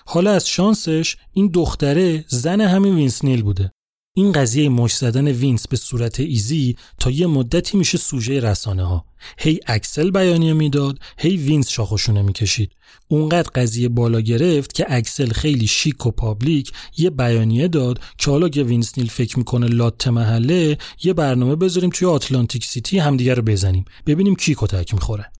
حالا 0.06 0.32
از 0.32 0.48
شانسش 0.48 1.16
این 1.32 1.48
دختره 1.48 2.24
زن 2.28 2.60
همین 2.60 2.94
وینس 2.94 3.22
نیل 3.22 3.42
بوده. 3.42 3.72
این 4.16 4.32
قضیه 4.32 4.68
مشت 4.68 4.96
زدن 4.96 5.28
وینس 5.28 5.68
به 5.68 5.76
صورت 5.76 6.20
ایزی 6.20 6.76
تا 7.00 7.10
یه 7.10 7.26
مدتی 7.26 7.76
میشه 7.76 7.98
سوژه 7.98 8.40
رسانه 8.40 8.84
ها 8.84 9.04
هی 9.38 9.60
اکسل 9.66 10.10
بیانیه 10.10 10.52
می‌داد 10.52 10.98
هی 11.18 11.36
وینس 11.36 11.68
شاخ 11.68 11.90
و 11.90 11.95
شونه 11.95 12.22
می‌کشید. 12.22 12.72
اونقدر 13.08 13.50
قضیه 13.54 13.88
بالا 13.88 14.20
گرفت 14.20 14.72
که 14.72 14.86
اکسل 14.88 15.32
خیلی 15.32 15.66
شیک 15.66 16.06
و 16.06 16.10
public 16.10 16.72
یه 16.96 17.10
بیانیه 17.10 17.68
داد 17.68 18.00
که 18.18 18.30
حالا 18.30 18.48
که 18.48 18.62
وینس 18.62 18.98
نیل 18.98 19.08
فکر 19.08 19.38
می‌کنه 19.38 19.66
لات 19.66 20.08
محله 20.08 20.78
یه 21.04 21.12
برنامه 21.12 21.56
بذاریم 21.56 21.90
توی 21.90 22.08
آتلانتیک 22.08 22.64
سیتی 22.64 22.98
همدیگه 22.98 23.34
رو 23.34 23.42
بزنیم. 23.42 23.84
ببینیم 24.06 24.36
کی 24.36 24.54
کتک 24.58 24.94
می‌خوره. 24.94 25.32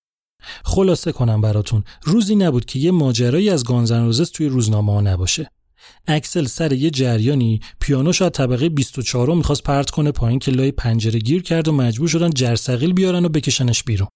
خلاصه 0.65 1.13
کنم 1.13 1.41
براتون 1.41 1.85
روزی 2.03 2.37
نبود 2.37 2.65
که 2.65 2.79
یه 2.79 2.91
ماجرایی 2.91 3.51
از 3.51 3.65
Guns 3.65 3.91
N' 3.91 4.05
Roses 4.05 4.31
توی 4.31 4.47
روزنامه 4.47 4.93
ها 4.93 5.01
نباشه. 5.01 5.51
اکسل 6.07 6.45
سر 6.45 6.73
یه 6.73 6.91
جریانی. 6.91 7.61
پیانوشو 7.81 8.12
از 8.12 8.33
طبقه 8.33 8.69
24 8.69 9.27
رو 9.27 9.35
می‌خواست 9.35 9.63
پرت 9.63 9.91
کنه 9.91 10.13
پایین 10.13 10.39
که 10.39 10.51
لای 10.51 10.73
پنجره 10.73 11.19
گیر 11.19 11.43
کرد 11.43 11.69
و 11.69 11.73
مجبور 11.73 12.09
شدن 12.09 12.31
جرثقیل 12.31 12.93
بیارن 12.93 13.25
و 13.25 13.29
بکشنش 13.29 13.83
بیرون. 13.83 14.09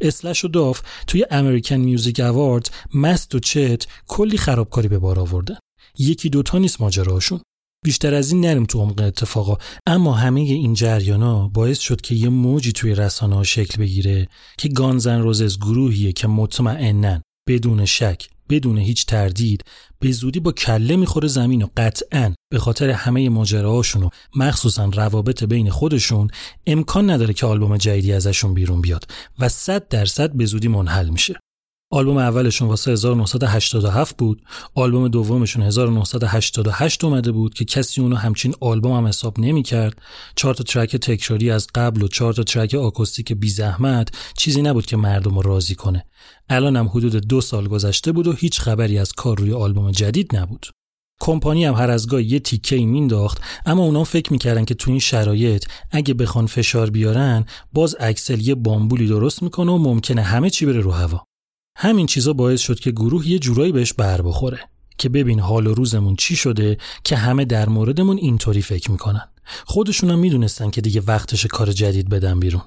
اسلش 0.00 0.44
و 0.44 0.48
داف. 0.48 0.80
توی 1.06 1.26
American 1.30 1.76
Music 1.76 2.20
Award 2.20 2.70
مست 2.94 3.34
و 3.34 3.38
چت 3.38 3.86
کلی 4.06 4.36
خرابکاری 4.36 4.88
به 4.88 4.98
بار 4.98 5.20
آوردن 5.20 5.56
یکی 5.98 6.30
دوتا 6.30 6.58
نیست 6.58 6.80
ماجراشون 6.80 7.40
بیشتر 7.84 8.14
از 8.14 8.32
این 8.32 8.40
نریم 8.46 8.64
تو 8.64 8.80
عمق 8.80 9.00
اتفاقا. 9.00 9.56
اما 9.86 10.12
همه 10.12 10.40
این 10.40 10.74
جریانا 10.74 11.48
باعث 11.48 11.78
شد 11.78 12.00
که 12.00 12.14
یه 12.14 12.28
موجی 12.28 12.72
توی 12.72 12.94
رسانه 12.94 13.36
ها 13.36 13.42
شکل 13.42 13.80
بگیره 13.80 14.28
که 14.58 14.68
گانزن 14.68 15.20
روزز 15.20 15.58
گروهیه 15.58 16.12
که 16.12 16.28
مطمئنن 16.28 17.22
بدون 17.48 17.84
شک 17.84 18.28
بدون 18.48 18.78
هیچ 18.78 19.06
تردید 19.06 19.64
به 20.04 20.12
زودی 20.12 20.40
با 20.40 20.52
کله 20.52 20.96
می‌خوره 20.96 21.28
زمین 21.28 21.62
و 21.62 21.66
قطعا. 21.76 22.34
به 22.52 22.58
خاطر 22.58 22.90
همه 22.90 23.28
ماجراهاشون 23.28 24.02
و 24.02 24.08
مخصوصا 24.36 24.84
روابط 24.84 25.44
بین 25.44 25.70
خودشون 25.70 26.28
امکان 26.66 27.10
نداره 27.10 27.34
که 27.34 27.46
آلبوم 27.46 27.76
جدیدی 27.76 28.12
ازشون 28.12 28.54
بیرون 28.54 28.80
بیاد. 28.80 29.04
و 29.38 29.48
صد 29.48 29.88
درصد 29.88 30.32
به 30.32 30.44
زودی 30.44 30.68
منحل 30.68 31.08
میشه. 31.08 31.34
آلبوم 31.94 32.16
اولشون 32.16 32.68
واسه 32.68 32.90
1987 32.92 34.16
بود. 34.16 34.42
آلبوم 34.74 35.08
دومشون 35.08 35.62
1988 35.62 37.04
اومده 37.04 37.32
بود 37.32 37.54
که 37.54 37.64
کسی 37.64 38.00
اونو 38.00 38.16
همچین 38.16 38.54
آلبوم 38.60 38.92
هم 38.92 39.06
حساب 39.06 39.40
نمی 39.40 39.62
کرد 39.62 40.02
چهار 40.36 40.54
تا 40.54 40.64
ترک 40.64 40.96
تکراری 40.96 41.50
از 41.50 41.66
قبل 41.74 42.02
و 42.02 42.08
چهار 42.08 42.32
تا 42.32 42.42
ترک 42.42 42.74
آکوستیک 42.74 43.32
بی 43.32 43.48
زحمت 43.48 44.08
چیزی 44.36 44.62
نبود 44.62 44.86
که 44.86 44.96
مردم 44.96 45.34
رو 45.34 45.42
راضی 45.42 45.74
کنه. 45.74 46.06
الان 46.48 46.76
هم 46.76 46.88
حدود 46.88 47.16
دو 47.16 47.40
سال 47.40 47.68
گذشته 47.68 48.12
بود 48.12 48.26
و 48.26 48.32
هیچ 48.32 48.60
خبری 48.60 48.98
از 48.98 49.12
کار 49.12 49.38
روی 49.38 49.52
آلبوم 49.52 49.90
جدید 49.90 50.36
نبود. 50.36 50.66
کمپانی 51.20 51.64
هم 51.64 51.74
هر 51.74 51.90
از 51.90 52.08
گاه 52.08 52.22
یه 52.22 52.38
تیکه 52.38 52.76
مینداخت 52.76 53.40
اما 53.66 53.82
اونا 53.82 54.04
فکر 54.04 54.32
می‌کردن 54.32 54.64
که 54.64 54.74
تو 54.74 54.90
این 54.90 55.00
شرایط 55.00 55.64
اگه 55.90 56.14
بخوان 56.14 56.46
فشار 56.46 56.90
بیارن 56.90 57.44
باز 57.72 57.96
اکسل 58.00 58.40
یه 58.40 58.54
بامبولی 58.54 59.06
درست 59.06 59.42
می‌کنه 59.42 59.72
و 59.72 59.78
ممکنه 59.78 60.22
همه 60.22 60.50
چی 60.50 60.66
بره 60.66 60.80
رو 60.80 60.90
هوا. 60.90 61.26
همین 61.76 62.06
چیزا 62.06 62.32
باعث 62.32 62.60
شد 62.60 62.80
که 62.80 62.90
گروه 62.90 63.28
یه 63.28 63.38
جورایی 63.38 63.72
بهش 63.72 63.92
بر 63.92 64.22
بخوره 64.22 64.60
که 64.98 65.08
ببین 65.08 65.40
حال 65.40 65.66
و 65.66 65.74
روزمون 65.74 66.16
چی 66.16 66.36
شده 66.36 66.76
که 67.04 67.16
همه 67.16 67.44
در 67.44 67.68
موردمون 67.68 68.16
اینطوری 68.16 68.62
فکر 68.62 68.90
می‌کنن. 68.90 69.28
خودشون 69.66 70.10
هم 70.10 70.18
می‌دونستن 70.18 70.70
که 70.70 70.80
دیگه 70.80 71.02
وقتش 71.06 71.46
کار 71.46 71.72
جدید 71.72 72.08
بدن 72.08 72.40
بیرون. 72.40 72.62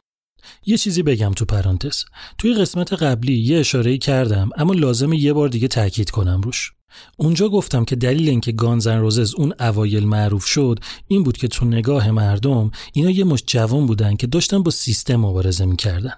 یه 0.65 0.77
چیزی 0.77 1.03
بگم 1.03 1.31
تو 1.33 1.45
پرانتز. 1.45 2.03
توی 2.37 2.53
قسمت 2.53 2.93
قبلی 2.93 3.33
یه 3.33 3.59
اشاره 3.59 3.97
کردم 3.97 4.49
اما 4.57 4.73
لازم 4.73 5.13
یه 5.13 5.33
بار 5.33 5.49
دیگه 5.49 5.67
تاکید 5.67 6.09
کنم 6.09 6.41
روش. 6.41 6.71
اونجا 7.17 7.49
گفتم 7.49 7.85
که 7.85 7.95
دلیل 7.95 8.29
اینکه 8.29 8.51
گانزن 8.51 8.99
روزز 8.99 9.33
اون 9.35 9.53
اوایل 9.59 10.05
معروف 10.05 10.45
شد 10.45 10.79
این 11.07 11.23
بود 11.23 11.37
که 11.37 11.47
تو 11.47 11.65
نگاه 11.65 12.11
مردم 12.11 12.71
اینا 12.93 13.09
یه 13.09 13.23
مش 13.23 13.43
جوان 13.47 13.85
بودن 13.85 14.15
که 14.15 14.27
داشتن 14.27 14.63
با 14.63 14.71
سیستم 14.71 15.15
مبارزه 15.15 15.65
می‌کردن. 15.65 16.13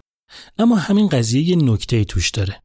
اما 0.57 0.75
همین 0.75 1.07
قضیه 1.07 1.41
یه 1.41 1.55
نکته 1.55 2.03
توش 2.03 2.29
داره. 2.29 2.61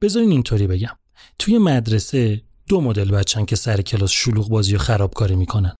بذارین 0.00 0.30
اینطوری 0.30 0.66
بگم. 0.66 0.98
توی 1.38 1.58
مدرسه 1.58 2.42
دو 2.68 2.80
مدل 2.80 3.10
بچن 3.10 3.44
که 3.44 3.56
سر 3.56 3.82
کلاس 3.82 4.10
شلوغ 4.10 4.48
بازی 4.48 4.74
و 4.74 4.78
خرابکاری 4.78 5.36
می‌کنن. 5.36 5.74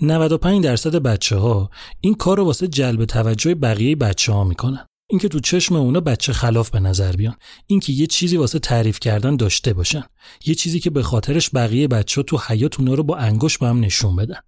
95 0.00 0.64
درصد 0.64 0.96
بچه 0.96 1.36
ها 1.36 1.70
این 2.00 2.14
کار 2.14 2.36
رو 2.36 2.44
واسه 2.44 2.68
جلب 2.68 3.04
توجه 3.04 3.54
بقیه 3.54 3.96
بچه 3.96 4.32
ها 4.32 4.44
می‌کنن. 4.44 4.86
اینکه 5.10 5.28
تو 5.28 5.40
چشم 5.40 5.76
اونا 5.76 6.00
بچه 6.00 6.32
خلاف 6.32 6.70
به 6.70 6.80
نظر 6.80 7.12
بیان. 7.12 7.36
اینکه 7.66 7.92
یه 7.92 8.06
چیزی 8.06 8.36
واسه 8.36 8.58
تعریف 8.58 9.00
کردن 9.00 9.36
داشته 9.36 9.72
باشن. 9.72 10.04
یه 10.46 10.54
چیزی 10.54 10.80
که 10.80 10.90
به 10.90 11.02
خاطرش 11.02 11.50
بقیه 11.54 11.88
بچه 11.88 12.20
ها 12.20 12.22
تو 12.22 12.38
حیات 12.46 12.80
اونا 12.80 12.94
رو 12.94 13.02
با 13.02 13.16
انگشت 13.16 13.58
به 13.58 13.66
هم 13.66 13.80
نشون 13.80 14.16
بدن. 14.16 14.38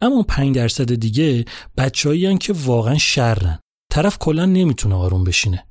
اما 0.00 0.22
5 0.22 0.54
درصد 0.54 0.94
دیگه 0.94 1.44
بچه‌ای 1.76 2.38
که 2.38 2.52
واقعا 2.52 2.98
شرن. 2.98 3.58
طرف 3.90 4.18
کلا 4.18 4.44
نمی‌تونه 4.44 4.94
آروم 4.94 5.24
بشینه. 5.24 5.65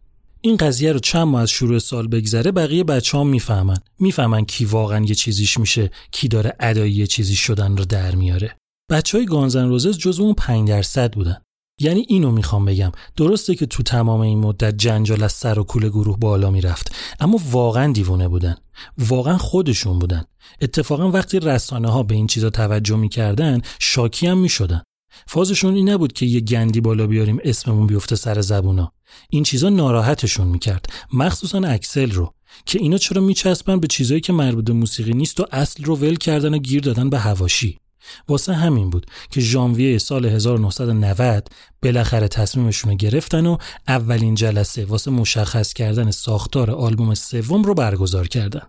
این 0.46 0.58
قضیه 0.58 0.92
رو 0.92 1.00
چند 1.00 1.28
ماه 1.28 1.42
از 1.42 1.50
شروع 1.50 1.80
سال 1.80 2.08
بگذره 2.08 2.52
بقیه 2.52 2.84
بچه 2.84 3.18
ها 3.18 3.24
می‌فهمن. 3.24 3.78
می‌فهمن 4.00 4.46
کی 4.46 4.66
واقعا 4.66 5.06
یه 5.06 5.16
چیزیش 5.16 5.60
میشه 5.60 5.92
کی 6.12 6.28
داره 6.28 6.56
ادایی 6.60 6.94
یه 6.94 7.08
چیزی 7.08 7.36
شدن 7.36 7.78
رو 7.78 7.86
در 7.86 8.16
میاره. 8.16 8.58
بچه 8.92 9.18
های 9.18 9.26
گانزن 9.26 9.68
روزز 9.68 9.98
جز 9.98 10.20
اون 10.20 10.34
5 10.34 10.68
درصد 10.68 11.14
بودن. 11.14 11.42
یعنی 11.82 12.06
اینو 12.10 12.32
می‌خوام 12.32 12.66
بگم. 12.66 12.92
درسته 13.16 13.56
که 13.56 13.66
تو 13.66 13.84
تمام 13.84 14.20
این 14.20 14.40
مدت 14.40 14.78
جنجال 14.78 15.24
از 15.24 15.32
سر 15.32 15.60
و 15.60 15.64
کول 15.64 15.90
گروه 15.90 16.20
بالا 16.20 16.52
می‌رفت 16.52 16.96
اما 17.20 17.40
واقعا 17.52 17.92
دیوونه 17.92 18.28
بودن. 18.28 18.56
واقعا 18.98 19.38
خودشون 19.38 20.00
بودن. 20.00 20.24
اتفاقا 20.62 21.12
وقتی 21.12 21.40
رسانه 21.40 21.92
ها 21.92 22.04
به 22.04 22.16
این 22.16 22.28
چیزا 22.28 22.50
توجه 22.50 22.96
می‌کردن 22.96 23.62
شاکی 23.80 24.28
هم 24.28 24.38
می‌شدن. 24.38 24.84
فازشون 25.28 25.76
این 25.76 25.90
نبود 25.90 26.14
که 26.14 26.26
یه 26.26 26.40
گندی 26.40 26.82
بالا 26.82 27.08
بیاریم 27.08 27.40
اسممون 27.44 27.88
بیفته 27.88 28.16
سر 28.16 28.42
زبونا. 28.42 28.92
این 29.30 29.44
چیزا 29.44 29.69
ناراحتشون 29.69 30.48
می‌کرد 30.48 30.86
مخصوصا 31.14 31.60
اکسل 31.60 32.11
رو 32.11 32.34
که 32.65 32.80
اینا 32.80 32.98
چرا 32.98 33.22
میچسبن 33.22 33.80
به 33.80 33.88
چیزایی 33.88 34.22
که 34.22 34.34
مربوط 34.34 34.65
به 34.65 34.73
موسیقی 34.73 35.14
نیست 35.14 35.40
و 35.40 35.45
اصل 35.52 35.84
رو 35.84 35.95
ول 35.95 36.15
کردن 36.15 36.53
و 36.53 36.57
گیر 36.57 36.82
دادن 36.82 37.10
به 37.10 37.19
هواشی. 37.19 37.80
واسه 38.27 38.53
همین 38.53 38.90
بود 38.90 39.06
که 39.32 39.41
ژانویه 39.41 39.98
سال 39.98 40.26
1990 40.26 41.48
بالاخره 41.84 42.27
تصمیمشون 42.27 42.91
رو 42.91 42.98
گرفتن 42.98 43.45
و 43.45 43.57
اولین 43.88 44.36
جلسه 44.36 44.86
واسه 44.86 45.11
مشخص 45.11 45.73
کردن 45.73 46.11
ساختار 46.11 46.72
آلبوم 46.72 47.14
سوم 47.14 47.64
رو 47.64 47.73
برگزار 47.73 48.27
کردن. 48.27 48.61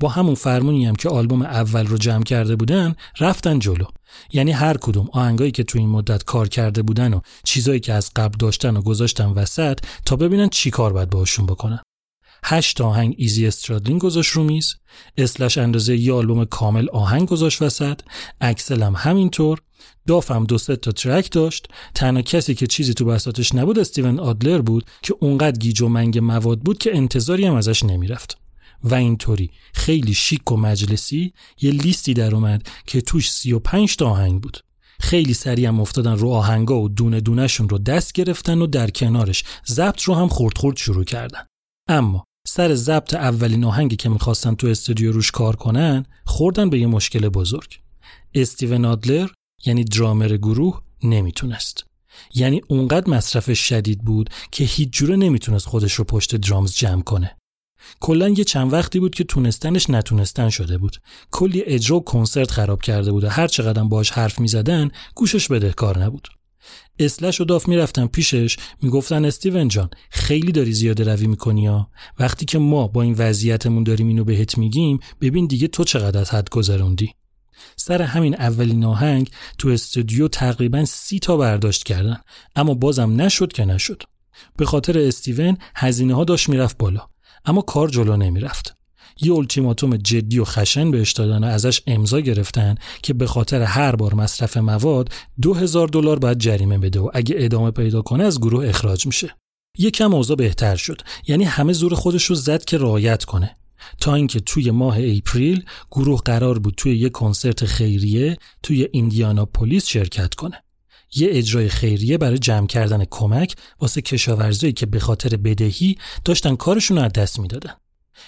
با 0.00 0.08
همون 0.08 0.34
فرمونی 0.34 0.86
هم 0.86 0.94
که 0.94 1.08
آلبوم 1.08 1.42
اول 1.42 1.86
رو 1.86 1.98
جمع 1.98 2.24
کرده 2.24 2.56
بودن 2.56 2.94
رفتن 3.20 3.58
جلو. 3.58 3.84
یعنی 4.32 4.52
هر 4.52 4.76
کدوم 4.76 5.08
آهنگایی 5.12 5.50
که 5.50 5.64
تو 5.64 5.78
این 5.78 5.88
مدت 5.88 6.24
کار 6.24 6.48
کرده 6.48 6.82
بودن 6.82 7.14
و 7.14 7.20
چیزایی 7.44 7.80
که 7.80 7.92
از 7.92 8.10
قبل 8.16 8.36
داشتن 8.38 8.76
رو 8.76 8.82
گذاشتن 8.82 9.26
وسط 9.26 9.78
تا 10.04 10.16
ببینن 10.16 10.48
چی 10.48 10.70
کار 10.70 10.92
باید 10.92 11.10
باشون 11.10 11.46
بکنن. 11.46 11.80
هشت 12.44 12.80
آهنگ 12.80 13.14
ایزی 13.18 13.46
استرادلین 13.46 13.98
گذاشت 13.98 14.32
رو 14.32 14.44
میز. 14.44 14.74
اسلش 15.16 15.58
اندازه 15.58 15.96
یه 15.96 16.12
آلبوم 16.12 16.44
کامل 16.44 16.88
آهنگ 16.88 17.28
گذاشت 17.28 17.62
وسط. 17.62 18.00
اکسل 18.40 18.82
هم 18.82 18.94
همینطور. 18.96 19.58
دافم 20.06 20.44
دو 20.44 20.58
تا 20.58 20.92
track 20.92 21.32
داشت. 21.32 21.68
تنها 21.94 22.22
کسی 22.22 22.54
که 22.54 22.66
چیزی 22.66 22.94
تو 22.94 23.04
بساطش 23.04 23.54
نبود 23.54 23.78
استیون 23.78 24.20
آدلر 24.20 24.60
بود 24.60 24.84
که 25.02 25.14
اونقدر 25.20 25.58
گیج 25.58 25.82
و 25.82 25.88
منگ 25.88 26.18
مواد 26.18 26.60
بود 26.60 26.78
که 26.78 26.96
انتظاری 26.96 27.46
هم 27.46 27.54
ازش 27.54 27.82
نمی‌رفت. 27.82 28.45
و 28.82 28.94
اینطوری. 28.94 29.50
خیلی 29.74 30.14
شیک 30.14 30.52
و 30.52 30.56
مجلسی 30.56 31.32
یه 31.60 31.70
لیستی 31.70 32.14
در 32.14 32.34
اومد 32.34 32.68
که 32.86 33.00
توش 33.00 33.30
35 33.30 33.96
تا 33.96 34.10
آهنگ 34.10 34.40
بود. 34.40 34.58
خیلی 35.00 35.34
سریع 35.34 35.68
هم 35.68 35.80
افتادن 35.80 36.18
رو 36.18 36.30
آهنگا 36.30 36.80
و 36.80 36.88
دونه 36.88 37.20
دونهشون 37.20 37.68
رو 37.68 37.78
دست 37.78 38.12
گرفتن 38.12 38.58
و 38.58 38.66
در 38.66 38.90
کنارش 38.90 39.44
ضبط 39.66 40.02
رو 40.02 40.14
هم 40.14 40.28
خورد 40.28 40.58
خورد 40.58 40.76
شروع 40.76 41.04
کردن. 41.04 41.44
اما 41.88 42.24
سر 42.46 42.74
ضبط 42.74 43.14
اولین 43.14 43.64
آهنگی 43.64 43.96
که 43.96 44.08
می‌خواستن 44.08 44.54
تو 44.54 44.66
استودیو 44.66 45.12
روش 45.12 45.30
کار 45.30 45.56
کنن 45.56 46.06
خوردن 46.24 46.70
به 46.70 46.78
یه 46.78 46.86
مشکل 46.86 47.28
بزرگ. 47.28 47.80
استیون 48.34 48.84
آدلر 48.84 49.28
یعنی 49.66 49.84
درامر 49.84 50.36
گروه 50.36 50.80
نمی‌تونست. 51.02 51.84
یعنی 52.34 52.62
اونقدر 52.68 53.10
مصرفش 53.10 53.58
شدید 53.68 54.00
بود 54.00 54.30
که 54.50 54.64
هیچ 54.64 54.90
جوره 54.90 55.16
نمی‌تونست 55.16 55.66
خودش 55.66 55.92
رو 55.92 56.04
پشت 56.04 56.36
درامز 56.36 56.74
جمع 56.74 57.02
کنه. 57.02 57.35
کلا 58.00 58.28
یه 58.28 58.44
چند 58.44 58.72
وقتی 58.72 59.00
بود 59.00 59.14
که 59.14 59.24
تونستنش 59.24 59.90
نتونستن 59.90 60.48
شده 60.48 60.78
بود. 60.78 60.96
کلی 61.30 61.62
اجرا 61.62 61.96
و 61.96 62.04
کنسرت 62.04 62.50
خراب 62.50 62.82
کرده 62.82 63.12
بود 63.12 63.24
و 63.24 63.28
هر 63.28 63.46
چقدر 63.46 63.84
باش 63.84 64.10
حرف 64.10 64.40
می‌زدن 64.40 64.90
گوشش 65.14 65.48
بدهکار 65.48 65.98
نبود. 65.98 66.28
اسلش 66.98 67.40
و 67.40 67.44
داف 67.44 67.68
می‌رفتن 67.68 68.06
پیشش 68.06 68.56
می‌گفتن 68.82 69.24
استیون 69.24 69.68
جان 69.68 69.90
خیلی 70.10 70.52
داری 70.52 70.72
زیاده 70.72 71.04
روی 71.04 71.26
می‌کنی 71.26 71.66
ها. 71.66 71.90
وقتی 72.18 72.44
که 72.44 72.58
ما 72.58 72.88
با 72.88 73.02
این 73.02 73.14
وضعیتمون 73.18 73.82
داریم 73.84 74.08
اینو 74.08 74.24
بهت 74.24 74.58
میگیم 74.58 75.00
ببین 75.20 75.46
دیگه 75.46 75.68
تو 75.68 75.84
چقدر 75.84 76.20
از 76.20 76.30
حد 76.30 76.50
گذروندی. 76.50 77.12
سر 77.76 78.02
همین 78.02 78.34
اولین 78.34 78.84
آهنگ 78.84 79.30
تو 79.58 79.68
استودیو 79.68 80.28
تقریبا 80.28 80.84
سی 80.84 81.18
تا 81.18 81.36
برداشت 81.36 81.84
کردن 81.84 82.20
اما 82.56 82.74
بازم 82.74 83.20
نشد 83.20 83.52
که 83.52 83.64
نشد. 83.64 84.02
به 84.56 84.64
خاطر 84.64 84.98
استیون 84.98 85.58
هزینه 85.74 86.14
ها 86.14 86.24
داشت 86.24 86.48
می‌رفت 86.48 86.78
بالا. 86.78 87.08
اما 87.46 87.62
کار 87.62 87.88
جلو 87.88 88.16
نمی‌رفت. 88.16 88.76
یه 89.20 89.32
التیماتوم 89.32 89.96
جدی 89.96 90.38
و 90.38 90.44
خشن 90.44 90.90
بهش 90.90 91.12
دادن 91.12 91.44
و 91.44 91.46
ازش 91.46 91.82
امضا 91.86 92.20
گرفتن 92.20 92.74
که 93.02 93.12
به 93.12 93.26
خاطر 93.26 93.62
هر 93.62 93.96
بار 93.96 94.14
مصرف 94.14 94.56
مواد 94.56 95.08
دو 95.42 95.54
هزار 95.54 95.88
دلار 95.88 96.18
باید 96.18 96.38
جریمه 96.38 96.78
بده 96.78 97.00
و 97.00 97.10
اگه 97.14 97.34
ادامه 97.38 97.70
پیدا 97.70 98.02
کنه 98.02 98.24
از 98.24 98.40
گروه 98.40 98.68
اخراج 98.68 99.06
میشه. 99.06 99.34
یکم 99.78 100.14
اوضاع 100.14 100.36
بهتر 100.36 100.76
شد. 100.76 101.00
یعنی 101.28 101.44
همه 101.44 101.72
زور 101.72 101.94
خودش 101.94 102.24
رو 102.24 102.34
زد 102.34 102.64
که 102.64 102.78
رعایت 102.78 103.24
کنه. 103.24 103.56
تا 104.00 104.14
اینکه 104.14 104.40
توی 104.40 104.70
ماه 104.70 104.96
اپریل 105.00 105.64
گروه 105.90 106.20
قرار 106.24 106.58
بود 106.58 106.74
توی 106.76 106.98
یه 106.98 107.08
کنسرت 107.08 107.64
خیریه 107.64 108.38
توی 108.62 108.88
ایندیاناپولیس 108.92 109.86
شرکت 109.86 110.34
کنه. 110.34 110.62
یه 111.14 111.28
اجرای 111.30 111.68
خیریه 111.68 112.18
برای 112.18 112.38
جمع 112.38 112.66
کردن 112.66 113.04
کمک 113.10 113.54
واسه 113.80 114.02
کشاورزایی 114.02 114.72
که 114.72 114.86
به 114.86 114.98
خاطر 114.98 115.36
بدهی 115.36 115.98
داشتن 116.24 116.56
کارشون 116.56 116.96
رو 116.96 117.04
از 117.04 117.12
دست 117.12 117.38
می‌دادن. 117.38 117.74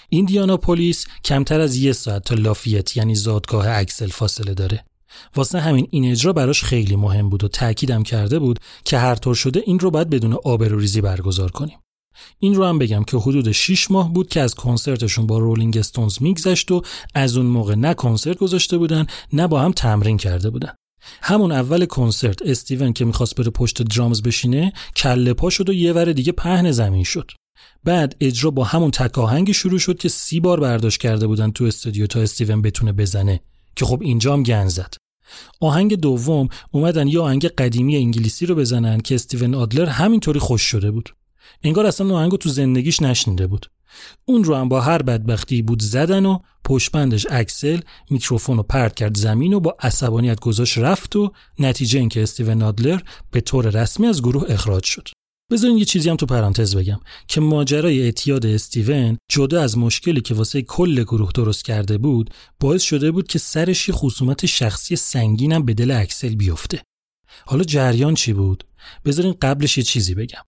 ایندیاناپولیس 0.09 1.05
کمتر 1.25 1.59
از 1.59 1.75
یه 1.75 1.93
ساعت 1.93 2.23
تا 2.23 2.35
لافیت 2.35 2.97
یعنی 2.97 3.15
زادگاه 3.15 3.65
اکسل 3.69 4.07
فاصله 4.07 4.53
داره. 4.53 4.85
واسه 5.35 5.59
همین 5.59 5.87
این 5.91 6.11
اجرا 6.11 6.33
براش 6.33 6.63
خیلی 6.63 6.95
مهم 6.95 7.29
بود 7.29 7.43
و 7.43 7.47
تاکیدم 7.47 8.03
کرده 8.03 8.39
بود 8.39 8.59
که 8.85 8.97
هر 8.97 9.15
طور 9.15 9.35
شده 9.35 9.63
این 9.65 9.79
رو 9.79 9.91
باید 9.91 10.09
بدون 10.09 10.33
آبروریزی 10.43 11.01
برگزار 11.01 11.51
کنیم. 11.51 11.77
این 12.39 12.55
رو 12.55 12.65
هم 12.65 12.79
بگم 12.79 13.03
که 13.03 13.17
حدود 13.17 13.51
6 13.51 13.91
ماه 13.91 14.13
بود 14.13 14.29
که 14.29 14.41
از 14.41 14.55
کنسرتشون 14.55 15.27
با 15.27 15.37
Rolling 15.37 15.77
Stones 15.77 16.17
میگذشت 16.21 16.71
و 16.71 16.81
از 17.15 17.37
اون 17.37 17.45
موقع 17.45 17.75
نه 17.75 17.93
کنسرت 17.93 18.37
گذاشته 18.37 18.77
بودن 18.77 19.05
نه 19.33 19.47
با 19.47 19.61
هم 19.61 19.71
تمرین 19.71 20.17
کرده 20.17 20.49
بودن. 20.49 20.73
همون 21.21 21.51
اول 21.51 21.85
کنسرت 21.85 22.41
استیون 22.41 22.93
که 22.93 23.05
می‌خواست 23.05 23.35
بره 23.35 23.49
پشت 23.49 23.81
درامز 23.81 24.21
بشینه 24.21 24.73
کله 24.95 25.33
پا 25.33 25.49
شد 25.49 25.69
و 25.69 25.73
یه 25.73 25.93
ور 25.93 26.13
دیگه 26.13 26.31
پهن 26.31 26.71
زمین 26.71 27.03
شد. 27.03 27.31
بعد 27.83 28.15
اجرا 28.19 28.51
با 28.51 28.63
همون 28.63 28.91
تکاهنگ 28.91 29.51
شروع 29.51 29.79
شد 29.79 29.97
که 29.97 30.09
سی 30.09 30.39
بار 30.39 30.59
برداشت 30.59 31.01
کرده 31.01 31.27
بودن 31.27 31.51
تو 31.51 31.63
استودیو 31.63 32.07
تا 32.07 32.21
استیون 32.21 32.61
بتونه 32.61 32.91
بزنه 32.91 33.39
که 33.75 33.85
خب 33.85 34.01
اینجا 34.01 34.33
هم 34.33 34.43
گن 34.43 34.67
زد. 34.67 34.93
آهنگ 35.61 35.95
دوم 35.95 36.49
اومدن 36.71 37.07
یه 37.07 37.19
آهنگ 37.19 37.45
قدیمی 37.45 37.95
انگلیسی 37.95 38.45
رو 38.45 38.55
بزنن 38.55 38.99
که 38.99 39.15
استیون 39.15 39.55
آدلر 39.55 39.85
همینطوری 39.85 40.39
خوش 40.39 40.61
شده 40.61 40.91
بود. 40.91 41.09
انگار 41.63 41.85
اصلا 41.85 42.15
آهنگو 42.15 42.37
تو 42.37 42.49
زندگیش 42.49 43.01
نشنیده 43.01 43.47
بود. 43.47 43.65
اون 44.25 44.43
رو 44.43 44.55
هم 44.55 44.69
با 44.69 44.81
هر 44.81 45.01
بدبختی 45.01 45.61
بود 45.61 45.81
زدن 45.81 46.25
و 46.25 46.39
پشبندش 46.63 47.27
اکسل 47.29 47.79
میکروفون 48.09 48.57
رو 48.57 48.63
پرت 48.63 48.95
کرد 48.95 49.17
زمین 49.17 49.53
و 49.53 49.59
با 49.59 49.77
عصبانیت 49.79 50.39
گذاشت 50.39 50.77
رفت 50.77 51.15
و 51.15 51.31
نتیجه 51.59 51.99
اینکه 51.99 52.23
استیون 52.23 52.57
آدلر 52.57 53.01
به 53.31 53.41
طور 53.41 53.69
رسمی 53.69 54.07
از 54.07 54.21
گروه 54.21 54.45
اخراج 54.49 54.83
شد. 54.83 55.07
بذارین 55.51 55.77
یه 55.77 55.85
چیزی 55.85 56.09
هم 56.09 56.15
تو 56.15 56.25
پرانتز 56.25 56.75
بگم 56.75 56.99
که 57.27 57.41
ماجرای 57.41 58.01
اعتیاد 58.01 58.45
استیون 58.45 59.17
جدا 59.31 59.61
از 59.61 59.77
مشکلی 59.77 60.21
که 60.21 60.33
واسه 60.33 60.61
کل 60.61 61.03
گروه 61.03 61.31
درست 61.35 61.65
کرده 61.65 61.97
بود 61.97 62.29
باعث 62.59 62.81
شده 62.81 63.11
بود 63.11 63.27
که 63.27 63.39
سرش 63.39 63.89
یه 63.89 63.95
خصومت 63.95 64.45
شخصی 64.45 64.95
سنگینم 64.95 65.65
به 65.65 65.73
دل 65.73 65.91
اکسل 65.91 66.35
بیفته. 66.35 66.81
حالا 67.45 67.63
جریان 67.63 68.13
چی 68.13 68.33
بود؟ 68.33 68.63
بذارین 69.05 69.35
قبلش 69.41 69.77
یه 69.77 69.83
چیزی 69.83 70.15
بگم. 70.15 70.41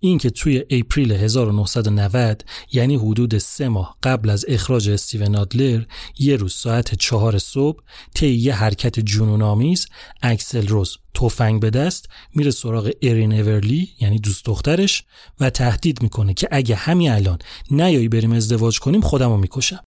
این 0.00 0.18
که 0.18 0.30
توی 0.30 0.64
April 0.70 1.12
1990 1.12 2.44
یعنی 2.72 2.96
حدود 2.96 3.38
سه 3.38 3.68
ماه 3.68 3.96
قبل 4.02 4.30
از 4.30 4.44
اخراج 4.48 4.90
استیون 4.90 5.36
آدلر 5.36 5.84
یه 6.18 6.36
روز 6.36 6.54
ساعت 6.54 6.94
چهار 6.94 7.38
صبح 7.38 7.80
طی 8.14 8.34
یه 8.34 8.54
حرکت 8.54 9.00
جنون 9.00 9.42
آمیز 9.42 9.86
اکسل 10.22 10.68
رز 10.68 10.98
تفنگ 11.14 11.60
به 11.60 11.70
دست 11.70 12.08
میره 12.34 12.50
سراغ 12.50 12.90
ارین 13.02 13.32
اورلی 13.32 13.88
یعنی 14.00 14.18
دوست 14.18 14.44
دخترش 14.44 15.02
و 15.40 15.50
تهدید 15.50 16.02
می‌کنه 16.02 16.34
که 16.34 16.48
اگه 16.50 16.74
همین 16.74 17.10
الان 17.10 17.38
نیایی 17.70 18.08
بریم 18.08 18.32
ازدواج 18.32 18.78
کنیم 18.78 19.00
خودمو 19.00 19.36
می‌کشم. 19.36 19.84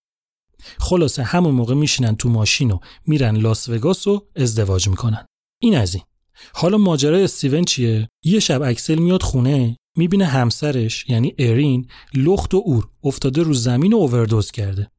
خلاصه 0.79 1.23
همون 1.23 1.55
موقع 1.55 1.75
میشینن 1.75 2.15
تو 2.15 2.29
ماشین 2.29 2.71
و 2.71 2.79
میرن 3.05 3.37
لاس 3.37 3.69
وگاس 3.69 4.07
و 4.07 4.27
ازدواج 4.35 4.87
می‌کنن. 4.87 5.25
این 5.61 5.75
از 5.77 5.95
این. 5.95 6.03
حالا 6.53 6.77
ماجرای 6.77 7.23
استیون 7.23 7.65
چیه؟ 7.65 8.09
یه 8.23 8.39
شب 8.39 8.61
اکسل 8.61 8.95
میاد 8.95 9.23
خونه 9.23 9.77
می‌بینه 9.97 10.25
همسرش 10.25 11.05
یعنی 11.09 11.35
ارین 11.39 11.87
لخت 12.13 12.53
و 12.53 12.63
اور 12.65 12.87
افتاده 13.03 13.43
رو 13.43 13.53
زمین 13.53 13.93
و 13.93 13.97
اووردوز 13.97 14.51
کرده. 14.51 14.91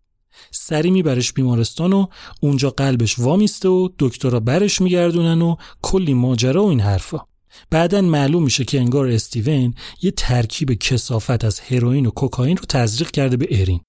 سری 0.51 0.91
میبرش 0.91 1.33
بیمارستان 1.33 1.93
و 1.93 2.07
اونجا 2.41 2.71
قلبش 2.71 3.19
وامیسته 3.19 3.69
و 3.69 3.89
دکترا 3.99 4.41
برش 4.41 4.81
میگردونن 4.81 5.43
و 5.43 5.57
کلی 5.83 6.15
ماجرا 6.15 6.65
و 6.65 6.69
این 6.69 6.81
حرفا. 6.81 7.21
بعدا 7.71 8.01
معلوم 8.01 8.43
میشه 8.43 8.65
که 8.65 8.81
انگار 8.81 9.09
استیون 9.09 9.75
یه 10.03 10.11
ترکیب 10.11 10.73
کسافت 10.73 11.45
از 11.45 11.61
هروئین 11.61 12.07
و 12.07 12.11
کوکائین 12.11 12.57
رو 12.57 12.65
تزریق 12.69 13.11
کرده 13.11 13.37
به 13.37 13.49
ارین. 13.51 13.81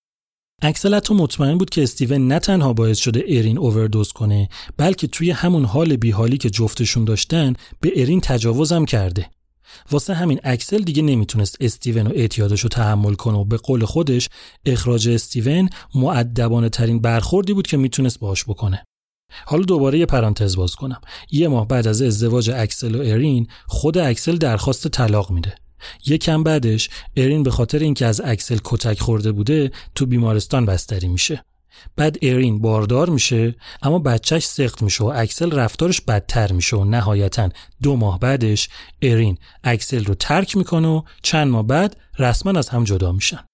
اکسل 0.61 0.99
تو 0.99 1.13
مطمئن 1.13 1.57
بود 1.57 1.69
که 1.69 1.83
استیون 1.83 2.27
نه 2.27 2.39
تنها 2.39 2.73
باعث 2.73 2.97
شده 2.97 3.23
ارین 3.27 3.57
اووردوز 3.57 4.11
کنه 4.11 4.49
بلکه 4.77 5.07
توی 5.07 5.31
همون 5.31 5.65
حال 5.65 5.95
بیحالی 5.95 6.37
که 6.37 6.49
جفتشون 6.49 7.05
داشتن 7.05 7.53
به 7.81 7.91
ارین 7.95 8.21
تجاوزم 8.21 8.85
کرده. 8.85 9.29
واسه 9.91 10.13
همین 10.13 10.39
اکسل 10.43 10.81
دیگه 10.81 11.01
نمی‌تونست 11.01 11.57
استیون 11.59 12.07
و 12.07 12.11
اعتیادش 12.15 12.61
رو 12.61 12.69
تحمل 12.69 13.13
کنه 13.13 13.37
و 13.37 13.45
به 13.45 13.57
قول 13.57 13.85
خودش 13.85 14.29
اخراج 14.65 15.09
استیون 15.09 15.69
مؤدبانه‌ترین 15.95 17.01
برخوردی 17.01 17.53
بود 17.53 17.67
که 17.67 17.77
می‌تونست 17.77 18.19
باش 18.19 18.45
بکنه. 18.45 18.83
حالا 19.45 19.63
دوباره 19.63 19.99
یه 19.99 20.05
پرانتز 20.05 20.55
باز 20.55 20.75
کنم. 20.75 21.01
یه 21.31 21.47
ماه 21.47 21.67
بعد 21.67 21.87
از 21.87 22.01
ازدواج 22.01 22.49
اکسل 22.49 22.95
و 22.95 22.99
ارین 22.99 23.47
خود 23.67 23.97
اکسل 23.97 24.37
درخواست 24.37 24.87
طلاق 24.87 25.31
میده. 25.31 25.55
یکم 26.05 26.43
بعدش 26.43 26.89
ارین 27.15 27.43
به 27.43 27.51
خاطر 27.51 27.79
اینکه 27.79 28.05
از 28.05 28.21
اکسل 28.21 28.57
کتک 28.63 28.99
خورده 28.99 29.31
بوده 29.31 29.71
تو 29.95 30.05
بیمارستان 30.05 30.65
بستری 30.65 31.07
میشه. 31.07 31.43
بعد 31.95 32.17
ارین 32.21 32.61
باردار 32.61 33.09
میشه 33.09 33.55
اما 33.81 33.99
بچه‌ش 33.99 34.45
سقط 34.45 34.81
میشه 34.81 35.03
و 35.03 35.07
اکسل 35.15 35.51
رفتارش 35.51 36.01
بدتر 36.01 36.51
میشه 36.51 36.77
و 36.77 36.83
نهایتا 36.83 37.49
دو 37.83 37.95
ماه 37.95 38.19
بعدش 38.19 38.69
ارین 39.01 39.37
اکسل 39.63 40.05
رو 40.05 40.15
ترک 40.15 40.57
می‌کنه 40.57 40.87
و 40.87 41.01
چند 41.21 41.47
ماه 41.47 41.67
بعد 41.67 41.97
رسما 42.19 42.59
از 42.59 42.69
هم 42.69 42.83
جدا 42.83 43.11
میشن. 43.11 43.45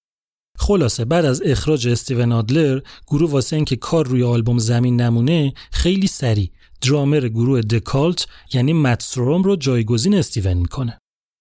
خلاصه 0.57 1.05
بعد 1.05 1.25
از 1.25 1.41
اخراج 1.45 1.87
استیون 1.87 2.31
آدلر 2.31 2.79
گروه 3.07 3.31
واسه 3.31 3.55
اینکه 3.55 3.75
کار 3.75 4.07
روی 4.07 4.23
آلبوم 4.23 4.57
زمین 4.57 5.01
نمونه 5.01 5.53
خیلی 5.71 6.07
سریع 6.07 6.51
درامر 6.81 7.27
گروه 7.27 7.61
The 7.61 7.89
Cult 7.89 8.27
یعنی 8.53 8.73
مت 8.73 8.93
سوروم 8.93 9.43
رو 9.43 9.55
جایگزین 9.55 10.15
استیون 10.15 10.53
می‌کنه. 10.53 10.97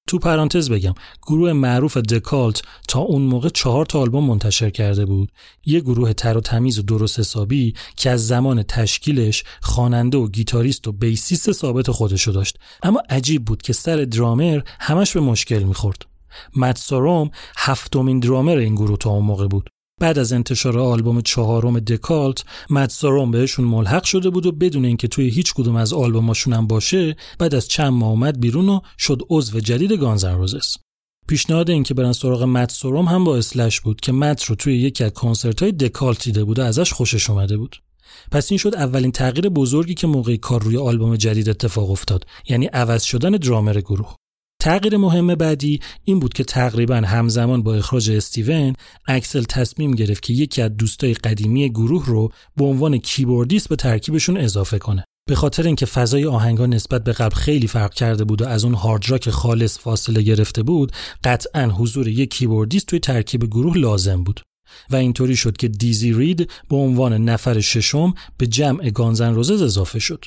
تو 0.09 0.18
پرانتز 0.18 0.70
بگم 0.70 0.94
گروه 1.26 1.52
معروف 1.52 1.97
The 1.97 2.25
Cult 2.25 2.62
تا 2.89 3.01
اون 3.01 3.22
موقع 3.22 3.48
چهار 3.48 3.86
تا 3.86 4.01
آلبوم 4.01 4.24
منتشر 4.24 4.70
کرده 4.70 5.05
بود. 5.05 5.32
یه 5.64 5.81
گروه 5.81 6.12
تر 6.12 6.36
و 6.36 6.40
تمیز 6.40 6.78
و 6.78 6.82
درست 6.82 7.18
حسابی 7.18 7.74
که 7.97 8.10
از 8.10 8.26
زمان 8.26 8.62
تشکیلش 8.62 9.44
خواننده 9.62 10.18
و 10.18 10.28
گیتاریست 10.28 10.89
و 10.89 10.93
bassist 10.93 11.53
ثابت 11.52 11.90
خودشو 11.90 12.32
داشت. 12.32 12.59
اما 12.82 13.02
عجیب 13.10 13.44
بود 13.44 13.62
که 13.62 13.72
سر 13.72 13.97
درامر 13.97 14.60
همش 14.81 15.12
به 15.12 15.20
مشکل 15.20 15.62
می‌خورد. 15.62 16.06
مت 16.56 16.78
ساروم 16.78 17.31
هفتمین 17.56 18.20
درامر 18.20 18.56
این 18.56 18.74
گروه 18.74 18.98
تا 18.98 19.10
اون 19.10 19.24
موقع 19.24 19.47
بود. 19.47 19.70
بعد 20.01 20.19
از 20.19 20.33
انتشار 20.33 20.79
آلبوم 20.79 21.21
چهارم 21.21 21.81
دکالت 21.81 22.45
مدساروم 22.71 23.31
بهشون 23.31 23.65
ملحق 23.65 24.05
شده 24.05 24.31
بود 24.31 24.47
و 24.47 24.53
بدون 24.53 24.85
اینکه 24.85 25.09
توی 25.09 25.29
هیچ 25.29 25.55
کدوم 25.55 25.77
از 25.77 25.93
آلبوماشون 25.93 26.53
هم 26.53 26.66
باشه 26.66 27.16
بعد 27.39 27.55
از 27.55 27.69
چند 27.69 27.93
ماه 27.93 28.11
اومد 28.11 28.41
بیرون 28.41 28.69
و 28.69 28.81
شد 28.99 29.23
عضو 29.31 29.61
جدید 29.61 29.93
گانزن 29.93 30.35
روزس 30.35 30.77
پیشنهاد 31.29 31.71
این 31.71 31.83
که 31.83 31.95
برن 31.95 32.12
سراغ 32.12 32.43
مت 32.43 32.71
سروم 32.73 33.07
هم 33.07 33.25
با 33.25 33.37
اسلش 33.37 33.81
بود 33.81 34.01
که 34.01 34.12
مت 34.12 34.45
رو 34.45 34.57
توی 34.57 34.79
یکی 34.79 35.05
از 35.05 35.11
کنسرت 35.11 35.62
های 35.62 35.73
دکالت 35.73 36.25
دیده 36.25 36.45
بود 36.45 36.59
و 36.59 36.62
ازش 36.62 36.93
خوشش 36.93 37.31
اومده 37.31 37.57
بود. 37.57 37.83
پس 38.31 38.53
این 38.53 38.59
شد 38.59 38.75
اولین 38.75 39.12
تغییر 39.12 39.49
بزرگی 39.49 39.95
که 39.95 40.07
موقع 40.07 40.37
کار 40.37 40.62
روی 40.62 40.77
آلبوم 40.77 41.16
جدید 41.16 41.49
اتفاق 41.49 41.91
افتاد 41.91 42.27
یعنی 42.49 42.66
عوض 42.66 43.03
شدن 43.03 43.31
درامر 43.31 43.81
گروه. 43.81 44.16
تغییر 44.65 44.97
مهم 44.97 45.35
بعدی 45.35 45.81
این 46.05 46.20
بود 46.20 46.32
که 46.32 46.45
تقریبا 46.45 46.95
همزمان 46.95 47.62
با 47.62 47.74
اخراج 47.74 48.11
استیون 48.11 48.74
اکسل 49.09 49.43
تصمیم 49.43 49.95
گرفت 49.95 50.23
که 50.23 50.32
یکی 50.32 50.62
از 50.62 50.77
دوستای 50.77 51.15
قدیمی 51.15 51.70
گروه 51.70 52.07
رو 52.07 52.32
به 52.57 52.65
عنوان 52.65 52.99
keyboardist 52.99 53.69
به 53.69 53.77
ترکیبشون 53.77 54.36
اضافه 54.36 54.78
کنه. 54.78 55.05
به 55.28 55.35
خاطر 55.35 55.66
اینکه 55.66 55.86
فضای 55.86 56.27
آهنگا 56.27 56.66
نسبت 56.66 57.05
به 57.05 57.12
قبل 57.12 57.35
خیلی 57.35 57.66
فرق 57.66 57.95
کرده 57.95 58.24
بود 58.24 58.43
و 58.43 58.47
از 58.47 58.65
اون 58.65 58.74
hard 58.74 59.11
rock 59.11 59.31
خالص 59.31 59.78
فاصله 59.78 60.23
گرفته 60.23 60.62
بود 60.62 60.93
قطعا 61.24 61.66
حضور 61.66 62.09
یک 62.09 62.31
keyboardist 62.31 62.86
توی 62.86 62.99
ترکیب 62.99 63.47
گروه 63.47 63.78
لازم 63.78 64.24
بود. 64.24 64.41
و 64.91 64.97
اینطوری 64.97 65.36
شد 65.36 65.57
که 65.57 65.69
دیزی 65.69 66.12
رید 66.12 66.51
به 66.69 66.77
عنوان 66.77 67.12
نفر 67.12 67.61
ششم 67.61 68.15
به 68.39 68.47
جمع 68.47 68.91
گانز 68.91 69.24
ان 69.24 69.35
رزز 69.35 69.62
اضافه 69.62 69.99
شد. 69.99 70.24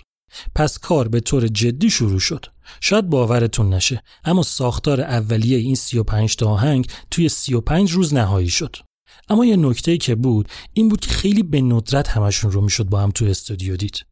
پس 0.56 0.78
کار 0.78 1.08
به 1.08 1.20
طور 1.20 1.48
جدی 1.48 1.90
شروع 1.90 2.20
شد. 2.20 2.46
شاید 2.82 3.10
باورتون 3.10 3.74
نشه 3.74 4.04
اما 4.24 4.44
ساختار 4.44 5.02
اولیه 5.02 5.58
این 5.58 5.76
35 5.76 6.36
تا 6.36 6.50
آهنگ 6.50 6.88
توی 7.12 7.30
35 7.30 7.92
روز 7.92 8.14
نهایی 8.14 8.50
شد. 8.50 8.76
اما 9.30 9.46
یه 9.46 9.56
نکته 9.56 9.98
که 9.98 10.16
بود 10.16 10.50
این 10.74 10.90
بود 10.90 11.00
که 11.00 11.10
خیلی 11.10 11.44
به 11.44 11.62
ندرت 11.62 12.08
همشون 12.08 12.52
رو 12.52 12.62
می‌شد 12.62 12.86
با 12.86 13.00
هم 13.00 13.12
توی 13.12 13.30
استودیو 13.30 13.78
دید. 13.78 14.06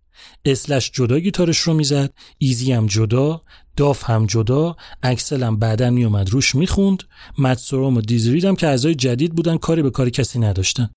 اسلش 0.46 0.92
جدا 0.92 1.20
گیتارش 1.20 1.58
رو 1.58 1.74
می‌زد 1.74 2.14
ایزی 2.38 2.72
هم 2.74 2.88
جدا 2.88 3.42
داف 3.78 4.10
هم 4.10 4.26
جدا 4.26 4.76
اکسل 5.04 5.44
هم 5.44 5.60
بعدا 5.60 5.90
میومد 5.90 6.30
روش 6.30 6.56
می‌خوند 6.56 7.04
مدسوروم 7.38 7.98
و 7.98 8.02
دیزرید 8.02 8.46
هم 8.46 8.56
که 8.56 8.68
اعضای 8.68 8.96
جدید 8.96 9.36
بودن 9.36 9.58
کاری 9.58 9.82
به 9.82 9.90
کاری 9.90 10.12
کسی 10.12 10.40
نداشتن. 10.40 10.90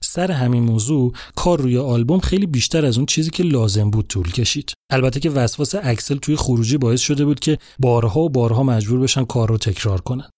سر 0.00 0.30
همین 0.32 0.62
موضوع 0.62 1.12
کار 1.36 1.60
روی 1.60 1.78
آلبوم 1.78 2.20
خیلی 2.20 2.46
بیشتر 2.46 2.86
از 2.86 2.96
اون 2.96 3.06
چیزی 3.06 3.30
که 3.30 3.42
لازم 3.42 3.90
بود 3.90 4.06
طول 4.06 4.32
کشید. 4.32 4.72
البته 4.90 5.20
که 5.20 5.30
وسواس 5.30 5.74
اکسل 5.74 6.16
توی 6.16 6.36
خروجی 6.36 6.76
باعث 6.76 7.00
شده 7.00 7.24
بود 7.24 7.40
که 7.40 7.58
بارها 7.78 8.20
و 8.20 8.28
بارها 8.28 8.62
مجبور 8.62 9.00
بشن 9.00 9.24
کار 9.24 9.48
رو 9.48 9.58
تکرار 9.58 10.00
کنن. 10.00 10.30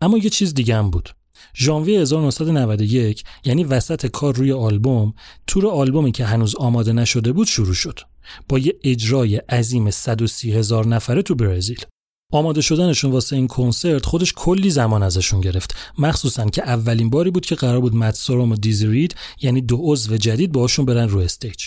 اما 0.00 0.18
یه 0.18 0.30
چیز 0.30 0.54
دیگه 0.54 0.76
هم 0.76 0.90
بود. 0.90 1.10
ژانویه 1.56 2.00
1991 2.00 3.24
یعنی 3.44 3.64
وسط 3.64 4.06
کار 4.06 4.34
روی 4.34 4.52
آلبوم 4.52 5.14
تور 5.46 5.66
آلبومی 5.66 6.12
که 6.12 6.24
هنوز 6.24 6.56
آماده 6.56 6.92
نشده 6.92 7.32
بود 7.32 7.46
شروع 7.46 7.74
شد. 7.74 8.00
با 8.48 8.58
یه 8.58 8.78
اجرای 8.84 9.36
عظیم 9.36 9.90
130 9.90 10.52
هزار 10.52 10.86
نفره 10.86 11.22
تو 11.22 11.34
برزیل. 11.34 11.84
آماده 12.32 12.60
شدنشون 12.60 13.10
واسه 13.10 13.36
این 13.36 13.46
کنسرت 13.46 14.06
خودش 14.06 14.32
کلی 14.36 14.70
زمان 14.70 15.02
ازشون 15.02 15.40
گرفت. 15.40 15.74
مخصوصا 15.98 16.46
که 16.46 16.62
اولین 16.62 17.10
باری 17.10 17.30
بود 17.30 17.46
که 17.46 17.54
قرار 17.54 17.80
بود 17.80 17.94
متسوروم 17.94 18.52
و 18.52 18.56
دیزرید 18.56 19.14
یعنی 19.42 19.60
دو 19.60 19.78
عضو 19.80 20.16
جدید 20.16 20.52
باشون 20.52 20.84
برن 20.84 21.08
رو 21.08 21.18
stage. 21.18 21.64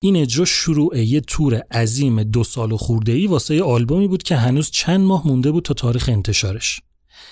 این 0.00 0.16
اجرا 0.16 0.44
شروع 0.44 0.98
یه 0.98 1.20
تور 1.20 1.54
عظیم 1.54 2.22
دو 2.22 2.44
سال 2.44 2.72
و 2.72 2.78
ای 3.06 3.26
واسه 3.26 3.62
آلبومی 3.62 4.08
بود 4.08 4.22
که 4.22 4.36
هنوز 4.36 4.70
چند 4.70 5.00
ماه 5.00 5.26
مونده 5.26 5.50
بود 5.50 5.64
تا 5.64 5.74
تاریخ 5.74 6.08
انتشارش. 6.08 6.80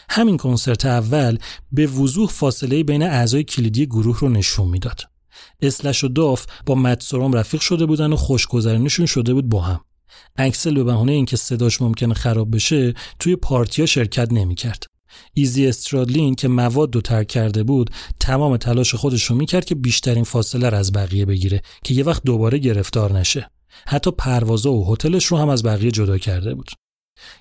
همین 0.09 0.37
کنسرت 0.37 0.87
اول 0.87 1.39
به 1.73 1.87
وضوح 1.87 2.29
فاصله 2.29 2.83
بین 2.83 3.03
اعضای 3.03 3.45
کلیدی 3.45 3.87
گروه 3.87 4.19
رو 4.21 4.29
نشون 4.29 4.69
می‌داد. 4.69 5.01
اسلش 5.61 6.05
و 6.05 6.09
داف 6.09 6.47
با 6.67 6.75
مت 6.75 6.91
سوروم 6.91 7.33
رفیق 7.33 7.61
شده 7.61 7.87
بودن 7.87 8.13
و 8.13 8.17
خوشگذرانیشون 8.17 9.07
شده 9.07 9.35
بود 9.35 9.49
با 9.49 9.61
هم. 9.61 9.81
اکسل 10.37 10.75
به 10.75 10.85
بهانه 10.85 11.13
اینکه 11.13 11.37
صداش 11.37 11.83
ممکنه 11.83 12.15
خراب 12.15 12.55
بشه 12.55 12.95
توی 13.19 13.37
پارتیا 13.37 13.87
شرکت 13.87 14.33
نمی‌کرد. 14.33 14.85
ایزی 15.35 15.67
استرادلین 15.67 16.35
که 16.35 16.49
مواد 16.49 16.91
رو 16.91 17.01
ترک 17.01 17.27
کرده 17.27 17.63
بود 17.63 17.91
تمام 18.21 18.57
تلاش 18.57 18.95
خودش 18.95 19.25
رو 19.25 19.37
می‌کرد 19.37 19.65
که 19.65 19.75
بیشترین 19.75 20.25
فاصله 20.25 20.69
را 20.69 20.79
از 20.79 20.93
بقیه 20.93 21.25
بگیره 21.25 21.63
که 21.85 21.95
یه 21.95 22.05
وقت 22.05 22.23
دوباره 22.25 22.59
گرفتار 22.59 23.19
نشه. 23.19 23.51
حتی 23.87 24.11
پروازا 24.11 24.73
و 24.73 24.93
هتلش 24.93 25.27
رو 25.27 25.37
هم 25.37 25.49
از 25.49 25.63
بقیه 25.63 25.91
جدا 25.91 26.19
کرده 26.19 26.55
بود. 26.55 26.71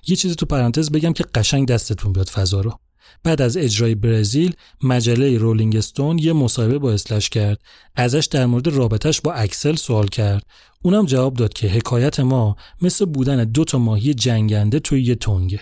یه 0.06 0.16
چیزی 0.16 0.34
تو 0.34 0.46
پرانتز 0.46 0.90
بگم 0.90 1.12
که 1.12 1.24
قشنگ 1.34 1.68
دستتون 1.68 2.12
بیاد 2.12 2.28
فضا 2.28 2.60
رو. 2.60 2.78
بعد 3.24 3.42
از 3.42 3.56
اجرای 3.56 3.94
برزیل 3.94 4.54
مجله 4.82 5.38
رولینگ 5.38 5.76
استون 5.76 6.18
یه 6.18 6.32
مصاحبه 6.32 6.78
با 6.78 6.92
اسلش 6.92 7.28
کرد. 7.28 7.60
ازش 7.94 8.28
در 8.30 8.46
مورد 8.46 8.68
رابطش 8.68 9.20
با 9.20 9.32
اکسل 9.32 9.74
سوال 9.74 10.08
کرد. 10.08 10.46
اونم 10.82 11.06
جواب 11.06 11.34
داد 11.34 11.52
که 11.52 11.68
حکایت 11.68 12.20
ما 12.20 12.56
مثل 12.82 13.04
بودن 13.04 13.44
دو 13.44 13.64
تا 13.64 13.78
ماهی 13.78 14.14
جنگنده 14.14 14.78
توی 14.78 15.02
یه 15.02 15.14
تنگه 15.14 15.60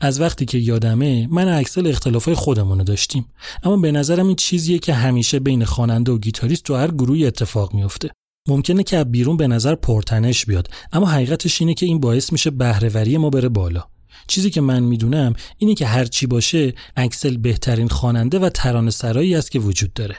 از 0.00 0.20
وقتی 0.20 0.44
که 0.44 0.58
یادمه 0.58 1.28
من 1.30 1.42
و 1.42 1.48
اکسل 1.48 1.86
اختلافای 1.86 2.34
خودمونو 2.34 2.84
داشتیم. 2.84 3.26
اما 3.62 3.76
به 3.76 3.92
نظرم 3.92 4.26
این 4.26 4.36
چیزیه 4.36 4.78
که 4.78 4.94
همیشه 4.94 5.38
بین 5.38 5.64
خواننده 5.64 6.12
و 6.12 6.18
گیتاریست 6.18 6.62
تو 6.62 6.74
هر 6.74 6.90
گروهی 6.90 7.26
اتفاق 7.26 7.74
میفته 7.74 8.10
ممکنه 8.48 8.82
که 8.82 9.04
بیرون 9.04 9.36
به 9.36 9.46
نظر 9.46 9.74
پرتنش 9.74 10.46
بیاد 10.46 10.68
اما 10.92 11.06
حقیقتش 11.06 11.60
اینه 11.60 11.74
که 11.74 11.86
این 11.86 12.00
باعث 12.00 12.32
میشه 12.32 12.50
بهره‌وری 12.50 13.16
ما 13.16 13.30
بره 13.30 13.48
بالا. 13.48 13.84
چیزی 14.26 14.50
که 14.50 14.60
من 14.60 14.82
می‌دونم 14.82 15.34
اینه 15.58 15.74
که 15.74 15.86
هر 15.86 16.04
چی 16.04 16.26
باشه 16.26 16.74
اکسل 16.96 17.36
بهترین 17.36 17.88
خواننده 17.88 18.38
و 18.38 18.48
ترانه 18.48 18.90
سرایی 18.90 19.34
است 19.34 19.50
که 19.50 19.58
وجود 19.58 19.92
داره. 19.92 20.16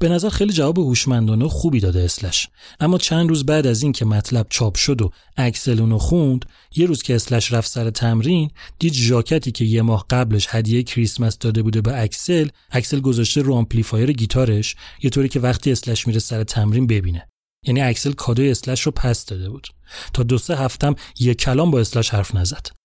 به 0.00 0.08
نظر 0.08 0.28
خیلی 0.28 0.52
جواب 0.52 0.78
هوشمندانه 0.78 1.48
خوبی 1.48 1.80
داده 1.80 2.00
اسلش. 2.00 2.48
اما 2.80 2.98
چند 2.98 3.28
روز 3.28 3.46
بعد 3.46 3.66
از 3.66 3.82
این 3.82 3.92
که 3.92 4.04
مطلب 4.04 4.46
چاپ 4.50 4.76
شد 4.76 5.02
و 5.02 5.10
اکسل 5.36 5.80
اونو 5.80 5.98
خوند 5.98 6.44
یه 6.76 6.86
روز 6.86 7.02
که 7.02 7.14
اسلش 7.14 7.52
رفت 7.52 7.70
سر 7.70 7.90
تمرین 7.90 8.50
دید 8.78 8.92
ژاکتی 8.92 9.52
که 9.52 9.64
یه 9.64 9.82
ماه 9.82 10.06
قبلش 10.10 10.46
هدیه 10.50 10.82
کریسمس 10.82 11.38
داده 11.38 11.62
بوده 11.62 11.80
به 11.80 12.02
اکسل 12.02 12.48
اکسل 12.70 13.00
گذاشته 13.00 13.42
رو 13.42 13.54
آمپلیفایر 13.54 14.12
گیتارش 14.12 14.76
یه 15.02 15.10
طوری 15.10 15.28
که 15.28 15.40
وقتی 15.40 15.72
اسلش 15.72 16.06
میره 16.06 16.18
سر 16.18 16.44
تمرین 16.44 16.86
ببینه. 16.86 17.28
یعنی 17.66 17.80
اکسل 17.80 18.12
کادوی 18.12 18.50
اسلش 18.50 18.80
رو 18.80 18.92
پس 18.92 19.24
داده 19.24 19.50
بود. 19.50 19.66
تا 20.12 20.22
دو 20.22 20.38
سه 20.38 20.56
هفتم 20.56 20.94
یه 21.18 21.34
کلام 21.34 21.70
با 21.70 21.80
اسلش 21.80 22.10
حرف 22.10 22.34
نزد. 22.34 22.79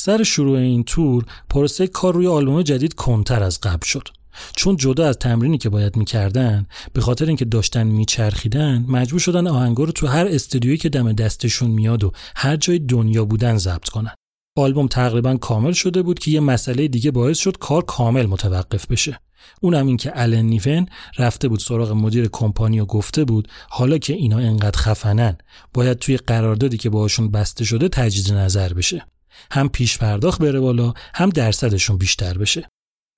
سر 0.00 0.22
شروع 0.22 0.58
این 0.58 0.84
تور 0.84 1.24
پروسه 1.50 1.86
کار 1.86 2.14
روی 2.14 2.26
آلبوم 2.26 2.62
جدید 2.62 2.94
کندتر 2.94 3.42
از 3.42 3.60
قبل 3.60 3.86
شد. 3.86 4.08
چون 4.56 4.76
جدا 4.76 5.08
از 5.08 5.18
تمرینی 5.18 5.58
که 5.58 5.68
باید 5.68 5.96
می‌کردن 5.96 6.66
به 6.92 7.00
خاطر 7.00 7.26
اینکه 7.26 7.44
داشتن 7.44 7.86
میچرخیدن 7.86 8.84
مجبور 8.88 9.20
شدن 9.20 9.46
آهنگا 9.46 9.84
رو 9.84 9.92
تو 9.92 10.06
هر 10.06 10.26
استودیویی 10.26 10.76
که 10.76 10.88
دم 10.88 11.12
دستشون 11.12 11.70
میاد 11.70 12.04
و 12.04 12.12
هر 12.36 12.56
جای 12.56 12.78
دنیا 12.78 13.24
بودن 13.24 13.56
ضبط 13.56 13.88
کنن. 13.88 14.14
آلبوم 14.56 14.86
تقریبا 14.86 15.36
کامل 15.36 15.72
شده 15.72 16.02
بود 16.02 16.18
که 16.18 16.30
یه 16.30 16.40
مسئله 16.40 16.88
دیگه 16.88 17.10
باعث 17.10 17.38
شد 17.38 17.58
کار 17.58 17.84
کامل 17.84 18.26
متوقف 18.26 18.86
بشه. 18.86 19.20
اونم 19.60 19.86
این 19.86 19.96
که 19.96 20.12
الن 20.14 20.46
نیون 20.46 20.86
رفته 21.18 21.48
بود 21.48 21.60
سراغ 21.60 21.92
مدیر 21.92 22.28
کمپانی 22.32 22.80
و 22.80 22.84
گفته 22.84 23.24
بود 23.24 23.48
حالا 23.68 23.98
که 23.98 24.12
اینا 24.12 24.38
انقدر 24.38 24.78
خفنن 24.78 25.36
باید 25.74 25.98
توی 25.98 26.16
قراردادی 26.16 26.76
که 26.76 26.90
باهاشون 26.90 27.30
بسته 27.30 27.64
شده 27.64 27.88
تجدید 27.88 28.34
نظر 28.34 28.72
بشه. 28.72 29.04
هم 29.52 29.68
پیش 29.68 29.98
پرداخت 29.98 30.42
بره 30.42 30.60
بالا 30.60 30.94
هم 31.14 31.30
درصدشون 31.30 31.98
بیشتر 31.98 32.38
بشه. 32.38 32.68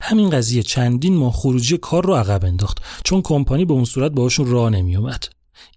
همین 0.01 0.29
قضیه 0.29 0.63
چندین 0.63 1.15
ماه 1.15 1.33
خروجی 1.33 1.77
کار 1.77 2.05
رو 2.05 2.15
عقب 2.15 2.45
انداخت 2.45 2.77
چون 3.03 3.21
کمپانی 3.21 3.65
به 3.65 3.73
اون 3.73 3.85
صورت 3.85 4.11
باهاشون 4.11 4.47
راه 4.47 4.69
نمیومد 4.69 5.25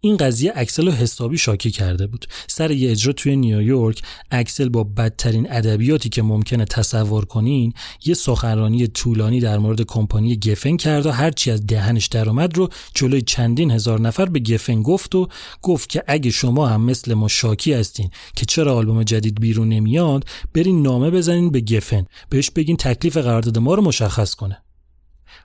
این 0.00 0.16
قضیه 0.16 0.52
اکسل 0.54 0.86
رو 0.86 0.92
حسابی 0.92 1.38
شاکی 1.38 1.70
کرده 1.70 2.06
بود. 2.06 2.26
سر 2.46 2.70
یه 2.70 2.90
اجرا 2.90 3.12
توی 3.12 3.36
نیویورک 3.36 4.02
اکسل 4.30 4.68
با 4.68 4.84
بدترین 4.84 5.52
ادبیاتی 5.52 6.08
که 6.08 6.22
ممکنه 6.22 6.64
تصور 6.64 7.24
کنین 7.24 7.72
یه 8.04 8.14
سخنرانی 8.14 8.86
طولانی 8.86 9.40
در 9.40 9.58
مورد 9.58 9.82
کمپانی 9.82 10.36
گفن 10.36 10.76
کرد 10.76 11.06
و 11.06 11.10
هرچی 11.10 11.50
از 11.50 11.66
دهنش 11.66 12.06
درآمد 12.06 12.56
رو 12.56 12.68
جلوی 12.94 13.22
چندین 13.22 13.70
هزار 13.70 14.00
نفر 14.00 14.24
به 14.24 14.40
گفن 14.40 14.82
گفت 14.82 15.14
و 15.14 15.28
گفت 15.62 15.88
که 15.88 16.02
اگه 16.06 16.30
شما 16.30 16.66
هم 16.66 16.80
مثل 16.80 17.14
ما 17.14 17.28
شاکی 17.28 17.72
هستین 17.72 18.10
که 18.36 18.46
چرا 18.46 18.76
آلبوم 18.76 19.02
جدید 19.02 19.40
بیرون 19.40 19.68
نمیاد 19.68 20.24
برین 20.54 20.82
نامه 20.82 21.10
بزنین 21.10 21.50
به 21.50 21.60
گفن. 21.60 22.06
بهش 22.30 22.50
بگین 22.50 22.76
تکلیف 22.76 23.16
قرارداد 23.16 23.58
ما 23.58 23.74
رو 23.74 23.82
مشخص 23.82 24.34
کنه. 24.34 24.62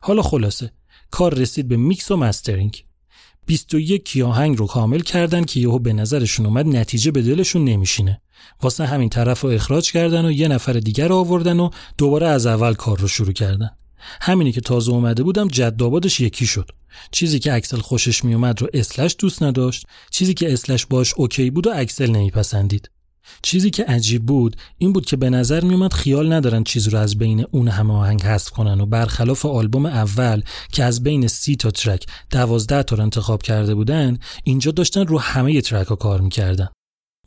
حالا 0.02 0.22
خلاصه 0.22 0.72
کار 1.12 1.34
رسید 1.34 1.68
به 1.68 1.78
میکس 1.78 2.12
و 2.12 2.18
mastering. 2.18 2.84
21 3.46 4.18
آهنگ 4.26 4.58
رو 4.58 4.68
کامل 4.68 5.00
کردن 5.00 5.44
که 5.44 5.60
یهو 5.60 5.80
به 5.80 5.94
نظرشون 5.94 6.46
اومد 6.46 6.68
نتیجه 6.68 7.12
به 7.12 7.22
دلشون 7.22 7.66
نمیشینه. 7.66 8.22
واسه 8.62 8.86
همین 8.86 9.10
طرف 9.10 9.42
رو 9.42 9.50
اخراج 9.50 9.92
کردن 9.92 10.26
و 10.26 10.32
یه 10.32 10.48
نفر 10.48 10.74
دیگر 10.74 11.08
رو 11.08 11.16
آوردن 11.16 11.60
و 11.60 11.70
دوباره 11.98 12.28
از 12.28 12.46
اول 12.46 12.74
کار 12.74 13.00
رو 13.00 13.08
شروع 13.08 13.34
کردن. 13.34 13.70
همینی 14.22 14.52
که 14.52 14.62
تازه 14.62 14.92
اومده 14.92 15.24
بودم 15.24 15.48
جد 15.48 15.66
و 15.66 15.75
آبادش 15.75 16.20
یکی 16.20 16.46
شد. 16.46 16.70
چیزی 17.12 17.40
که 17.40 17.54
اکسل 17.54 17.78
خوشش 17.78 18.24
میومد 18.24 18.62
رو 18.62 18.68
اسلش 18.74 19.16
دوست 19.20 19.44
نداشت. 19.44 19.86
چیزی 20.10 20.34
که 20.34 20.54
اسلش 20.54 20.86
باش 20.86 21.14
OK 21.14 21.50
بود 21.50 21.68
و 21.68 21.72
اکسل 21.74 22.12
نمیپسندید. 22.12 22.90
چیزی 23.42 23.70
که 23.70 23.84
عجیب 23.84 24.26
بود 24.26 24.56
این 24.78 24.94
بود 24.94 25.06
که 25.06 25.18
به 25.18 25.30
نظر 25.30 25.64
میومد 25.64 25.94
خیال 25.94 26.34
ندارن 26.34 26.64
چیزی 26.64 26.88
رو 26.88 26.98
از 26.98 27.18
بین 27.18 27.46
اون 27.52 27.68
همه 27.68 27.94
آهنگ 27.94 28.22
حذف 28.22 28.50
کنن 28.50 28.82
و 28.82 28.86
برخلاف 28.86 29.46
آلبوم 29.46 29.86
اول 29.86 30.42
که 30.72 30.84
از 30.84 31.04
بین 31.04 31.28
سی 31.28 31.56
تا 31.56 31.72
track 31.72 32.06
دوازده 32.32 32.84
تا 32.84 32.96
رو 32.96 33.04
انتخاب 33.04 33.42
کرده 33.42 33.76
بودن 33.76 34.18
اینجا 34.44 34.72
داشتن 34.72 35.08
رو 35.08 35.20
همه 35.20 35.62
ترک 35.62 35.88
ها 35.88 35.96
کار 35.96 36.22
می‌کردن. 36.22 36.68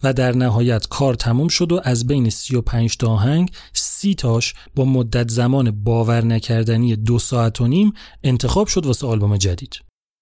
و 0.03 0.13
در 0.13 0.33
نهایت 0.33 0.89
کار 0.89 1.15
تموم 1.15 1.49
شد 1.49 1.73
و 1.73 1.81
از 1.85 2.07
بین 2.07 2.31
35 2.31 2.97
تا 2.97 3.09
آهنگ 3.09 3.51
سی 3.73 4.15
تاش 4.15 4.55
با 4.75 4.85
مدت 4.85 5.31
زمان 5.31 5.71
باور 5.71 6.25
نکردنی 6.25 6.97
دو 6.97 7.19
ساعت 7.19 7.61
و 7.61 7.67
نیم 7.67 7.93
انتخاب 8.23 8.67
شد 8.67 8.87
واسه 8.87 9.07
آلبوم 9.07 9.37
جدید. 9.37 9.81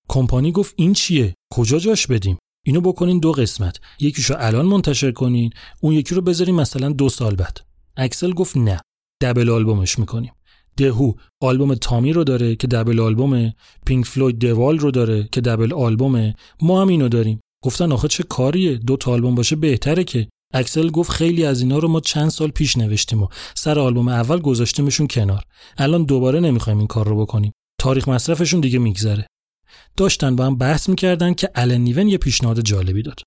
کمپانی 0.08 0.52
گفت 0.52 0.74
این 0.76 0.92
چیه؟ 0.92 1.34
کجا 1.52 1.78
جاش 1.78 2.06
بدیم؟ 2.06 2.38
اینو 2.66 2.80
بکنین 2.80 3.18
دو 3.18 3.32
قسمت. 3.32 3.80
یکیشو 4.00 4.34
الان 4.38 4.66
منتشر 4.66 5.10
کنین 5.10 5.50
اون 5.80 5.94
یکی 5.94 6.14
رو 6.14 6.20
بذارین 6.20 6.54
مثلا 6.54 6.88
دو 6.88 7.08
سال 7.08 7.34
بعد. 7.34 7.58
اکسل 7.96 8.32
گفت 8.32 8.56
نه 8.56 8.80
دبل 9.20 9.50
آلبومش 9.50 9.98
می‌کنیم. 9.98 10.32
دهو 10.76 11.12
آلبوم 11.40 11.74
تامی 11.74 12.12
رو 12.12 12.24
داره 12.24 12.56
که 12.56 12.66
دبل 12.66 13.00
آلبومه 13.00 13.54
پینک 13.86 14.06
فلوید 14.06 14.38
The 14.38 14.55
Wall 14.55 14.78
رو 14.78 14.90
داره 14.90 15.28
که 15.32 15.40
double 15.40 15.72
آلبومه 15.72 16.34
ما 16.62 16.82
هم 16.82 16.88
اینو 16.88 17.08
داریم. 17.08 17.40
گفتن 17.64 17.92
آخه 17.92 18.08
چه 18.08 18.22
کاریه؟ 18.22 18.74
دو 18.76 18.96
تا 18.96 19.12
آلبوم 19.12 19.34
باشه 19.34 19.56
بهتره 19.56 20.04
که. 20.04 20.28
اکسل 20.54 20.90
گفت 20.90 21.10
خیلی 21.10 21.44
از 21.44 21.60
اینا 21.60 21.78
رو 21.78 21.88
ما 21.88 22.00
چند 22.00 22.28
سال 22.28 22.50
پیش 22.50 22.76
نوشتیم 22.76 23.22
و 23.22 23.28
سر 23.54 23.78
آلبوم 23.78 24.08
اول 24.08 24.40
گذاشتیمشون 24.40 25.06
کنار. 25.06 25.42
الان 25.78 26.04
دوباره 26.04 26.40
نمی‌خوایم 26.40 26.78
این 26.78 26.86
کار 26.86 27.08
رو 27.08 27.20
بکنیم. 27.20 27.52
تاریخ 27.80 28.08
مصرفشون 28.08 28.60
دیگه 28.60 28.78
میگذره. 28.78 29.26
داشتن 29.96 30.36
با 30.36 30.46
هم 30.46 30.56
بحث 30.56 30.88
می‌کردن 30.88 31.34
که 31.34 31.50
الن 31.54 31.80
نیون 31.80 32.08
یه 32.08 32.18
پیشنهاد 32.18 32.60
جالبی 32.60 33.02
داد. 33.02 33.20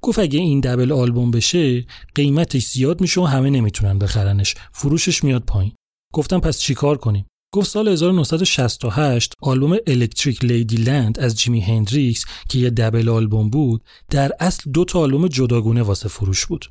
گفت 0.00 0.18
اگه 0.18 0.38
این 0.38 0.60
double 0.60 0.92
آلبوم 0.92 1.30
بشه 1.30 1.84
قیمتش 2.14 2.66
زیاد 2.66 3.00
میشه 3.00 3.20
و 3.20 3.24
همه 3.24 3.50
نمی‌تونن 3.50 3.98
بخرنش. 3.98 4.54
فروشش 4.72 5.24
میاد 5.24 5.42
پایین. 5.42 5.72
گفتم 6.12 6.40
پس 6.40 6.58
چیکار 6.58 6.98
کنیم؟ 6.98 7.26
گفت 7.54 7.70
سال 7.70 7.88
1968 7.88 9.34
آلبوم 9.42 9.76
Electric 9.86 10.44
Ladyland 10.44 11.18
از 11.18 11.38
جیمی 11.38 11.60
هندریکس 11.60 12.24
که 12.48 12.58
یه 12.58 12.70
double 12.70 13.08
آلبوم 13.08 13.50
بود 13.50 13.84
در 14.10 14.32
اصل 14.40 14.70
دو 14.70 14.84
تا 14.84 15.00
آلبوم 15.00 15.28
جداگونه 15.28 15.82
واسه 15.82 16.08
فروش 16.08 16.46
بود. 16.46 16.64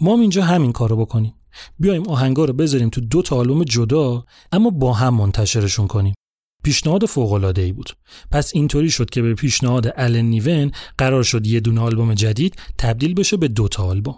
ما 0.00 0.14
هم 0.14 0.20
اینجا 0.20 0.44
همین 0.44 0.72
کارو 0.72 0.96
بکنیم. 0.96 1.34
بیایم 1.78 2.08
آهنگا 2.08 2.44
رو 2.44 2.52
بذاریم 2.52 2.88
تو 2.88 3.00
دو 3.00 3.22
تا 3.22 3.36
آلبوم 3.36 3.64
جدا 3.64 4.24
اما 4.52 4.70
با 4.70 4.92
هم 4.92 5.14
منتشرشون 5.14 5.86
کنیم. 5.86 6.14
پیشنهاد 6.62 7.04
فوق 7.04 7.32
العاده 7.32 7.62
ای 7.62 7.72
بود. 7.72 7.90
پس 8.30 8.50
اینطوری 8.54 8.90
شد 8.90 9.10
که 9.10 9.22
به 9.22 9.34
پیشنهاد 9.34 9.92
الن 9.96 10.24
نیون 10.24 10.72
قرار 10.98 11.22
شد 11.22 11.46
یه 11.46 11.60
دونه 11.60 11.80
آلبوم 11.80 12.14
جدید 12.14 12.56
تبدیل 12.78 13.14
بشه 13.14 13.36
به 13.36 13.48
دو 13.48 13.68
تا 13.68 13.84
آلبوم. 13.84 14.16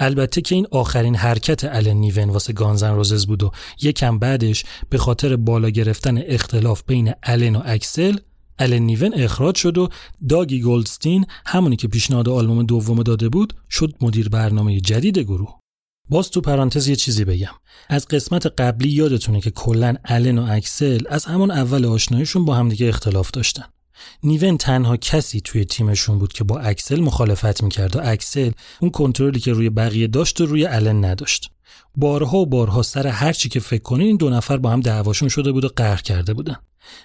البته 0.00 0.40
که 0.40 0.54
این 0.54 0.66
آخرین 0.70 1.16
حرکت 1.16 1.64
الن 1.64 1.96
نیون 1.96 2.30
واسه 2.30 2.52
گانزن 2.52 2.94
روزز 2.94 3.26
بود 3.26 3.42
و 3.42 3.50
یکم 3.82 4.18
بعدش 4.18 4.64
به 4.90 4.98
خاطر 4.98 5.36
بالا 5.36 5.70
گرفتن 5.70 6.18
اختلاف 6.18 6.82
بین 6.86 7.12
الن 7.22 7.56
و 7.56 7.62
اکسل 7.64 8.16
الن 8.58 8.82
نیون 8.82 9.14
اخراج 9.14 9.56
شد 9.56 9.78
و 9.78 9.88
داگی 10.28 10.60
گولدستین 10.60 11.26
همونی 11.46 11.76
که 11.76 11.88
پیشنهاد 11.88 12.28
آلبوم 12.28 12.62
دوم 12.62 13.02
داده 13.02 13.28
بود 13.28 13.54
شد 13.70 13.94
مدیر 14.00 14.28
برنامه 14.28 14.80
جدید 14.80 15.18
گروه. 15.18 15.65
باز 16.08 16.30
تو 16.30 16.40
پرانتز 16.40 16.88
یه 16.88 16.96
چیزی 16.96 17.24
بگم. 17.24 17.54
از 17.88 18.08
قسمت 18.08 18.46
قبلی 18.46 18.88
یادتونه 18.88 19.40
که 19.40 19.50
کلا 19.50 19.94
الن 20.04 20.38
و 20.38 20.46
اکسل 20.50 21.00
از 21.08 21.24
همون 21.24 21.50
اول 21.50 21.84
آشناییشون 21.84 22.44
با 22.44 22.54
همدیگه 22.54 22.88
اختلاف 22.88 23.30
داشتن. 23.30 23.64
نیون 24.22 24.56
تنها 24.56 24.96
کسی 24.96 25.40
توی 25.40 25.64
تیمشون 25.64 26.18
بود 26.18 26.32
که 26.32 26.44
با 26.44 26.58
اکسل 26.58 27.00
مخالفت 27.00 27.62
می‌کرد 27.62 27.96
و 27.96 28.00
اکسل 28.02 28.50
اون 28.80 28.90
کنترلی 28.90 29.40
که 29.40 29.52
روی 29.52 29.70
بقیه 29.70 30.06
داشت 30.06 30.40
و 30.40 30.46
روی 30.46 30.66
الن 30.66 31.04
نداشت. 31.04 31.50
بارها 31.96 32.38
و 32.38 32.46
بارها 32.46 32.82
سر 32.82 33.06
هر 33.06 33.32
چی 33.32 33.48
که 33.48 33.60
فکر 33.60 33.82
کنین 33.82 34.06
این 34.06 34.16
دو 34.16 34.30
نفر 34.30 34.56
با 34.56 34.70
هم 34.70 34.80
دعواشون 34.80 35.28
شده 35.28 35.52
بود 35.52 35.64
و 35.64 35.68
قهر 35.76 36.02
کرده 36.02 36.34
بودن. 36.34 36.56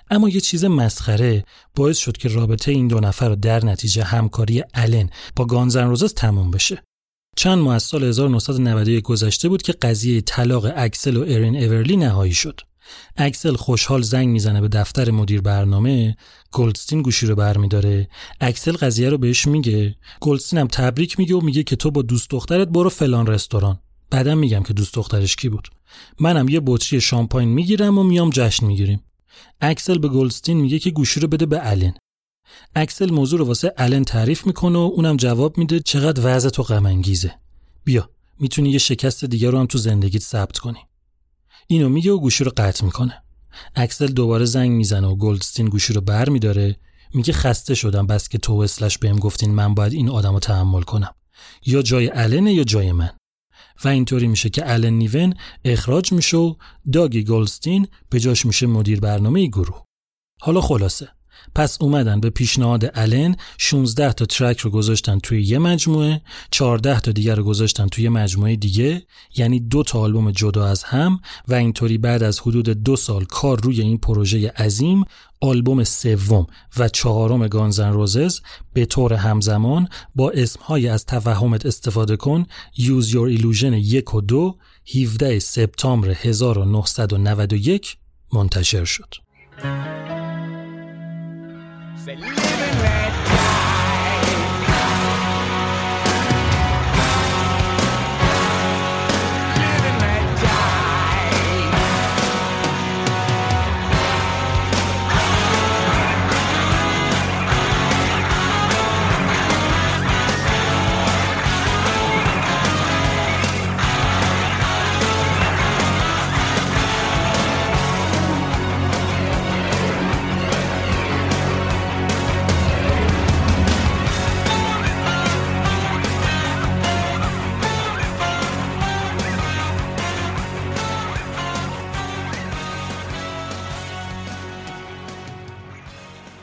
اما 0.09 0.29
یه 0.29 0.39
چیز 0.39 0.65
مسخره 0.65 1.43
باعث 1.75 1.97
شد 1.97 2.17
که 2.17 2.29
رابطه 2.29 2.71
این 2.71 2.87
دو 2.87 2.99
نفر 2.99 3.29
در 3.29 3.65
نتیجه 3.65 4.03
همکاری 4.03 4.63
الن 4.73 5.09
با 5.35 5.45
گانزن 5.45 5.87
روزز 5.87 6.13
تموم 6.13 6.51
بشه. 6.51 6.83
چند 7.35 7.57
ماه 7.57 7.75
از 7.75 7.83
سال 7.83 8.03
1991 8.03 9.03
گذشته 9.03 9.49
بود 9.49 9.61
که 9.61 9.73
قضیه 9.73 10.21
طلاق 10.21 10.71
اکسل 10.75 11.17
و 11.17 11.21
ارین 11.21 11.63
اورلی 11.63 11.97
نهایی 11.97 12.33
شد. 12.33 12.61
اکسل 13.17 13.55
خوشحال 13.55 14.01
زنگ 14.01 14.27
می‌زنه 14.27 14.61
به 14.61 14.67
دفتر 14.67 15.11
مدیر 15.11 15.41
برنامه 15.41 16.15
گلدستین 16.51 17.01
گوشی 17.01 17.25
رو 17.25 17.35
برمیداره. 17.35 18.07
اکسل 18.41 18.71
قضیه 18.71 19.09
رو 19.09 19.17
بهش 19.17 19.47
میگه. 19.47 19.95
گلدستین 20.19 20.59
هم 20.59 20.67
تبریک 20.67 21.19
میگه 21.19 21.35
و 21.35 21.41
میگه 21.41 21.63
که 21.63 21.75
تو 21.75 21.91
با 21.91 22.01
دوست 22.01 22.29
دخترت 22.29 22.67
برو 22.67 22.89
فلان 22.89 23.27
رستوران. 23.27 23.79
بعدم 24.09 24.37
میگم 24.37 24.63
که 24.63 24.73
دوست 24.73 24.93
دخترش 24.93 25.35
کی 25.35 25.49
بود. 25.49 25.67
منم 26.19 26.49
یه 26.49 26.61
بطری 26.65 27.01
شامپاین 27.01 27.49
می‌گیرم 27.49 27.97
و 27.97 28.03
میام 28.03 28.29
جشن 28.29 28.65
می‌گیریم. 28.65 29.03
اکسل 29.61 29.97
به 29.97 30.07
گلدستین 30.07 30.57
میگه 30.57 30.79
که 30.79 30.91
گوشی 30.91 31.19
رو 31.19 31.27
بده 31.27 31.45
به 31.45 31.59
الن 31.63 31.93
اکسل 32.75 33.11
موضوع 33.11 33.39
رو 33.39 33.45
واسه 33.45 33.73
الن 33.77 34.03
تعریف 34.03 34.47
می‌کنه 34.47 34.79
و 34.79 34.91
اونم 34.95 35.17
جواب 35.17 35.57
میده 35.57 35.79
چقدر 35.79 36.21
وضع 36.25 36.49
تو 36.49 36.63
غم 36.63 37.01
بیا 37.83 38.09
می‌تونی 38.39 38.69
یه 38.69 38.77
شکست 38.77 39.25
دیگه 39.25 39.49
رو 39.49 39.59
هم 39.59 39.65
تو 39.65 39.77
زندگیت 39.77 40.21
ثبت 40.21 40.57
کنی. 40.57 40.79
اینو 41.67 41.89
میگه 41.89 42.11
و 42.11 42.19
گوشی 42.19 42.43
رو 42.43 42.51
قطع 42.57 42.85
می‌کنه. 42.85 43.23
اکسل 43.75 44.07
دوباره 44.07 44.45
زنگ 44.45 44.71
می‌زنه 44.71 45.07
و 45.07 45.15
گلدستین 45.15 45.69
گوشی 45.69 45.93
رو 45.93 46.01
بر 46.01 46.29
میداره 46.29 46.75
میگه 47.13 47.33
خسته 47.33 47.75
شدم 47.75 48.07
بس 48.07 48.29
که 48.29 48.37
تو 48.37 48.53
اسلش 48.53 48.97
بهم 48.97 49.19
گفتین 49.19 49.51
من 49.51 49.73
باید 49.73 49.93
این 49.93 50.09
آدم 50.09 50.33
رو 50.33 50.39
تحمل 50.39 50.81
کنم. 50.81 51.15
یا 51.65 51.81
جای 51.81 52.11
النه 52.13 52.53
یا 52.53 52.63
جای 52.63 52.91
من. 52.91 53.09
و 53.83 53.87
اینطوری 53.87 54.27
میشه 54.27 54.49
که 54.49 54.73
الن 54.73 54.93
نیون 54.93 55.33
اخراج 55.65 56.11
میشه 56.11 56.37
و 56.37 56.55
داگی 56.93 57.23
گلدستین 57.23 57.87
به 58.09 58.19
جاش 58.19 58.45
میشه 58.45 58.67
مدیر 58.67 58.99
برنامه 58.99 59.47
گروه. 59.47 59.83
حالا 60.41 60.61
خلاصه. 60.61 61.09
پس 61.55 61.77
اومدن 61.81 62.19
به 62.19 62.29
پیشنهاد 62.29 62.91
الن 62.93 63.35
16 63.57 64.13
تا 64.13 64.25
ترک 64.25 64.59
رو 64.59 64.69
گذاشتن 64.69 65.19
توی 65.19 65.41
یه 65.41 65.59
مجموعه 65.59 66.21
14 66.51 66.99
تا 66.99 67.11
دیگر 67.11 67.35
رو 67.35 67.43
گذاشتن 67.43 67.87
توی 67.87 68.09
مجموعه 68.09 68.55
دیگه 68.55 69.03
یعنی 69.35 69.59
دو 69.59 69.83
تا 69.83 69.99
آلبوم 69.99 70.31
جدا 70.31 70.67
از 70.67 70.83
هم 70.83 71.19
و 71.47 71.53
اینطوری 71.53 71.97
بعد 71.97 72.23
از 72.23 72.39
حدود 72.39 72.69
دو 72.69 72.95
سال 72.95 73.25
کار 73.25 73.61
روی 73.61 73.81
این 73.81 73.97
پروژه 73.97 74.49
عظیم 74.49 75.05
آلبوم 75.41 75.83
سوم 75.83 76.47
و 76.77 76.89
چهارم 76.89 77.47
گانزن 77.47 77.93
روزز 77.93 78.39
به 78.73 78.85
طور 78.85 79.13
همزمان 79.13 79.87
با 80.15 80.31
اسمهای 80.31 80.87
از 80.87 81.05
توهمت 81.05 81.65
استفاده 81.65 82.15
کن 82.15 82.45
Use 82.75 83.05
Your 83.05 83.39
Illusion 83.39 83.73
یک 83.73 84.13
و 84.13 84.21
دو 84.21 84.57
17 84.95 85.39
سپتامبر 85.39 86.09
1991 86.09 87.97
منتشر 88.33 88.85
شد. 88.85 89.15
Feliz. 92.03 92.50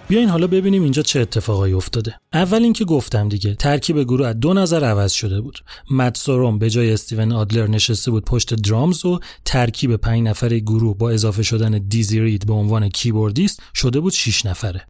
بیاین 0.08 0.28
حالا 0.28 0.46
ببینیم 0.46 0.82
اینجا 0.82 1.02
چه 1.02 1.20
اتفاقایی 1.20 1.74
افتاده. 1.74 2.14
اول 2.32 2.62
اینکه 2.62 2.84
گفتم 2.84 3.28
دیگه 3.28 3.54
ترکیب 3.54 4.02
گروه 4.02 4.26
از 4.26 4.40
دو 4.40 4.54
نظر 4.54 4.84
عوض 4.84 5.12
شده 5.12 5.40
بود. 5.40 5.58
مت 5.90 6.16
سوروم 6.16 6.58
به 6.58 6.70
جای 6.70 6.92
استیون 6.92 7.32
آدلر 7.32 7.66
نشسته 7.66 8.10
بود 8.10 8.24
پشت 8.24 8.54
drums 8.54 9.04
و 9.04 9.20
ترکیب 9.44 9.96
پنج 9.96 10.22
نفره 10.22 10.58
گروه 10.58 10.98
با 10.98 11.10
اضافه 11.10 11.42
شدن 11.42 11.78
دیزی 11.88 12.20
رید 12.20 12.46
به 12.46 12.52
عنوان 12.52 12.88
کیبوردیست 12.88 13.62
شده 13.74 14.00
بود 14.00 14.12
6 14.12 14.46
نفره. 14.46 14.86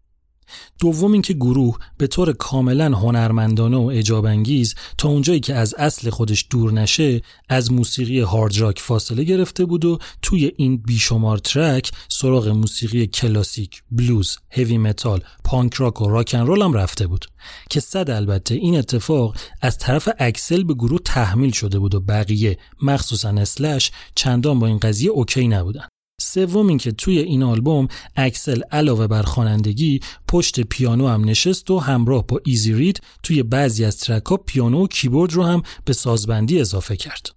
دوم 0.80 1.12
اینکه 1.12 1.34
گروه 1.34 1.78
به 1.98 2.06
طور 2.06 2.32
کاملا 2.32 2.96
هنرمندانه 2.96 3.76
و 3.76 3.90
اعجاب 3.94 4.24
انگیز 4.24 4.74
تا 4.98 5.08
اونجایی 5.08 5.40
که 5.40 5.54
از 5.54 5.74
اصل 5.74 6.10
خودش 6.10 6.46
دور 6.50 6.72
نشه 6.72 7.22
از 7.48 7.72
موسیقی 7.72 8.20
هارد 8.20 8.58
راک 8.58 8.80
فاصله 8.80 9.24
گرفته 9.24 9.64
بود 9.64 9.84
و 9.84 9.98
توی 10.22 10.52
این 10.56 10.76
بیشمار 10.76 11.38
ترک 11.38 11.90
سراغ 12.08 12.48
موسیقی 12.48 13.06
کلاسیک، 13.06 13.82
بلوز، 13.90 14.38
هوی 14.50 14.78
متال، 14.78 15.20
پانک 15.44 15.74
راک 15.74 16.00
و 16.00 16.08
راکن 16.08 16.46
رول 16.46 16.62
هم 16.62 16.72
رفته 16.72 17.06
بود. 17.06 17.26
که 17.70 17.80
صد 17.80 18.10
البته 18.10 18.54
این 18.54 18.78
اتفاق 18.78 19.36
از 19.60 19.78
طرف 19.78 20.08
اکسل 20.18 20.62
به 20.62 20.74
گروه 20.74 21.00
تحمیل 21.04 21.50
شده 21.50 21.78
بود 21.78 21.94
و 21.94 22.00
بقیه 22.00 22.58
مخصوصا 22.82 23.28
اسلش 23.28 23.90
چندان 24.14 24.58
با 24.58 24.66
این 24.66 24.78
قضیه 24.78 25.10
okay 25.10 25.48
نبودن. 25.48 25.88
سوم 26.20 26.66
اینکه 26.66 26.92
توی 26.92 27.18
این 27.18 27.42
آلبوم 27.42 27.88
اکسل 28.16 28.62
علاوه 28.62 29.06
بر 29.06 29.22
خوانندگی 29.22 30.00
پشت 30.28 30.60
پیانو 30.60 31.08
هم 31.08 31.24
نشست 31.24 31.70
و 31.70 31.78
همراه 31.78 32.26
با 32.26 32.40
دیزی 32.44 32.72
رید 32.72 33.00
توی 33.22 33.42
بعضی 33.42 33.84
از 33.84 33.98
ترک 33.98 34.32
پیانو 34.46 34.84
و 34.84 34.86
کیبورد 34.86 35.32
رو 35.32 35.42
هم 35.42 35.62
به 35.84 35.92
سازبندی 35.92 36.60
اضافه 36.60 36.96
کرد. 36.96 37.30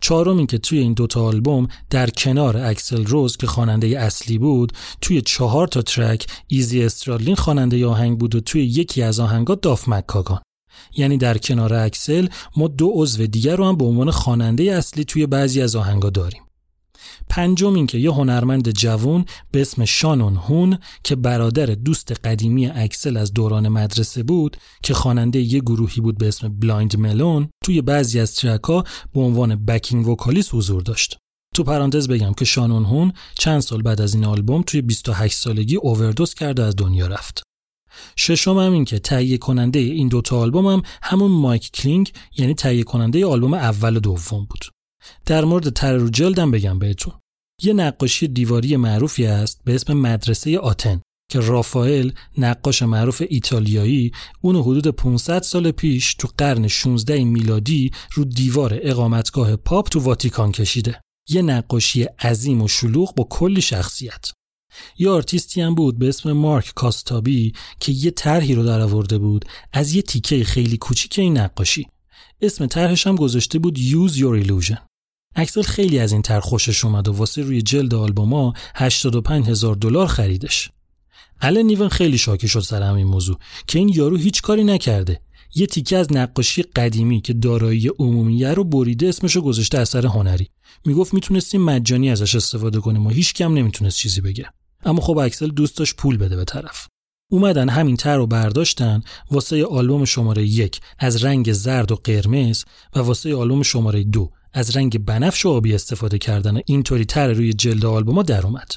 چهارم 0.00 0.36
اینکه 0.36 0.58
توی 0.58 0.78
این 0.78 0.92
دوتا 0.92 1.24
آلبوم 1.24 1.68
در 1.90 2.10
کنار 2.10 2.56
اکسل 2.56 3.04
روز 3.04 3.36
که 3.36 3.46
خواننده 3.46 3.86
اصلی 3.86 4.38
بود 4.38 4.72
توی 5.00 5.22
چهار 5.22 5.68
تا 5.68 5.82
ترک 5.82 6.26
ایزی 6.48 6.82
استرالین 6.82 7.34
خواننده 7.34 7.86
آهنگ 7.86 8.18
بود 8.18 8.34
و 8.34 8.40
توی 8.40 8.64
یکی 8.64 9.02
از 9.02 9.20
آهنگا 9.20 9.54
داف 9.54 9.88
مکاگان 9.88 10.40
یعنی 10.96 11.16
در 11.16 11.38
کنار 11.38 11.74
اکسل 11.74 12.28
ما 12.56 12.68
دو 12.68 12.90
عضو 12.94 13.26
دیگر 13.26 13.56
رو 13.56 13.64
هم 13.64 13.76
به 13.76 13.84
عنوان 13.84 14.10
خواننده 14.10 14.62
اصلی 14.64 15.04
توی 15.04 15.26
بعضی 15.26 15.62
از 15.62 15.76
آهنگا 15.76 16.10
داریم 16.10 16.42
پنجم 17.28 17.74
اینکه 17.74 17.98
یه 17.98 18.12
هنرمند 18.12 18.70
جوون 18.70 19.24
به 19.50 19.60
اسم 19.60 19.84
شانون 19.84 20.36
هون 20.36 20.78
که 21.04 21.16
برادر 21.16 21.66
دوست 21.66 22.12
قدیمی 22.12 22.66
اکسل 22.66 23.16
از 23.16 23.32
دوران 23.32 23.68
مدرسه 23.68 24.22
بود 24.22 24.56
که 24.82 24.94
خواننده 24.94 25.40
یه 25.40 25.60
گروهی 25.60 26.00
بود 26.00 26.18
به 26.18 26.28
اسم 26.28 26.48
بلایند 26.48 26.96
ملون 26.96 27.48
توی 27.64 27.82
بعضی 27.82 28.20
از 28.20 28.34
ترکا 28.34 28.84
به 29.14 29.20
عنوان 29.20 29.64
backing 29.64 30.08
vocalist 30.08 30.54
حضور 30.54 30.82
داشت. 30.82 31.18
تو 31.54 31.64
پرانتز 31.64 32.08
بگم 32.08 32.32
که 32.32 32.44
شانون 32.44 32.84
هون 32.84 33.12
چند 33.38 33.60
سال 33.60 33.82
بعد 33.82 34.00
از 34.00 34.14
این 34.14 34.24
آلبوم 34.24 34.62
توی 34.62 34.82
28 34.82 35.36
سالگی 35.36 35.76
اووردوز 35.76 36.34
کرده 36.34 36.62
از 36.62 36.76
دنیا 36.76 37.06
رفت. 37.06 37.42
ششم 38.16 38.58
هم 38.58 38.72
این 38.72 38.84
که 38.84 38.98
تهیه 38.98 39.38
کننده 39.38 39.78
این 39.78 40.08
دوتا 40.08 40.38
آلبوم 40.38 40.66
هم 40.66 40.82
همون 41.02 41.30
مایک 41.30 41.70
کلینگ 41.70 42.12
یعنی 42.36 42.54
تهیه 42.54 42.82
کننده 42.82 43.26
آلبوم 43.26 43.54
اول 43.54 43.96
و 43.96 44.00
دوم 44.00 44.46
بود. 44.50 44.64
در 45.26 45.44
مورد 45.44 45.68
طرح 45.70 46.08
جلدم 46.08 46.50
بگم 46.50 46.78
بهتون 46.78 47.12
یه 47.62 47.72
نقاشی 47.72 48.28
دیواری 48.28 48.76
معروفی 48.76 49.26
است 49.26 49.60
به 49.64 49.74
اسم 49.74 49.92
مدرسه 49.92 50.58
آتن 50.58 51.00
که 51.30 51.40
رافائل 51.40 52.10
نقاش 52.38 52.82
معروف 52.82 53.22
ایتالیایی 53.28 54.12
اونو 54.40 54.62
حدود 54.62 54.88
500 54.88 55.42
سال 55.42 55.70
پیش 55.70 56.14
تو 56.14 56.28
قرن 56.38 56.68
16 56.68 57.24
میلادی 57.24 57.90
رو 58.12 58.24
دیوار 58.24 58.78
اقامتگاه 58.82 59.56
پاپ 59.56 59.88
تو 59.88 60.00
واتیکان 60.00 60.52
کشیده. 60.52 61.00
یه 61.28 61.42
نقاشی 61.42 62.02
عظیم 62.02 62.62
و 62.62 62.68
شلوغ 62.68 63.14
با 63.14 63.26
کلی 63.30 63.60
شخصیت. 63.60 64.30
یه 64.98 65.10
آرتیستی 65.10 65.60
هم 65.60 65.74
بود 65.74 65.98
به 65.98 66.08
اسم 66.08 66.32
مارک 66.32 66.72
کاستابی 66.74 67.52
که 67.80 67.92
یه 67.92 68.10
طرحی 68.10 68.54
رو 68.54 68.64
در 68.64 68.80
آورده 68.80 69.18
بود 69.18 69.44
از 69.72 69.94
یه 69.94 70.02
تیکه 70.02 70.44
خیلی 70.44 70.76
کوچیک 70.76 71.18
این 71.18 71.38
نقاشی. 71.38 71.86
اسم 72.40 72.66
طرحش 72.66 73.06
هم 73.06 73.16
گذاشته 73.16 73.58
بود 73.58 73.78
Use 73.78 74.12
Your 74.12 74.46
Illusion. 74.46 74.93
اکسل 75.36 75.62
خیلی 75.62 75.98
از 75.98 76.12
این 76.12 76.22
طرح 76.22 76.40
خوشش 76.40 76.84
اومد 76.84 77.08
و 77.08 77.12
واسه 77.12 77.42
روی 77.42 77.62
جلد 77.62 77.94
آلبوما 77.94 78.52
85 78.74 79.48
هزار 79.48 79.74
دلار 79.74 80.06
خریدش. 80.06 80.70
الان 81.40 81.64
نیون 81.64 81.88
خیلی 81.88 82.18
شاکی 82.18 82.48
شد 82.48 82.60
سر 82.60 82.82
همین 82.82 83.06
موضوع 83.06 83.38
که 83.66 83.78
این 83.78 83.88
یارو 83.88 84.16
هیچ 84.16 84.42
کاری 84.42 84.64
نکرده. 84.64 85.20
یه 85.54 85.66
تیکه 85.66 85.96
از 85.96 86.12
نقاشی 86.12 86.62
قدیمی 86.62 87.20
که 87.20 87.32
دارایی 87.32 87.90
عمومیه 87.98 88.50
رو 88.50 88.64
بریده 88.64 89.08
اسمشو 89.08 89.40
گذاشته 89.40 89.78
اثر 89.78 90.06
هنری. 90.06 90.48
می‌گفت 90.86 91.14
می‌تونستیم 91.14 91.62
مجانی 91.62 92.10
ازش 92.10 92.34
استفاده 92.34 92.80
کنیم 92.80 93.06
و 93.06 93.10
هیچ 93.10 93.34
کم 93.34 93.54
نمی‌تونست 93.54 93.96
چیزی 93.96 94.20
بگه. 94.20 94.50
اما 94.84 95.00
خب 95.00 95.18
اکسل 95.18 95.48
دوست 95.48 95.78
داشت 95.78 95.96
پول 95.96 96.16
بده 96.16 96.36
به 96.36 96.44
طرف. 96.44 96.86
اومدن 97.30 97.68
همین 97.68 97.96
تر 97.96 98.16
رو 98.16 98.26
برداشتن 98.26 99.02
واسه 99.30 99.64
آلبوم 99.64 100.04
شماره 100.04 100.46
یک 100.46 100.80
از 100.98 101.24
رنگ 101.24 101.52
زرد 101.52 101.92
و 101.92 101.96
قرمز 102.04 102.64
و 102.96 102.98
واسه 102.98 103.34
آلبوم 103.34 103.62
شماره 103.62 104.04
دو 104.04 104.30
از 104.54 104.76
رنگ 104.76 105.04
بنفش 105.04 105.46
و 105.46 105.48
آبی 105.48 105.74
استفاده 105.74 106.18
کردن 106.18 106.60
اینطوری 106.66 107.04
تر 107.04 107.32
روی 107.32 107.52
جلد 107.52 107.84
آلبوم 107.84 108.22
در 108.22 108.46
اومد. 108.46 108.72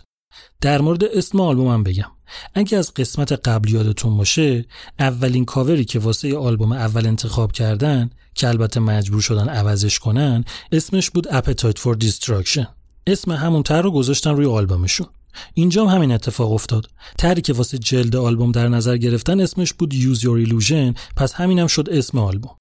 در 0.62 0.82
مورد 0.82 1.04
اسم 1.04 1.40
آلبومم 1.40 1.84
بگم. 1.84 2.12
اگه 2.54 2.78
از 2.78 2.94
قسمت 2.94 3.32
قبل 3.32 3.70
یادتون 3.70 4.18
باشه 4.18 4.66
اولین 5.00 5.46
کاوری 5.46 5.86
که 5.86 6.00
واسه 6.00 6.38
آلبوم 6.38 6.72
اول 6.72 7.08
انتخاب 7.08 7.52
کردن 7.52 8.10
که 8.36 8.48
البته 8.48 8.80
مجبور 8.80 9.22
شدن 9.22 9.50
عوضش 9.50 10.00
کنن 10.00 10.46
اسمش 10.72 11.10
بود 11.10 11.28
Appetite 11.28 11.80
for 11.80 12.04
Destruction. 12.04 12.68
اسم 13.08 13.32
همون 13.32 13.64
طرح 13.64 13.82
رو 13.82 13.92
گذاشتن 13.92 14.30
روی 14.30 14.46
آلبومشون. 14.46 15.08
اینجا 15.54 15.86
هم 15.86 15.96
همین 15.96 16.12
اتفاق 16.12 16.52
افتاد. 16.52 16.90
طرحی 17.18 17.42
که 17.42 17.54
واسه 17.54 17.78
جلد 17.78 18.16
آلبوم 18.16 18.52
در 18.52 18.68
نظر 18.68 18.98
گرفتن 18.98 19.40
اسمش 19.40 19.74
بود 19.74 19.94
Use 19.94 20.20
Your 20.20 20.48
Illusion 20.48 21.00
پس 21.16 21.34
همینم 21.34 21.68
شد 21.68 21.90
اسم 21.92 22.18
آلبوم. 22.20 22.56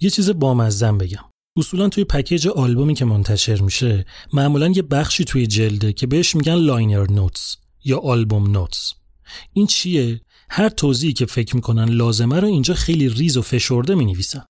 یه 0.00 0.10
چیز 0.10 0.30
بامزه 0.30 0.98
بگم. 0.98 1.29
اصولا 1.56 1.88
توی 1.88 2.04
پکیج 2.04 2.48
آلبومی 2.48 2.94
که 2.94 3.04
منتشر 3.04 3.60
میشه 3.60 4.06
معمولا 4.32 4.68
یه 4.68 4.82
بخشی 4.82 5.24
توی 5.24 5.46
جلده 5.46 5.92
که 5.92 6.06
بهش 6.06 6.34
میگن 6.34 6.54
liner 6.54 7.10
notes 7.10 7.56
یا 7.84 7.98
album 7.98 8.50
notes. 8.50 8.92
این 9.52 9.66
چیه؟ 9.66 10.20
هر 10.50 10.68
توضیحی 10.68 11.12
که 11.12 11.26
فکر 11.26 11.56
می‌کنن 11.56 11.88
لازمه 11.88 12.40
رو 12.40 12.48
اینجا 12.48 12.74
خیلی 12.74 13.08
ریز 13.08 13.36
و 13.36 13.42
فشرده 13.42 13.94
می 13.94 14.04
نویسن 14.04 14.44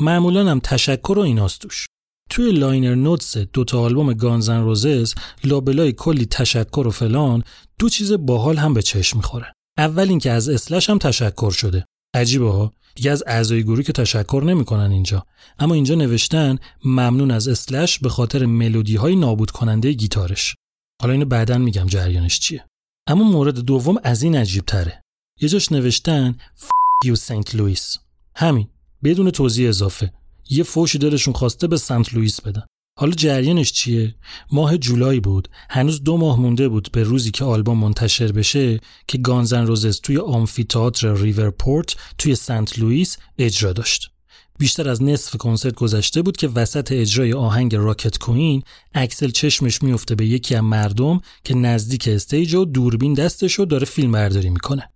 معمولا 0.00 0.50
هم 0.50 0.60
تشکر 0.60 1.14
و 1.18 1.22
ایناست 1.22 1.60
توش. 1.60 1.86
توی 2.30 2.52
liner 2.52 2.94
notes 2.94 3.36
دو 3.36 3.64
تا 3.64 3.80
آلبوم 3.80 4.12
گانزن 4.12 4.60
روزز 4.60 5.14
لابلای 5.44 5.92
کلی 5.92 6.26
تشکر 6.26 6.86
و 6.86 6.90
فلان 6.90 7.42
دو 7.78 7.88
چیز 7.88 8.12
باحال 8.12 8.56
هم 8.56 8.74
به 8.74 8.82
چشم 8.82 9.16
می‌خوره. 9.16 9.52
اول 9.78 10.08
اینکه 10.08 10.30
از 10.30 10.48
اسلش 10.48 10.90
هم 10.90 10.98
تشکر 10.98 11.50
شده. 11.50 11.84
عجیبه 12.14 12.70
دیگه 12.94 13.10
از 13.10 13.22
اعضای 13.26 13.62
گروه 13.62 13.82
که 13.82 13.92
تشکر 13.92 14.42
نمی‌کنن 14.46 14.90
اینجا. 14.90 15.26
اما 15.58 15.74
اینجا 15.74 15.94
نوشتن 15.94 16.58
ممنون 16.84 17.30
از 17.30 17.48
اسلش 17.48 17.98
به 17.98 18.08
خاطر 18.08 18.46
ملودی 18.46 18.96
های 18.96 19.16
نابود 19.16 19.50
کننده 19.50 19.92
گیتارش. 19.92 20.54
حالا 21.02 21.12
اینو 21.12 21.24
بعدا 21.24 21.58
میگم 21.58 21.86
جریانش 21.86 22.40
چیه. 22.40 22.64
اما 23.06 23.24
مورد 23.24 23.58
دوم 23.58 23.96
از 24.04 24.22
این 24.22 24.36
عجیب 24.36 24.64
تره 24.64 25.02
یه 25.40 25.48
جاش 25.48 25.72
نوشتن 25.72 26.38
you 27.04 27.16
St. 27.16 27.54
Louis 27.54 27.98
همین 28.36 28.68
بدون 29.04 29.30
توضیح 29.30 29.68
اضافه. 29.68 30.12
یه 30.50 30.62
فوشی 30.62 30.98
دلشون 30.98 31.34
خواسته 31.34 31.66
به 31.66 31.76
سنت 31.76 32.14
لوئیس 32.14 32.40
بدن. 32.40 32.62
حالا 32.96 33.12
جریانش 33.12 33.72
چیه؟ 33.72 34.14
ماه 34.52 34.78
جولای 34.78 35.20
بود. 35.20 35.48
هنوز 35.70 36.02
دو 36.02 36.16
ماه 36.16 36.40
مونده 36.40 36.68
بود 36.68 36.88
به 36.92 37.02
روزی 37.02 37.30
که 37.30 37.44
آلبوم 37.44 37.78
منتشر 37.78 38.32
بشه 38.32 38.80
که 39.08 39.18
Guns 39.18 39.50
N' 39.50 39.66
Roses 39.66 40.00
توی 40.00 40.18
آمفیتاتر 40.18 41.14
ریورپورت 41.14 41.96
توی 42.18 42.34
سنت 42.34 42.78
لوئیس 42.78 43.16
اجرا 43.38 43.72
داشت. 43.72 44.10
بیشتر 44.58 44.88
از 44.88 45.02
نصف 45.02 45.36
کنسرت 45.36 45.74
گذشته 45.74 46.22
بود 46.22 46.36
که 46.36 46.48
وسط 46.48 46.92
اجرای 46.92 47.32
آهنگ 47.32 47.74
Rocket 47.74 48.18
Queen 48.18 48.62
اکسل 48.94 49.30
چشمش 49.30 49.82
میفته 49.82 50.14
به 50.14 50.26
یکی 50.26 50.54
از 50.54 50.62
مردم 50.62 51.20
که 51.44 51.54
نزدیک 51.54 52.08
stage 52.08 52.54
و 52.54 52.64
دوربین 52.64 53.14
دستش 53.14 53.60
و 53.60 53.64
داره 53.64 53.84
فیلم 53.84 54.12
برداری 54.12 54.50
می‌کنه. 54.50 54.90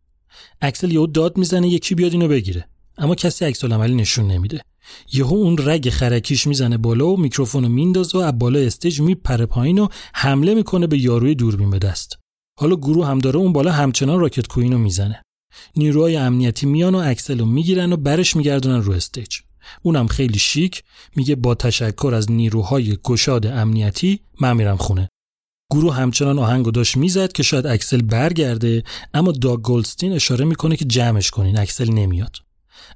اکسل 0.60 0.92
یهو 0.92 1.06
داد 1.06 1.36
می‌زنه 1.38 1.68
یکی 1.68 1.94
بیاد 1.94 2.12
اینو 2.12 2.28
بگیره. 2.28 2.68
اما 2.98 3.14
کسی 3.14 3.44
عکس‌العملی 3.44 3.94
نشون 3.94 4.26
نمیده. 4.26 4.60
یهو 5.12 5.34
اون 5.34 5.56
رگ 5.58 5.90
خرکیش 5.90 6.46
می‌زنه 6.46 6.76
بالا 6.76 7.06
و 7.06 7.20
میکروفونو 7.20 7.68
میندازه 7.68 8.18
و 8.18 8.20
از 8.20 8.38
بالا 8.38 8.58
stage 8.58 9.00
میپره 9.00 9.46
پایین 9.46 9.78
و 9.78 9.88
حمله 10.14 10.54
می‌کنه 10.54 10.86
به 10.86 10.98
یاروی 10.98 11.34
دوربین 11.34 11.70
به 11.70 11.78
دست. 11.78 12.18
حالا 12.58 12.76
گروه 12.76 13.06
هم 13.06 13.18
داره 13.18 13.36
اون 13.36 13.52
بالا 13.52 13.72
همچنان 13.72 14.20
Rocket 14.20 14.46
Queen 14.46 14.73
و 14.73 14.78
می‌زنه. 14.78 15.22
نیروهای 15.76 16.16
امنیتی 16.16 16.66
میان 16.66 16.94
و 16.94 16.98
اکسل 16.98 17.38
رو 17.38 17.46
می‌گیرن 17.46 17.92
و 17.92 17.96
برش 17.96 18.36
میگردونن 18.36 18.82
رو 18.82 18.92
stage. 18.92 19.36
اونم 19.82 20.06
خیلی 20.06 20.38
شیک 20.38 20.82
میگه 21.16 21.34
با 21.34 21.54
تشکر 21.54 22.12
از 22.14 22.30
نیروهای 22.30 22.96
گشاد 23.04 23.46
امنیتی 23.46 24.20
من 24.40 24.56
میرم 24.56 24.76
خونه. 24.76 25.08
گروه 25.72 25.94
همچنان 25.94 26.38
آهنگو 26.38 26.70
داشت 26.70 26.96
می‌زد 26.96 27.32
که 27.32 27.42
شاید 27.42 27.66
اکسل 27.66 28.02
برگرده 28.02 28.82
اما 29.14 29.32
داگ 29.32 29.60
گلدستین 29.60 30.12
اشاره 30.12 30.44
می‌کنه 30.44 30.76
که 30.76 30.84
جمعش 30.84 31.30
کنین 31.30 31.58
اکسل 31.58 31.92
نمیاد. 31.92 32.36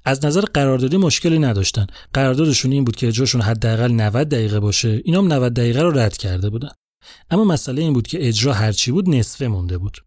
از 0.04 0.24
نظر 0.24 0.40
قراردادی 0.40 0.96
مشکلی 0.96 1.38
نداشتن. 1.38 1.86
قراردادشون 2.12 2.72
این 2.72 2.84
بود 2.84 2.96
که 2.96 3.08
اجراشون 3.08 3.40
حداقل 3.40 3.92
90 3.92 4.28
دقیقه 4.28 4.60
باشه. 4.60 5.02
اینا 5.04 5.18
هم 5.18 5.32
90 5.32 5.54
دقیقه 5.54 5.82
رو 5.82 5.98
رد 5.98 6.16
کرده 6.16 6.50
بودن. 6.50 6.70
اما 7.30 7.44
مسئله 7.44 7.82
این 7.82 7.92
بود 7.92 8.06
که 8.06 8.28
اجرا 8.28 8.52
هرچی 8.52 8.92
بود 8.92 9.08
نصفه 9.08 9.48
مونده 9.48 9.78
بود. 9.78 9.98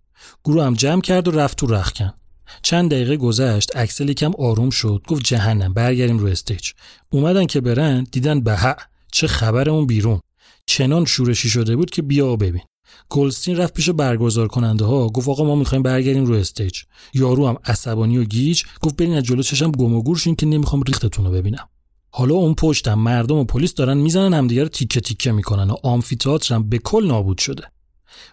گروه 0.44 0.64
هم 0.64 0.74
جمع 0.74 1.02
کرد 1.02 1.28
و 1.28 1.32
رفت 1.32 1.58
تو 1.58 1.68
رخکن 1.68 2.14
چند 2.62 2.92
دقیقه 2.92 3.18
گذشت 3.18 3.76
اکسل 3.76 4.14
کم 4.14 4.32
آروم 4.38 4.70
شد. 4.70 5.02
گفت 5.08 5.24
جهنم 5.24 5.74
برگردیم 5.74 6.20
رو 6.20 6.28
stage. 6.28 6.72
اومدن 7.10 7.46
که 7.46 7.62
برن 7.62 8.08
دیدن 8.12 8.40
به 8.40 8.76
چه 9.12 9.28
خبر 9.28 9.70
اون 9.70 9.88
بیرون. 9.88 10.20
چنان 10.66 11.06
شورشی 11.06 11.50
شده 11.50 11.76
بود 11.76 11.90
که 11.90 12.02
بیا 12.02 12.36
ببین. 12.36 12.62
گلدستین 13.10 13.58
رفت 13.58 13.74
پیش 13.74 13.90
برگزار 13.90 14.48
کننده 14.48 14.86
ها 14.86 15.08
گفت 15.08 15.30
آقا 15.30 15.44
ما 15.44 15.56
می‌خوایم 15.56 15.84
برگردیم 15.84 16.26
رو 16.26 16.34
stage. 16.34 16.82
یارو 17.14 17.48
هم 17.48 17.58
عصبانی 17.66 18.18
و 18.18 18.24
گیج 18.24 18.64
گفت 18.82 18.96
برین 18.96 19.14
از 19.14 19.24
جلو 19.24 19.42
چشم 19.42 19.72
گم 19.72 19.94
و 19.94 20.04
گور 20.04 20.17
شین 20.17 20.36
که 20.36 20.46
نمی‌خوام 20.46 20.82
ریختتون 20.82 21.26
رو 21.26 21.32
ببینم. 21.32 21.68
حالا 22.10 22.36
اون 22.36 22.54
پشتم 22.54 22.94
مردم 22.94 23.36
و 23.36 23.44
پلیس 23.44 23.74
دارن 23.74 23.98
می‌زنن 23.98 24.34
همدیگه 24.34 24.64
رو 24.64 24.70
تیکه 24.70 25.02
تیکه 25.02 25.32
می‌کنن 25.32 25.70
و 25.70 25.76
آمفیتئاتر 25.84 26.56
هم 26.56 26.70
به 26.70 26.78
کل 26.78 27.08
نابود 27.08 27.38
شده. 27.38 27.64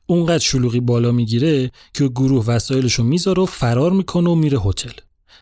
اونقدر 0.06 0.38
شلوغی 0.38 0.80
بالا 0.80 1.12
می‌گیره 1.12 1.70
که 1.94 2.08
گروه 2.08 2.46
وسایلشو 2.46 3.02
می‌ذاره 3.02 3.42
و 3.42 3.46
فرار 3.46 3.92
می‌کنه 3.92 4.30
و 4.30 4.34
میره 4.34 4.60
هتل. 4.60 4.92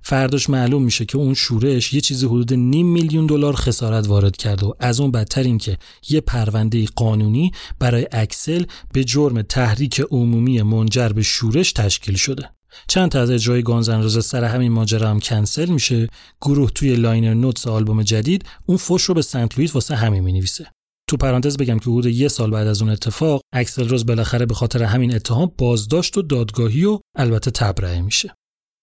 فرداش 0.02 0.50
معلوم 0.50 0.82
میشه 0.82 1.04
که 1.04 1.18
اون 1.18 1.34
شورش 1.34 1.92
یه 1.92 2.00
چیزی 2.00 2.26
حدود 2.26 2.54
نیم 2.54 2.86
میلیون 2.86 3.26
دلار 3.26 3.56
خسارت 3.56 4.08
وارد 4.08 4.36
کرده 4.36 4.66
و 4.66 4.72
از 4.80 5.00
اون 5.00 5.10
بدتر 5.10 5.42
این 5.42 5.58
که 5.58 5.76
یه 6.08 6.20
پرونده 6.20 6.86
قانونی 6.96 7.52
برای 7.78 8.06
اکسل 8.12 8.64
به 8.92 9.04
جرم 9.04 9.42
تحریک 9.42 10.00
عمومی 10.10 10.62
منجر 10.62 11.08
به 11.08 11.22
شورش 11.22 11.72
تشکیل 11.72 12.16
شده. 12.16 12.50
چند 12.88 13.10
تا 13.10 13.20
از 13.20 13.30
اجرای 13.30 13.62
Guns 13.62 13.89
N' 13.89 14.02
Roses 14.02 14.26
سر 14.26 14.44
همین 14.44 14.72
ماجرا 14.72 15.10
هم 15.10 15.20
کنسل 15.20 15.66
میشه. 15.66 16.08
گروه 16.40 16.70
توی 16.70 16.96
liner 16.96 17.34
notes 17.34 17.66
آلبوم 17.66 18.02
جدید 18.02 18.44
اون 18.66 18.76
فوش 18.76 19.02
رو 19.02 19.14
به 19.14 19.22
سنت 19.22 19.58
لوئیس 19.58 19.74
واسه 19.74 19.96
همین 19.96 20.24
می‌نویسه. 20.24 20.66
تو 21.08 21.16
پرانتز 21.16 21.56
بگم 21.56 21.78
که 21.78 21.90
حدود 21.90 22.06
یه 22.06 22.28
سال 22.28 22.50
بعد 22.50 22.66
از 22.66 22.82
اون 22.82 22.90
اتفاق 22.90 23.40
اکسل 23.54 23.88
روز 23.88 24.06
بالاخره 24.06 24.46
به 24.46 24.54
خاطر 24.54 24.82
همین 24.82 25.14
اتهام 25.14 25.52
بازداشت 25.58 26.18
و 26.18 26.22
دادگاهی 26.22 26.84
و 26.84 26.98
البته 27.16 27.50
تبرئه 27.50 28.00
میشه. 28.00 28.34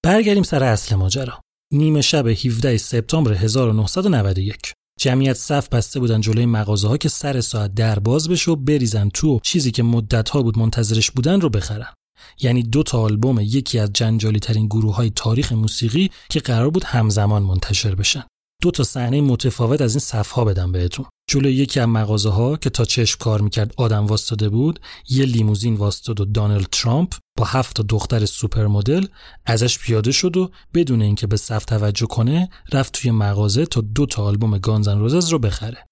برگردیم 0.03 0.43
سر 0.43 0.63
اصل 0.63 0.95
ماجرا. 0.95 1.41
نیمه 1.73 2.01
شب 2.01 2.27
17 2.27 2.77
سپتامبر 2.77 3.33
1991 3.33 4.73
جمعیت 4.99 5.33
صف 5.33 5.69
بسته 5.69 5.99
بودن 5.99 6.21
جلوی 6.21 6.45
مغازه 6.45 6.87
ها 6.87 6.97
که 6.97 7.09
سر 7.09 7.41
ساعت 7.41 7.73
در 7.73 7.99
باز 7.99 8.29
بشه 8.29 8.51
و 8.51 8.55
بریزن 8.55 9.09
تو 9.09 9.39
چیزی 9.43 9.71
که 9.71 9.83
مدت 9.83 10.29
ها 10.29 10.43
بود 10.43 10.59
منتظرش 10.59 11.11
بودن 11.11 11.41
رو 11.41 11.49
بخرن. 11.49 11.93
یعنی 12.41 12.63
دو 12.63 12.83
تا 12.83 13.01
آلبوم 13.01 13.39
یکی 13.41 13.79
از 13.79 13.93
جنجالی 13.93 14.39
ترین 14.39 14.67
گروه 14.67 14.95
های 14.95 15.09
تاریخ 15.09 15.51
موسیقی 15.51 16.11
که 16.29 16.39
قرار 16.39 16.69
بود 16.69 16.83
همزمان 16.83 17.43
منتشر 17.43 17.95
بشن. 17.95 18.23
دو 18.61 18.71
تا 18.71 18.84
صحنه 18.84 19.21
متفاوت 19.21 19.81
از 19.81 19.93
این 19.93 19.99
صفها 19.99 20.45
بدم 20.45 20.71
بهتون. 20.71 21.05
جلوی 21.29 21.53
یکی 21.53 21.79
از 21.79 21.88
مغازه 21.88 22.29
ها 22.29 22.57
که 22.57 22.69
تا 22.69 22.85
چشم 22.85 23.17
کار 23.19 23.41
می‌کرد 23.41 23.73
آدم 23.77 24.05
واستاده 24.05 24.49
بود 24.49 24.79
یه 25.09 25.25
لیموزین 25.25 25.75
واستاد 25.75 26.21
و 26.21 26.25
دانالد 26.25 26.67
ترامپ 26.71 27.13
با 27.38 27.45
هفت 27.45 27.81
دختر 27.81 28.25
سوپر 28.25 28.67
مدل 28.67 29.05
ازش 29.45 29.79
پیاده 29.79 30.11
شد 30.11 30.38
و 30.38 30.51
بدون 30.73 31.01
اینکه 31.01 31.27
به 31.27 31.38
صف 31.38 31.65
توجه 31.65 32.05
کنه 32.05 32.49
رفت 32.73 32.93
توی 32.93 33.11
مغازه 33.11 33.65
تا 33.65 33.81
دو 33.81 34.05
تا 34.05 34.23
آلبوم 34.23 34.57
گانزن 34.57 34.99
روزز 34.99 35.29
رو 35.29 35.39
بخره. 35.39 35.85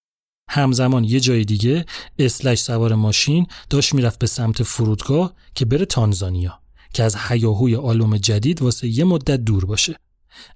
همزمان 0.50 1.04
یه 1.04 1.20
جای 1.20 1.46
دیگه 1.46 1.86
اسلش 2.20 2.60
سوار 2.60 2.96
ماشین 2.96 3.48
داشت 3.70 3.94
می‌رفت 3.94 4.20
به 4.20 4.28
سمت 4.28 4.64
فرودگاه 4.64 5.34
که 5.56 5.66
بره 5.66 5.86
تانزانیا 5.86 6.60
که 6.94 7.04
از 7.04 7.16
حیاهوی 7.16 7.76
آلبوم 7.76 8.18
جدید 8.18 8.62
واسه 8.62 8.88
یه 8.88 9.04
مدت 9.04 9.38
دور 9.38 9.66
باشه. 9.66 9.96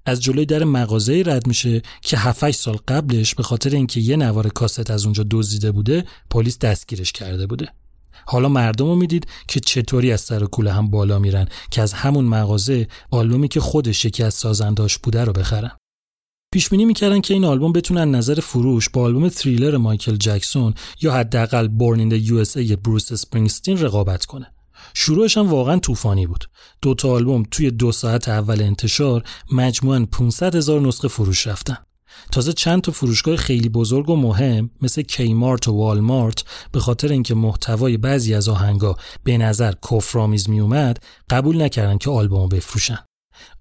از 0.05 0.21
جلوی 0.23 0.45
در 0.45 0.63
مغازه 0.63 1.23
رد 1.25 1.47
میشه 1.47 1.81
که 2.01 2.17
7 2.17 2.51
سال 2.51 2.77
قبلش 2.87 3.35
به 3.35 3.43
خاطر 3.43 3.69
اینکه 3.69 3.99
یه 3.99 4.15
نوار 4.15 4.49
کاست 4.49 4.91
از 4.91 5.03
اونجا 5.03 5.25
دزدیده 5.31 5.71
بوده 5.71 6.05
پلیس 6.29 6.59
دستگیرش 6.59 7.11
کرده 7.11 7.47
بوده. 7.47 7.69
حالا 8.25 8.49
مردم 8.49 8.85
رو 8.85 8.95
می‌دید 8.95 9.27
که 9.47 9.59
چطوری 9.59 10.11
از 10.11 10.21
سر 10.21 10.45
و 10.45 10.50
کول 10.50 10.71
هم 10.71 10.89
بالا 10.89 11.19
میرن 11.19 11.47
که 11.71 11.81
از 11.81 11.93
همون 11.93 12.25
مغازه 12.25 12.87
آلبومی 13.11 13.47
که 13.47 13.59
خودش 13.59 14.05
یکی 14.05 14.23
از 14.23 14.33
سازنداش 14.33 14.97
بوده 14.97 15.25
رو 15.25 15.33
بخرن. 15.33 15.71
پیش 16.53 16.69
بینی 16.69 16.85
می‌کردن 16.85 17.21
که 17.21 17.33
این 17.33 17.45
آلبوم 17.45 17.73
بتونه 17.73 18.08
از 18.08 18.15
نظر 18.15 18.39
فروش 18.39 18.89
با 18.89 19.01
آلبوم 19.01 19.29
تریلر 19.29 19.77
مایکل 19.77 20.15
جکسون 20.15 20.73
یا 21.01 21.13
حداقل 21.13 21.67
Born 21.67 22.11
U.S.A. 22.11 22.75
بروس 22.75 23.11
اسپرینگستین 23.11 23.77
رقابت 23.77 24.25
کنه. 24.25 24.47
شروعش 24.93 25.37
هم 25.37 25.49
واقعا 25.49 25.79
طوفانی 25.79 26.27
بود. 26.27 26.49
دو 26.81 26.93
تا 26.93 27.09
آلبوم 27.11 27.43
توی 27.51 27.71
دو 27.71 27.91
ساعت 27.91 28.29
اول 28.29 28.61
انتشار 28.61 29.23
مجموعاً 29.51 30.05
500 30.11 30.55
هزار 30.55 30.81
نسخه 30.81 31.07
فروش 31.07 31.47
رفتن. 31.47 31.77
تازه 32.31 32.53
چند 32.53 32.81
تا 32.81 32.91
فروشگاه 32.91 33.35
خیلی 33.35 33.69
بزرگ 33.69 34.09
و 34.09 34.15
مهم 34.15 34.69
مثل 34.81 35.01
کیمارت 35.01 35.67
و 35.67 35.71
والمارت 35.71 36.43
به 36.71 36.79
خاطر 36.79 37.07
اینکه 37.07 37.35
محتوای 37.35 37.97
بعضی 37.97 38.33
از 38.33 38.49
آهنگا 38.49 38.95
به 39.23 39.37
نظر 39.37 39.73
کفرآمیز 39.91 40.49
می 40.49 40.59
اومد 40.59 41.03
قبول 41.29 41.61
نکردن 41.61 41.97
که 41.97 42.09
آلبومو 42.09 42.47
بفروشن. 42.47 42.99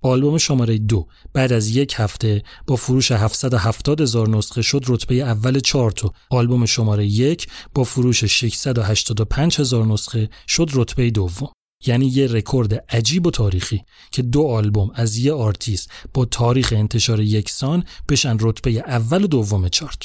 آلبوم 0.02 0.38
شماره 0.38 0.78
دو 0.78 1.06
بعد 1.32 1.52
از 1.52 1.68
یک 1.68 1.94
هفته 1.96 2.42
با 2.66 2.76
فروش 2.76 3.12
770 3.12 4.00
هزار 4.00 4.28
نسخه 4.28 4.62
شد 4.62 4.84
رتبه 4.88 5.14
اول 5.14 5.60
چارت 5.60 6.04
و 6.04 6.12
آلبوم 6.30 6.66
شماره 6.66 7.06
یک 7.06 7.46
با 7.74 7.84
فروش 7.84 8.24
685 8.24 9.60
هزار 9.60 9.86
نسخه 9.86 10.28
شد 10.48 10.70
رتبه 10.74 11.10
دوم. 11.10 11.48
یعنی 11.86 12.06
یه 12.06 12.26
رکورد 12.26 12.74
عجیب 12.74 13.26
و 13.26 13.30
تاریخی 13.30 13.82
که 14.12 14.22
دو 14.22 14.46
آلبوم 14.46 14.90
از 14.94 15.16
یه 15.16 15.32
آرتیست 15.32 15.90
با 16.14 16.24
تاریخ 16.24 16.72
انتشار 16.76 17.20
یکسان 17.20 17.84
بشن 18.08 18.36
رتبه 18.40 18.70
اول 18.70 19.24
و 19.24 19.26
دوم 19.26 19.68
چارت. 19.68 20.02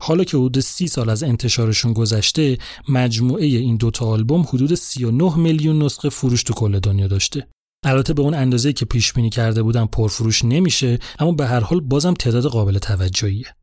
حالا 0.00 0.24
که 0.24 0.36
حدود 0.36 0.60
سی 0.60 0.88
سال 0.88 1.10
از 1.10 1.22
انتشارشون 1.22 1.92
گذشته 1.92 2.58
مجموعه 2.88 3.44
این 3.44 3.76
دوتا 3.76 4.06
آلبوم 4.06 4.42
حدود 4.42 4.74
39 4.74 5.36
میلیون 5.36 5.82
نسخه 5.82 6.08
فروش 6.08 6.42
تو 6.42 6.54
کل 6.54 6.78
دنیا 6.78 7.06
داشته. 7.06 7.48
البته 7.84 8.14
به 8.14 8.22
اون 8.22 8.34
اندازه 8.34 8.72
که 8.72 8.84
پیش 8.84 9.12
بینی 9.12 9.30
کرده 9.30 9.62
بودن 9.62 9.86
پرفروش 9.86 10.44
نمیشه 10.44 10.98
اما 11.18 11.32
به 11.32 11.46
هر 11.46 11.60
حال 11.60 11.80
بازم 11.80 12.14
تعداد 12.14 12.44
قابل 12.44 12.78
توجهیه. 12.78 13.54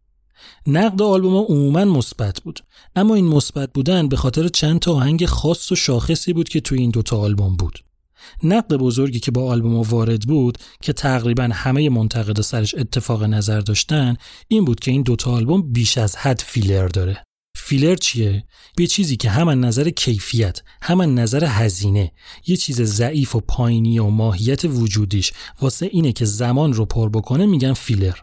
نقد 0.67 1.01
آلبوم 1.01 1.45
عموما 1.49 1.85
مثبت 1.85 2.41
بود 2.41 2.59
اما 2.95 3.15
این 3.15 3.25
مثبت 3.25 3.73
بودن 3.73 4.07
به 4.07 4.15
خاطر 4.15 4.47
چند 4.47 4.79
تا 4.79 4.93
آهنگ 4.93 5.25
خاص 5.25 5.71
و 5.71 5.75
شاخصی 5.75 6.33
بود 6.33 6.49
که 6.49 6.61
توی 6.61 6.79
این 6.79 6.89
دوتا 6.89 7.17
آلبوم 7.17 7.55
بود. 7.55 7.79
نقد 8.43 8.73
بزرگی 8.73 9.19
که 9.19 9.31
با 9.31 9.51
آلبوم 9.51 9.81
وارد 9.81 10.21
بود 10.21 10.57
که 10.81 10.93
تقریبا 10.93 11.49
همه 11.53 11.89
منتقدا 11.89 12.41
سرش 12.41 12.75
اتفاق 12.75 13.23
نظر 13.23 13.59
داشتن 13.59 14.15
این 14.47 14.65
بود 14.65 14.79
که 14.79 14.91
این 14.91 15.01
دوتا 15.01 15.31
آلبوم 15.31 15.71
بیش 15.71 15.97
از 15.97 16.15
حد 16.15 16.41
فیلر 16.45 16.87
داره. 16.87 17.26
فیلر 17.59 17.95
چیه؟ 17.95 18.43
به 18.75 18.87
چیزی 18.87 19.17
که 19.17 19.29
هم 19.29 19.65
نظر 19.65 19.89
کیفیت 19.89 20.61
هم 20.81 21.19
نظر 21.19 21.45
هزینه 21.45 22.11
یه 22.47 22.57
چیز 22.57 22.81
ضعیف 22.81 23.35
و 23.35 23.39
پایینی 23.39 23.99
و 23.99 24.05
ماهیت 24.05 24.65
وجودیش. 24.65 25.33
واسه 25.61 25.89
اینه 25.91 26.11
که 26.11 26.25
زمان 26.25 26.73
رو 26.73 26.85
پر 26.85 27.09
بکنه 27.09 27.45
میگن 27.45 27.73
فیلر. 27.73 28.17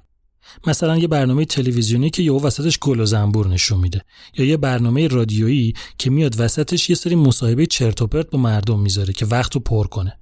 مثلا 0.66 0.98
یه 0.98 1.08
برنامه 1.08 1.44
تلویزیونی 1.44 2.10
که 2.10 2.22
یه 2.22 2.32
وسطش 2.32 2.78
گل 2.78 3.00
و 3.00 3.06
زنبور 3.06 3.48
نشون 3.48 3.80
میده. 3.80 4.00
یا 4.38 4.44
یه 4.44 4.56
برنامه 4.56 5.08
رادیویی 5.08 5.74
که 5.98 6.10
میاد 6.10 6.40
وسطش 6.40 6.90
یه 6.90 6.96
سری 6.96 7.14
مصاحبه 7.14 7.66
چرت 7.66 8.02
و 8.02 8.06
پرت 8.06 8.30
با 8.30 8.38
مردم 8.38 8.80
می‌ذاره 8.80 9.12
که 9.12 9.26
وقت 9.26 9.54
رو 9.54 9.60
پر 9.60 9.86
کنه. 9.86 10.18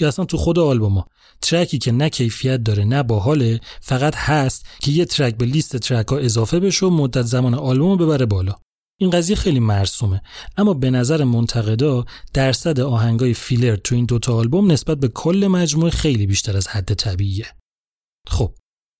یا 0.00 0.08
اصلا 0.08 0.24
تو 0.24 0.36
خود 0.36 0.58
آلبوما. 0.58 1.06
ترکی 1.44 1.78
که 1.78 1.92
نه 1.92 2.08
کیفیت 2.08 2.62
داره 2.62 2.84
نه 2.84 3.02
باحاله 3.02 3.60
فقط 3.80 4.14
هست 4.16 4.66
که 4.80 4.90
یه 4.90 5.04
ترک 5.04 5.36
به 5.36 5.46
لیست 5.46 5.76
ترک 5.76 6.08
ها 6.08 6.18
اضافه 6.18 6.60
بشه 6.60 6.86
و 6.86 6.90
مدت 6.90 7.22
زمان 7.22 7.54
آلبوم 7.54 7.96
ببره 7.96 8.26
بالا. 8.26 8.54
این 9.00 9.10
قضیه 9.10 9.36
خیلی 9.36 9.60
مرسومه. 9.60 10.22
اما 10.56 10.74
به 10.74 10.90
نظر 10.90 11.24
منتقدا 11.24 12.04
درصد 12.32 12.80
آهنگای 12.80 13.34
فیلر 13.34 13.76
تو 13.76 13.94
این 13.94 14.04
دوتا 14.04 14.34
آلبوم 14.34 14.72
نسبت 14.72 14.98
به 14.98 15.08
کل 15.08 15.46
مجموعه 15.46 15.90
خیلی 15.90 16.26
بیشتر 16.26 16.56
از 16.56 16.68
حد 16.68 16.94
طبیعیه. 16.94 17.46
خب 18.28 18.54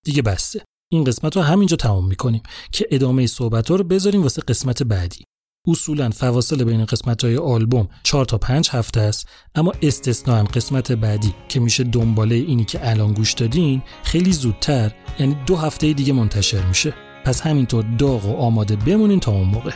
دیگه 0.05 0.23
بسته. 0.23 0.65
این 0.93 1.05
قسمت 1.05 1.37
رو 1.37 1.43
همینجا 1.43 1.77
تمام 1.77 2.09
می‌کنیم 2.09 2.43
که 2.73 2.87
ادامه 2.91 3.27
صحبت 3.27 3.71
رو 3.71 3.85
بذاریم 3.85 4.23
واسه 4.23 4.43
قسمت 4.43 4.83
بعدی. 4.83 5.25
اصولا 5.69 6.11
فواصل 6.11 6.65
بین 6.65 6.85
قسمت 6.85 7.25
های 7.25 7.37
آلبوم 7.37 7.89
4 8.03 8.25
تا 8.25 8.39
5 8.39 8.69
هفته 8.73 9.01
است 9.01 9.29
اما 9.55 9.73
استثنا 9.83 10.45
قسمت 10.45 10.93
بعدی 10.93 11.35
که 11.49 11.61
میشه 11.61 11.85
دنباله 11.85 12.35
اینی 12.35 12.65
که 12.65 12.91
الان 12.91 13.13
گوش 13.13 13.33
دادین 13.33 13.83
خیلی 14.03 14.33
زودتر 14.33 14.93
یعنی 15.19 15.37
دو 15.47 15.57
هفته 15.57 15.93
دیگه 15.93 16.13
منتشر 16.13 16.67
میشه. 16.67 16.95
پس 17.25 17.41
همینطور 17.41 17.85
داغ 17.99 18.27
و 18.27 18.37
آماده 18.37 18.77
بمونین 18.77 19.21
تا 19.21 19.33
اون 19.33 19.49
موقع. 19.49 19.71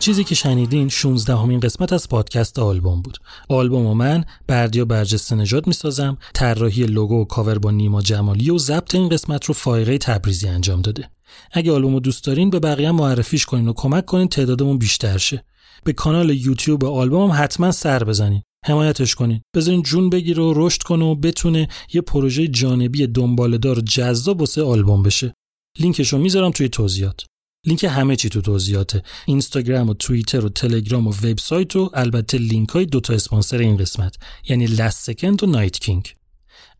چیزی 0.00 0.24
که 0.24 0.34
شنیدین 0.34 0.88
16 0.88 1.36
همین 1.36 1.60
قسمت 1.60 1.92
از 1.92 2.08
پادکست 2.08 2.58
آلبوم 2.58 3.02
بود. 3.02 3.18
آلبوم 3.48 3.86
و 3.86 3.94
من 3.94 4.24
بردیا 4.46 4.84
برجسته 4.84 5.34
نجات 5.34 5.66
می‌سازم، 5.66 6.18
طراحی 6.34 6.86
لوگو 6.86 7.20
و 7.20 7.24
کاور 7.24 7.58
با 7.58 7.70
نیما 7.70 8.02
جمالی 8.02 8.50
و 8.50 8.58
ضبط 8.58 8.94
این 8.94 9.08
قسمت 9.08 9.44
رو 9.44 9.54
فایقه 9.54 9.98
تبریزی 9.98 10.48
انجام 10.48 10.82
داده. 10.82 11.10
اگه 11.52 11.72
آلبوم 11.72 11.94
رو 11.94 12.00
دوست 12.00 12.24
دارین 12.24 12.50
به 12.50 12.60
بقیه 12.60 12.90
معرفیش 12.90 13.46
کنین 13.46 13.68
و 13.68 13.72
کمک 13.72 14.06
کنین 14.06 14.28
تعدادمون 14.28 14.78
بیشتر 14.78 15.18
شه. 15.18 15.44
به 15.84 15.92
کانال 15.92 16.30
یوتیوب 16.30 16.84
آلبوم 16.84 17.30
حتما 17.34 17.72
سر 17.72 18.04
بزنین. 18.04 18.42
حمایتش 18.66 19.14
کنین. 19.14 19.40
بذارین 19.56 19.82
جون 19.82 20.10
بگیره 20.10 20.42
و 20.42 20.52
رشد 20.56 20.82
کنه 20.82 21.04
و 21.04 21.14
بتونه 21.14 21.68
یه 21.92 22.00
پروژه 22.00 22.48
جانبی 22.48 23.06
دنباله‌دار 23.06 23.78
و 23.78 23.82
جذاب 23.82 24.40
واسه 24.40 24.62
آلبوم 24.62 25.02
بشه. 25.02 25.34
لینکش 25.78 26.12
رو 26.12 26.18
می‌ذارم 26.18 26.50
توی 26.50 26.68
توضیحات. 26.68 27.24
لینک 27.66 27.84
همه 27.84 28.16
چی 28.16 28.28
تو 28.28 28.40
توضیحاته. 28.40 29.02
اینستاگرام 29.26 29.88
و 29.88 29.94
توییتر 29.94 30.44
و 30.44 30.48
تلگرام 30.48 31.06
و 31.06 31.10
وبسایت 31.10 31.76
و 31.76 31.90
البته 31.94 32.38
لینک 32.38 32.68
های 32.68 32.86
دوتا 32.86 33.14
اسپانسر 33.14 33.58
این 33.58 33.76
قسمت 33.76 34.16
یعنی 34.48 34.66
لست 34.66 35.04
سکند 35.04 35.42
و 35.42 35.46
نایت 35.46 35.78
کینگ 35.78 36.14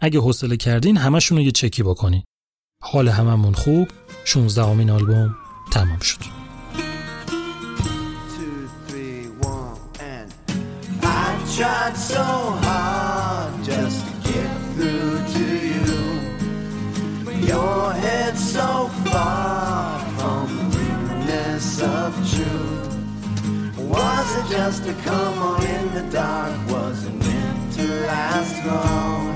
اگه 0.01 0.20
حوصله 0.20 0.57
کردین 0.57 0.97
همشون 0.97 1.39
رو 1.39 1.44
یه 1.44 1.51
چکی 1.51 1.82
بکنین 1.82 2.23
حال 2.82 3.09
هممون 3.09 3.55
خوب. 3.55 3.89
16 4.24 4.65
امین 4.65 4.90
آلبوم 4.90 5.36
تمام 5.73 5.98
شد. 5.98 6.20
Of 21.82 22.15
June. 22.24 23.89
Was 23.89 24.36
it 24.36 24.57
just 24.57 24.86
a 24.86 24.93
come 25.02 25.39
on 25.39 25.66
in 25.66 25.94
the 25.94 26.02
dark? 26.12 26.55
Was 26.69 27.05
it 27.07 27.15
meant 27.15 27.73
to 27.74 27.86
last 28.07 28.65
long? 28.66 29.31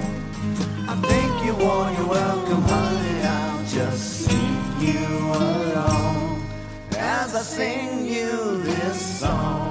I 0.88 0.94
think 1.08 1.44
you 1.46 1.54
won 1.64 1.94
your 1.94 2.06
welcome, 2.06 2.62
honey. 2.62 3.22
I'll 3.22 3.64
just 3.66 4.26
sing 4.26 4.62
you 4.80 5.06
along 5.32 6.46
as 6.98 7.34
I 7.34 7.42
sing 7.42 8.06
you 8.06 8.62
this 8.62 9.20
song. 9.20 9.63